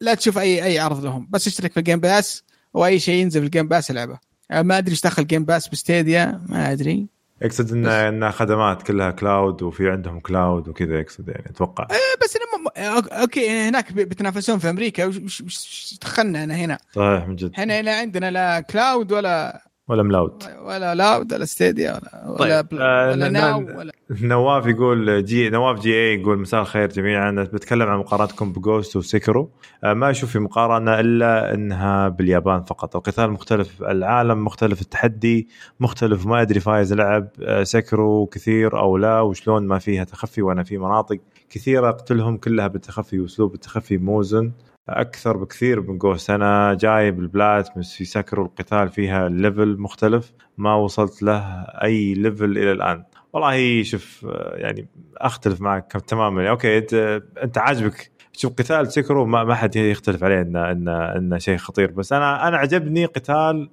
[0.00, 2.44] لا تشوف اي أي عرض لهم بس اشترك في ال Game Pass
[2.74, 4.29] وأي شيء ينزل في ال Game Pass ألعبه.
[4.50, 7.06] آه ما أدري إيش دخل Game Pass ب Stadia ما أدري.
[7.42, 11.84] يقصد ان انها خدمات كلها cloud وفي عندهم cloud وكذا يقصد يعني أتوقع.
[11.84, 12.92] آه بس أنا م...
[13.12, 17.52] okay هناك ب- بتنافسون في أمريكا وش دخلنا أنا هنا؟ صحيح من جد.
[17.58, 22.68] إحنا هنا عندنا لا cloud ولا ولا ملاود ولا لاود ولا Stadia ولا ولا, طيب،
[22.68, 22.82] بل...
[22.82, 27.30] آه، ولا ن- Now ولا نواف يقول جي نواف جي اي يقول مساء الخير جميعا.
[27.52, 29.50] بتكلم عن مقارنتكم ب Ghost و Sekiro.
[29.84, 32.96] آه، ما أشوف في مقارنة إلا إنها باليابان فقط.
[32.96, 35.48] القتال مختلف العالم مختلف التحدي
[35.80, 36.26] مختلف.
[36.26, 40.78] ما أدري فايز لعب آه، Sekiro كثير أو لا وشلون ما فيها تخفي وأنا في
[40.78, 41.18] مناطق
[41.50, 44.52] كثيرة أقتلهم كلها بالتخفي وأسلوب التخفي موزون.
[44.90, 50.32] أكثر بكثير من Ghost أنا جايب ال plat في Sekiro القتال فيها level مختلف.
[50.58, 51.40] ما وصلت له
[51.82, 53.04] أي level إلى الآن.
[53.32, 56.40] والله شوف يعني أختلف معك تماما.
[56.42, 58.10] يعني okay أنت أنت عاجبك.
[58.32, 61.90] شوف قتال Sekiro ما, ما حد يختلف عليه إنه إنه إنه شيء خطير.
[61.90, 63.70] بس أنا أنا عجبني قتال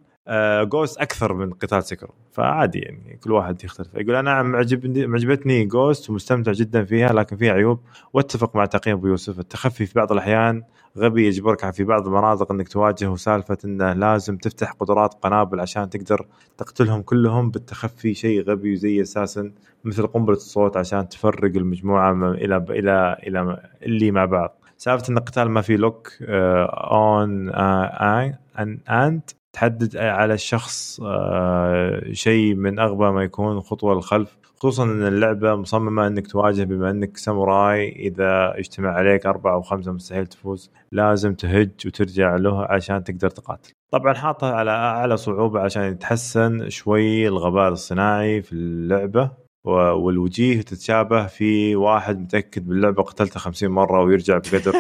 [0.64, 2.14] Ghost أكثر من قتال Sekiro.
[2.32, 3.88] فعادي يعني كل واحد يختلف.
[3.96, 7.80] يقول أنا معجبني معجبتني Ghost ومستمتع جدا فيها لكن فيها عيوب.
[8.14, 9.40] واتفق مع تقييم أبو يوسف.
[9.40, 10.64] التخفي في بعض الأحيان
[10.98, 16.26] غبي يجبرك في بعض المناطق إنك تواجه وسالفه إنه لازم تفتح قدرات قنابل عشان تقدر
[16.58, 17.52] تقتلهم كلهم.
[17.52, 19.52] بالتخفي شيء غبي وزي أساسا
[19.84, 24.58] مثل قنبلة الصوت عشان تفرق المجموعة إلى إلى إلى اللي مع بعض.
[24.78, 29.22] سالفة إن القتال ما في lock on إن أنت
[29.58, 36.08] تحدد على الشخص آه، شيء من أغبى ما يكون خطوة للخلف خصوصا إن اللعبة مصممة
[36.08, 41.72] إنك تواجه بما إنك ساموراي إذا اجتمع عليك أربعة أو خمسة مستحيل تفوز لازم تهج
[41.86, 43.72] وترجع له عشان تقدر تقاتل.
[43.92, 49.32] طبعا حاطها على أعلى صعوبة عشان يتحسن شوي الغباء الصناعي في اللعبة
[49.66, 54.76] والوجيه تتشابه في واحد متأكد باللعبة قتلته 50 مرة ويرجع بقدر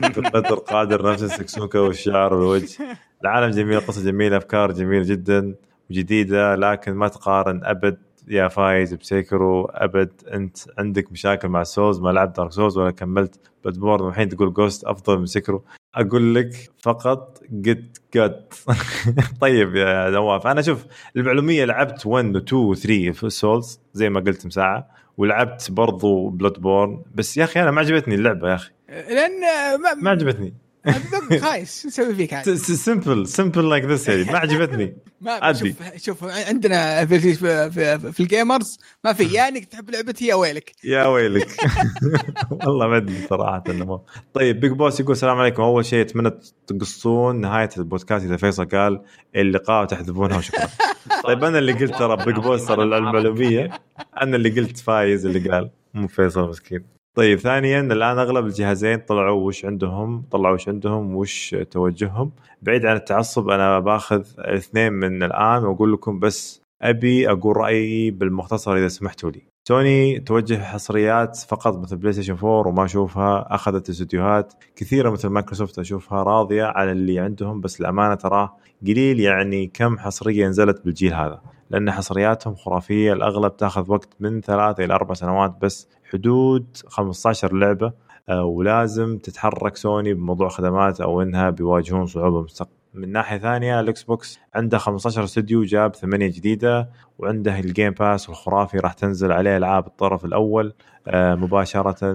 [0.18, 2.96] بقدر قادر نفس السكسوكة والشعر والوجه.
[3.24, 5.54] العالم جميل قصة جميلة أفكار جميلة جدا
[5.90, 12.00] وجديدة لكن ما تقارن أبد يا فايز ب Sekiro أبد أنت عندك مشاكل مع سوز
[12.00, 15.64] ما لعبت Dark Souls ولا كملت Bloodborne والحين تقول Ghost أفضل من Sekiro.
[15.94, 18.54] أقول لك فقط جت جت
[19.40, 20.84] طيب يا نواف أنا شوف
[21.16, 26.28] للمعلومية لعبت 1 و 2 و 3 في Souls زي ما قلت مساعة ولعبت برضو
[26.28, 27.02] Bloodborne.
[27.14, 28.70] بس يا أخي أنا ما عجبتني اللعبة يا أخي.
[28.88, 29.40] لأن
[29.82, 30.54] ما ما عجبتني.
[31.40, 31.82] خايس.
[31.82, 34.24] شو نسوي فيك عاد simple simple like this يعني.
[34.24, 34.96] ما عجبتني.
[35.20, 35.74] ما عادي.
[35.74, 37.34] شوف شوف عندنا في في,
[37.70, 39.24] في, في, ال gamers ما في.
[39.24, 40.72] يا انك تحب لعبتي يا ويلك.
[40.84, 41.48] يا ويلك.
[42.66, 44.00] والله ما أدري صراحة ما-
[44.34, 45.62] طيب Big Boss يقول السلام عليكم.
[45.62, 46.30] أول شيء أتمنى
[46.66, 49.02] تقصون نهاية البودكاست إذا فيصل قال
[49.36, 50.68] اللقاء وتحذفونها وشكرا.
[51.24, 53.70] طيب أنا اللي قلت ترى Big Boss ترى للمعلومية
[54.22, 56.93] أنا اللي قلت فايز اللي قال مو فيصل مسكين.
[57.14, 62.96] طيب ثانيا الآن أغلب الجهازين طلعوا وش عندهم؟ طلعوا وش عندهم؟ وش توجههم؟ بعيد عن
[62.96, 69.30] التعصب أنا باخذ الاثنين من الآن وأقول لكم بس أبي أقول رأيي بالمختصر إذا سمحتوا
[69.30, 69.42] لي.
[69.68, 75.78] سوني توجه حصريات فقط مثل بلاي ستيشن 4 وما أشوفها أخذت استديوهات كثيرة مثل مايكروسوفت
[75.78, 81.40] أشوفها راضية على اللي عندهم بس للأمانة تراه قليل يعني كم حصرية نزلت بالجيل هذا
[81.70, 87.92] لأن حصرياتهم خرافية الأغلب تأخذ وقت من ثلاثة إلى أربع سنوات بس حدود 15 لعبة
[88.28, 92.42] آه، ولازم تتحرك سوني بموضوع خدمات أو إنها بيواجهون صعوبة
[92.94, 98.28] من ناحية ثانية الاكس بوكس عنده 15 استوديو جاب ثمانية جديدة وعنده ال Game Pass
[98.28, 100.74] الخرافي راح تنزل عليه ألعاب الطرف الأول
[101.08, 102.14] آه، مباشرة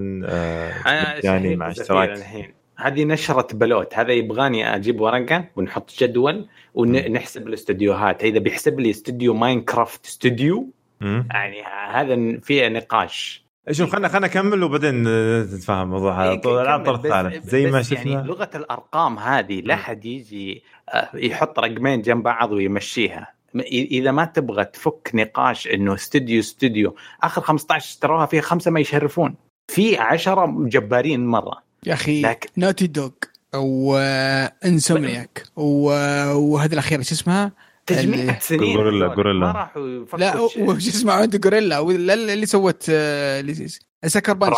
[1.23, 2.09] شهيد مع اشتراك.
[2.09, 2.53] الحين.
[2.77, 9.33] هذه نشرة بلوت هذا يبغاني أجيب ورقة ونحط جدول ونحسب الاستديوهات إذا بيحسب لي استوديو
[9.33, 10.69] Minecraft استوديو.
[11.01, 13.48] يعني هذا فيه نقاش.
[13.71, 16.95] شوف خلينا خلينا نكمل وبعدين آه، نتفاهم الموضوع هذا إيه، طول العاب كمل.
[16.95, 18.11] الطرف بس- الثالث زي ما شفنا.
[18.11, 23.33] يعني لغة الأرقام هذه لا حد يجي آه، يحط رقمين جنب بعض ويمشيها.
[23.71, 29.35] إذا ما تبغى تفك نقاش إنه استوديو استوديو آخر 15 اشتروها فيها خمسة ما يشرفون.
[29.71, 31.57] في عشرة جبارين مرة.
[31.85, 33.09] يا أخي لكن- Naughty Dog
[33.55, 37.51] و Insomniac وهذه الأخيرة شو اسمها؟
[37.95, 39.15] تجميع اللي- سنين Guerrilla-.
[39.15, 39.39] Guerrilla.
[39.45, 40.39] ما راحوا لا.
[40.57, 43.67] وش اسمه عنده Guerrilla ولا اللي سوت آه، اللي
[44.05, 44.55] Sucker Punch.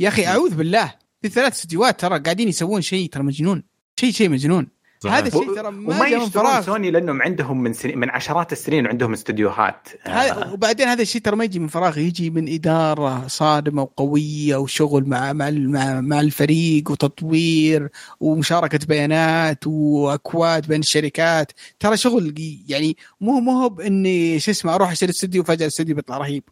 [0.00, 3.62] يا أخي أعوذ بالله في ثلاث استديوهات ترى قاعدين يسوون شيء ترى مجنون
[4.00, 4.68] شيء شيء مجنون.
[5.10, 6.62] هذا الشيء ترى وما ما من يشترون فراغ.
[6.62, 9.88] سوني لأنهم عندهم من سنين من عشرات السنين عندهم استديوهات.
[10.06, 15.08] آه، وبعدين هذا الشيء ترى ما يجي من فراغ يجي من إدارة صادمة وقوية وشغل
[15.08, 17.88] مع مع مع, مع الفريق وتطوير
[18.20, 21.52] ومشاركة بيانات وأكواد بين الشركات.
[21.80, 22.34] ترى شغل
[22.68, 26.44] يعني مو مو هو بإني شو اسمه أروح أشتري استوديو فجاه الاستوديو بيطلع رهيب.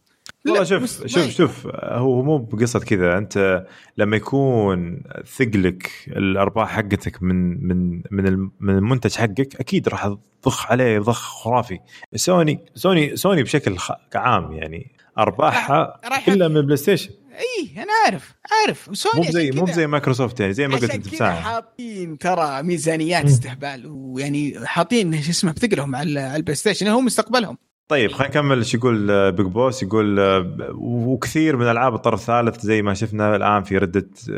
[0.47, 3.19] والله لا، شوف شوف شوف هو مو بقصة كذا.
[3.19, 5.02] أنت لما يكون
[5.36, 11.78] ثقلك الأرباح حقتك من من من من المنتج حقك أكيد راح تضخ عليه ضخ خرافي.
[12.15, 13.77] سوني سوني سوني بشكل
[14.15, 19.67] عام يعني أرباحها كلها من بلاي ستيشن إي أنا عارف عارف وسوني مو زي مو
[19.67, 25.31] زي مايكروسوفت يعني زي ما قلت أنت بساعه حاطين ترى ميزانيات استهبال ويعني حاطين شو
[25.31, 27.59] اسمه بثقلهم على على البلاي ستيشن هو مستقبلهم.
[27.91, 28.59] طيب خلينا نكمل.
[28.59, 30.47] إيش يقول آه، Big Boss؟ يقول آه،
[30.81, 34.31] وكثير من ألعاب الطرف الثالث زي ما شفنا الآن في Red Dead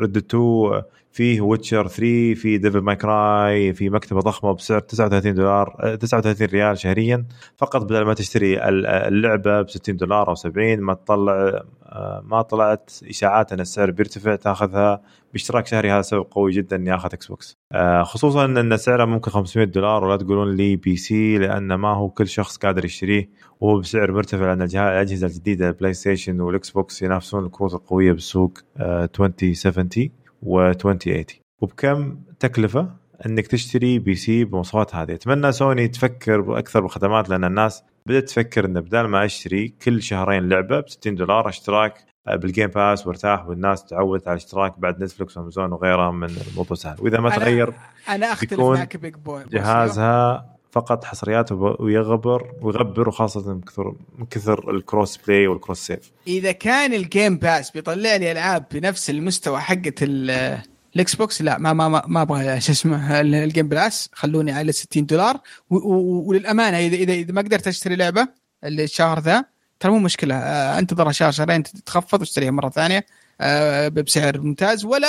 [0.00, 4.80] Red Dead 2 آه، فيه Witcher 3 في Devil May Cry في مكتبة ضخمة بسعر
[4.80, 7.26] 39 دولار آه، 39 ريال شهريا.
[7.56, 12.42] فقط بدل ما تشتري ال- اللعبة ب 60 دولار أو 70 ما تطلع آه، ما
[12.42, 15.90] طلعت إشاعات إن السعر بيرتفع تأخذها باشتراك شهري.
[15.92, 20.04] هذا سبب قوي جدا اني اخذ إكس بوكس آه، خصوصا إن سعره ممكن 500 دولار
[20.04, 23.30] ولا تقولون لي PC لأن ما هو كل شخص قادر يشتريه
[23.60, 29.08] وهو بسعر مرتفع لأن الأجهزة الجديدة البلاي ستيشن والاكس بوكس ينافسون الكروت القوية بالسوق آه،
[29.20, 30.10] 2070
[30.42, 31.24] و 2080
[31.60, 32.90] وبكم تكلفة
[33.26, 38.80] إنك تشتري PC بمواصفات هذه؟ أتمنى سوني تفكر أكثر بالخدمات لأن الناس بدأت تفكر انه
[38.80, 41.94] بدال ما أشتري كل شهرين لعبة ب 60 دولار أشترك
[42.26, 46.96] بال Game Pass وارتاح والناس تعودت على الاشتراك بعد نتفلكس وأمازون وغيرها من الموضوع سهل.
[47.00, 47.72] وإذا ما أنا- تغير
[48.08, 49.44] أنا أختلف معك Big Boy.
[49.52, 55.78] جهازها فقط حصريات ويغبر ويغبر وخاصه من كثر من كثر ال cross play وال cross
[55.86, 60.60] save إذا كان ال Game Pass بيطلع لي ألعاب بنفس المستوى حقه ال-
[60.96, 64.72] الاكس بوكس لا ما ما ما, أبغى شو اسمه ال- ال Game Pass خلوني على
[64.72, 65.36] 60 دولار.
[65.70, 68.28] وللأمانة اذا اذا إذا ما قدرت أشتري لعبة
[68.64, 69.44] الشهر ذا
[69.80, 70.34] ترى مو مشكلة.
[70.34, 73.06] آه، أنتظر شهر شهرين تتخفض واشتريها مرة ثانية
[73.40, 75.08] آه، بسعر ممتاز ولا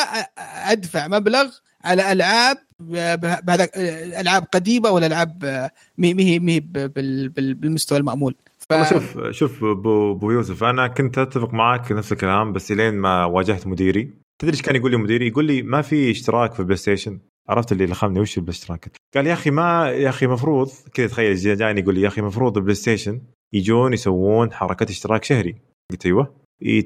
[0.72, 1.46] أدفع مبلغ
[1.84, 3.68] على ألعاب بهذا
[4.22, 6.60] ألعاب قديمة ولا ألعاب آه، مي مي
[7.30, 8.36] بالمستوى المأمول.
[8.70, 8.74] ف...
[8.90, 14.10] شوف شوف أبو يوسف أنا كنت أتفق معك نفس الكلام بس لين ما واجهت مديري.
[14.42, 17.20] تدري إيش كان يقول لي مديري؟ يقول لي ما في اشتراك في البلاي ستيشن.
[17.50, 21.56] عرفت اللي لخمني وش الاشتراك؟ قال يا أخي ما يا أخي مفروض كذا تخيل جا-
[21.56, 23.22] جاني يقول لي يا أخي مفروض البلاي ستيشن
[23.54, 25.56] يجون يسوون حركة اشتراك شهري.
[25.92, 26.41] قلت أيوه.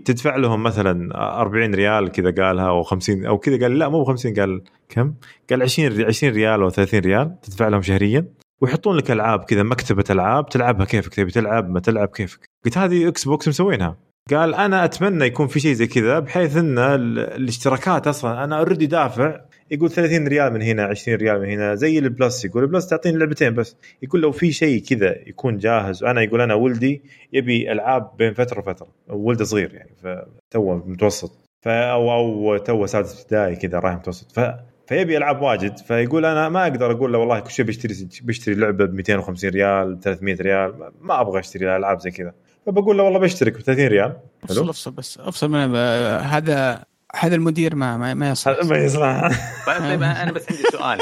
[0.06, 4.08] تدفع لهم مثلا 40 ريال كذا قالها أو 50 أو كذا قال لا مو ب
[4.08, 5.14] 50 قال كم؟
[5.50, 8.26] قال 20 ري- 20 ريال أو 30 ريال تدفع لهم شهريا.
[8.62, 12.40] ويحطون لك ألعاب كذا مكتبة ألعاب تلعبها كيفك تبي تلعب ما تلعب كيفك.
[12.66, 13.98] قلت هذه إكس بوكس مسوينها.
[14.32, 18.86] قال أنا أتمنى يكون في شيء زي كذا بحيث إن ال- الاشتراكات أصلا أنا already
[18.86, 19.40] دافع
[19.72, 22.88] يقول 30 ريال من هنا 20 ريال من هنا زي ال Plus يقول ال Plus
[22.88, 23.76] تعطيني لعبتين بس.
[24.02, 26.04] يقول لو في شيء كذا يكون جاهز.
[26.04, 27.02] وأنا يقول أنا ولدي
[27.34, 28.88] يبي ألعاب بين فترة وفترة.
[29.10, 31.32] ولده صغير يعني فتوه متوسط.
[31.68, 34.32] أو أو توه سادس ابتدائي كذا رايح متوسط.
[34.32, 34.40] ف
[34.88, 35.78] فيبي ألعاب واجد.
[35.78, 39.96] فيقول أنا ما أقدر أقول له والله كل شيء بشتري بشتري لعبة ب 250 ريال
[39.96, 40.74] ب 300 ريال.
[41.02, 42.34] ما- أبغى أشتري ألعاب زي كذا.
[42.66, 45.18] فبقول له والله بشترك ب 30 ريال افصل أفصل بس.
[45.18, 45.76] أفصل من
[46.22, 46.84] هذا
[47.20, 49.30] هذا المدير ما ما, ما يصلح ما يصلح
[49.68, 51.00] طيب أنا بس عندي سؤال.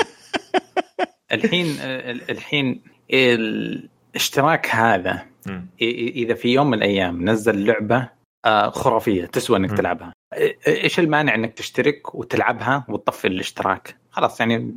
[1.33, 1.67] الحين
[2.29, 2.81] الحين
[3.13, 5.25] الاشتراك هذا
[5.81, 8.09] إذا في يوم من الأيام نزل لعبة
[8.45, 9.77] آه، خرافية تسوى إنك.
[9.77, 10.13] تلعبها.
[10.67, 14.75] إيش المانع إنك تشترك وتلعبها وتطفي الاشتراك؟ خلاص يعني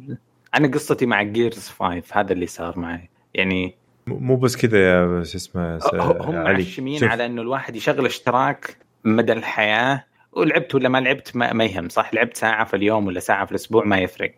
[0.55, 3.11] أنا قصتي مع جيرز 5 هذا اللي صار معي.
[3.35, 3.75] يعني
[4.07, 6.65] مو بس كذا يا شو اسمه هم علي.
[6.65, 10.05] معشمين على إنه الواحد يشغل اشتراك مدى الحياة
[10.37, 13.51] ولعبت ولا ما لعبت ما, ما يهم صح؟ لعبت ساعة في اليوم ولا ساعة في
[13.51, 14.35] الأسبوع ما يفرق.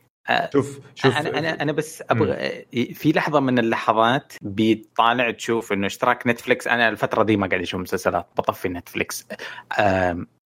[0.53, 1.17] شوف شوف.
[1.17, 6.89] أنا أنا أنا بس أبغى في لحظة من اللحظات بيطالع تشوف إنه اشتراك نتفلكس أنا
[6.89, 9.27] الفترة دي ما قاعد أشوف مسلسلات بطفي نتفلكس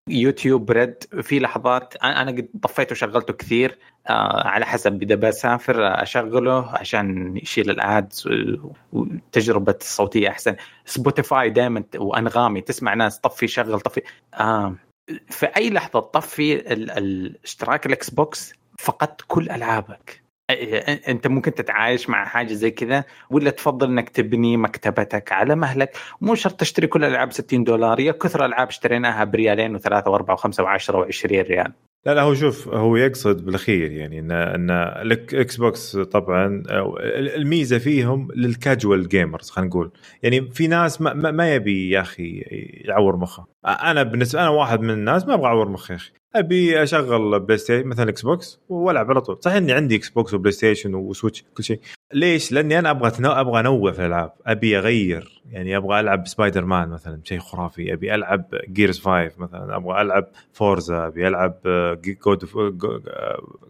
[0.10, 3.80] YouTube Red في لحظات أنا قد طفيته وشغلته كثير.
[4.46, 8.30] على حسب إذا بسافر أشغله عشان يشيل ال ads
[8.94, 10.56] والتجربه الصوتية أحسن.
[10.86, 14.02] سبوتيفاي دائما وأنغامي تسمع ناس طفي شغل طفي.
[14.34, 14.76] آه،
[15.30, 20.24] في أي لحظة تطفي ال- الاشتراك الاكس بوكس فقدت كل ألعابك.
[21.08, 25.98] أنت ممكن تتعايش مع حاجة زي كذا ولا تفضل إنك تبني مكتبتك على مهلك.
[26.22, 30.64] مو شرط تشتري كل الالعاب 60 دولار يا كثر ألعاب اشتريناها بريالين وثلاثة وأربعة وخمسة
[30.64, 31.74] وعشرة و20 ريال.
[32.06, 34.70] لا لا هو شوف هو يقصد بالأخير يعني إن إن
[35.02, 36.64] الاكس بوكس طبعا
[37.36, 39.92] الميزة فيهم لل casual gamers خلينا نقول.
[40.24, 42.40] يعني في ناس ما, ما- يبي يا أخي
[42.86, 43.46] يعور مخه.
[43.66, 46.12] أنا بالنسبة أنا واحد من الناس ما أبغى أعور مخي يا أخي.
[46.36, 49.38] أبي أشغل بلاي ستيشن مثلا إكس بوكس وألعب على طول.
[49.42, 51.80] صح إني عندي إكس بوكس وبلاي ستيشن و Switch كل شيء.
[52.14, 53.30] ليش؟ لأني أنا أبغى تنو...
[53.32, 58.16] أبغى انوع في الألعاب أبي أغير يعني أبغى ألعب سبايدر مان مثلا شيء خرافي أبي
[58.16, 61.56] ألعب Gears 5 مثلا أبغى ألعب Forza أبي ألعب
[62.06, 62.46] God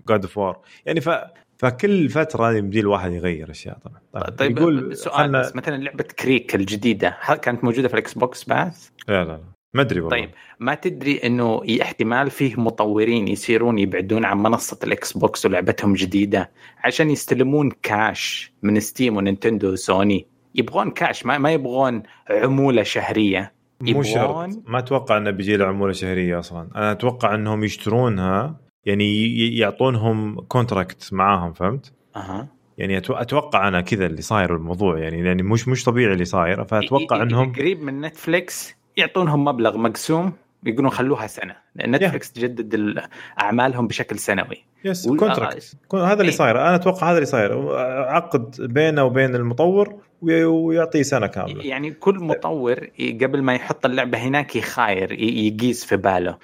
[0.08, 1.09] God of War يعني ف
[1.58, 3.77] فكل فترة يمدي الواحد يغير أشياء
[4.14, 8.14] طبعا طيب يقول سؤال خلنا- بس مثلا لعبة كريك الجديدة هل كانت موجودة في الإكس
[8.14, 8.72] بوكس؟ لا
[9.08, 9.40] لا لا
[9.73, 10.17] ما أدري والله.
[10.17, 16.51] طيب ما تدري إنه احتمال فيه مطورين يصيرون يبعدون عن منصة الاكس بوكس ولعبتهم جديدة
[16.83, 23.53] عشان يستلمون كاش من Steam ونينتندو وسوني؟ يبغون كاش ما, ما يبغون عمولة شهرية.
[23.81, 24.30] مو شرط.
[24.30, 26.69] يبغون ما أتوقع إنه بيجي له عمولة شهرية أصلا.
[26.75, 32.48] أنا أتوقع إنهم يشترونها يعني يعطونهم contract معاهم فهمت؟ أها.
[32.77, 37.22] يعني أتوقع أنا كذا اللي صاير الموضوع يعني يعني مش مش طبيعي اللي صاير فأتوقع
[37.23, 41.56] إنهم قريب من نتفليكس يعطونهم مبلغ مقسوم يقولون خلوها سنة.
[41.76, 43.08] لأن نتفليكس تجدد ال-
[43.42, 44.64] أعمالهم بشكل سنوي.
[44.85, 46.38] Yes وال- contract هذا اللي إيه.
[46.38, 46.61] صاير.
[46.61, 47.76] أنا أتوقع هذا اللي صاير.
[48.08, 51.64] عقد بينه وبين المطور وي- ويعطيه سنة كاملة.
[51.66, 52.88] يعني كل مطور
[53.22, 56.38] قبل ما يحط اللعبة هناك يخاير يقيس في باله.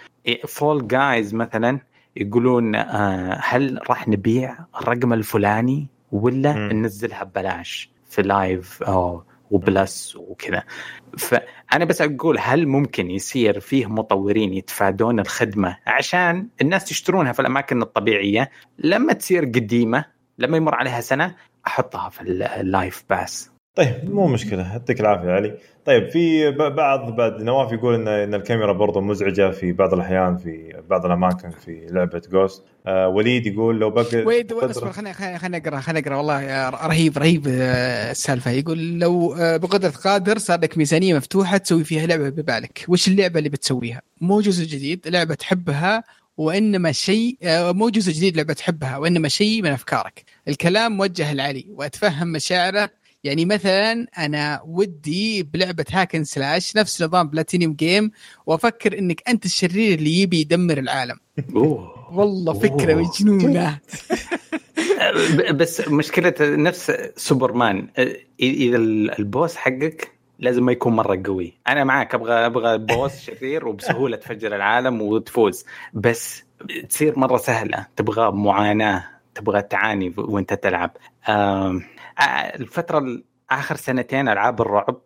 [0.48, 1.80] Fall Guys مثلا
[2.16, 6.72] يقولون آه، هل راح نبيع الرقم الفلاني ولا مم.
[6.72, 10.64] ننزلها ببلاش في Live أو و Plus وكذا.
[11.18, 17.82] فأنا بس أقول هل ممكن يصير فيه مطورين يتفادون الخدمة عشان الناس يشترونها في الأماكن
[17.82, 20.06] الطبيعية؟ لما تصير قديمة
[20.38, 21.36] لما يمر عليها سنة
[21.68, 22.22] أحطها في
[22.62, 24.72] ال live بس طيب مو مشكلة.
[24.72, 25.58] يعطيك العافية علي.
[25.86, 30.74] طيب في بعض بعد نواف يقول إن إن الكاميرا برضه مزعجة في بعض الأحيان في
[30.90, 35.80] بعض الأماكن في لعبة Ghost آه وليد يقول لو بقى ويد اصبر خليني خليني أقرأ
[35.80, 38.52] خليني أقرأ والله رهيب رهيب آه، السالفة.
[38.52, 42.86] يقول لو آه، بقدرة قادر صار لك ميزانية مفتوحة تسوي فيها لعبة ببالك.
[42.88, 46.04] وش اللعبة اللي بتسويها؟ مو جزء جديد لعبة تحبها
[46.38, 50.24] وإنما شيء آه، مو جزء جديد لعبة تحبها وإنما شيء من أفكارك.
[50.48, 52.90] الكلام موجه لعلي وأتفهم مشاعره
[53.26, 58.12] يعني مثلا أنا ودي بلعبة hack and slash نفس نظام Platinum Game
[58.46, 61.18] وأفكر إنك أنت الشرير اللي يبي يدمر العالم.
[61.56, 62.10] أوه.
[62.14, 63.02] والله فكرة أوه.
[63.02, 63.80] مجنونة.
[65.60, 67.88] بس مشكلة نفس سوبرمان
[68.40, 71.54] إذا ال boss حقك لازم ما يكون مرة قوي.
[71.68, 75.66] أنا معك أبغى أبغى boss شرير وبسهولة تفجر العالم وتفوز.
[75.94, 76.44] بس
[76.90, 79.04] تصير مرة سهلة تبغى معاناة
[79.36, 80.98] تبغى تعاني وأنت تلعب.
[82.56, 83.22] الفترة
[83.52, 85.02] آخر سنتين ألعاب الرعب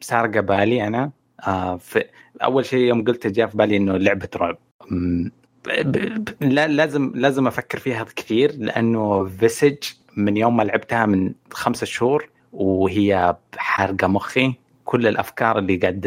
[0.00, 1.10] سارقه بالي أنا.
[1.46, 2.04] آه في
[2.42, 4.58] أول شيء يوم قلت جاء في بالي إنه لعبة رعب.
[6.40, 9.78] لا لازم لازم أفكر فيها كثير لأنه فيسج
[10.16, 14.54] من يوم ما لعبتها من خمسة شهور وهي حارقة مخي.
[14.84, 16.06] كل الأفكار اللي قاعد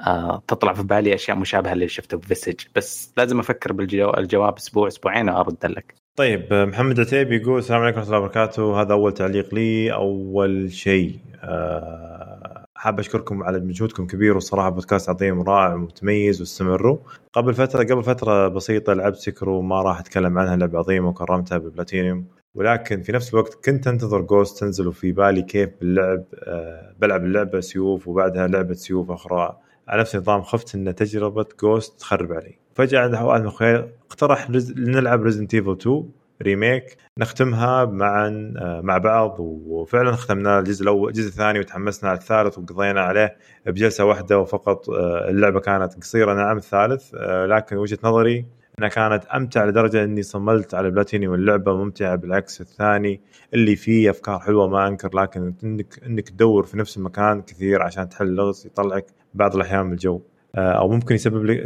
[0.00, 4.88] آه، تطلع في بالي أشياء مشابهة اللي شفته في فيسج بس لازم أفكر بالجواب أسبوع
[4.88, 6.01] أسبوعين وأرد لك.
[6.16, 8.80] طيب محمد عتيبي يقول السلام عليكم ورحمة الله وبركاته.
[8.82, 15.42] هذا أول تعليق لي أول شيء أه حاب أشكركم على مجهودكم كبير والصراحة بودكاست عظيم
[15.42, 16.98] رائع ومتميز واستمروا.
[17.32, 22.26] قبل فترة قبل فترة بسيطة لعبت Sekiro ما راح أتكلم عنها لعبة عظيمة وكرمتها بالبلاتينيوم
[22.54, 27.60] ولكن في نفس الوقت كنت أنتظر Ghost تنزل وفي بالي كيف باللعب أه بلعب اللعبة
[27.60, 29.58] سيوف وبعدها لعبة سيوف أخرى.
[29.88, 32.58] على نفس النظام خفت إن تجربة Ghost تخرب علي.
[32.74, 36.08] فجأة عند واحد من أخوي اقترح نلعب Resident Evil 2
[36.42, 42.58] Remake نختمها معا آه، مع بعض وفعلا ختمنا الجزء الأول الجزء الثاني وتحمسنا على الثالث
[42.58, 43.36] وقضينا عليه
[43.66, 48.46] بجلسة واحدة وفقط آه، اللعبة كانت قصيرة نعم الثالث آه، لكن وجهة نظري
[48.78, 53.20] إنها كانت أمتع لدرجة إني صملت على بلاتينيوم اللعبة ممتعة بالعكس الثاني
[53.54, 58.08] اللي فيه أفكار حلوة ما أنكر لكن انك إنك تدور في نفس المكان كثير عشان
[58.08, 60.20] تحل لغز يطلعك بعض الأحيان من الجو.
[60.56, 61.62] أو ممكن يسبب لك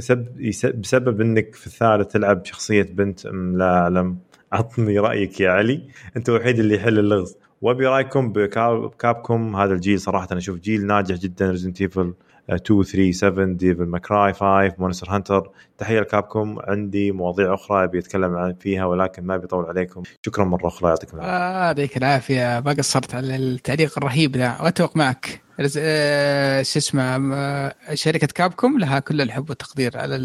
[0.74, 4.18] بسبب إنك في الثالث تلعب شخصية بنت لا اعلم
[4.52, 5.82] عطني رأيك يا علي.
[6.16, 7.36] أنت الوحيد اللي يحل اللغز.
[7.62, 11.50] وأبي رأيكم ب Capcom هذا الجيل صراحة أنا أشوف جيل ناجح جدا.
[11.50, 12.14] Resident Evil
[12.50, 17.84] 2 3 7 Devil May Cry 5 Monster Hunter تحية ل Capcom عندي مواضيع أخرى
[17.84, 20.02] أبي أتكلم عن فيها ولكن ما بيطول عليكم.
[20.26, 20.88] شكرا مرة أخرى.
[20.88, 21.36] يعطيكم العافية.
[21.36, 22.62] آه يعطيك العافية.
[22.66, 24.56] ما قصرت على التعليق الرهيب ذا.
[24.62, 25.26] واتفق معك.
[25.26, 30.16] آه، شو اسمه آه، شركة Capcom لها كل الحب والتقدير على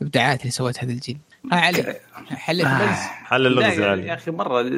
[0.00, 1.18] الابداعات اللي سوتها هذا الجيل.
[1.52, 1.96] آه علي
[2.30, 4.70] حل اللغز آه، حل اللغز يا أخي مرة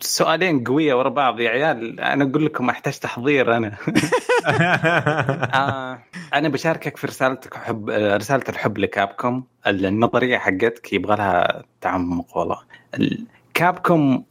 [0.00, 2.00] سؤالين قوية ورا بعض يا عيال.
[2.00, 3.76] أنا أقول لكم أحتاج تحضير أنا.
[5.54, 6.02] آه
[6.34, 12.58] أنا بشاركك في رسالتك حب رسالة الحب لكابكم النظرية حقتك يبغى لها تعمق والله.
[13.54, 14.22] كابكم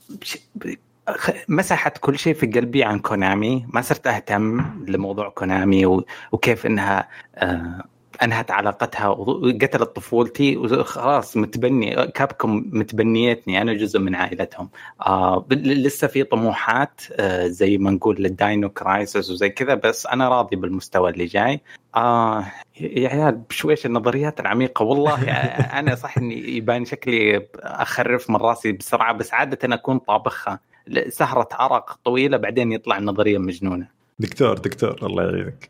[1.47, 3.65] مسحت كل شيء في قلبي عن كونامي.
[3.73, 7.83] ما صرت أهتم لموضوع كونامي وكيف إنها آه
[8.23, 13.61] أنهت علاقتها وقتلت طفولتي وخلاص متبني Capcom متبنيتني.
[13.61, 14.69] أنا جزء من عائلتهم.
[15.01, 20.29] آه لسه في طموحات آه زي ما نقول لل Dino Crisis وزي كذا بس أنا
[20.29, 21.61] راضي بالمستوى اللي جاي.
[21.95, 22.45] آه
[22.79, 24.83] يا عيال بشويش النظريات العميقة.
[24.83, 25.31] والله
[25.79, 30.59] أنا صح إني يبان شكلي أخرف من راسي بسرعة بس عادة أكون طابخها
[31.07, 33.87] سهرة عرق طويلة بعدين يطلع النظرية مجنونة.
[34.19, 35.69] دكتور دكتور الله يعينك.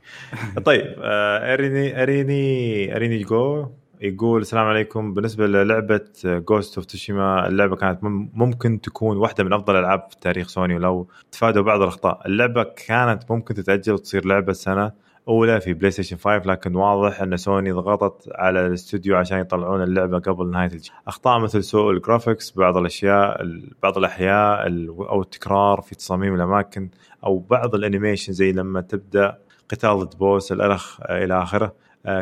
[0.65, 3.67] طيب آه، أريني أريني أريني جو.
[4.01, 5.13] يقول السلام عليكم.
[5.13, 7.99] بالنسبة للعبة Ghost of Tsushima اللعبة كانت
[8.33, 12.21] ممكن تكون واحدة من أفضل الالعاب في تاريخ سوني ولو تفادوا بعض الأخطاء.
[12.25, 14.91] اللعبة كانت ممكن تتأجل وتصير لعبة سنة
[15.27, 20.51] أولى في PlayStation 5 لكن واضح أن سوني ضغطت على الاستوديو عشان يطلعون اللعبة قبل
[20.51, 20.91] نهاية الجيل.
[21.07, 26.89] أخطاء مثل سوء ال graphics بعض الأشياء بعض الأحيان أو التكرار في تصاميم الأماكن
[27.23, 29.37] أو بعض ال animation زي لما تبدأ
[29.69, 31.73] قتال ضد boss الالخ إلى آخره.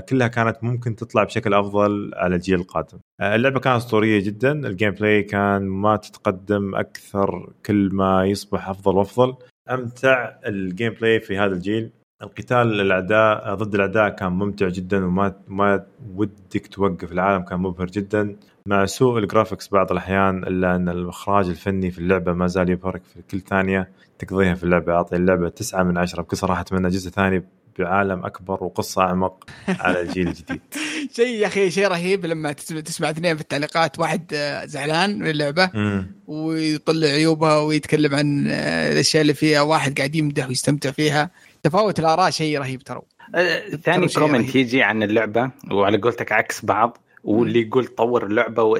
[0.09, 2.97] كلها كانت ممكن تطلع بشكل أفضل على الجيل القادم.
[3.21, 8.95] آه، اللعبة كانت أسطورية جدا، ال gameplay كان ما تتقدم أكثر كل ما يصبح أفضل
[8.95, 9.35] وأفضل.
[9.71, 11.91] أمتع ال gameplay في هذا الجيل
[12.21, 15.85] القتال الأعداء ضد الأعداء كان ممتع جدا وما ما
[16.15, 18.35] ودك توقف العالم كان مبهر جدا
[18.67, 23.03] مع سوء ال graphics بعض الأحيان إلا أن الإخراج الفني في اللعبة ما زال يبهرك
[23.03, 27.09] في كل ثانية تقضيها في اللعبة أعطي اللعبة تسعة من عشرة بكل صراحة أتمنى جزء
[27.09, 27.43] ثاني
[27.79, 30.61] بعالم أكبر وقصة أعمق على الجيل الجديد
[31.15, 35.27] شيء يا أخي شيء رهيب لما تسمع, تسمع اثنين في التعليقات واحد آه، زعلان من
[35.29, 36.11] اللعبة مم.
[36.27, 41.31] ويطلع عيوبها ويتكلم عن آه، الأشياء اللي فيها واحد قاعد يمدح ويستمتع فيها
[41.63, 43.01] تفاوت الآراء شيء رهيب ترى
[43.35, 44.55] آه، ثاني كومنت.
[44.55, 48.73] يجي عن اللعبة وعلى قولتك عكس بعض واللي يقول طور اللعبة.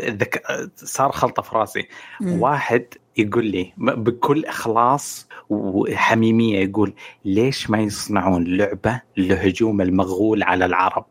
[0.75, 1.87] صار خلطة في راسي.
[2.21, 2.85] واحد
[3.17, 6.93] يقول لي بكل إخلاص وحميمية يقول
[7.25, 11.05] ليش ما يصنعون لعبة لهجوم المغول على العرب؟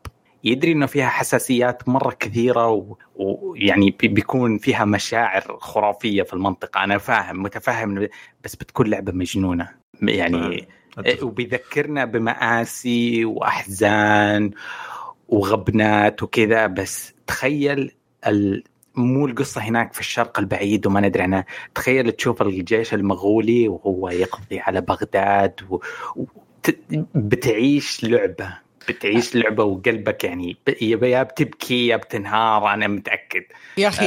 [0.45, 6.85] يدري إنه فيها حساسيات مرة كثيرة ويعني بي- بيكون فيها مشاعر خرافية في المنطقة.
[6.85, 8.09] أنا فاهم متفهم
[8.45, 9.69] بس بتكون لعبة مجنونة.
[10.03, 10.69] يعني
[10.99, 11.25] أتفق.
[11.27, 14.51] وبيذكرنا بمآسي وأحزان
[15.29, 17.93] وغبنات وكذا بس تخيل
[18.27, 18.65] ال...
[18.97, 21.45] مو القصة هناك في الشرق البعيد وما ندري عنها.
[21.75, 25.79] تخيل تشوف الجيش المغولي وهو يقضي على بغداد و...
[26.17, 26.25] و...
[27.15, 28.67] بتعيش لعبة.
[28.89, 33.43] بتعيش لعبة وقلبك يعني يا بتبكي يا بتنهار أنا متأكد.
[33.79, 34.07] يا أخي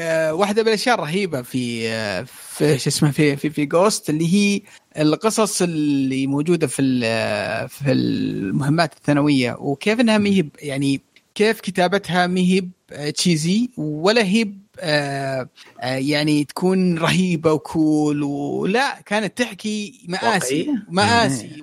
[0.00, 0.34] آه.
[0.34, 4.60] واحدة من الأشياء الرهيبة في آه، في شو اسمه في في في جوست اللي هي
[4.98, 9.56] القصص اللي موجودة في ال- في المهمات الثانوية.
[9.60, 11.00] وكيف إنها ما هي يعني
[11.34, 12.70] كيف كتابتها ما هي ب-
[13.10, 15.48] تشيزي ولا هي ب- آه،
[15.80, 20.26] آه، يعني تكون رهيبة وكول ولا كانت تحكي مآسي
[20.62, 21.62] واقعية؟ مآسي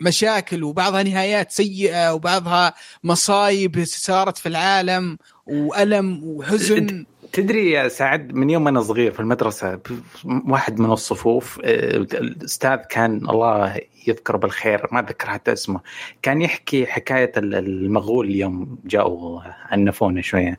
[0.00, 8.50] ومشاكل وبعضها نهايات سيئة وبعضها مصايب صارت في العالم وألم وحزن تدري يا سعد من
[8.50, 9.80] يوم أنا صغير في المدرسة
[10.24, 15.80] واحد من الصفوف آه، الأستاذ كان الله يذكره بالخير ما أتذكر حتى اسمه
[16.22, 19.40] كان يحكي حكاية ال- المغول يوم جاءوا
[19.70, 20.58] عنفونا شوية.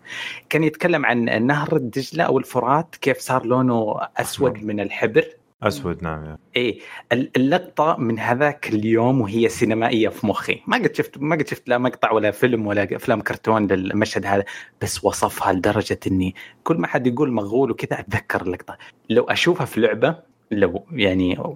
[0.49, 5.25] كان يتكلم عن نهر الدجلة أو الفرات كيف صار لونه أسود من الحبر.
[5.63, 6.37] أسود نعم.
[6.55, 6.79] إيه
[7.11, 10.61] ال- اللقطة من هذاك اليوم وهي سينمائية في مخي.
[10.67, 14.43] ما قد شفت ما قد شفت لا مقطع ولا فيلم ولا أفلام كرتون للمشهد هذا
[14.81, 18.77] بس وصفها لدرجة إني كل ما حد يقول مغول وكذا أتذكر اللقطة.
[19.09, 20.15] لو أشوفها في لعبة
[20.51, 21.55] لو يعني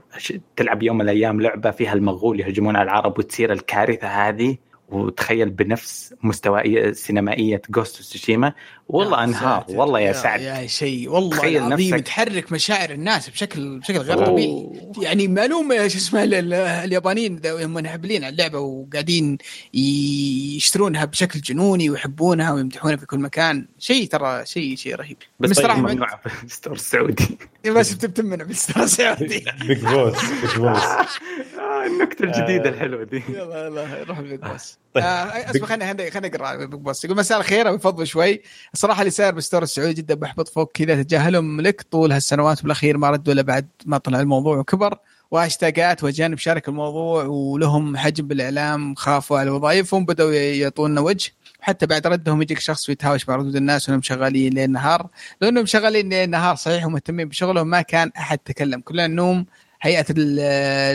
[0.55, 4.57] تلعب يوم من الأيام لعبة فيها المغول يهجمون على العرب وتصير الكارثة هذه
[4.91, 8.53] وتخيل بنفس مستوى سينمائية جوست سوشيما
[8.87, 9.79] والله أنهار ساتر.
[9.79, 10.41] والله يا سعد.
[10.41, 14.25] يا شيء والله تخيل العظيم نفسك- تحرك مشاعر الناس بشكل بشكل غير.
[14.25, 14.67] طبيعي.
[15.01, 19.37] يعني معلومة شو اسمه ال- ال- اليابانيين هم منهبلين على اللعبة وقاعدين
[19.73, 23.65] يشترونها بشكل جنوني ويحبونها ويمدحونها في كل مكان.
[23.79, 25.17] شيء ترى شيء شيء رهيب.
[25.39, 26.07] بس مستر طيب ممنوع.
[26.37, 32.23] في ال store السعودي بس بتمنع بال store السعودي Big Boss Big Boss آه، النكتة
[32.23, 33.23] الجديدة الحلوة دي.
[33.29, 35.03] يلا يلا روح ال Big Boss طيب.
[35.03, 35.07] آه،
[35.51, 38.41] أسمع خلينا خلينا نقرا ال Big Boss يقول مساء الخير يفضل شوي.
[38.73, 41.03] الصراحه اللي صاير بال store السعودي جدا محبط فوق كذا.
[41.03, 44.97] تجاهلهم لك طول هالسنوات بالأخير ما ردوا إلا بعد ما طلع الموضوع وكبر.
[45.31, 51.31] وهاشتاجات واجانب شارك الموضوع ولهم حجم بالإعلام خافوا على وظائفهم بدأوا يعطونا وجه.
[51.61, 55.07] حتى بعد ردهم يجيك شخص ويتهاوش مع ردود الناس وإنهم شغالين ليل نهار.
[55.41, 59.45] لو إنهم شغالين ليل نهار صحيح ومهتمين بشغلهم ما كان أحد تكلم كلنا نوم
[59.81, 60.39] هيئة ال-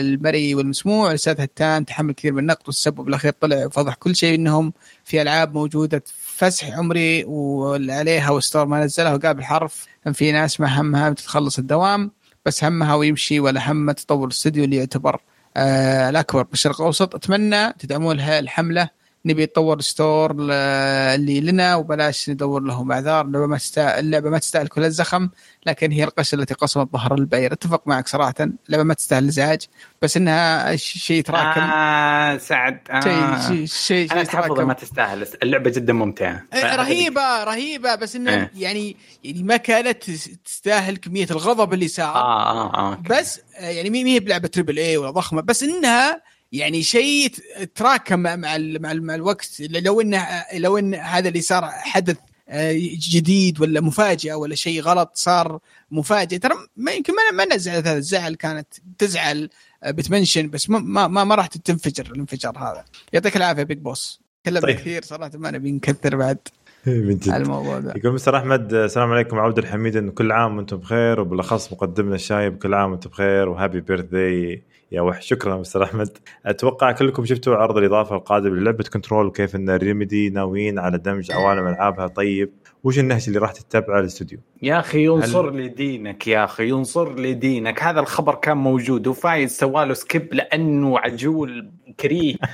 [0.05, 4.73] المرئي والمسموع الأستاذ هتان تحمل كثير من النقد والسب وبالاخير طلع وفضح كل شيء إنهم
[5.03, 6.03] في ألعاب موجودة
[6.35, 12.11] فسح عمري وعليها وستور ما نزلها وقال بالحرف ان في ناس ما همها بتتخلص الدوام
[12.45, 15.21] بس همها ويمشي ولا همها تطور الاستوديو اللي يعتبر
[15.57, 16.43] آه الأكبر.
[16.43, 18.89] بالشرق الأوسط أتمنى تدعمون الحملة.
[19.27, 24.67] نبي نطور store اللي لنا وبلاش ندور لهم أعذار اللعبه ما تستاهل اللعبه ما تستاهل
[24.67, 25.29] كل الزخم
[25.65, 29.61] لكن هي القشة التي قصمت ظهر البعير أتفق معك صراحة اللعبه ما تستاهل الازعاج
[30.01, 31.61] بس إنها شيء يتراكم.
[31.61, 32.99] آه سعد آه.
[32.99, 34.67] شيء شيء شيء أنا شيء أتحفظ يتراكم.
[34.67, 36.43] ما تستاهل اللعبة جدا ممتعة.
[36.53, 38.51] إيه، رهيبة رهيبة بس انه إيه.
[38.55, 40.03] يعني يعني ما كانت
[40.45, 44.79] تستاهل كمية الغضب اللي صار آه آه آه بس آه، يعني مهي مهي بلعبة triple
[44.79, 47.31] A ولا ضخمه بس إنها يعني شيء
[47.75, 49.61] تراكم مع مع, مع, ال- مع الوقت.
[49.61, 50.21] لو إن
[50.53, 52.17] لو إن هذا اللي صار حدث
[52.49, 52.71] آه،
[53.09, 55.59] جديد ولا مفاجأة ولا شيء غلط صار
[55.91, 58.67] مفاجئ ترى ما يمكن ما ما نزعل هذا الزعل كانت
[58.97, 59.49] تزعل
[59.83, 62.85] آه، بتمنشن بس ما ما ما, راح تنفجر الانفجار هذا.
[63.13, 64.75] يعطيك العافية بيج بوس تكلمنا طيب.
[64.75, 66.37] كثير صراحة ما نبي نكثر بعد
[66.85, 67.29] من جد.
[67.33, 67.93] الموضوع ده.
[67.97, 69.39] يقول مستر أحمد السلام عليكم.
[69.39, 73.81] عبد الحميد إن كل عام وأنتم بخير وبالأخص مقدمنا الشايب كل عام وأنتم بخير وهابي
[73.81, 75.27] بيرثدي يا وحش.
[75.27, 76.17] شكرا مستر أحمد.
[76.45, 81.67] أتوقع كلكم شفتوا عرض الإضافة القادم للعبة Control وكيف إن Remedy ناويين على دمج عوالم
[81.67, 82.07] ألعابها.
[82.07, 82.49] طيب
[82.83, 87.33] وش النهج اللي راح تتبعه الاستوديو؟ يا أخي ينصر لي دينك يا أخي ينصر لي
[87.33, 92.35] دينك هذا الخبر كان موجود وفايز سواله skip لأنه عجول كريه.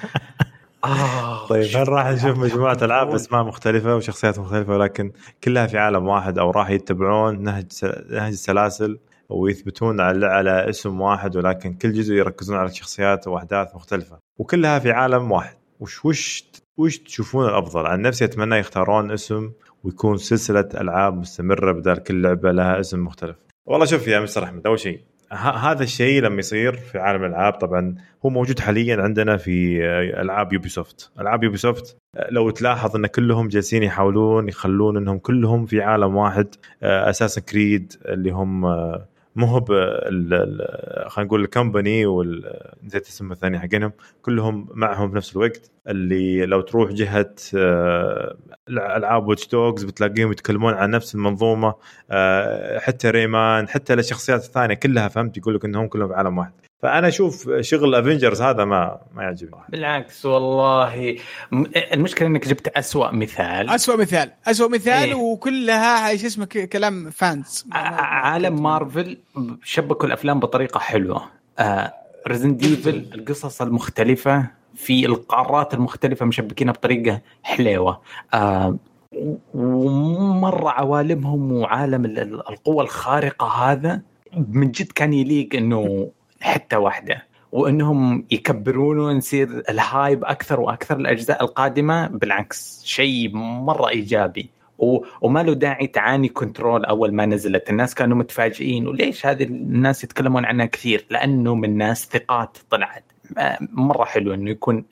[0.86, 5.12] آه طيب هل راح نشوف مجموعة ألعاب أسماء مختلفة وشخصيات مختلفة ولكن
[5.44, 9.00] كلها في عالم واحد أو راح يتبعون نهج س- نهج السلاسل
[9.34, 14.92] ويثبتون على على اسم واحد ولكن كل جزء يركزون على شخصيات وأحداث مختلفة وكلها في
[14.92, 15.56] عالم واحد.
[15.80, 16.44] وش وش
[16.78, 19.52] وش تشوفون الأفضل؟ عن نفسي أتمنى يختارون اسم
[19.84, 23.36] ويكون سلسلة ألعاب مستمرة بدل كل لعبة لها اسم مختلف.
[23.66, 25.00] والله شوف يا مستر أحمد أول شيء
[25.38, 27.96] هذا الشيء لما يصير في عالم الألعاب طبعا
[28.26, 29.86] هو موجود حاليا عندنا في
[30.22, 31.98] ألعاب Ubisoft ألعاب Ubisoft
[32.30, 38.32] لو تلاحظ إن كلهم جالسين يحاولون يخلون إنهم كلهم في عالم واحد Assassin's Creed اللي
[38.32, 38.66] هم
[39.36, 39.66] مو هو
[41.08, 42.06] خلينا نقول ال company
[42.84, 45.72] نسيت اسم الثاني حقهم كلهم معهم في نفس الوقت.
[45.88, 48.38] اللي لو تروح جهة آه،
[48.70, 51.76] ألعاب Watch Dogs بتلاقيهم يتكلمون عن نفس المنظومة
[52.12, 56.54] آه، حتى Rayman حتى الشخصيات الثانية كلها فهمت؟ يقول لك إنهم كلهم في عالم واحد.
[56.84, 59.62] فأنا أشوف شغل Avengers هذا ما ما يعجبني.
[59.70, 61.18] بالعكس والله.
[61.94, 63.70] المشكلة إنك جبت أسوأ مثال.
[63.70, 64.32] أسوأ مثال.
[64.48, 69.18] أسوأ مثال إيه؟ وكلها شو اسمه كلام fans عالم مارفل
[69.64, 71.24] شبكوا الأفلام بطريقة حلوة.
[71.60, 71.94] آه
[72.28, 78.02] Resident Evil القصص المختلفة في القارات المختلفة مشبكينها بطريقة حليوة.
[78.34, 78.78] آه
[79.54, 82.06] ومرة عوالمهم وعالم
[82.50, 84.02] القوى الخارقة هذا
[84.50, 86.12] من جد كان يليق إنه
[86.44, 94.50] حتة واحدة وإنهم يكبرون ونصير ال hype أكثر وأكثر الأجزاء القادمة بالعكس شيء مرة إيجابي.
[95.22, 97.70] وما له داعي تعاني كنترول أول ما نزلت.
[97.70, 103.13] الناس كانوا متفاجئين وليش هذه الناس يتكلمون عنها كثير؟ لأنه من ناس ثقات طلعت.
[103.72, 104.86] مرة حلو إنه يكون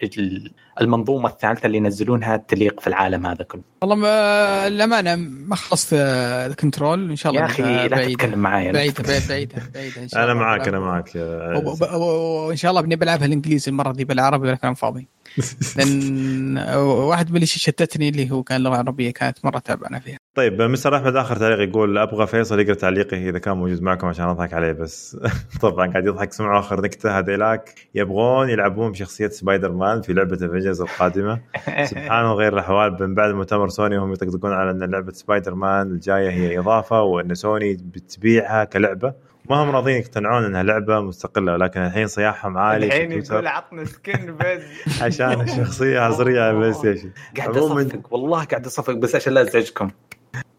[0.82, 3.62] المنظومة الثالثة اللي ينزلونها تليق في العالم هذا كله.
[3.82, 9.04] والله ما الامانه ما خلصت الكنترول إن شاء الله يا أخي لا تتكلم معي بعيدة
[9.04, 14.06] بعيدة بعيدة بعيده أنا معك أنا معك وإن شاء الله بني بلعبها الإنجليزي المرة دي
[14.06, 15.08] بالعربي ولا كلام فاضي
[15.78, 20.18] لأن واحد من اللي شتتني اللي هو كان اللغة العربيه كانت مرة تعبانة فيها.
[20.36, 24.26] طيب مستر أحمد آخر تعليق يقول أبغى فيصل يقرأ تعليقي إذا كان موجود معكم عشان
[24.26, 25.18] أضحك عليه بس
[25.62, 26.34] طبعا قاعد يضحك.
[26.34, 31.42] سمعوا آخر نكتة هذيلاك يبغون يلعبون بشخصية سبايدر مان في لعبة Avengers القادمة.
[31.92, 32.98] سبحان غير الأحوال.
[33.00, 37.36] من بعد مؤتمر سوني هم يطقطقون على إن لعبة سبايدر مان الجاية هي إضافة وإن
[37.36, 39.14] سوني بتبيعها كلعبة.
[39.50, 44.38] ما هم راضيين يقتنعون انها لعبة مستقلة ولكن الحين صياحهم عالي الحين يقول عطنا skin
[44.38, 44.62] بس.
[45.04, 49.92] عشان الشخصية حصريه على ال PlayStation قاعد أصفق والله قاعد أصفق بس عشان لا أزعجكم.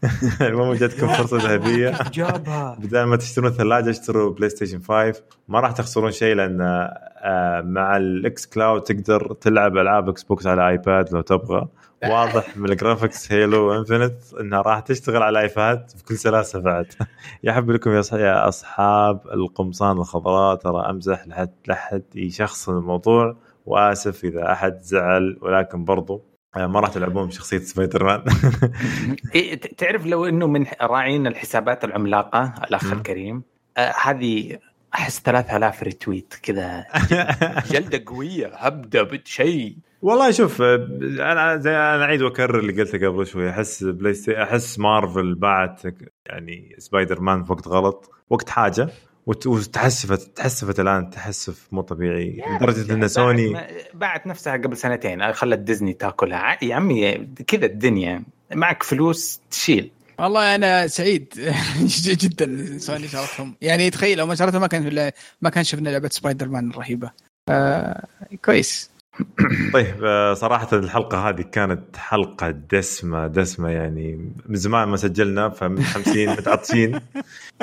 [0.41, 1.99] المهم جاتكم فرصة ذهبية.
[2.83, 8.47] بدل ما تشترون ثلاجة اشتروا PlayStation 5 ما راح تخسرون شيء لأن آه، مع ال
[8.47, 11.69] xCloud تقدر تلعب ألعاب Xbox على iPad لو تبغى.
[12.05, 16.86] واضح من ال graphics Halo Infinite إنها راح تشتغل على ال iPad بكل سلاسة بعد.
[17.44, 23.36] نحبكم يا أصحاب القمصان الخضراء ترى أمزح لحد لحد يشخصن الموضوع.
[23.66, 26.24] وآسف إذا أحد زعل ولكن برضو
[26.56, 28.24] آه، ما راح تلعبون بشخصية سبايدر مان
[29.34, 33.42] إيه، تعرف لو إنه من راعين الحسابات العملاقة الأخ الكريم
[33.76, 34.58] آه هذه
[34.95, 36.85] أحس 3000 retweet كذا.
[37.73, 43.51] جلدة قوية هبدا بشيء والله شوف أنا زي أنا أعيد وأكرر اللي قلته قبل شوي.
[43.51, 44.43] أحس بلاي ستي...
[44.43, 45.81] أحس مارفل باعت
[46.27, 48.89] يعني سبايدر مان في وقت غلط وقت حاجة
[49.27, 52.43] وتحسفت تحسفت الآن تحسف مو طبيعي.
[52.57, 53.57] لدرجة إن سوني
[53.95, 56.59] باعت نفسها قبل سنتين خلت ديزني تاكلها.
[56.65, 57.15] يا عمي
[57.47, 58.23] كذا الدنيا.
[58.55, 59.91] معك فلوس تشيل.
[60.23, 61.34] والله أنا سعيد
[62.23, 66.49] جدا سوني شرتهم يعني تخيل لو ما شرتها ما كان ما كان شفنا لعبة سبايدر
[66.49, 67.10] مان الرهيبة.
[67.49, 68.07] آه
[68.44, 68.91] كويس.
[69.75, 76.31] طيب آه، صراحة الحلقة هذه كانت حلقة دسمة دسمة يعني من زمان ما سجلنا فمتحمسين
[76.39, 77.01] متعطشين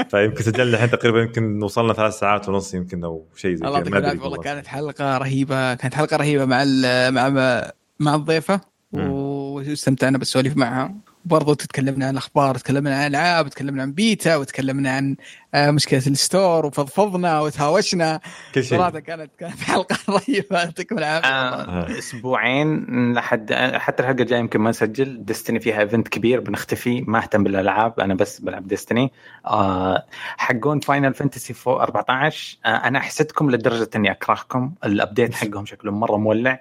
[0.09, 4.37] فيمكن سجلنا الحين تقريبا يمكن وصلنا ثلاث ساعات ونص يمكن أو شيء زي كذا والله
[4.37, 6.63] كانت حلقة رهيبة كانت حلقة رهيبة مع
[7.09, 8.61] مع مع الضيفة.
[8.93, 10.95] واستمتعنا بالسواليف معها.
[11.25, 15.15] برضو تكلمنا عن أخبار تكلمنا عن ألعاب تكلمنا عن بيتا وتكلمنا عن
[15.53, 18.19] آه، مشكلة ال store وفضفضنا وتهاوشنا.
[18.55, 18.77] كل شيء.
[18.77, 21.27] صراحة كانت كانت حلقة رهيبة يعطيكم العافية.
[21.29, 25.25] آه أسبوعين لحد حتى الحلقة الجاية يمكن ما نسجل.
[25.25, 29.11] Destiny فيها event كبير بنختفي ما أهتم بالألعاب أنا بس بلعب Destiny
[29.45, 30.05] آه
[30.37, 34.71] حقون Final Fantasy 14 آه أنا حسدكم لدرجة إني أكرهكم.
[34.85, 36.59] ال update حقهم شكله مرة مولع.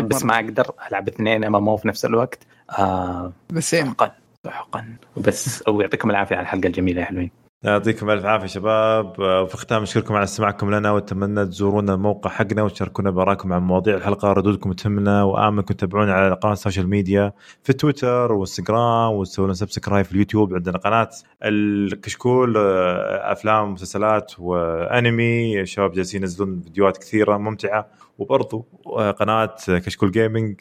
[0.00, 2.38] بس ما أقدر ألعب اثنين MMO في نفس الوقت.
[2.78, 4.12] آه بس سحقا
[4.44, 4.96] سحقا.
[5.16, 7.30] بس ويعطيكم العافية على الحلقة الجميلة يا حلوين.
[7.62, 9.06] يعطيكم الف عافية شباب.
[9.18, 14.32] وفي الختام نشكركم على استماعكم لنا وأتمنى تزورونا الموقع حقنا وتشاركونا بآرائكم عن مواضيع الحلقة
[14.32, 17.32] ردودكم تهمنا واتمنى تتابعونا على قناة ال social media
[17.62, 21.10] في تويتر وإنستغرام وتسوون subscribe في اليوتيوب عندنا قناة
[21.44, 22.56] الكشكول
[23.22, 25.60] أفلام ومسلسلات وأنمي.
[25.60, 27.86] الشباب جالسين ينزلون فيديوهات كثيرة ممتعة.
[28.18, 28.66] وبرضو
[29.18, 30.60] قناة كشكول gaming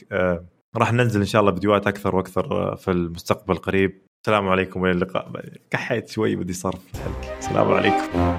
[0.75, 4.91] راح ننزل إن شاء الله فيديوهات أكثر وأكثر آه، في المستقبل القريب السلام عليكم وإلى
[4.93, 5.31] اللقاء.
[5.69, 6.81] كحيت شوي بدي صرف.
[7.39, 8.37] السلام عليكم.